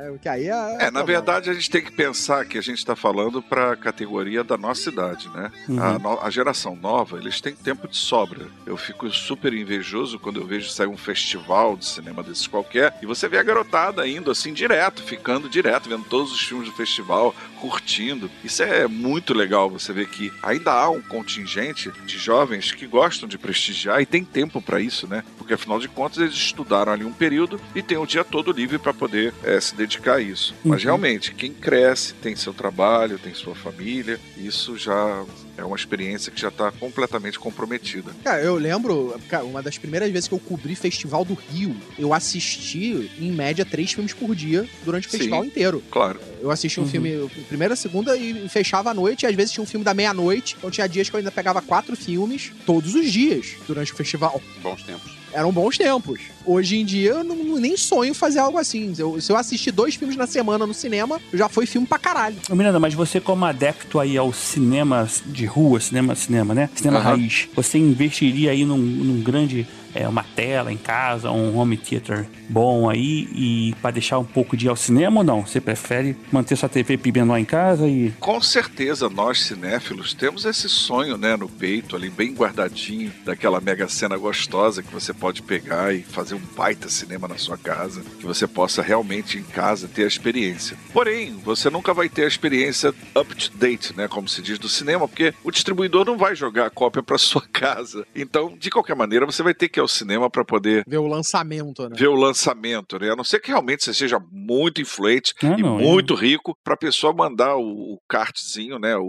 É, 0.03 0.19
que 0.19 0.29
aí 0.29 0.47
é. 0.49 0.51
É, 0.51 0.55
na 0.57 0.77
problema. 0.77 1.05
verdade 1.05 1.51
a 1.51 1.55
gente 1.55 1.71
tem 1.71 1.83
que 1.83 1.93
pensar 1.93 2.45
que 2.45 2.59
a 2.59 2.61
gente 2.61 2.79
está 2.79 2.97
falando 2.97 3.41
para 3.41 3.73
a 3.73 3.77
categoria 3.77 4.43
da 4.43 4.57
nossa 4.59 4.89
idade, 4.91 5.29
né? 5.31 5.53
Uhum. 5.69 5.81
A, 5.83 5.99
no- 5.99 6.21
a 6.21 6.29
geração 6.31 6.75
nova, 6.75 7.19
eles 7.19 7.41
têm 7.41 7.55
tempo 7.55 7.87
de 7.87 7.97
sobra. 7.97 8.47
Eu 8.67 8.77
fico 8.77 9.09
super 9.11 9.55
invejoso 9.55 10.19
quando 10.19 10.41
eu 10.41 10.47
vejo 10.47 10.69
sair 10.71 10.89
um 10.89 10.97
festival 10.97 11.77
de 11.77 11.85
cinema 11.87 12.21
desses 12.23 12.47
qualquer 12.49 12.99
e 13.01 13.07
você 13.07 13.29
vê 13.29 13.39
a 13.39 13.43
garotada 13.45 14.07
indo 14.09 14.31
assim 14.31 14.53
direto, 14.53 15.03
ficando 15.05 15.49
direto, 15.49 15.89
vendo 15.89 16.05
todos 16.05 16.33
os 16.33 16.41
filmes 16.41 16.69
do 16.69 16.75
festival, 16.75 17.33
curtindo. 17.63 18.29
Isso 18.43 18.61
é 18.65 18.89
muito 18.89 19.33
legal 19.33 19.71
você 19.71 19.93
ver 19.93 20.09
que 20.09 20.33
ainda 20.43 20.73
há 20.73 20.91
um 20.91 21.01
contingente 21.01 21.93
de 22.05 22.19
jovens 22.19 22.73
que 22.73 22.89
gostam 22.89 23.29
de 23.29 23.39
prestigiar 23.39 24.03
e 24.03 24.07
tem 24.07 24.25
tempo 24.25 24.61
para 24.61 24.81
isso, 24.81 25.07
né? 25.07 25.23
Porque 25.39 25.55
afinal 25.55 25.79
de 25.79 25.87
contas 25.87 26.19
eles 26.19 26.35
estudaram 26.35 26.93
ali 26.93 27.05
um 27.05 27.13
período 27.13 27.61
e 27.73 27.81
tem 27.81 27.97
o 27.97 28.05
dia 28.07 28.25
todo 28.25 28.51
livre 28.51 28.79
para 28.79 28.93
poder 28.93 29.33
eh, 29.45 29.61
se 29.61 29.77
dedicar 29.77 30.15
a 30.17 30.21
isso. 30.21 30.53
Mas 30.65 30.81
Uhum. 30.81 30.87
realmente, 30.87 31.33
quem 31.35 31.53
cresce, 31.55 32.15
tem 32.15 32.35
seu 32.35 32.53
trabalho, 32.53 33.17
tem 33.17 33.33
sua 33.33 33.55
família, 33.55 34.19
isso 34.37 34.77
já 34.77 35.25
é 35.57 35.65
uma 35.65 35.77
experiência 35.77 36.33
que 36.33 36.41
já 36.41 36.49
está 36.49 36.71
completamente 36.73 37.39
comprometida. 37.39 38.13
Cara, 38.25 38.43
eu 38.43 38.55
lembro, 38.57 39.15
cara, 39.29 39.45
uma 39.45 39.63
das 39.63 39.77
primeiras 39.79 40.11
vezes 40.11 40.29
que 40.29 40.35
eu 40.35 40.39
cobri 40.39 40.75
Festival 40.75 41.25
do 41.25 41.35
Rio, 41.35 41.77
eu 41.99 42.15
assisti, 42.15 43.11
em 43.19 43.31
média, 43.33 43.65
três 43.65 43.93
filmes 43.93 44.13
por 44.15 44.35
dia 44.35 44.67
durante 44.85 45.09
o 45.09 45.11
Sim. 45.11 45.19
festival 45.19 45.45
inteiro. 45.45 45.83
Claro. 45.91 46.21
Eu 46.41 46.51
assisti 46.51 46.81
um 46.81 46.85
Uhum. 46.85 46.89
filme 46.89 47.31
primeira, 47.49 47.77
segunda 47.77 48.17
e 48.17 48.49
fechava 48.49 48.91
à 48.91 48.95
noite, 48.95 49.23
e 49.23 49.27
às 49.27 49.35
vezes 49.35 49.53
tinha 49.53 49.63
um 49.63 49.67
filme 49.67 49.85
da 49.85 49.95
meia-noite. 49.95 50.57
Então 50.59 50.71
tinha 50.71 50.87
dias 50.89 51.09
que 51.09 51.15
eu 51.15 51.19
ainda 51.19 51.31
pegava 51.31 51.61
quatro 51.63 51.95
filmes 51.97 52.53
todos 52.67 52.95
os 52.95 53.13
dias 53.13 53.55
durante 53.67 53.93
o 53.93 53.97
festival. 53.97 54.43
Bons 54.63 54.83
tempos. 54.83 55.22
Eram 55.33 55.53
bons 55.53 55.79
tempos. 55.79 56.21
Hoje 56.45 56.77
em 56.77 56.85
dia 56.85 57.11
eu 57.11 57.25
não, 57.25 57.37
nem 57.59 57.77
sonho 57.77 58.15
fazer 58.15 58.41
algo 58.41 58.59
assim. 58.59 58.95
Se 58.95 59.03
eu, 59.03 59.21
se 59.21 59.31
eu 59.33 59.37
assistir 59.37 59.71
dois 59.71 59.95
filmes 59.95 60.17
na 60.17 60.27
semana 60.27 60.67
no 60.67 60.75
cinema, 60.75 61.21
já 61.33 61.49
foi 61.49 61.67
filme 61.67 61.87
pra 61.87 61.99
caralho. 61.99 62.37
Ô, 62.51 62.55
Miranda, 62.55 62.79
mas 62.81 62.95
você 62.95 63.21
como 63.21 63.45
adepto 63.45 63.99
aí 63.99 64.17
ao 64.17 64.33
cinema 64.33 65.09
de 65.27 65.47
rua, 65.47 65.81
cinema, 65.81 66.15
cinema, 66.15 66.55
né? 66.55 66.69
Cinema 66.75 66.99
Aham. 66.99 67.11
raiz, 67.17 67.49
você 67.55 67.79
investiria 67.79 68.51
aí 68.51 68.65
num, 68.65 68.77
num 68.79 69.23
grande, 69.23 69.67
é, 69.95 70.09
uma 70.09 70.23
tela 70.23 70.73
em 70.73 70.77
casa, 70.77 71.31
um 71.31 71.57
home 71.57 71.77
theater 71.77 72.27
bom 72.49 72.89
aí 72.89 73.29
e 73.35 73.75
pra 73.81 73.91
deixar 73.91 74.19
um 74.19 74.25
pouco 74.25 74.57
de 74.57 74.67
ir 74.67 74.69
ao 74.69 74.77
cinema 74.77 75.21
ou 75.21 75.25
não? 75.25 75.47
Você 75.47 75.61
prefere 75.61 76.17
manter 76.31 76.57
sua 76.57 76.69
TV 76.69 76.99
menor 77.13 77.39
em 77.39 77.45
casa 77.45 77.89
e... 77.89 78.13
Com 78.21 78.41
certeza 78.41 79.09
nós 79.09 79.41
cinéfilos 79.43 80.15
temos 80.15 80.45
esse 80.45 80.69
sonho, 80.69 81.17
né, 81.17 81.37
no 81.37 81.49
peito 81.49 81.97
ali 81.97 82.09
bem 82.11 82.35
guardadinho, 82.35 83.13
daquela 83.25 83.61
mega 83.61 83.89
cena 83.89 84.17
gostosa 84.17 84.83
que 84.83 84.93
você 84.93 85.13
pode 85.13 85.43
pegar 85.43 85.95
e 85.95 86.03
fazer 86.03 86.35
um 86.35 86.43
baita 86.57 86.89
cinema 86.89 87.29
na 87.29 87.37
sua 87.37 87.59
casa, 87.59 88.03
que 88.19 88.27
você 88.27 88.47
possa 88.47 88.83
realmente 88.83 89.39
em 89.39 89.43
casa 89.43 89.89
ter 89.89 90.05
a 90.05 90.09
experiência. 90.09 90.77
Porém, 90.93 91.35
você 91.45 91.69
nunca 91.71 91.93
vai 91.93 92.09
ter 92.09 92.25
a 92.25 92.29
experiência 92.29 92.95
up 93.15 93.35
to 93.35 93.57
date, 93.57 93.95
né, 93.97 94.09
como 94.09 94.29
se 94.29 94.41
diz 94.41 94.59
do 94.59 94.69
cinema, 94.69 95.07
porque 95.07 95.35
o 95.45 95.51
distribuidor 95.51 96.05
não 96.05 96.17
vai 96.17 96.35
jogar 96.35 96.67
a 96.67 96.71
cópia 96.71 97.03
para 97.03 97.19
sua 97.19 97.43
casa. 97.53 98.07
Então, 98.15 98.55
de 98.59 98.71
qualquer 98.71 98.97
maneira, 98.97 99.27
você 99.27 99.43
vai 99.43 99.55
ter 99.55 99.69
que 99.69 99.81
ao 99.83 99.89
cinema 99.89 100.31
para 100.31 100.45
poder 100.45 100.85
Ver 100.87 100.99
o 100.99 101.07
lançamento, 101.07 101.89
né? 101.89 101.97
ver 101.99 102.09
o 102.09 102.15
lançamento, 102.15 102.99
né? 102.99 103.11
A 103.11 103.17
não 103.17 103.25
ser 103.25 103.41
que 103.41 103.49
realmente 103.49 103.85
você 103.85 103.93
seja 103.93 104.19
muito 104.31 104.81
influente 104.81 105.35
Ah, 105.43 105.57
e 105.59 105.63
não, 105.63 105.79
é. 105.79 105.83
muito 105.83 106.15
rico 106.15 106.57
para 106.65 106.75
a 106.75 106.79
pessoa 106.79 107.13
mandar 107.13 107.57
o, 107.57 107.95
o 107.95 107.99
cartzinho, 108.09 108.79
né? 108.79 108.97
O, 108.97 109.05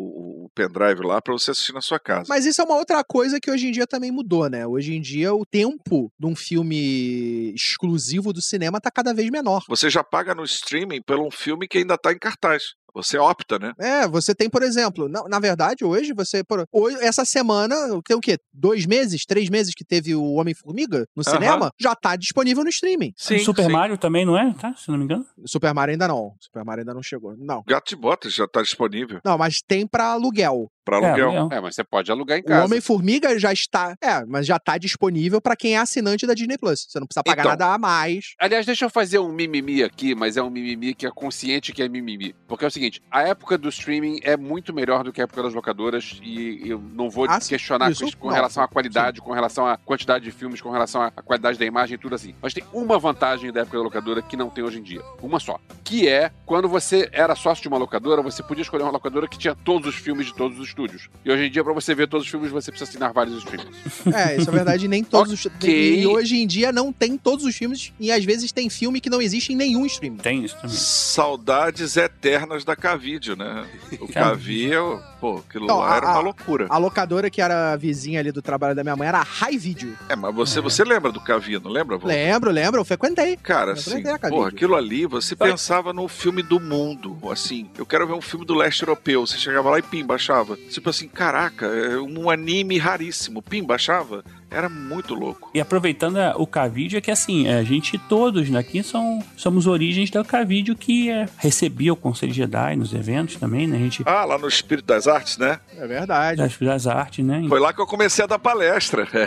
o 0.46 0.50
pendrive 0.56 1.02
lá 1.06 1.22
para 1.22 1.34
você 1.34 1.52
assistir 1.52 1.74
na 1.74 1.82
sua 1.82 2.00
casa. 2.00 2.26
Mas 2.28 2.46
isso 2.46 2.62
é 2.62 2.64
uma 2.66 2.76
outra 2.78 3.04
coisa 3.04 3.40
que 3.40 3.50
hoje 3.50 3.68
em 3.68 3.72
dia 3.72 3.88
também 3.88 4.12
mudou, 4.12 4.50
né? 4.50 4.66
Hoje 4.68 4.94
em 4.94 5.02
dia 5.02 5.34
o 5.34 5.46
tempo 5.46 6.12
de 6.20 6.26
um 6.28 6.36
filme 6.36 7.54
exclusivo 7.54 8.34
do 8.34 8.42
cinema 8.42 8.80
tá 8.82 8.92
cada 8.92 9.14
vez 9.14 9.30
menor. 9.30 9.64
Você 9.68 9.90
já 9.90 10.04
paga 10.04 10.36
no 10.36 10.44
streaming 10.44 11.02
pelo 11.02 11.26
um 11.28 11.32
filme 11.32 11.68
que 11.68 11.78
ainda 11.80 11.96
está 11.96 12.12
em 12.12 12.18
cartaz. 12.20 12.74
Você 12.94 13.18
opta, 13.18 13.58
né? 13.58 13.74
É, 13.80 14.08
você 14.08 14.36
tem, 14.36 14.50
por 14.50 14.62
exemplo, 14.62 15.10
na, 15.10 15.24
na 15.28 15.40
verdade, 15.40 15.84
hoje 15.84 16.14
você. 16.14 16.44
Por, 16.44 16.66
hoje, 16.72 16.98
essa 17.02 17.26
semana, 17.26 17.76
tem 18.06 18.16
o 18.16 18.22
quê? 18.22 18.38
Dois 18.54 18.86
meses, 18.86 19.26
três 19.26 19.50
meses 19.50 19.74
que 19.74 19.84
teve 19.84 20.14
o 20.14 20.34
Homem-Formiga 20.34 21.08
no 21.16 21.24
Aham. 21.26 21.34
cinema? 21.36 21.72
Já 21.80 21.96
tá 21.96 22.16
disponível 22.16 22.64
no 22.64 22.70
streaming. 22.70 23.14
o 23.18 23.40
Super 23.40 23.70
Mario 23.70 23.98
também, 23.98 24.26
não 24.26 24.38
é? 24.38 24.54
Tá? 24.54 24.74
Se 24.76 24.90
não 24.90 24.98
me 24.98 25.06
engano. 25.06 25.26
Super 25.46 25.74
Mario 25.74 25.94
ainda 25.94 26.08
não. 26.08 26.34
Super 26.40 26.64
Mario 26.64 26.82
ainda 26.82 26.94
não 26.94 27.02
chegou. 27.04 27.36
Não. 27.38 27.64
Gato 27.68 27.90
de 27.90 27.96
Botas 27.96 28.34
já 28.34 28.46
está 28.46 28.62
disponível 28.62 29.20
Não, 29.24 29.38
mas 29.38 29.62
tem 29.66 29.88
pra 29.88 30.12
aluguel. 30.12 30.70
Para 30.84 30.98
É, 30.98 31.06
aluguel. 31.10 31.30
aluguel. 31.40 31.58
É, 31.58 31.62
mas 31.62 31.76
você 31.76 31.84
pode 31.84 32.12
alugar 32.12 32.38
em 32.38 32.42
O 32.42 32.46
casa. 32.46 32.66
Homem-Formiga 32.66 33.38
já 33.40 33.52
está. 33.54 33.96
É, 34.02 34.26
mas 34.26 34.46
já 34.46 34.60
tá 34.60 34.78
disponível 34.78 35.42
pra 35.42 35.56
quem 35.56 35.76
é 35.76 35.80
assinante 35.80 36.26
da 36.28 36.34
Disney 36.34 36.58
Plus. 36.58 36.86
Você 36.90 37.00
não 37.00 37.08
precisa 37.08 37.24
pagar 37.24 37.42
Então. 37.44 37.52
nada 37.52 37.74
a 37.74 37.78
mais. 37.78 38.34
Aliás, 38.40 38.66
deixa 38.66 38.86
eu 38.86 38.90
fazer 38.90 39.20
um 39.20 39.32
mimimi 39.32 39.84
aqui, 39.84 40.14
mas 40.16 40.38
é 40.38 40.44
um 40.44 40.50
mimimi 40.50 40.94
que 40.94 41.06
é 41.06 41.12
consciente 41.12 41.72
que 41.72 41.82
é 41.82 41.88
mimimi. 41.90 42.36
Porque 42.48 42.66
é 42.66 42.68
o 42.68 42.72
seguinte, 42.72 43.02
a 43.10 43.22
época 43.24 43.58
do 43.58 43.70
streaming 43.70 44.20
é 44.24 44.36
muito 44.36 44.74
melhor 44.74 45.04
do 45.04 45.12
que 45.14 45.22
a 45.22 45.24
época 45.26 45.44
das 45.44 45.54
locadoras 45.54 46.20
e 46.24 46.62
eu 46.66 46.80
não 46.80 47.10
vou 47.10 47.26
Ah, 47.30 47.40
sim. 47.40 47.50
questionar 47.50 47.92
Isso, 47.92 48.18
com 48.18 48.28
não. 48.28 48.34
relação 48.36 48.64
à 48.64 48.68
qualidade, 48.68 49.22
com 49.22 49.32
relação 49.32 49.66
à 49.66 49.78
quantidade 49.78 50.24
de 50.26 50.32
filmes, 50.32 50.60
com 50.62 50.70
relação 50.70 51.02
à 51.02 51.14
à 51.16 51.22
qualidade 51.22 51.60
da 51.60 51.66
imagem 51.66 51.96
e 51.96 51.98
tudo 51.98 52.16
assim. 52.16 52.34
Mas 52.42 52.54
tem 52.54 52.64
uma 52.74 52.98
vantagem 52.98 53.52
da 53.52 53.62
época 53.62 53.78
da 53.78 53.84
locadora 53.84 54.22
que 54.22 54.36
não 54.36 54.50
tem 54.50 54.64
hoje 54.64 54.80
em 54.80 54.84
dia. 54.84 55.02
Uma 55.22 55.40
só. 55.40 55.60
Que 55.84 56.08
é, 56.08 56.32
quando 56.46 56.68
você 56.68 57.08
era 57.12 57.36
sócio 57.36 57.62
de 57.62 57.68
uma 57.68 57.78
locadora, 57.78 58.22
você 58.22 58.42
podia 58.42 58.62
escolher 58.64 58.84
uma 58.84 58.92
locadora 58.92 59.28
que 59.28 59.38
tinha 59.38 59.54
todos 59.54 59.88
os 59.88 59.96
filmes 59.96 60.28
de 60.28 60.34
todos 60.34 60.60
os 60.60 60.73
estúdios. 60.74 61.10
E 61.24 61.32
hoje 61.32 61.44
em 61.46 61.52
dia, 61.52 61.64
pra 61.64 61.72
você 61.72 61.94
ver 61.94 62.08
todos 62.08 62.26
os 62.26 62.32
filmes, 62.32 62.52
você 62.52 62.72
precisa 62.72 62.90
assinar 62.90 63.14
vários 63.14 63.38
streamings. 63.38 63.78
É, 64.14 64.38
isso 64.38 64.50
é 64.50 64.54
verdade. 64.54 64.88
Nem 64.88 65.04
todos 65.04 65.32
os. 65.32 65.44
Ok. 65.54 66.00
E 66.00 66.08
hoje 66.08 66.38
em 66.38 66.48
dia 66.48 66.72
não 66.72 66.92
tem 66.92 67.18
todos 67.18 67.46
os 67.46 67.56
filmes. 67.56 67.94
E 68.00 68.12
às 68.12 68.24
vezes 68.26 68.52
tem 68.52 68.70
filme 68.70 69.00
que 69.00 69.10
não 69.10 69.22
existe 69.22 69.54
em 69.54 69.56
nenhum 69.56 69.86
streaming. 69.86 70.18
Tem 70.18 70.44
isso 70.44 70.56
também. 70.56 70.76
Saudades 70.76 71.96
eternas 71.96 72.64
da 72.66 72.76
Cavídeo, 72.76 73.36
né? 73.36 73.66
O 74.00 74.08
Cavídeo, 74.08 75.02
pô, 75.24 75.38
aquilo 75.48 75.64
Então, 75.64 75.78
lá 75.80 75.94
a- 75.94 75.96
era 75.96 76.12
uma 76.12 76.20
loucura. 76.20 76.68
A 76.70 76.78
locadora 76.78 77.30
que 77.30 77.42
era 77.42 77.78
vizinha 77.78 78.20
ali 78.20 78.30
do 78.30 78.42
trabalho 78.42 78.76
da 78.76 78.84
minha 78.84 78.96
mãe 78.98 79.08
era 79.08 79.20
a 79.20 79.24
High 79.24 79.58
Video. 79.58 79.98
É, 80.10 80.18
mas 80.18 80.36
você, 80.36 80.60
você 80.60 80.84
lembra 80.84 81.14
do 81.14 81.22
Cavídeo, 81.22 81.62
não 81.64 81.72
lembra? 81.72 81.98
Vô? 81.98 82.06
Lembro, 82.08 82.52
lembro, 82.52 82.82
eu 82.82 82.86
frequentei. 82.86 83.38
Cara, 83.38 83.72
Eu 83.72 83.74
assim, 83.76 84.04
porra, 84.30 84.50
aquilo 84.50 84.76
ali, 84.76 85.06
você 85.06 85.34
pensava 85.34 85.94
no 85.94 86.10
filme 86.10 86.44
do 86.44 86.60
mundo, 86.60 87.18
assim, 87.32 87.70
eu 87.78 87.86
quero 87.86 88.06
ver 88.06 88.14
um 88.14 88.22
filme 88.22 88.46
do 88.46 88.54
leste 88.54 88.82
europeu, 88.84 89.26
você 89.26 89.38
chegava 89.38 89.70
lá 89.70 89.80
e 89.80 89.82
pim, 89.82 90.06
baixava. 90.06 90.58
Tipo 90.70 90.90
assim, 90.90 91.08
caraca, 91.08 91.68
é 91.68 91.98
um 92.00 92.30
anime 92.30 92.78
raríssimo, 92.78 93.42
pim, 93.42 93.64
baixava. 93.64 94.26
Era 94.54 94.70
muito 94.70 95.14
louco. 95.14 95.50
E 95.54 95.60
aproveitando 95.60 96.18
a- 96.18 96.36
o 96.38 96.46
Cavídeo, 96.48 96.98
é 96.98 97.02
que 97.02 97.12
assim, 97.12 97.48
a 97.48 97.64
gente 97.64 97.98
todos 97.98 98.54
aqui 98.56 98.84
são, 98.84 99.24
somos 99.36 99.68
origens 99.68 100.10
do 100.10 100.24
Cavídeo 100.24 100.76
que 100.76 101.10
é, 101.10 101.28
recebia 101.38 101.92
o 101.92 101.96
Conselho 101.96 102.34
Jedi 102.34 102.76
nos 102.76 102.94
eventos 102.94 103.36
também, 103.38 103.68
né? 103.68 103.78
A 103.78 103.80
gente 103.80 104.04
Ah, 104.06 104.26
lá 104.26 104.38
no 104.38 104.48
Espírito 104.48 104.86
das 104.86 105.08
Artes, 105.08 105.38
né? 105.38 105.60
É 105.78 105.88
verdade. 105.88 106.38
das, 106.38 106.58
das 106.58 106.88
artes, 106.88 107.26
né? 107.26 107.44
Foi 107.50 107.60
lá 107.60 107.74
que 107.74 107.82
eu 107.82 107.88
comecei 107.88 108.24
a 108.24 108.28
dar 108.28 108.40
palestra. 108.40 109.08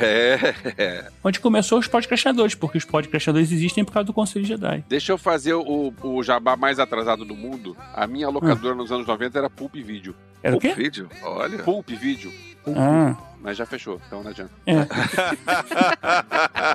É. 0.78 1.08
Onde 1.24 1.40
começou 1.40 1.78
os 1.78 1.86
podcastadores, 1.88 2.54
porque 2.54 2.78
os 2.78 2.84
podcastadores 2.84 3.50
existem 3.52 3.84
por 3.84 3.92
causa 3.92 4.06
do 4.06 4.12
Conselho 4.12 4.44
Jedi. 4.44 4.84
Deixa 4.88 5.12
eu 5.12 5.18
fazer 5.18 5.54
o, 5.54 5.92
o 6.02 6.22
jabá 6.22 6.56
mais 6.56 6.78
atrasado 6.78 7.24
do 7.24 7.34
mundo. 7.34 7.76
A 7.94 8.06
minha 8.06 8.28
locadora 8.28 8.74
nos 8.74 8.92
anos 8.92 9.06
90 9.06 9.38
era 9.38 9.50
Pulp 9.50 9.74
Video. 9.74 10.14
Era 10.42 10.56
o 10.56 10.60
Pulp 10.60 10.74
quê? 10.74 10.82
Video, 10.82 11.08
olha. 11.22 11.58
Pulp 11.62 11.88
Video. 11.90 12.32
Ah, 12.74 13.14
Mas 13.40 13.56
já 13.56 13.64
fechou, 13.64 14.00
então 14.06 14.22
não 14.24 14.30
adianta. 14.30 14.50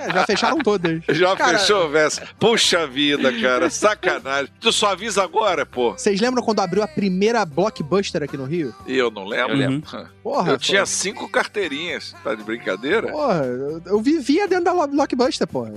É, 0.02 0.12
já 0.12 0.26
fecharam 0.26 0.58
todas. 0.58 1.02
Já 1.10 1.36
Cara, 1.36 1.58
fechou, 1.58 1.88
Vessa? 1.90 2.26
Puxa 2.38 2.86
vida, 2.86 3.32
cara. 3.40 3.68
Sacanagem. 3.68 4.52
Tu 4.60 4.72
só 4.72 4.92
avisa 4.92 5.22
agora, 5.22 5.66
pô. 5.66 5.92
Vocês 5.92 6.20
lembram 6.20 6.42
quando 6.42 6.60
abriu 6.60 6.82
a 6.82 6.88
primeira 6.88 7.44
blockbuster 7.44 8.22
aqui 8.22 8.36
no 8.36 8.44
Rio? 8.44 8.74
Eu 8.86 9.10
não 9.10 9.24
lembro. 9.24 9.52
Eu 9.52 9.56
lembro. 9.58 10.08
Porra, 10.22 10.52
Eu 10.52 10.58
tinha 10.58 10.86
cinco 10.86 11.28
carteirinhas. 11.28 12.14
Tá 12.24 12.34
de 12.34 12.42
brincadeira? 12.42 13.08
Porra, 13.12 13.44
eu, 13.44 13.82
eu 13.84 14.00
vivia 14.00 14.48
dentro 14.48 14.64
da 14.64 14.86
blockbuster, 14.86 15.46
porra. 15.46 15.72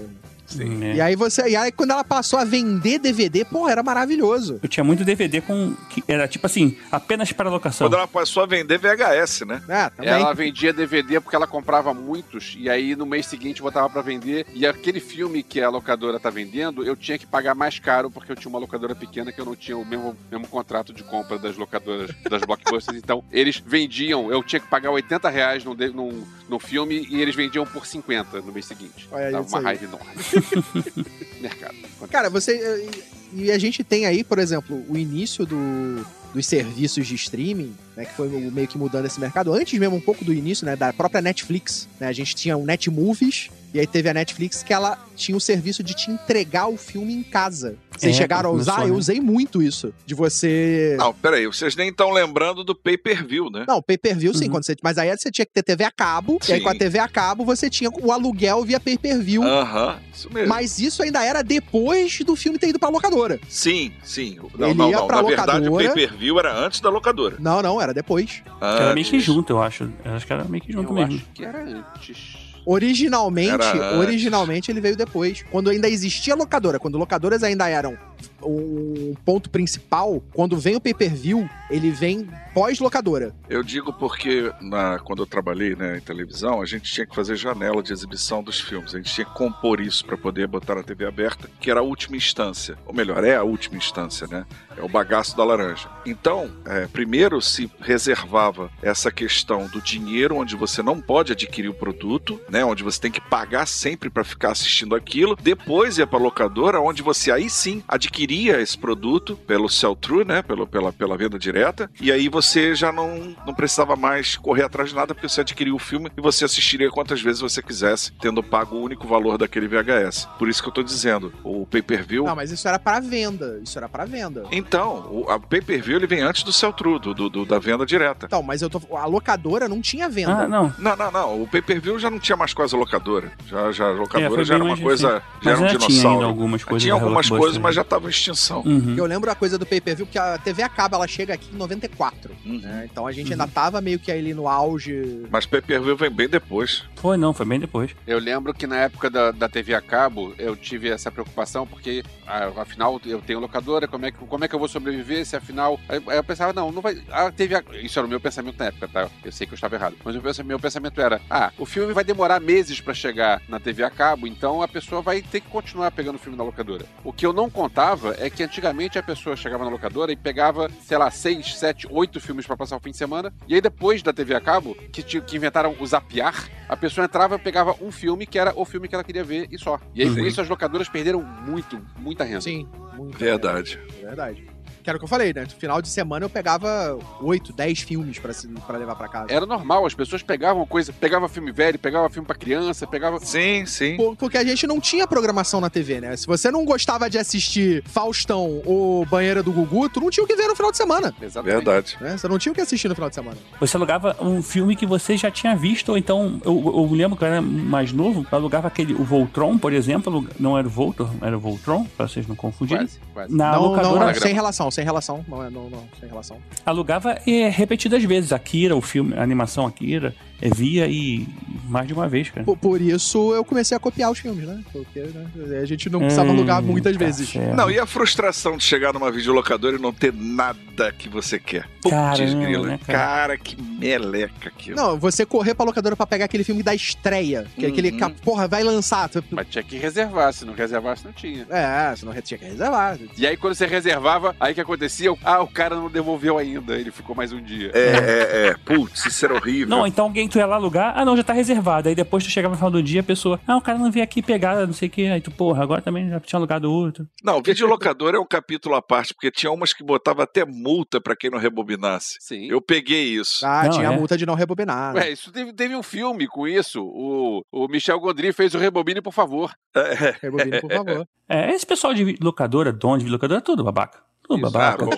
Sim. 0.45 0.93
E 0.93 1.01
aí 1.01 1.15
você. 1.15 1.49
E 1.49 1.55
aí 1.55 1.71
quando 1.71 1.91
ela 1.91 2.03
passou 2.03 2.39
a 2.39 2.45
vender 2.45 2.99
DVD, 2.99 3.45
porra, 3.45 3.71
era 3.71 3.83
maravilhoso. 3.83 4.59
Eu 4.61 4.69
tinha 4.69 4.83
muito 4.83 5.03
DVD 5.03 5.41
com. 5.41 5.73
que 5.89 6.03
era 6.07 6.27
tipo 6.27 6.45
assim, 6.45 6.77
apenas 6.91 7.31
para 7.31 7.49
locação. 7.49 7.87
Quando 7.87 7.95
ela 7.95 8.07
passou 8.07 8.43
a 8.43 8.45
vender 8.45 8.77
VHS, 8.77 9.41
né? 9.41 9.61
É, 9.67 9.89
também. 9.89 10.11
Ela 10.11 10.33
vendia 10.33 10.71
DVD 10.73 11.19
porque 11.19 11.35
ela 11.35 11.47
comprava 11.47 11.93
muitos 11.93 12.55
e 12.57 12.69
aí 12.69 12.95
no 12.95 13.05
mês 13.05 13.25
seguinte 13.25 13.61
botava 13.61 13.89
pra 13.89 14.01
vender 14.01 14.45
e 14.53 14.65
aquele 14.65 14.99
filme 14.99 15.43
que 15.43 15.61
a 15.61 15.69
locadora 15.69 16.19
tá 16.19 16.29
vendendo, 16.29 16.83
eu 16.83 16.95
tinha 16.95 17.17
que 17.17 17.25
pagar 17.25 17.55
mais 17.55 17.79
caro 17.79 18.09
porque 18.09 18.31
eu 18.31 18.35
tinha 18.35 18.49
uma 18.49 18.59
locadora 18.59 18.95
pequena 18.95 19.31
que 19.31 19.39
eu 19.39 19.45
não 19.45 19.55
tinha 19.55 19.77
o 19.77 19.85
mesmo, 19.85 20.15
mesmo 20.31 20.47
contrato 20.47 20.93
de 20.93 21.03
compra 21.03 21.37
das 21.37 21.55
locadoras, 21.57 22.11
das 22.29 22.41
blockbusters. 22.41 22.95
Então 23.05 23.23
eles 23.31 23.61
vendiam, 23.63 24.31
eu 24.31 24.41
tinha 24.41 24.59
que 24.59 24.67
pagar 24.67 24.89
80 24.89 25.29
reais 25.29 25.63
num, 25.63 25.75
num, 25.75 26.23
num 26.49 26.59
filme 26.59 27.05
e 27.09 27.21
eles 27.21 27.35
vendiam 27.35 27.65
por 27.65 27.85
50 27.85 28.41
no 28.41 28.51
mês 28.51 28.65
seguinte. 28.65 29.07
Olha 29.11 29.31
Tava 29.31 29.45
isso 29.45 29.53
uma 29.55 29.59
aí. 29.59 29.65
raiva 29.65 29.85
enorme. 29.85 30.07
Mercado. 31.41 31.75
Cara, 32.09 32.29
você. 32.29 32.87
E 33.33 33.51
a 33.51 33.57
gente 33.57 33.83
tem 33.83 34.05
aí, 34.05 34.23
por 34.23 34.39
exemplo, 34.39 34.83
o 34.87 34.97
início 34.97 35.45
do, 35.45 36.05
dos 36.33 36.45
serviços 36.45 37.05
de 37.07 37.15
streaming, 37.15 37.75
né? 37.95 38.05
Que 38.05 38.13
foi 38.13 38.29
meio 38.29 38.67
que 38.67 38.77
mudando 38.77 39.05
esse 39.05 39.19
mercado. 39.19 39.53
Antes 39.53 39.77
mesmo, 39.79 39.95
um 39.95 40.01
pouco 40.01 40.23
do 40.23 40.33
início, 40.33 40.65
né? 40.65 40.75
Da 40.75 40.93
própria 40.93 41.21
Netflix. 41.21 41.87
Né, 41.99 42.07
a 42.07 42.13
gente 42.13 42.35
tinha 42.35 42.55
o 42.55 42.65
Netmovies, 42.65 43.49
e 43.75 43.79
aí 43.79 43.85
teve 43.87 44.07
a 44.09 44.13
Netflix 44.13 44.63
que 44.63 44.73
ela 44.73 44.97
tinha 45.15 45.35
o 45.37 45.39
serviço 45.41 45.83
de 45.83 45.93
te 45.93 46.09
entregar 46.09 46.67
o 46.67 46.77
filme 46.77 47.13
em 47.13 47.21
casa. 47.23 47.77
Vocês 47.97 48.13
É, 48.15 48.17
chegaram 48.17 48.49
a 48.49 48.53
usar? 48.53 48.79
né? 48.79 48.89
Eu 48.89 48.95
usei 48.95 49.19
muito 49.21 49.61
isso. 49.61 49.93
De 50.05 50.13
você. 50.15 50.95
Não, 50.99 51.13
peraí. 51.13 51.45
Vocês 51.45 51.75
nem 51.75 51.89
estão 51.89 52.11
lembrando 52.11 52.63
do 52.63 52.75
pay-per-view, 52.75 53.49
né? 53.49 53.63
Não, 53.67 53.81
pay-per-view 53.81 54.33
sim, 54.33 54.45
Uhum. 54.45 54.51
quando 54.51 54.65
você, 54.65 54.75
mas 54.83 54.97
aí 54.97 55.15
você 55.15 55.31
tinha 55.31 55.45
que 55.45 55.53
ter 55.53 55.63
TV 55.63 55.83
a 55.85 55.91
cabo, 55.91 56.37
e 56.47 56.51
aí 56.53 56.57
Sim. 56.59 56.63
com 56.63 56.69
a 56.69 56.75
TV 56.75 56.99
a 56.99 57.07
cabo 57.07 57.45
você 57.45 57.69
tinha 57.69 57.89
o 57.89 58.11
aluguel 58.11 58.63
via 58.65 58.79
pay-per-view. 58.79 59.43
Aham, 59.43 59.99
isso 60.13 60.29
mesmo. 60.33 60.49
Mas 60.49 60.79
isso 60.79 61.01
ainda 61.03 61.23
era 61.23 61.41
depois 61.41 62.19
do 62.19 62.35
filme 62.35 62.57
ter 62.59 62.69
ido 62.69 62.79
pra 62.79 62.89
locadora. 62.89 63.39
Sim, 63.47 63.93
sim. 64.03 64.37
Não, 64.57 64.69
Ele 64.69 64.77
não, 64.77 64.89
ia 64.89 64.97
não. 64.97 65.07
pra 65.07 65.21
Na 65.21 65.27
verdade, 65.27 65.67
o 65.67 65.71
locadora. 65.71 65.93
pay-per-view 65.93 66.39
era 66.39 66.53
antes 66.57 66.79
da 66.81 66.89
locadora. 66.89 67.37
Não, 67.39 67.61
não, 67.61 67.81
era 67.81 67.93
depois. 67.93 68.41
Era 68.61 68.93
meio 68.93 69.05
que 69.05 69.15
Antes. 69.15 69.23
junto, 69.25 69.53
eu 69.53 69.61
acho. 69.61 69.89
Eu 70.03 70.13
acho 70.13 70.25
que 70.27 70.33
era 70.33 70.43
meio 70.45 70.63
que 70.63 70.71
junto 70.71 70.89
Eu 70.89 70.93
mesmo. 70.95 71.15
acho 71.15 71.25
que 71.33 71.43
era 71.45 71.63
antes. 71.63 72.44
Originalmente, 72.65 73.49
Era 73.49 73.97
originalmente 73.97 74.71
ele 74.71 74.81
veio 74.81 74.95
depois. 74.95 75.43
Quando 75.51 75.69
ainda 75.69 75.87
existia 75.87 76.35
locadora, 76.35 76.79
quando 76.79 76.97
locadoras 76.97 77.43
ainda 77.43 77.69
eram 77.69 77.97
um 78.41 79.13
ponto 79.25 79.49
principal, 79.49 80.21
quando 80.33 80.57
vem 80.57 80.75
o 80.75 80.81
pay-per-view, 80.81 81.49
ele 81.69 81.91
vem 81.91 82.27
pós-locadora. 82.53 83.35
Eu 83.49 83.63
digo 83.63 83.91
porque 83.93 84.51
na, 84.61 84.99
quando 84.99 85.21
eu 85.23 85.25
trabalhei 85.25 85.75
né, 85.75 85.97
em 85.97 86.01
televisão, 86.01 86.61
a 86.61 86.65
gente 86.65 86.91
tinha 86.91 87.05
que 87.05 87.15
fazer 87.15 87.35
janela 87.35 87.81
de 87.83 87.91
exibição 87.91 88.41
dos 88.43 88.59
filmes. 88.59 88.93
A 88.93 88.97
gente 88.97 89.13
tinha 89.13 89.25
que 89.25 89.33
compor 89.33 89.79
isso 89.81 90.05
para 90.05 90.17
poder 90.17 90.47
botar 90.47 90.75
na 90.75 90.83
TV 90.83 91.05
aberta, 91.05 91.49
que 91.59 91.69
era 91.69 91.79
a 91.79 91.83
última 91.83 92.15
instância. 92.15 92.77
Ou 92.85 92.93
melhor, 92.93 93.23
é 93.23 93.35
a 93.35 93.43
última 93.43 93.77
instância, 93.77 94.27
né? 94.27 94.45
É 94.77 94.81
o 94.81 94.89
bagaço 94.89 95.35
da 95.35 95.43
laranja. 95.43 95.89
Então, 96.05 96.51
é, 96.65 96.87
primeiro 96.87 97.41
se 97.41 97.69
reservava 97.79 98.69
essa 98.81 99.11
questão 99.11 99.67
do 99.67 99.81
dinheiro, 99.81 100.35
onde 100.35 100.55
você 100.55 100.81
não 100.81 101.01
pode 101.01 101.31
adquirir 101.31 101.69
o 101.69 101.73
produto, 101.73 102.39
né? 102.49 102.63
Onde 102.63 102.83
você 102.83 102.99
tem 102.99 103.11
que 103.11 103.21
pagar 103.21 103.65
sempre 103.65 104.09
para 104.09 104.23
ficar 104.23 104.51
assistindo 104.51 104.95
aquilo. 104.95 105.35
Depois 105.35 105.97
ia 105.97 106.07
para 106.07 106.19
locadora, 106.19 106.79
onde 106.79 107.01
você 107.01 107.31
aí 107.31 107.49
sim 107.49 107.83
adquiria 107.87 108.04
esse 108.15 108.77
produto 108.77 109.35
pelo 109.47 109.69
sell-through, 109.69 110.25
né? 110.25 110.41
Pelo, 110.41 110.65
pela, 110.67 110.91
pela 110.93 111.17
venda 111.17 111.37
direta. 111.37 111.89
E 111.99 112.11
aí 112.11 112.27
você 112.29 112.73
já 112.75 112.91
não, 112.91 113.35
não 113.45 113.53
precisava 113.53 113.95
mais 113.95 114.35
correr 114.37 114.63
atrás 114.63 114.89
de 114.89 114.95
nada, 114.95 115.13
porque 115.13 115.27
você 115.27 115.41
adquiria 115.41 115.73
o 115.73 115.79
filme 115.79 116.09
e 116.17 116.21
você 116.21 116.45
assistiria 116.45 116.89
quantas 116.89 117.21
vezes 117.21 117.41
você 117.41 117.61
quisesse, 117.61 118.11
tendo 118.21 118.41
pago 118.43 118.75
o 118.75 118.81
único 118.83 119.07
valor 119.07 119.37
daquele 119.37 119.67
VHS. 119.67 120.27
Por 120.37 120.49
isso 120.49 120.61
que 120.61 120.69
eu 120.69 120.73
tô 120.73 120.83
dizendo, 120.83 121.33
o 121.43 121.65
pay-per-view. 121.65 122.25
Não, 122.25 122.35
mas 122.35 122.51
isso 122.51 122.67
era 122.67 122.79
pra 122.79 122.99
venda. 122.99 123.59
Isso 123.63 123.77
era 123.77 123.87
pra 123.89 124.05
venda. 124.05 124.43
Então, 124.51 125.07
o 125.11 125.25
a 125.29 125.39
pay-per-view 125.39 125.97
ele 125.97 126.07
vem 126.07 126.21
antes 126.21 126.43
do 126.43 126.51
sell-through, 126.53 126.99
do, 126.99 127.13
do- 127.13 127.29
do- 127.29 127.45
da 127.45 127.59
venda 127.59 127.85
direta. 127.85 128.25
Então, 128.27 128.41
mas 128.43 128.61
eu 128.61 128.69
tô. 128.69 128.81
A 128.95 129.05
locadora 129.05 129.67
não 129.67 129.81
tinha 129.81 130.07
venda. 130.09 130.43
Ah, 130.43 130.47
não. 130.47 130.73
Não, 130.77 130.95
não, 130.95 131.11
não. 131.11 131.41
O 131.43 131.47
pay-per-view 131.47 131.97
já 131.99 132.09
não 132.09 132.19
tinha 132.19 132.35
mais 132.35 132.53
coisa 132.53 132.75
locadora. 132.77 133.31
Já, 133.47 133.71
já 133.71 133.85
a 133.87 133.91
É, 133.91 133.93
locadora 133.93 134.29
foi 134.35 134.45
já 134.45 134.55
era 134.55 134.63
uma 134.63 134.77
coisa. 134.77 135.07
recente. 135.07 135.25
Já 135.25 135.35
Mas 135.35 135.47
era 135.47 135.59
um 135.59 135.65
ainda 135.65 135.77
tinha 135.79 135.87
ainda 135.87 135.99
dinossauro. 136.01 136.25
algumas 136.27 136.63
coisas. 136.63 136.83
Tinha 136.83 136.93
algumas 136.93 137.29
coisas, 137.29 137.57
né? 137.57 137.63
mas 137.63 137.75
já 137.75 137.83
estavam 137.95 138.07
em 138.07 138.11
extinção. 138.11 138.61
Uhum. 138.65 138.95
Eu 138.97 139.05
lembro 139.05 139.29
a 139.31 139.35
coisa 139.35 139.57
do 139.57 139.65
pay-per-view, 139.65 140.05
porque 140.05 140.19
a 140.19 140.37
TV 140.37 140.61
a 140.63 140.69
cabo 140.69 140.95
ela 140.95 141.07
chega 141.07 141.33
aqui 141.33 141.49
em 141.53 141.57
94. 141.57 142.35
Uhum. 142.45 142.59
né? 142.59 142.87
Então 142.91 143.07
a 143.07 143.11
gente 143.11 143.27
Uhum. 143.27 143.31
ainda 143.33 143.47
tava 143.47 143.81
meio 143.81 143.99
que 143.99 144.11
ali 144.11 144.33
no 144.33 144.47
auge. 144.47 145.25
Mas 145.31 145.45
pay-per-view 145.45 145.95
vem 145.95 146.09
bem 146.11 146.27
depois. 146.29 146.83
Foi, 146.95 147.17
não, 147.17 147.33
foi 147.33 147.45
bem 147.45 147.59
depois. 147.59 147.91
Eu 148.05 148.19
lembro 148.19 148.53
que 148.53 148.67
na 148.67 148.77
época 148.77 149.09
da, 149.09 149.31
da 149.31 149.47
TV 149.49 149.73
a 149.73 149.81
cabo 149.81 150.33
eu 150.37 150.55
tive 150.55 150.89
essa 150.89 151.11
preocupação, 151.11 151.65
porque 151.65 152.03
ah, 152.27 152.51
afinal 152.57 152.99
eu 153.05 153.21
tenho 153.21 153.39
locadora, 153.39 153.87
como 153.87 154.05
é, 154.05 154.11
que, 154.11 154.17
como 154.17 154.43
é 154.43 154.47
que 154.47 154.55
eu 154.55 154.59
vou 154.59 154.67
sobreviver 154.67 155.25
se 155.25 155.35
afinal. 155.35 155.79
Aí, 155.87 156.01
aí 156.07 156.17
eu 156.17 156.23
pensava, 156.23 156.53
não, 156.53 156.71
não 156.71 156.81
vai. 156.81 157.01
A 157.11 157.31
TV 157.31 157.55
a... 157.55 157.63
Isso 157.81 157.97
era 157.99 158.05
o 158.05 158.09
meu 158.09 158.19
pensamento 158.19 158.57
na 158.57 158.65
época, 158.65 158.87
tá? 158.87 159.09
Eu 159.23 159.31
sei 159.31 159.45
que 159.47 159.53
eu 159.53 159.55
estava 159.55 159.75
errado. 159.75 159.95
Mas 160.03 160.13
o 160.15 160.17
meu 160.17 160.21
pensamento- 160.23 160.47
meu 160.47 160.59
pensamento 160.59 161.01
era: 161.01 161.21
ah, 161.29 161.51
o 161.57 161.65
filme 161.65 161.93
vai 161.93 162.03
demorar 162.03 162.39
meses 162.39 162.79
pra 162.81 162.93
chegar 162.93 163.41
na 163.47 163.59
TV 163.59 163.83
a 163.83 163.89
cabo, 163.89 164.27
então 164.27 164.61
a 164.61 164.67
pessoa 164.67 165.01
vai 165.01 165.21
ter 165.21 165.39
que 165.41 165.47
continuar 165.47 165.91
pegando 165.91 166.15
o 166.15 166.19
filme 166.19 166.37
na 166.37 166.43
locadora. 166.43 166.85
O 167.03 167.11
que 167.13 167.25
eu 167.25 167.33
não 167.33 167.49
contava 167.49 167.84
é 168.17 168.29
que 168.29 168.43
antigamente 168.43 168.97
a 168.97 169.03
pessoa 169.03 169.35
chegava 169.35 169.63
na 169.63 169.69
locadora 169.69 170.11
e 170.11 170.15
pegava, 170.15 170.69
sei 170.81 170.97
lá, 170.97 171.09
seis, 171.11 171.55
sete, 171.57 171.87
oito 171.91 172.19
filmes 172.19 172.45
pra 172.47 172.57
passar 172.57 172.77
o 172.77 172.79
fim 172.79 172.91
de 172.91 172.97
semana. 172.97 173.33
E 173.47 173.55
aí 173.55 173.61
depois 173.61 174.01
da 174.01 174.11
TV 174.13 174.33
a 174.35 174.41
cabo, 174.41 174.75
que, 174.91 175.03
que 175.03 175.35
inventaram 175.35 175.75
o 175.79 175.85
zapear, 175.87 176.49
a 176.67 176.75
pessoa 176.75 177.05
entrava 177.05 177.35
e 177.35 177.39
pegava 177.39 177.75
um 177.81 177.91
filme 177.91 178.25
que 178.25 178.39
era 178.39 178.53
o 178.55 178.65
filme 178.65 178.87
que 178.87 178.95
ela 178.95 179.03
queria 179.03 179.23
ver 179.23 179.47
e 179.51 179.57
só. 179.59 179.79
E 179.93 180.01
aí 180.01 180.09
com 180.09 180.19
Uhum. 180.19 180.25
isso 180.25 180.41
as 180.41 180.49
locadoras 180.49 180.89
perderam 180.89 181.21
muito, 181.21 181.79
muita 181.97 182.23
renda. 182.23 182.41
Sim, 182.41 182.67
muito. 182.95 183.17
Verdade. 183.17 183.79
É 184.01 184.05
verdade. 184.07 184.54
Que 184.85 184.89
era 184.91 184.97
o 184.97 184.99
que 184.99 185.05
eu 185.05 185.09
falei, 185.09 185.33
né? 185.33 185.41
No 185.41 185.49
final 185.49 185.81
de 185.81 185.89
semana 185.89 186.25
eu 186.25 186.29
pegava 186.29 186.95
8, 187.19 187.51
10 187.53 187.79
filmes 187.79 188.19
pra, 188.19 188.31
se- 188.31 188.47
pra 188.47 188.77
levar 188.77 188.95
pra 188.95 189.07
casa. 189.07 189.25
Era 189.33 189.43
normal, 189.43 189.83
as 189.83 189.95
pessoas 189.95 190.21
pegavam 190.21 190.63
coisa, 190.67 190.93
pegava 190.93 191.27
filme 191.27 191.51
velho, 191.51 191.79
pegava 191.79 192.07
filme 192.07 192.27
pra 192.27 192.35
criança, 192.35 192.85
pegava. 192.85 193.19
Sim, 193.19 193.65
sim. 193.65 193.97
Por- 193.97 194.15
Porque 194.15 194.37
a 194.37 194.43
gente 194.43 194.67
não 194.67 194.79
tinha 194.79 195.07
programação 195.07 195.59
na 195.59 195.71
TV, 195.71 195.99
né? 195.99 196.15
Se 196.15 196.27
você 196.27 196.51
não 196.51 196.63
gostava 196.63 197.09
de 197.09 197.17
assistir 197.17 197.83
Faustão 197.87 198.61
ou 198.63 199.03
Banheira 199.07 199.41
do 199.41 199.51
Gugu, 199.51 199.89
tu 199.89 199.99
não 199.99 200.11
tinha 200.11 200.23
o 200.23 200.27
que 200.27 200.35
ver 200.35 200.47
no 200.47 200.55
final 200.55 200.69
de 200.69 200.77
semana. 200.77 201.11
Exatamente. 201.19 201.55
Verdade. 201.55 201.97
Né? 201.99 202.15
Você 202.17 202.27
não 202.27 202.37
tinha 202.37 202.51
o 202.51 202.55
que 202.55 202.61
assistir 202.61 202.87
no 202.87 202.93
final 202.93 203.09
de 203.09 203.15
semana. 203.15 203.37
Você 203.59 203.75
alugava 203.77 204.15
um 204.21 204.43
filme 204.43 204.75
que 204.75 204.85
você 204.85 205.17
já 205.17 205.31
tinha 205.31 205.55
visto, 205.55 205.89
ou 205.89 205.97
então, 205.97 206.39
eu, 206.45 206.53
eu 206.63 206.89
lembro 206.91 207.17
que 207.17 207.23
eu 207.23 207.27
era 207.27 207.41
mais 207.41 207.91
novo, 207.91 208.21
eu 208.31 208.37
alugava 208.37 208.67
aquele, 208.67 208.93
o 208.93 209.03
Voltron, 209.03 209.57
por 209.57 209.73
exemplo, 209.73 210.27
não 210.39 210.55
era 210.55 210.67
o 210.67 210.69
Voltor, 210.69 211.09
era 211.23 211.35
o 211.35 211.39
Voltron, 211.39 211.85
pra 211.97 212.07
vocês 212.07 212.27
não 212.27 212.35
confundirem. 212.35 212.85
Quase, 212.85 212.99
quase. 213.15 213.35
Na 213.35 213.53
não, 213.53 213.63
locadora, 213.63 214.05
não, 214.05 214.13
sem 214.13 214.31
relação, 214.35 214.69
sem 214.75 214.83
relação. 214.83 215.25
Não, 215.27 215.43
é, 215.43 215.49
não, 215.49 215.69
não, 215.69 215.83
sem 215.99 216.07
relação. 216.07 216.37
alugava 216.65 217.17
é, 217.25 217.49
repetidas 217.49 218.03
vezes. 218.03 218.31
Akira, 218.31 218.75
o 218.75 218.81
filme, 218.81 219.15
a 219.15 219.23
animação 219.23 219.65
Akira, 219.65 220.13
via 220.41 220.87
e 220.87 221.27
mais 221.67 221.87
de 221.87 221.93
uma 221.93 222.07
vez, 222.07 222.29
cara. 222.29 222.45
Por, 222.45 222.57
por 222.57 222.81
isso 222.81 223.33
eu 223.33 223.43
comecei 223.43 223.75
a 223.75 223.79
copiar 223.79 224.11
os 224.11 224.19
filmes, 224.19 224.45
né? 224.45 224.61
Porque 224.71 224.99
né, 225.01 225.59
a 225.61 225.65
gente 225.65 225.89
não 225.89 225.99
precisava 225.99 226.29
alugar 226.29 226.61
Hum, 226.61 226.67
muitas 226.67 226.93
tá 226.95 226.99
vezes. 227.05 227.29
certo. 227.29 227.55
Não, 227.55 227.69
e 227.71 227.79
a 227.79 227.85
frustração 227.85 228.57
de 228.57 228.63
chegar 228.63 228.93
numa 228.93 229.11
videolocadora 229.11 229.77
e 229.77 229.79
não 229.81 229.91
ter 229.93 230.13
nada 230.13 230.91
que 230.97 231.07
você 231.09 231.39
quer? 231.39 231.67
Putz, 231.81 231.89
Caramba, 231.95 232.45
grila. 232.45 232.67
né, 232.67 232.79
cara? 232.85 232.97
cara? 232.99 233.37
que 233.37 233.59
meleca 233.61 234.49
aquilo. 234.49 234.75
Não, 234.75 234.97
você 234.99 235.25
correr 235.25 235.53
pra 235.53 235.65
locadora 235.65 235.95
pra 235.95 236.05
pegar 236.05 236.25
aquele 236.25 236.43
filme 236.43 236.61
da 236.63 236.73
estreia. 236.75 237.45
Que 237.55 237.65
é 237.65 237.69
aquele 237.69 237.91
Uhum. 237.91 237.97
que, 237.97 238.03
a 238.03 238.09
porra, 238.09 238.47
vai 238.47 238.63
lançar. 238.63 239.09
Mas 239.31 239.47
tinha 239.49 239.63
que 239.63 239.77
reservar, 239.77 240.33
se 240.33 240.45
não 240.45 240.53
reservasse, 240.53 241.05
não 241.05 241.11
tinha. 241.13 241.45
É, 241.49 241.95
senão 241.95 242.13
tinha 242.21 242.37
que 242.37 242.45
reservar. 242.45 242.97
E 243.17 243.25
aí, 243.27 243.37
quando 243.37 243.53
você 243.55 243.65
reservava, 243.65 244.35
aí 244.39 244.51
o 244.51 244.55
que 244.55 244.61
acontecia? 244.61 245.13
Ah, 245.23 245.41
o 245.41 245.47
cara 245.47 245.75
não 245.75 245.89
devolveu 245.89 246.37
ainda, 246.37 246.75
ele 246.75 246.91
ficou 246.91 247.15
mais 247.15 247.31
um 247.31 247.41
dia. 247.41 247.71
É, 247.73 247.79
é, 247.79 248.47
é. 248.49 248.55
Putz, 248.65 249.05
isso 249.05 249.25
era 249.25 249.33
horrível. 249.35 249.67
Não, 249.67 249.85
então 249.85 250.05
alguém 250.05 250.24
tu 250.29 250.37
ia 250.37 250.45
lá 250.45 250.55
alugar, 250.55 250.93
ah 250.97 251.03
não, 251.05 251.15
já 251.15 251.23
tá 251.23 251.33
reservado. 251.33 251.89
Aí 251.89 251.95
depois 251.95 252.23
tu 252.23 252.29
chegava 252.29 252.53
no 252.53 252.57
final 252.57 252.71
do 252.71 252.81
dia, 252.83 253.01
a 253.01 253.03
pessoa, 253.03 253.39
ah, 253.47 253.57
o 253.57 253.61
cara 253.61 253.77
não 253.77 253.91
veio 253.91 254.03
aqui 254.03 254.21
pegar, 254.21 254.65
não 254.65 254.73
sei 254.73 254.87
o 254.87 254.91
que. 254.91 255.07
Aí 255.07 255.21
tu, 255.21 255.31
porra, 255.31 255.63
agora 255.63 255.81
também 255.81 256.09
já 256.09 256.19
tinha 256.19 256.37
alugado 256.39 256.71
outro. 256.71 257.07
Não, 257.23 257.41
videolocadora 257.41 258.17
é 258.17 258.19
um 258.19 258.25
capítulo 258.25 258.75
à 258.75 258.81
parte, 258.81 259.13
porque 259.13 259.31
tinha 259.31 259.51
umas 259.51 259.73
que 259.73 259.83
botava 259.83 260.23
até 260.23 260.45
multa 260.45 260.99
pra 261.01 261.15
quem 261.15 261.29
não 261.29 261.37
rebobinasse. 261.39 262.17
Sim. 262.19 262.47
Eu 262.49 262.61
peguei 262.61 263.03
isso. 263.05 263.45
Ah, 263.45 263.63
Não, 263.63 263.71
tinha 263.71 263.89
a 263.89 263.93
é. 263.93 263.97
multa 263.97 264.17
de 264.17 264.25
não 264.25 264.35
rebobinar. 264.35 264.95
Ué, 264.95 265.11
isso 265.11 265.31
teve, 265.31 265.53
teve 265.53 265.75
um 265.75 265.83
filme 265.83 266.27
com 266.27 266.47
isso. 266.47 266.81
O, 266.83 267.41
o 267.51 267.67
Michel 267.67 267.99
Gondry 267.99 268.31
fez 268.33 268.53
o 268.53 268.57
Rebobine, 268.57 269.01
por 269.01 269.13
favor. 269.13 269.51
É, 269.75 270.15
Rebobina, 270.21 270.61
por 270.61 270.71
favor. 270.71 271.07
É, 271.27 271.51
esse 271.53 271.65
pessoal 271.65 271.93
de 271.93 272.15
locadora, 272.21 272.71
dono 272.71 272.99
de 272.99 273.09
locadora, 273.09 273.39
é 273.39 273.43
tudo 273.43 273.63
babaca. 273.63 273.99
Tudo 274.23 274.41
Isso, 274.41 274.51
babaca. 274.51 274.85
ah. 274.85 274.97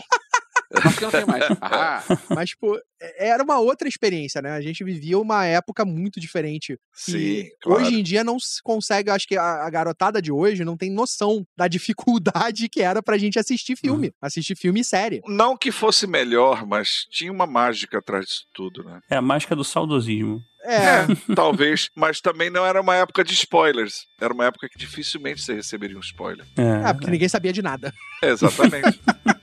Acho 0.73 0.97
que 0.97 1.03
não 1.03 1.11
tem 1.11 1.25
mais. 1.25 1.43
Ah, 1.61 2.03
Mas, 2.29 2.49
tipo, 2.49 2.75
é- 3.01 3.29
era 3.29 3.43
uma 3.43 3.59
outra 3.59 3.87
experiência, 3.87 4.41
né? 4.41 4.51
A 4.51 4.61
gente 4.61 4.83
vivia 4.83 5.17
uma 5.19 5.45
época 5.45 5.85
muito 5.85 6.19
diferente. 6.19 6.77
Sim, 6.93 7.17
E 7.17 7.51
claro. 7.61 7.81
hoje 7.81 7.99
em 7.99 8.03
dia 8.03 8.23
não 8.23 8.39
se 8.39 8.61
consegue, 8.61 9.09
acho 9.09 9.27
que 9.27 9.37
a, 9.37 9.65
a 9.65 9.69
garotada 9.69 10.21
de 10.21 10.31
hoje 10.31 10.65
não 10.65 10.75
tem 10.77 10.89
noção 10.91 11.45
da 11.57 11.67
dificuldade 11.67 12.69
que 12.69 12.81
era 12.81 13.01
pra 13.01 13.17
gente 13.17 13.39
assistir 13.39 13.75
filme. 13.75 14.11
Assistir 14.21 14.55
filme 14.55 14.81
e 14.81 14.83
série. 14.83 15.21
Não 15.27 15.57
que 15.57 15.71
fosse 15.71 16.05
melhor, 16.07 16.65
mas 16.65 17.05
tinha 17.09 17.31
uma 17.31 17.47
mágica 17.47 17.99
atrás 17.99 18.25
disso 18.25 18.45
tudo, 18.53 18.83
né? 18.83 18.99
É 19.09 19.15
a 19.17 19.21
mágica 19.21 19.55
do 19.55 19.63
saudosismo. 19.63 20.41
É, 20.63 21.33
Talvez, 21.33 21.89
mas 21.95 22.19
também 22.19 22.49
não 22.49 22.65
era 22.65 22.81
uma 22.81 22.95
época 22.95 23.23
de 23.23 23.31
spoilers. 23.33 24.05
Era 24.19 24.33
uma 24.33 24.45
época 24.45 24.67
que 24.67 24.77
dificilmente 24.77 25.41
você 25.41 25.53
receberia 25.53 25.95
um 25.95 26.01
spoiler. 26.01 26.45
É, 26.57 26.89
é, 26.89 26.93
porque 26.93 27.09
ninguém 27.09 27.29
sabia 27.29 27.53
de 27.53 27.61
nada. 27.61 27.93
É, 28.21 28.29
exatamente. 28.31 28.99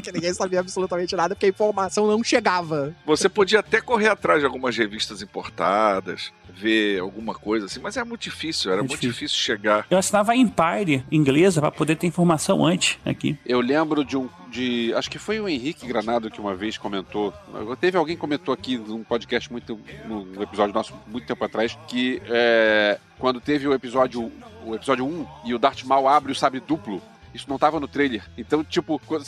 Porque 0.02 0.12
ninguém 0.12 0.32
sabia 0.34 0.60
absolutamente 0.60 1.14
nada, 1.14 1.34
porque 1.34 1.46
a 1.46 1.48
informação 1.50 2.06
não 2.06 2.24
chegava. 2.24 2.94
Você 3.06 3.28
podia 3.28 3.60
até 3.60 3.80
correr 3.80 4.08
atrás 4.08 4.40
de 4.40 4.46
algumas 4.46 4.76
revistas 4.76 5.20
importadas, 5.22 6.32
ver 6.48 7.00
alguma 7.00 7.34
coisa 7.34 7.66
assim, 7.66 7.80
mas 7.80 7.96
é 7.96 8.04
muito 8.04 8.22
difícil, 8.22 8.70
era 8.70 8.80
É 8.80 8.82
muito 8.82 8.92
difícil. 8.92 9.12
difícil 9.12 9.36
chegar. 9.38 9.86
Eu 9.90 9.98
assinava 9.98 10.32
a 10.32 10.36
Empire 10.36 11.04
inglesa 11.10 11.60
pra 11.60 11.70
poder 11.70 11.96
ter 11.96 12.06
informação 12.06 12.64
antes 12.64 12.98
aqui. 13.04 13.38
eu 13.44 13.60
lembro 13.60 14.04
de 14.04 14.16
um. 14.16 14.28
De, 14.50 14.92
acho 14.94 15.08
que 15.08 15.18
foi 15.18 15.38
o 15.38 15.48
Henrique 15.48 15.86
Granado 15.86 16.28
que 16.30 16.40
uma 16.40 16.54
vez 16.56 16.76
comentou. 16.76 17.32
Teve 17.80 17.96
alguém 17.96 18.16
que 18.16 18.20
comentou 18.20 18.52
aqui 18.52 18.76
num 18.76 19.04
podcast 19.04 19.50
muito. 19.52 19.78
num 20.06 20.42
episódio 20.42 20.74
nosso 20.74 20.92
muito 21.06 21.26
tempo 21.26 21.44
atrás, 21.44 21.78
que 21.86 22.20
é, 22.26 22.98
quando 23.18 23.40
teve 23.40 23.68
o 23.68 23.72
episódio. 23.74 24.30
O 24.64 24.74
episódio 24.74 25.06
1 25.06 25.26
e 25.46 25.54
o 25.54 25.58
Darth 25.58 25.84
Maul 25.84 26.06
abre 26.06 26.32
o 26.32 26.34
sabre 26.34 26.60
duplo. 26.60 27.00
Isso 27.34 27.46
não 27.48 27.58
tava 27.58 27.78
no 27.78 27.86
trailer. 27.88 28.22
Então, 28.36 28.64
tipo, 28.64 29.00
quando, 29.06 29.24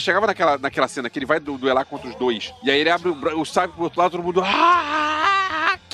chegava 0.00 0.26
naquela, 0.26 0.58
naquela 0.58 0.88
cena 0.88 1.08
que 1.08 1.18
ele 1.18 1.26
vai 1.26 1.40
du- 1.40 1.56
duelar 1.58 1.86
contra 1.86 2.08
os 2.08 2.14
dois, 2.16 2.52
e 2.62 2.70
aí 2.70 2.78
ele 2.80 2.90
abre 2.90 3.08
o, 3.08 3.40
o 3.40 3.44
sabre 3.44 3.74
pro 3.74 3.84
outro 3.84 4.00
lado, 4.00 4.10
todo 4.12 4.22
mundo. 4.22 4.42
"Ah, 4.44 5.33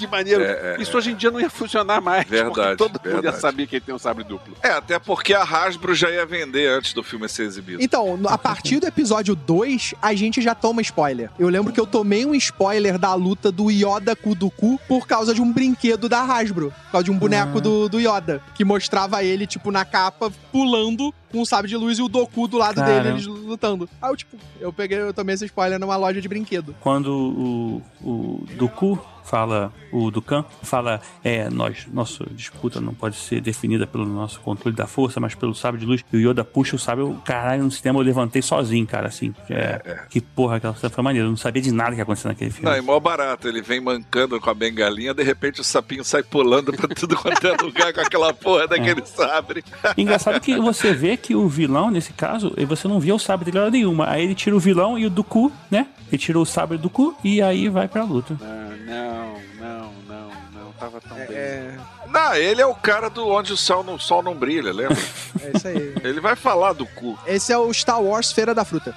que 0.00 0.06
maneiro! 0.06 0.42
É, 0.42 0.76
é, 0.78 0.82
Isso 0.82 0.96
hoje 0.96 1.12
em 1.12 1.14
dia 1.14 1.30
não 1.30 1.40
ia 1.40 1.50
funcionar 1.50 2.00
mais. 2.00 2.26
Verdade, 2.26 2.54
porque 2.54 2.76
todo 2.76 2.92
mundo 2.92 3.06
ia 3.06 3.12
verdade. 3.22 3.40
saber 3.40 3.66
que 3.66 3.76
ele 3.76 3.84
tem 3.84 3.94
um 3.94 3.98
sabre 3.98 4.24
duplo. 4.24 4.56
É, 4.62 4.70
até 4.70 4.98
porque 4.98 5.34
a 5.34 5.42
Hasbro 5.42 5.94
já 5.94 6.10
ia 6.10 6.26
vender 6.26 6.68
antes 6.68 6.92
do 6.92 7.02
filme 7.02 7.28
ser 7.28 7.44
exibido. 7.44 7.82
Então, 7.82 8.18
a 8.26 8.38
partir 8.38 8.80
do 8.80 8.86
episódio 8.86 9.34
2, 9.34 9.94
a 10.00 10.14
gente 10.14 10.40
já 10.40 10.54
toma 10.54 10.80
spoiler. 10.82 11.30
Eu 11.38 11.48
lembro 11.48 11.72
que 11.72 11.80
eu 11.80 11.86
tomei 11.86 12.24
um 12.24 12.34
spoiler 12.34 12.98
da 12.98 13.14
luta 13.14 13.52
do 13.52 13.70
Yoda 13.70 14.16
com 14.16 14.30
o 14.30 14.34
Dooku 14.34 14.80
por 14.88 15.06
causa 15.06 15.34
de 15.34 15.40
um 15.40 15.52
brinquedo 15.52 16.08
da 16.08 16.22
Hasbro. 16.22 16.72
Por 16.86 16.92
causa 16.92 17.04
de 17.04 17.10
um 17.10 17.16
boneco 17.18 17.60
do, 17.60 17.88
do 17.88 17.98
Yoda. 17.98 18.42
Que 18.54 18.64
mostrava 18.64 19.22
ele, 19.22 19.46
tipo, 19.46 19.70
na 19.70 19.84
capa, 19.84 20.32
pulando 20.52 21.12
com 21.30 21.40
um 21.40 21.44
sabre 21.44 21.68
de 21.68 21.76
luz 21.76 21.98
e 21.98 22.02
o 22.02 22.08
Doku 22.08 22.48
do 22.48 22.58
lado 22.58 22.76
Caramba. 22.76 23.02
dele, 23.02 23.14
eles 23.14 23.26
lutando. 23.26 23.88
Aí 24.02 24.10
eu, 24.10 24.16
tipo, 24.16 24.36
eu 24.60 24.72
peguei, 24.72 24.98
eu 24.98 25.14
tomei 25.14 25.34
esse 25.34 25.44
spoiler 25.46 25.78
numa 25.78 25.96
loja 25.96 26.20
de 26.20 26.28
brinquedo. 26.28 26.74
Quando 26.80 27.08
o, 27.12 27.82
o 28.02 28.46
Dooku 28.56 28.98
fala, 29.24 29.72
o 29.92 30.10
Dukan 30.10 30.44
fala, 30.62 31.00
é, 31.22 31.48
nós, 31.50 31.86
nossa 31.92 32.24
disputa 32.30 32.80
não 32.80 32.94
pode 32.94 33.16
ser 33.16 33.40
definida 33.40 33.86
pelo 33.86 34.06
nosso 34.06 34.40
controle 34.40 34.76
da 34.76 34.86
força, 34.86 35.20
mas 35.20 35.34
pelo 35.34 35.54
sabre 35.54 35.80
de 35.80 35.86
luz. 35.86 36.04
E 36.12 36.16
o 36.16 36.30
Yoda 36.30 36.44
puxa 36.44 36.76
o 36.76 36.78
sabre, 36.78 37.04
eu, 37.04 37.16
caralho, 37.24 37.64
no 37.64 37.70
sistema 37.70 37.98
eu 37.98 38.04
levantei 38.04 38.42
sozinho, 38.42 38.86
cara, 38.86 39.08
assim. 39.08 39.34
É, 39.48 40.00
Que 40.08 40.20
porra, 40.20 40.56
aquela 40.56 40.74
cena 40.74 40.90
foi 40.90 41.04
maneira. 41.04 41.26
Eu 41.26 41.30
não 41.30 41.36
sabia 41.36 41.62
de 41.62 41.72
nada 41.72 41.90
que 41.92 41.96
ia 41.98 42.02
acontecer 42.02 42.28
naquele 42.28 42.50
filme. 42.50 42.68
Não, 42.68 42.76
é 42.76 42.80
mó 42.80 42.98
barato. 43.00 43.48
Ele 43.48 43.62
vem 43.62 43.80
mancando 43.80 44.40
com 44.40 44.50
a 44.50 44.54
bengalinha, 44.54 45.14
de 45.14 45.22
repente 45.22 45.60
o 45.60 45.64
sapinho 45.64 46.04
sai 46.04 46.22
pulando 46.22 46.72
pra 46.72 46.88
tudo 46.88 47.16
quanto 47.16 47.46
é 47.46 47.56
lugar 47.62 47.92
com 47.92 48.00
aquela 48.00 48.32
porra 48.32 48.66
daquele 48.68 49.04
sabre. 49.04 49.64
Engraçado 49.96 50.40
que 50.40 50.56
você 50.58 50.92
vê 50.92 51.16
que 51.16 51.34
o 51.34 51.48
vilão, 51.48 51.90
nesse 51.90 52.12
caso, 52.12 52.52
e 52.56 52.64
você 52.64 52.86
não 52.88 53.00
via 53.00 53.14
o 53.14 53.18
sabre 53.18 53.46
dele 53.46 53.58
hora 53.58 53.70
nenhuma. 53.70 54.08
Aí 54.08 54.24
ele 54.24 54.34
tira 54.34 54.54
o 54.56 54.60
vilão 54.60 54.98
e 54.98 55.06
o 55.06 55.10
Dooku, 55.10 55.52
né? 55.70 55.86
Ele 56.08 56.18
tira 56.18 56.38
o 56.40 56.44
sabre 56.44 56.76
do 56.76 56.90
cu 56.90 57.16
e 57.22 57.40
aí 57.40 57.68
vai 57.68 57.86
pra 57.86 58.02
luta. 58.02 58.36
Ah, 58.42 58.70
não, 58.84 59.09
não, 59.10 59.92
não, 60.04 60.30
não. 60.52 60.72
Tava 60.74 61.00
tão 61.00 61.16
bem. 61.16 61.36
É, 61.36 61.76
Não, 62.10 62.34
ele 62.34 62.60
é 62.60 62.66
o 62.66 62.74
cara 62.74 63.08
do 63.08 63.28
onde 63.28 63.52
o 63.52 63.56
sol 63.56 63.84
não, 63.84 63.98
sol 63.98 64.22
não 64.22 64.34
brilha, 64.34 64.72
lembra? 64.72 64.96
é 65.42 65.56
isso 65.56 65.68
aí. 65.68 65.94
Ele 66.02 66.20
vai 66.20 66.34
falar 66.34 66.72
do 66.72 66.84
cu. 66.86 67.18
Esse 67.26 67.52
é 67.52 67.58
o 67.58 67.72
Star 67.72 68.02
Wars 68.02 68.32
Feira 68.32 68.54
da 68.54 68.64
Fruta. 68.64 68.94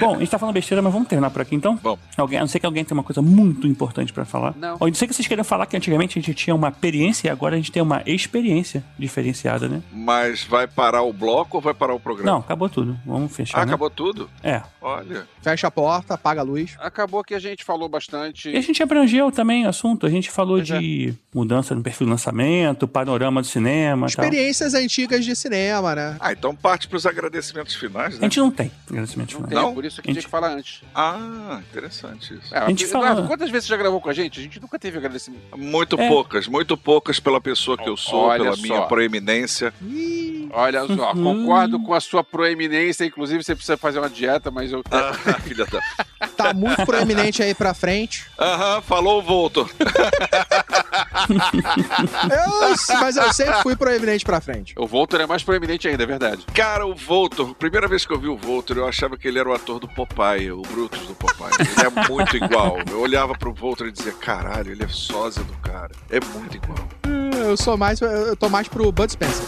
Bom, 0.00 0.16
a 0.16 0.18
gente 0.18 0.30
tá 0.30 0.38
falando 0.38 0.54
besteira, 0.54 0.80
mas 0.82 0.92
vamos 0.92 1.08
terminar 1.08 1.30
por 1.30 1.42
aqui 1.42 1.54
então? 1.54 1.76
Vamos. 1.76 2.00
Alguém, 2.16 2.38
a 2.38 2.40
não 2.40 2.48
ser 2.48 2.58
que 2.58 2.66
alguém 2.66 2.84
tenha 2.84 2.96
uma 2.96 3.04
coisa 3.04 3.20
muito 3.20 3.66
importante 3.66 4.12
pra 4.12 4.24
falar. 4.24 4.54
Não. 4.56 4.76
Ou 4.80 4.86
a 4.86 4.88
não 4.88 4.94
ser 4.94 5.06
que 5.06 5.14
vocês 5.14 5.28
queiram 5.28 5.44
falar 5.44 5.66
que 5.66 5.76
antigamente 5.76 6.18
a 6.18 6.22
gente 6.22 6.34
tinha 6.34 6.54
uma 6.54 6.68
experiência 6.68 7.28
e 7.28 7.30
agora 7.30 7.54
a 7.54 7.58
gente 7.58 7.70
tem 7.70 7.82
uma 7.82 8.02
experiência 8.06 8.82
diferenciada, 8.98 9.68
né? 9.68 9.82
Mas 9.92 10.44
vai 10.44 10.66
parar 10.66 11.02
o 11.02 11.12
bloco 11.12 11.58
ou 11.58 11.60
vai 11.60 11.74
parar 11.74 11.94
o 11.94 12.00
programa? 12.00 12.30
Não, 12.30 12.38
acabou 12.38 12.68
tudo. 12.68 12.98
Vamos 13.04 13.34
fechar. 13.34 13.58
Ah, 13.58 13.66
né? 13.66 13.72
acabou 13.72 13.90
tudo? 13.90 14.30
É. 14.42 14.62
Olha. 14.80 15.28
Fecha 15.42 15.66
a 15.66 15.70
porta, 15.70 16.14
apaga 16.14 16.40
a 16.40 16.44
luz. 16.44 16.76
Acabou 16.78 17.22
que 17.22 17.34
a 17.34 17.38
gente 17.38 17.64
falou 17.64 17.88
bastante. 17.88 18.50
E 18.50 18.56
a 18.56 18.60
gente 18.60 18.82
abrangeu 18.82 19.30
também 19.30 19.66
o 19.66 19.68
assunto. 19.68 20.06
A 20.06 20.10
gente 20.10 20.30
falou 20.30 20.56
Pois 20.56 20.70
é. 20.70 21.14
Mudança 21.32 21.74
no 21.74 21.82
perfil 21.82 22.06
do 22.06 22.10
lançamento, 22.10 22.88
panorama 22.88 23.40
do 23.40 23.46
cinema 23.46 24.08
e 24.08 24.12
tal. 24.12 24.24
Experiências 24.24 24.74
antigas 24.74 25.24
de 25.24 25.36
cinema, 25.36 25.94
né? 25.94 26.16
Ah, 26.18 26.32
então 26.32 26.54
parte 26.56 26.88
pros 26.88 27.06
agradecimentos 27.06 27.74
finais, 27.76 28.14
A 28.14 28.18
né? 28.18 28.22
gente 28.22 28.40
não 28.40 28.50
tem 28.50 28.70
agradecimento 28.90 29.32
Não 29.34 29.46
final. 29.46 29.48
tem, 29.48 29.58
Não? 29.68 29.74
por 29.74 29.84
isso 29.84 29.96
que 29.96 30.00
A 30.00 30.12
tinha 30.12 30.14
gente- 30.14 30.24
que 30.24 30.30
falar 30.30 30.50
antes. 30.52 30.82
Ah, 30.94 31.60
interessante 31.70 32.34
isso. 32.34 32.52
É, 32.54 32.58
A 32.58 32.68
gente 32.68 32.84
Eduardo, 32.84 33.14
fala- 33.16 33.26
Quantas 33.28 33.48
vezes 33.50 33.66
você 33.66 33.70
já 33.70 33.76
gravou 33.76 34.00
com 34.00 34.10
a 34.10 34.12
gente? 34.12 34.40
A 34.40 34.42
gente 34.42 34.60
nunca 34.60 34.78
teve 34.78 34.98
agradecimento. 34.98 35.56
Muito 35.56 36.00
É. 36.00 36.08
poucas, 36.08 36.48
muito 36.48 36.76
poucas 36.76 37.20
pela 37.20 37.40
pessoa 37.40 37.78
que 37.78 37.88
eu 37.88 37.96
sou, 37.96 38.22
Olha 38.24 38.42
pela 38.44 38.56
só. 38.56 38.62
minha 38.62 38.82
proeminência. 38.82 39.72
Ih, 39.82 40.30
Olha 40.52 40.84
só, 40.84 41.12
Uhum. 41.12 41.22
concordo 41.44 41.78
com 41.80 41.94
a 41.94 42.00
sua 42.00 42.24
proeminência. 42.24 43.04
Inclusive, 43.04 43.44
você 43.44 43.54
precisa 43.54 43.76
fazer 43.76 44.00
uma 44.00 44.10
dieta, 44.10 44.50
mas 44.50 44.72
eu. 44.72 44.82
Ah, 44.90 45.12
filha 45.54 45.64
da. 45.64 45.80
Tá 46.28 46.52
muito 46.52 46.84
proeminente 46.84 47.42
aí 47.42 47.54
pra 47.54 47.74
frente. 47.74 48.26
Aham, 48.38 48.82
falou 48.82 49.18
o 49.18 49.22
Voltor. 49.22 49.70
Eu, 52.30 52.98
mas 53.00 53.16
eu 53.16 53.32
sempre 53.32 53.62
fui 53.62 53.76
proeminente 53.76 54.24
pra 54.24 54.40
frente. 54.40 54.74
O 54.76 54.86
Voltor 54.86 55.20
é 55.20 55.26
mais 55.26 55.42
proeminente 55.42 55.88
ainda, 55.88 56.02
é 56.02 56.06
verdade. 56.06 56.44
Cara, 56.54 56.86
o 56.86 56.94
Voltor, 56.94 57.54
primeira 57.54 57.88
vez 57.88 58.04
que 58.04 58.12
eu 58.12 58.18
vi 58.18 58.28
o 58.28 58.36
Voltor, 58.36 58.76
eu 58.76 58.86
achava 58.86 59.16
que 59.16 59.28
ele 59.28 59.38
era 59.38 59.48
o 59.48 59.54
ator 59.54 59.78
do 59.78 59.88
Popeye, 59.88 60.50
o 60.50 60.62
Brutus 60.62 61.00
do 61.06 61.14
Popeye. 61.14 61.50
Ele 61.60 61.86
é 61.86 62.08
muito 62.08 62.36
igual. 62.36 62.78
Eu 62.90 63.00
olhava 63.00 63.34
pro 63.34 63.52
Voltor 63.52 63.88
e 63.88 63.92
dizia, 63.92 64.12
caralho, 64.12 64.72
ele 64.72 64.84
é 64.84 64.88
sósia 64.88 65.42
do 65.44 65.54
cara. 65.58 65.92
É 66.10 66.20
muito 66.38 66.56
igual. 66.56 66.88
Eu 67.36 67.56
sou 67.56 67.76
mais. 67.76 68.00
Eu 68.00 68.36
tô 68.36 68.48
mais 68.48 68.68
pro 68.68 68.90
Bud 68.92 69.10
Spencer. 69.10 69.46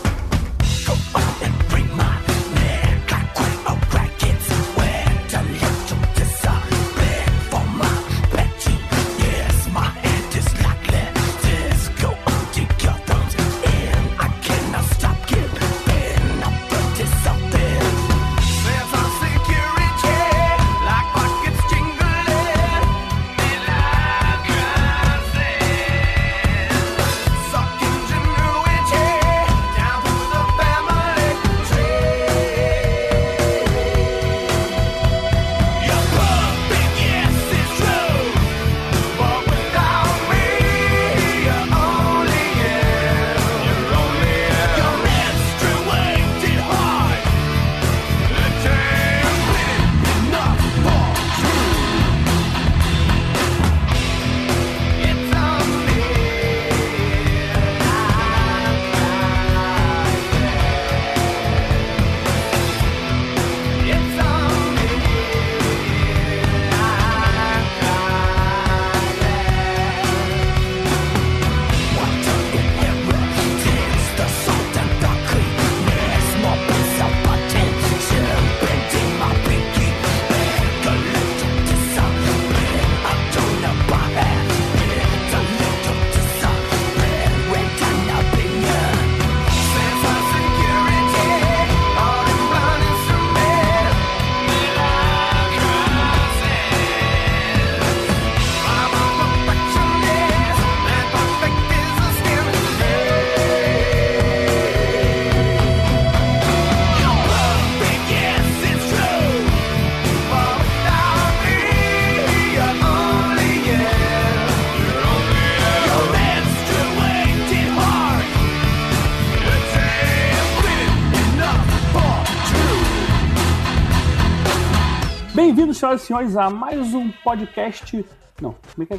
Senhoras 125.93 126.02
e 126.02 126.06
senhores, 126.06 126.36
a 126.36 126.51
mais 126.51 126.94
um 126.94 127.10
podcast. 127.10 128.05
Não, 128.40 128.55
como 128.74 128.82
é 128.82 128.86
que 128.86 128.94
é? 128.94 128.98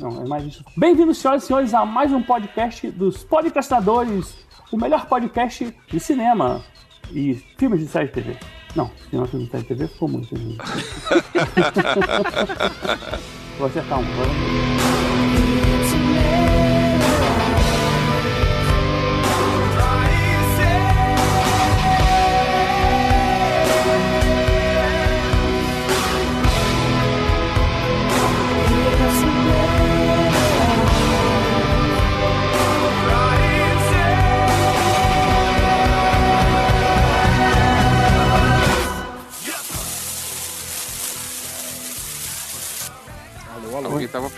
Não, 0.00 0.22
é 0.22 0.28
mais 0.28 0.44
isso. 0.44 0.64
Bem-vindos, 0.76 1.18
senhoras 1.18 1.44
e 1.44 1.46
senhores, 1.46 1.72
a 1.74 1.84
mais 1.84 2.12
um 2.12 2.22
podcast 2.22 2.90
dos 2.90 3.22
Podcastadores, 3.24 4.34
o 4.72 4.76
melhor 4.76 5.06
podcast 5.06 5.74
de 5.88 6.00
cinema 6.00 6.62
e 7.12 7.34
filmes 7.56 7.80
de 7.80 7.86
série 7.86 8.06
de 8.06 8.12
TV. 8.12 8.36
Não, 8.74 8.90
cinema 9.08 9.28
filme 9.28 9.44
de 9.46 9.50
série 9.52 9.62
de 9.62 9.68
TV 9.68 9.86
ficou 9.88 10.08
muito. 10.08 10.34
Vou 13.58 13.68
acertar 13.68 14.00
um. 14.00 14.04
Vou... 14.04 15.05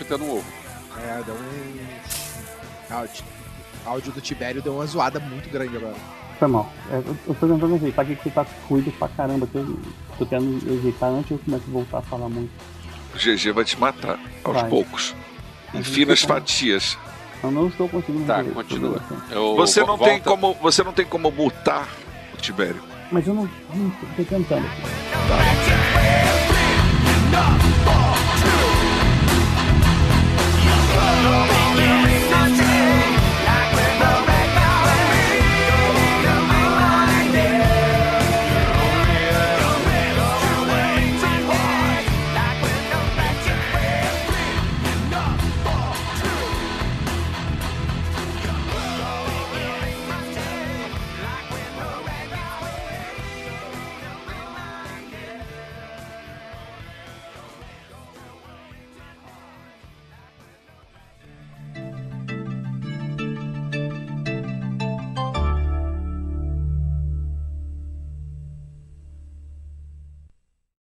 Fritando 0.09 0.25
um 0.25 0.37
ovo. 0.37 0.45
É, 0.97 1.21
deu 1.23 1.35
um. 1.35 2.95
Áudio. 2.95 3.23
áudio 3.85 4.11
do 4.11 4.19
Tibério 4.19 4.59
deu 4.59 4.73
uma 4.73 4.85
zoada 4.87 5.19
muito 5.19 5.47
grande 5.51 5.77
agora. 5.77 5.93
Foi 6.39 6.47
mal. 6.47 6.73
É, 6.89 6.95
eu, 7.27 7.35
tô 7.35 7.47
tentando 7.47 7.75
ajeitar 7.75 8.03
aqui 8.03 8.15
que 8.15 8.31
tá 8.31 8.43
fluido 8.43 8.91
pra 8.93 9.07
caramba. 9.09 9.45
que 9.45 9.55
Eu 9.55 9.77
tô 10.17 10.25
tentando 10.25 10.79
ajeitar 10.79 11.09
antes 11.11 11.29
eu 11.29 11.37
começo 11.37 11.63
a 11.67 11.71
voltar 11.71 11.97
a 11.99 12.01
falar 12.01 12.27
muito. 12.27 12.49
O 13.13 13.17
GG 13.19 13.51
vai 13.51 13.63
te 13.63 13.79
matar, 13.79 14.19
aos 14.43 14.55
Vai. 14.59 14.67
poucos. 14.69 15.13
Em 15.75 15.83
finas 15.83 16.23
fatias. 16.23 16.97
Eu 17.43 17.51
não 17.51 17.67
estou 17.67 17.87
conseguindo 17.87 18.25
Tá, 18.25 18.37
resolver. 18.37 18.55
continua. 18.55 19.03
Eu- 19.29 19.55
Você 19.57 19.81
não, 19.81 19.95
volta. 19.95 20.05
tem 20.05 20.19
como, 20.21 20.55
você 20.55 20.83
não 20.83 20.91
tem 20.91 21.05
como 21.05 21.29
mutar 21.29 21.87
o 22.33 22.37
Tibério. 22.37 22.81
Mas 23.11 23.27
eu 23.27 23.35
não. 23.35 23.47
não 23.75 23.89
tô 24.17 24.23
tentando. 24.23 24.65
Enough 27.29 27.58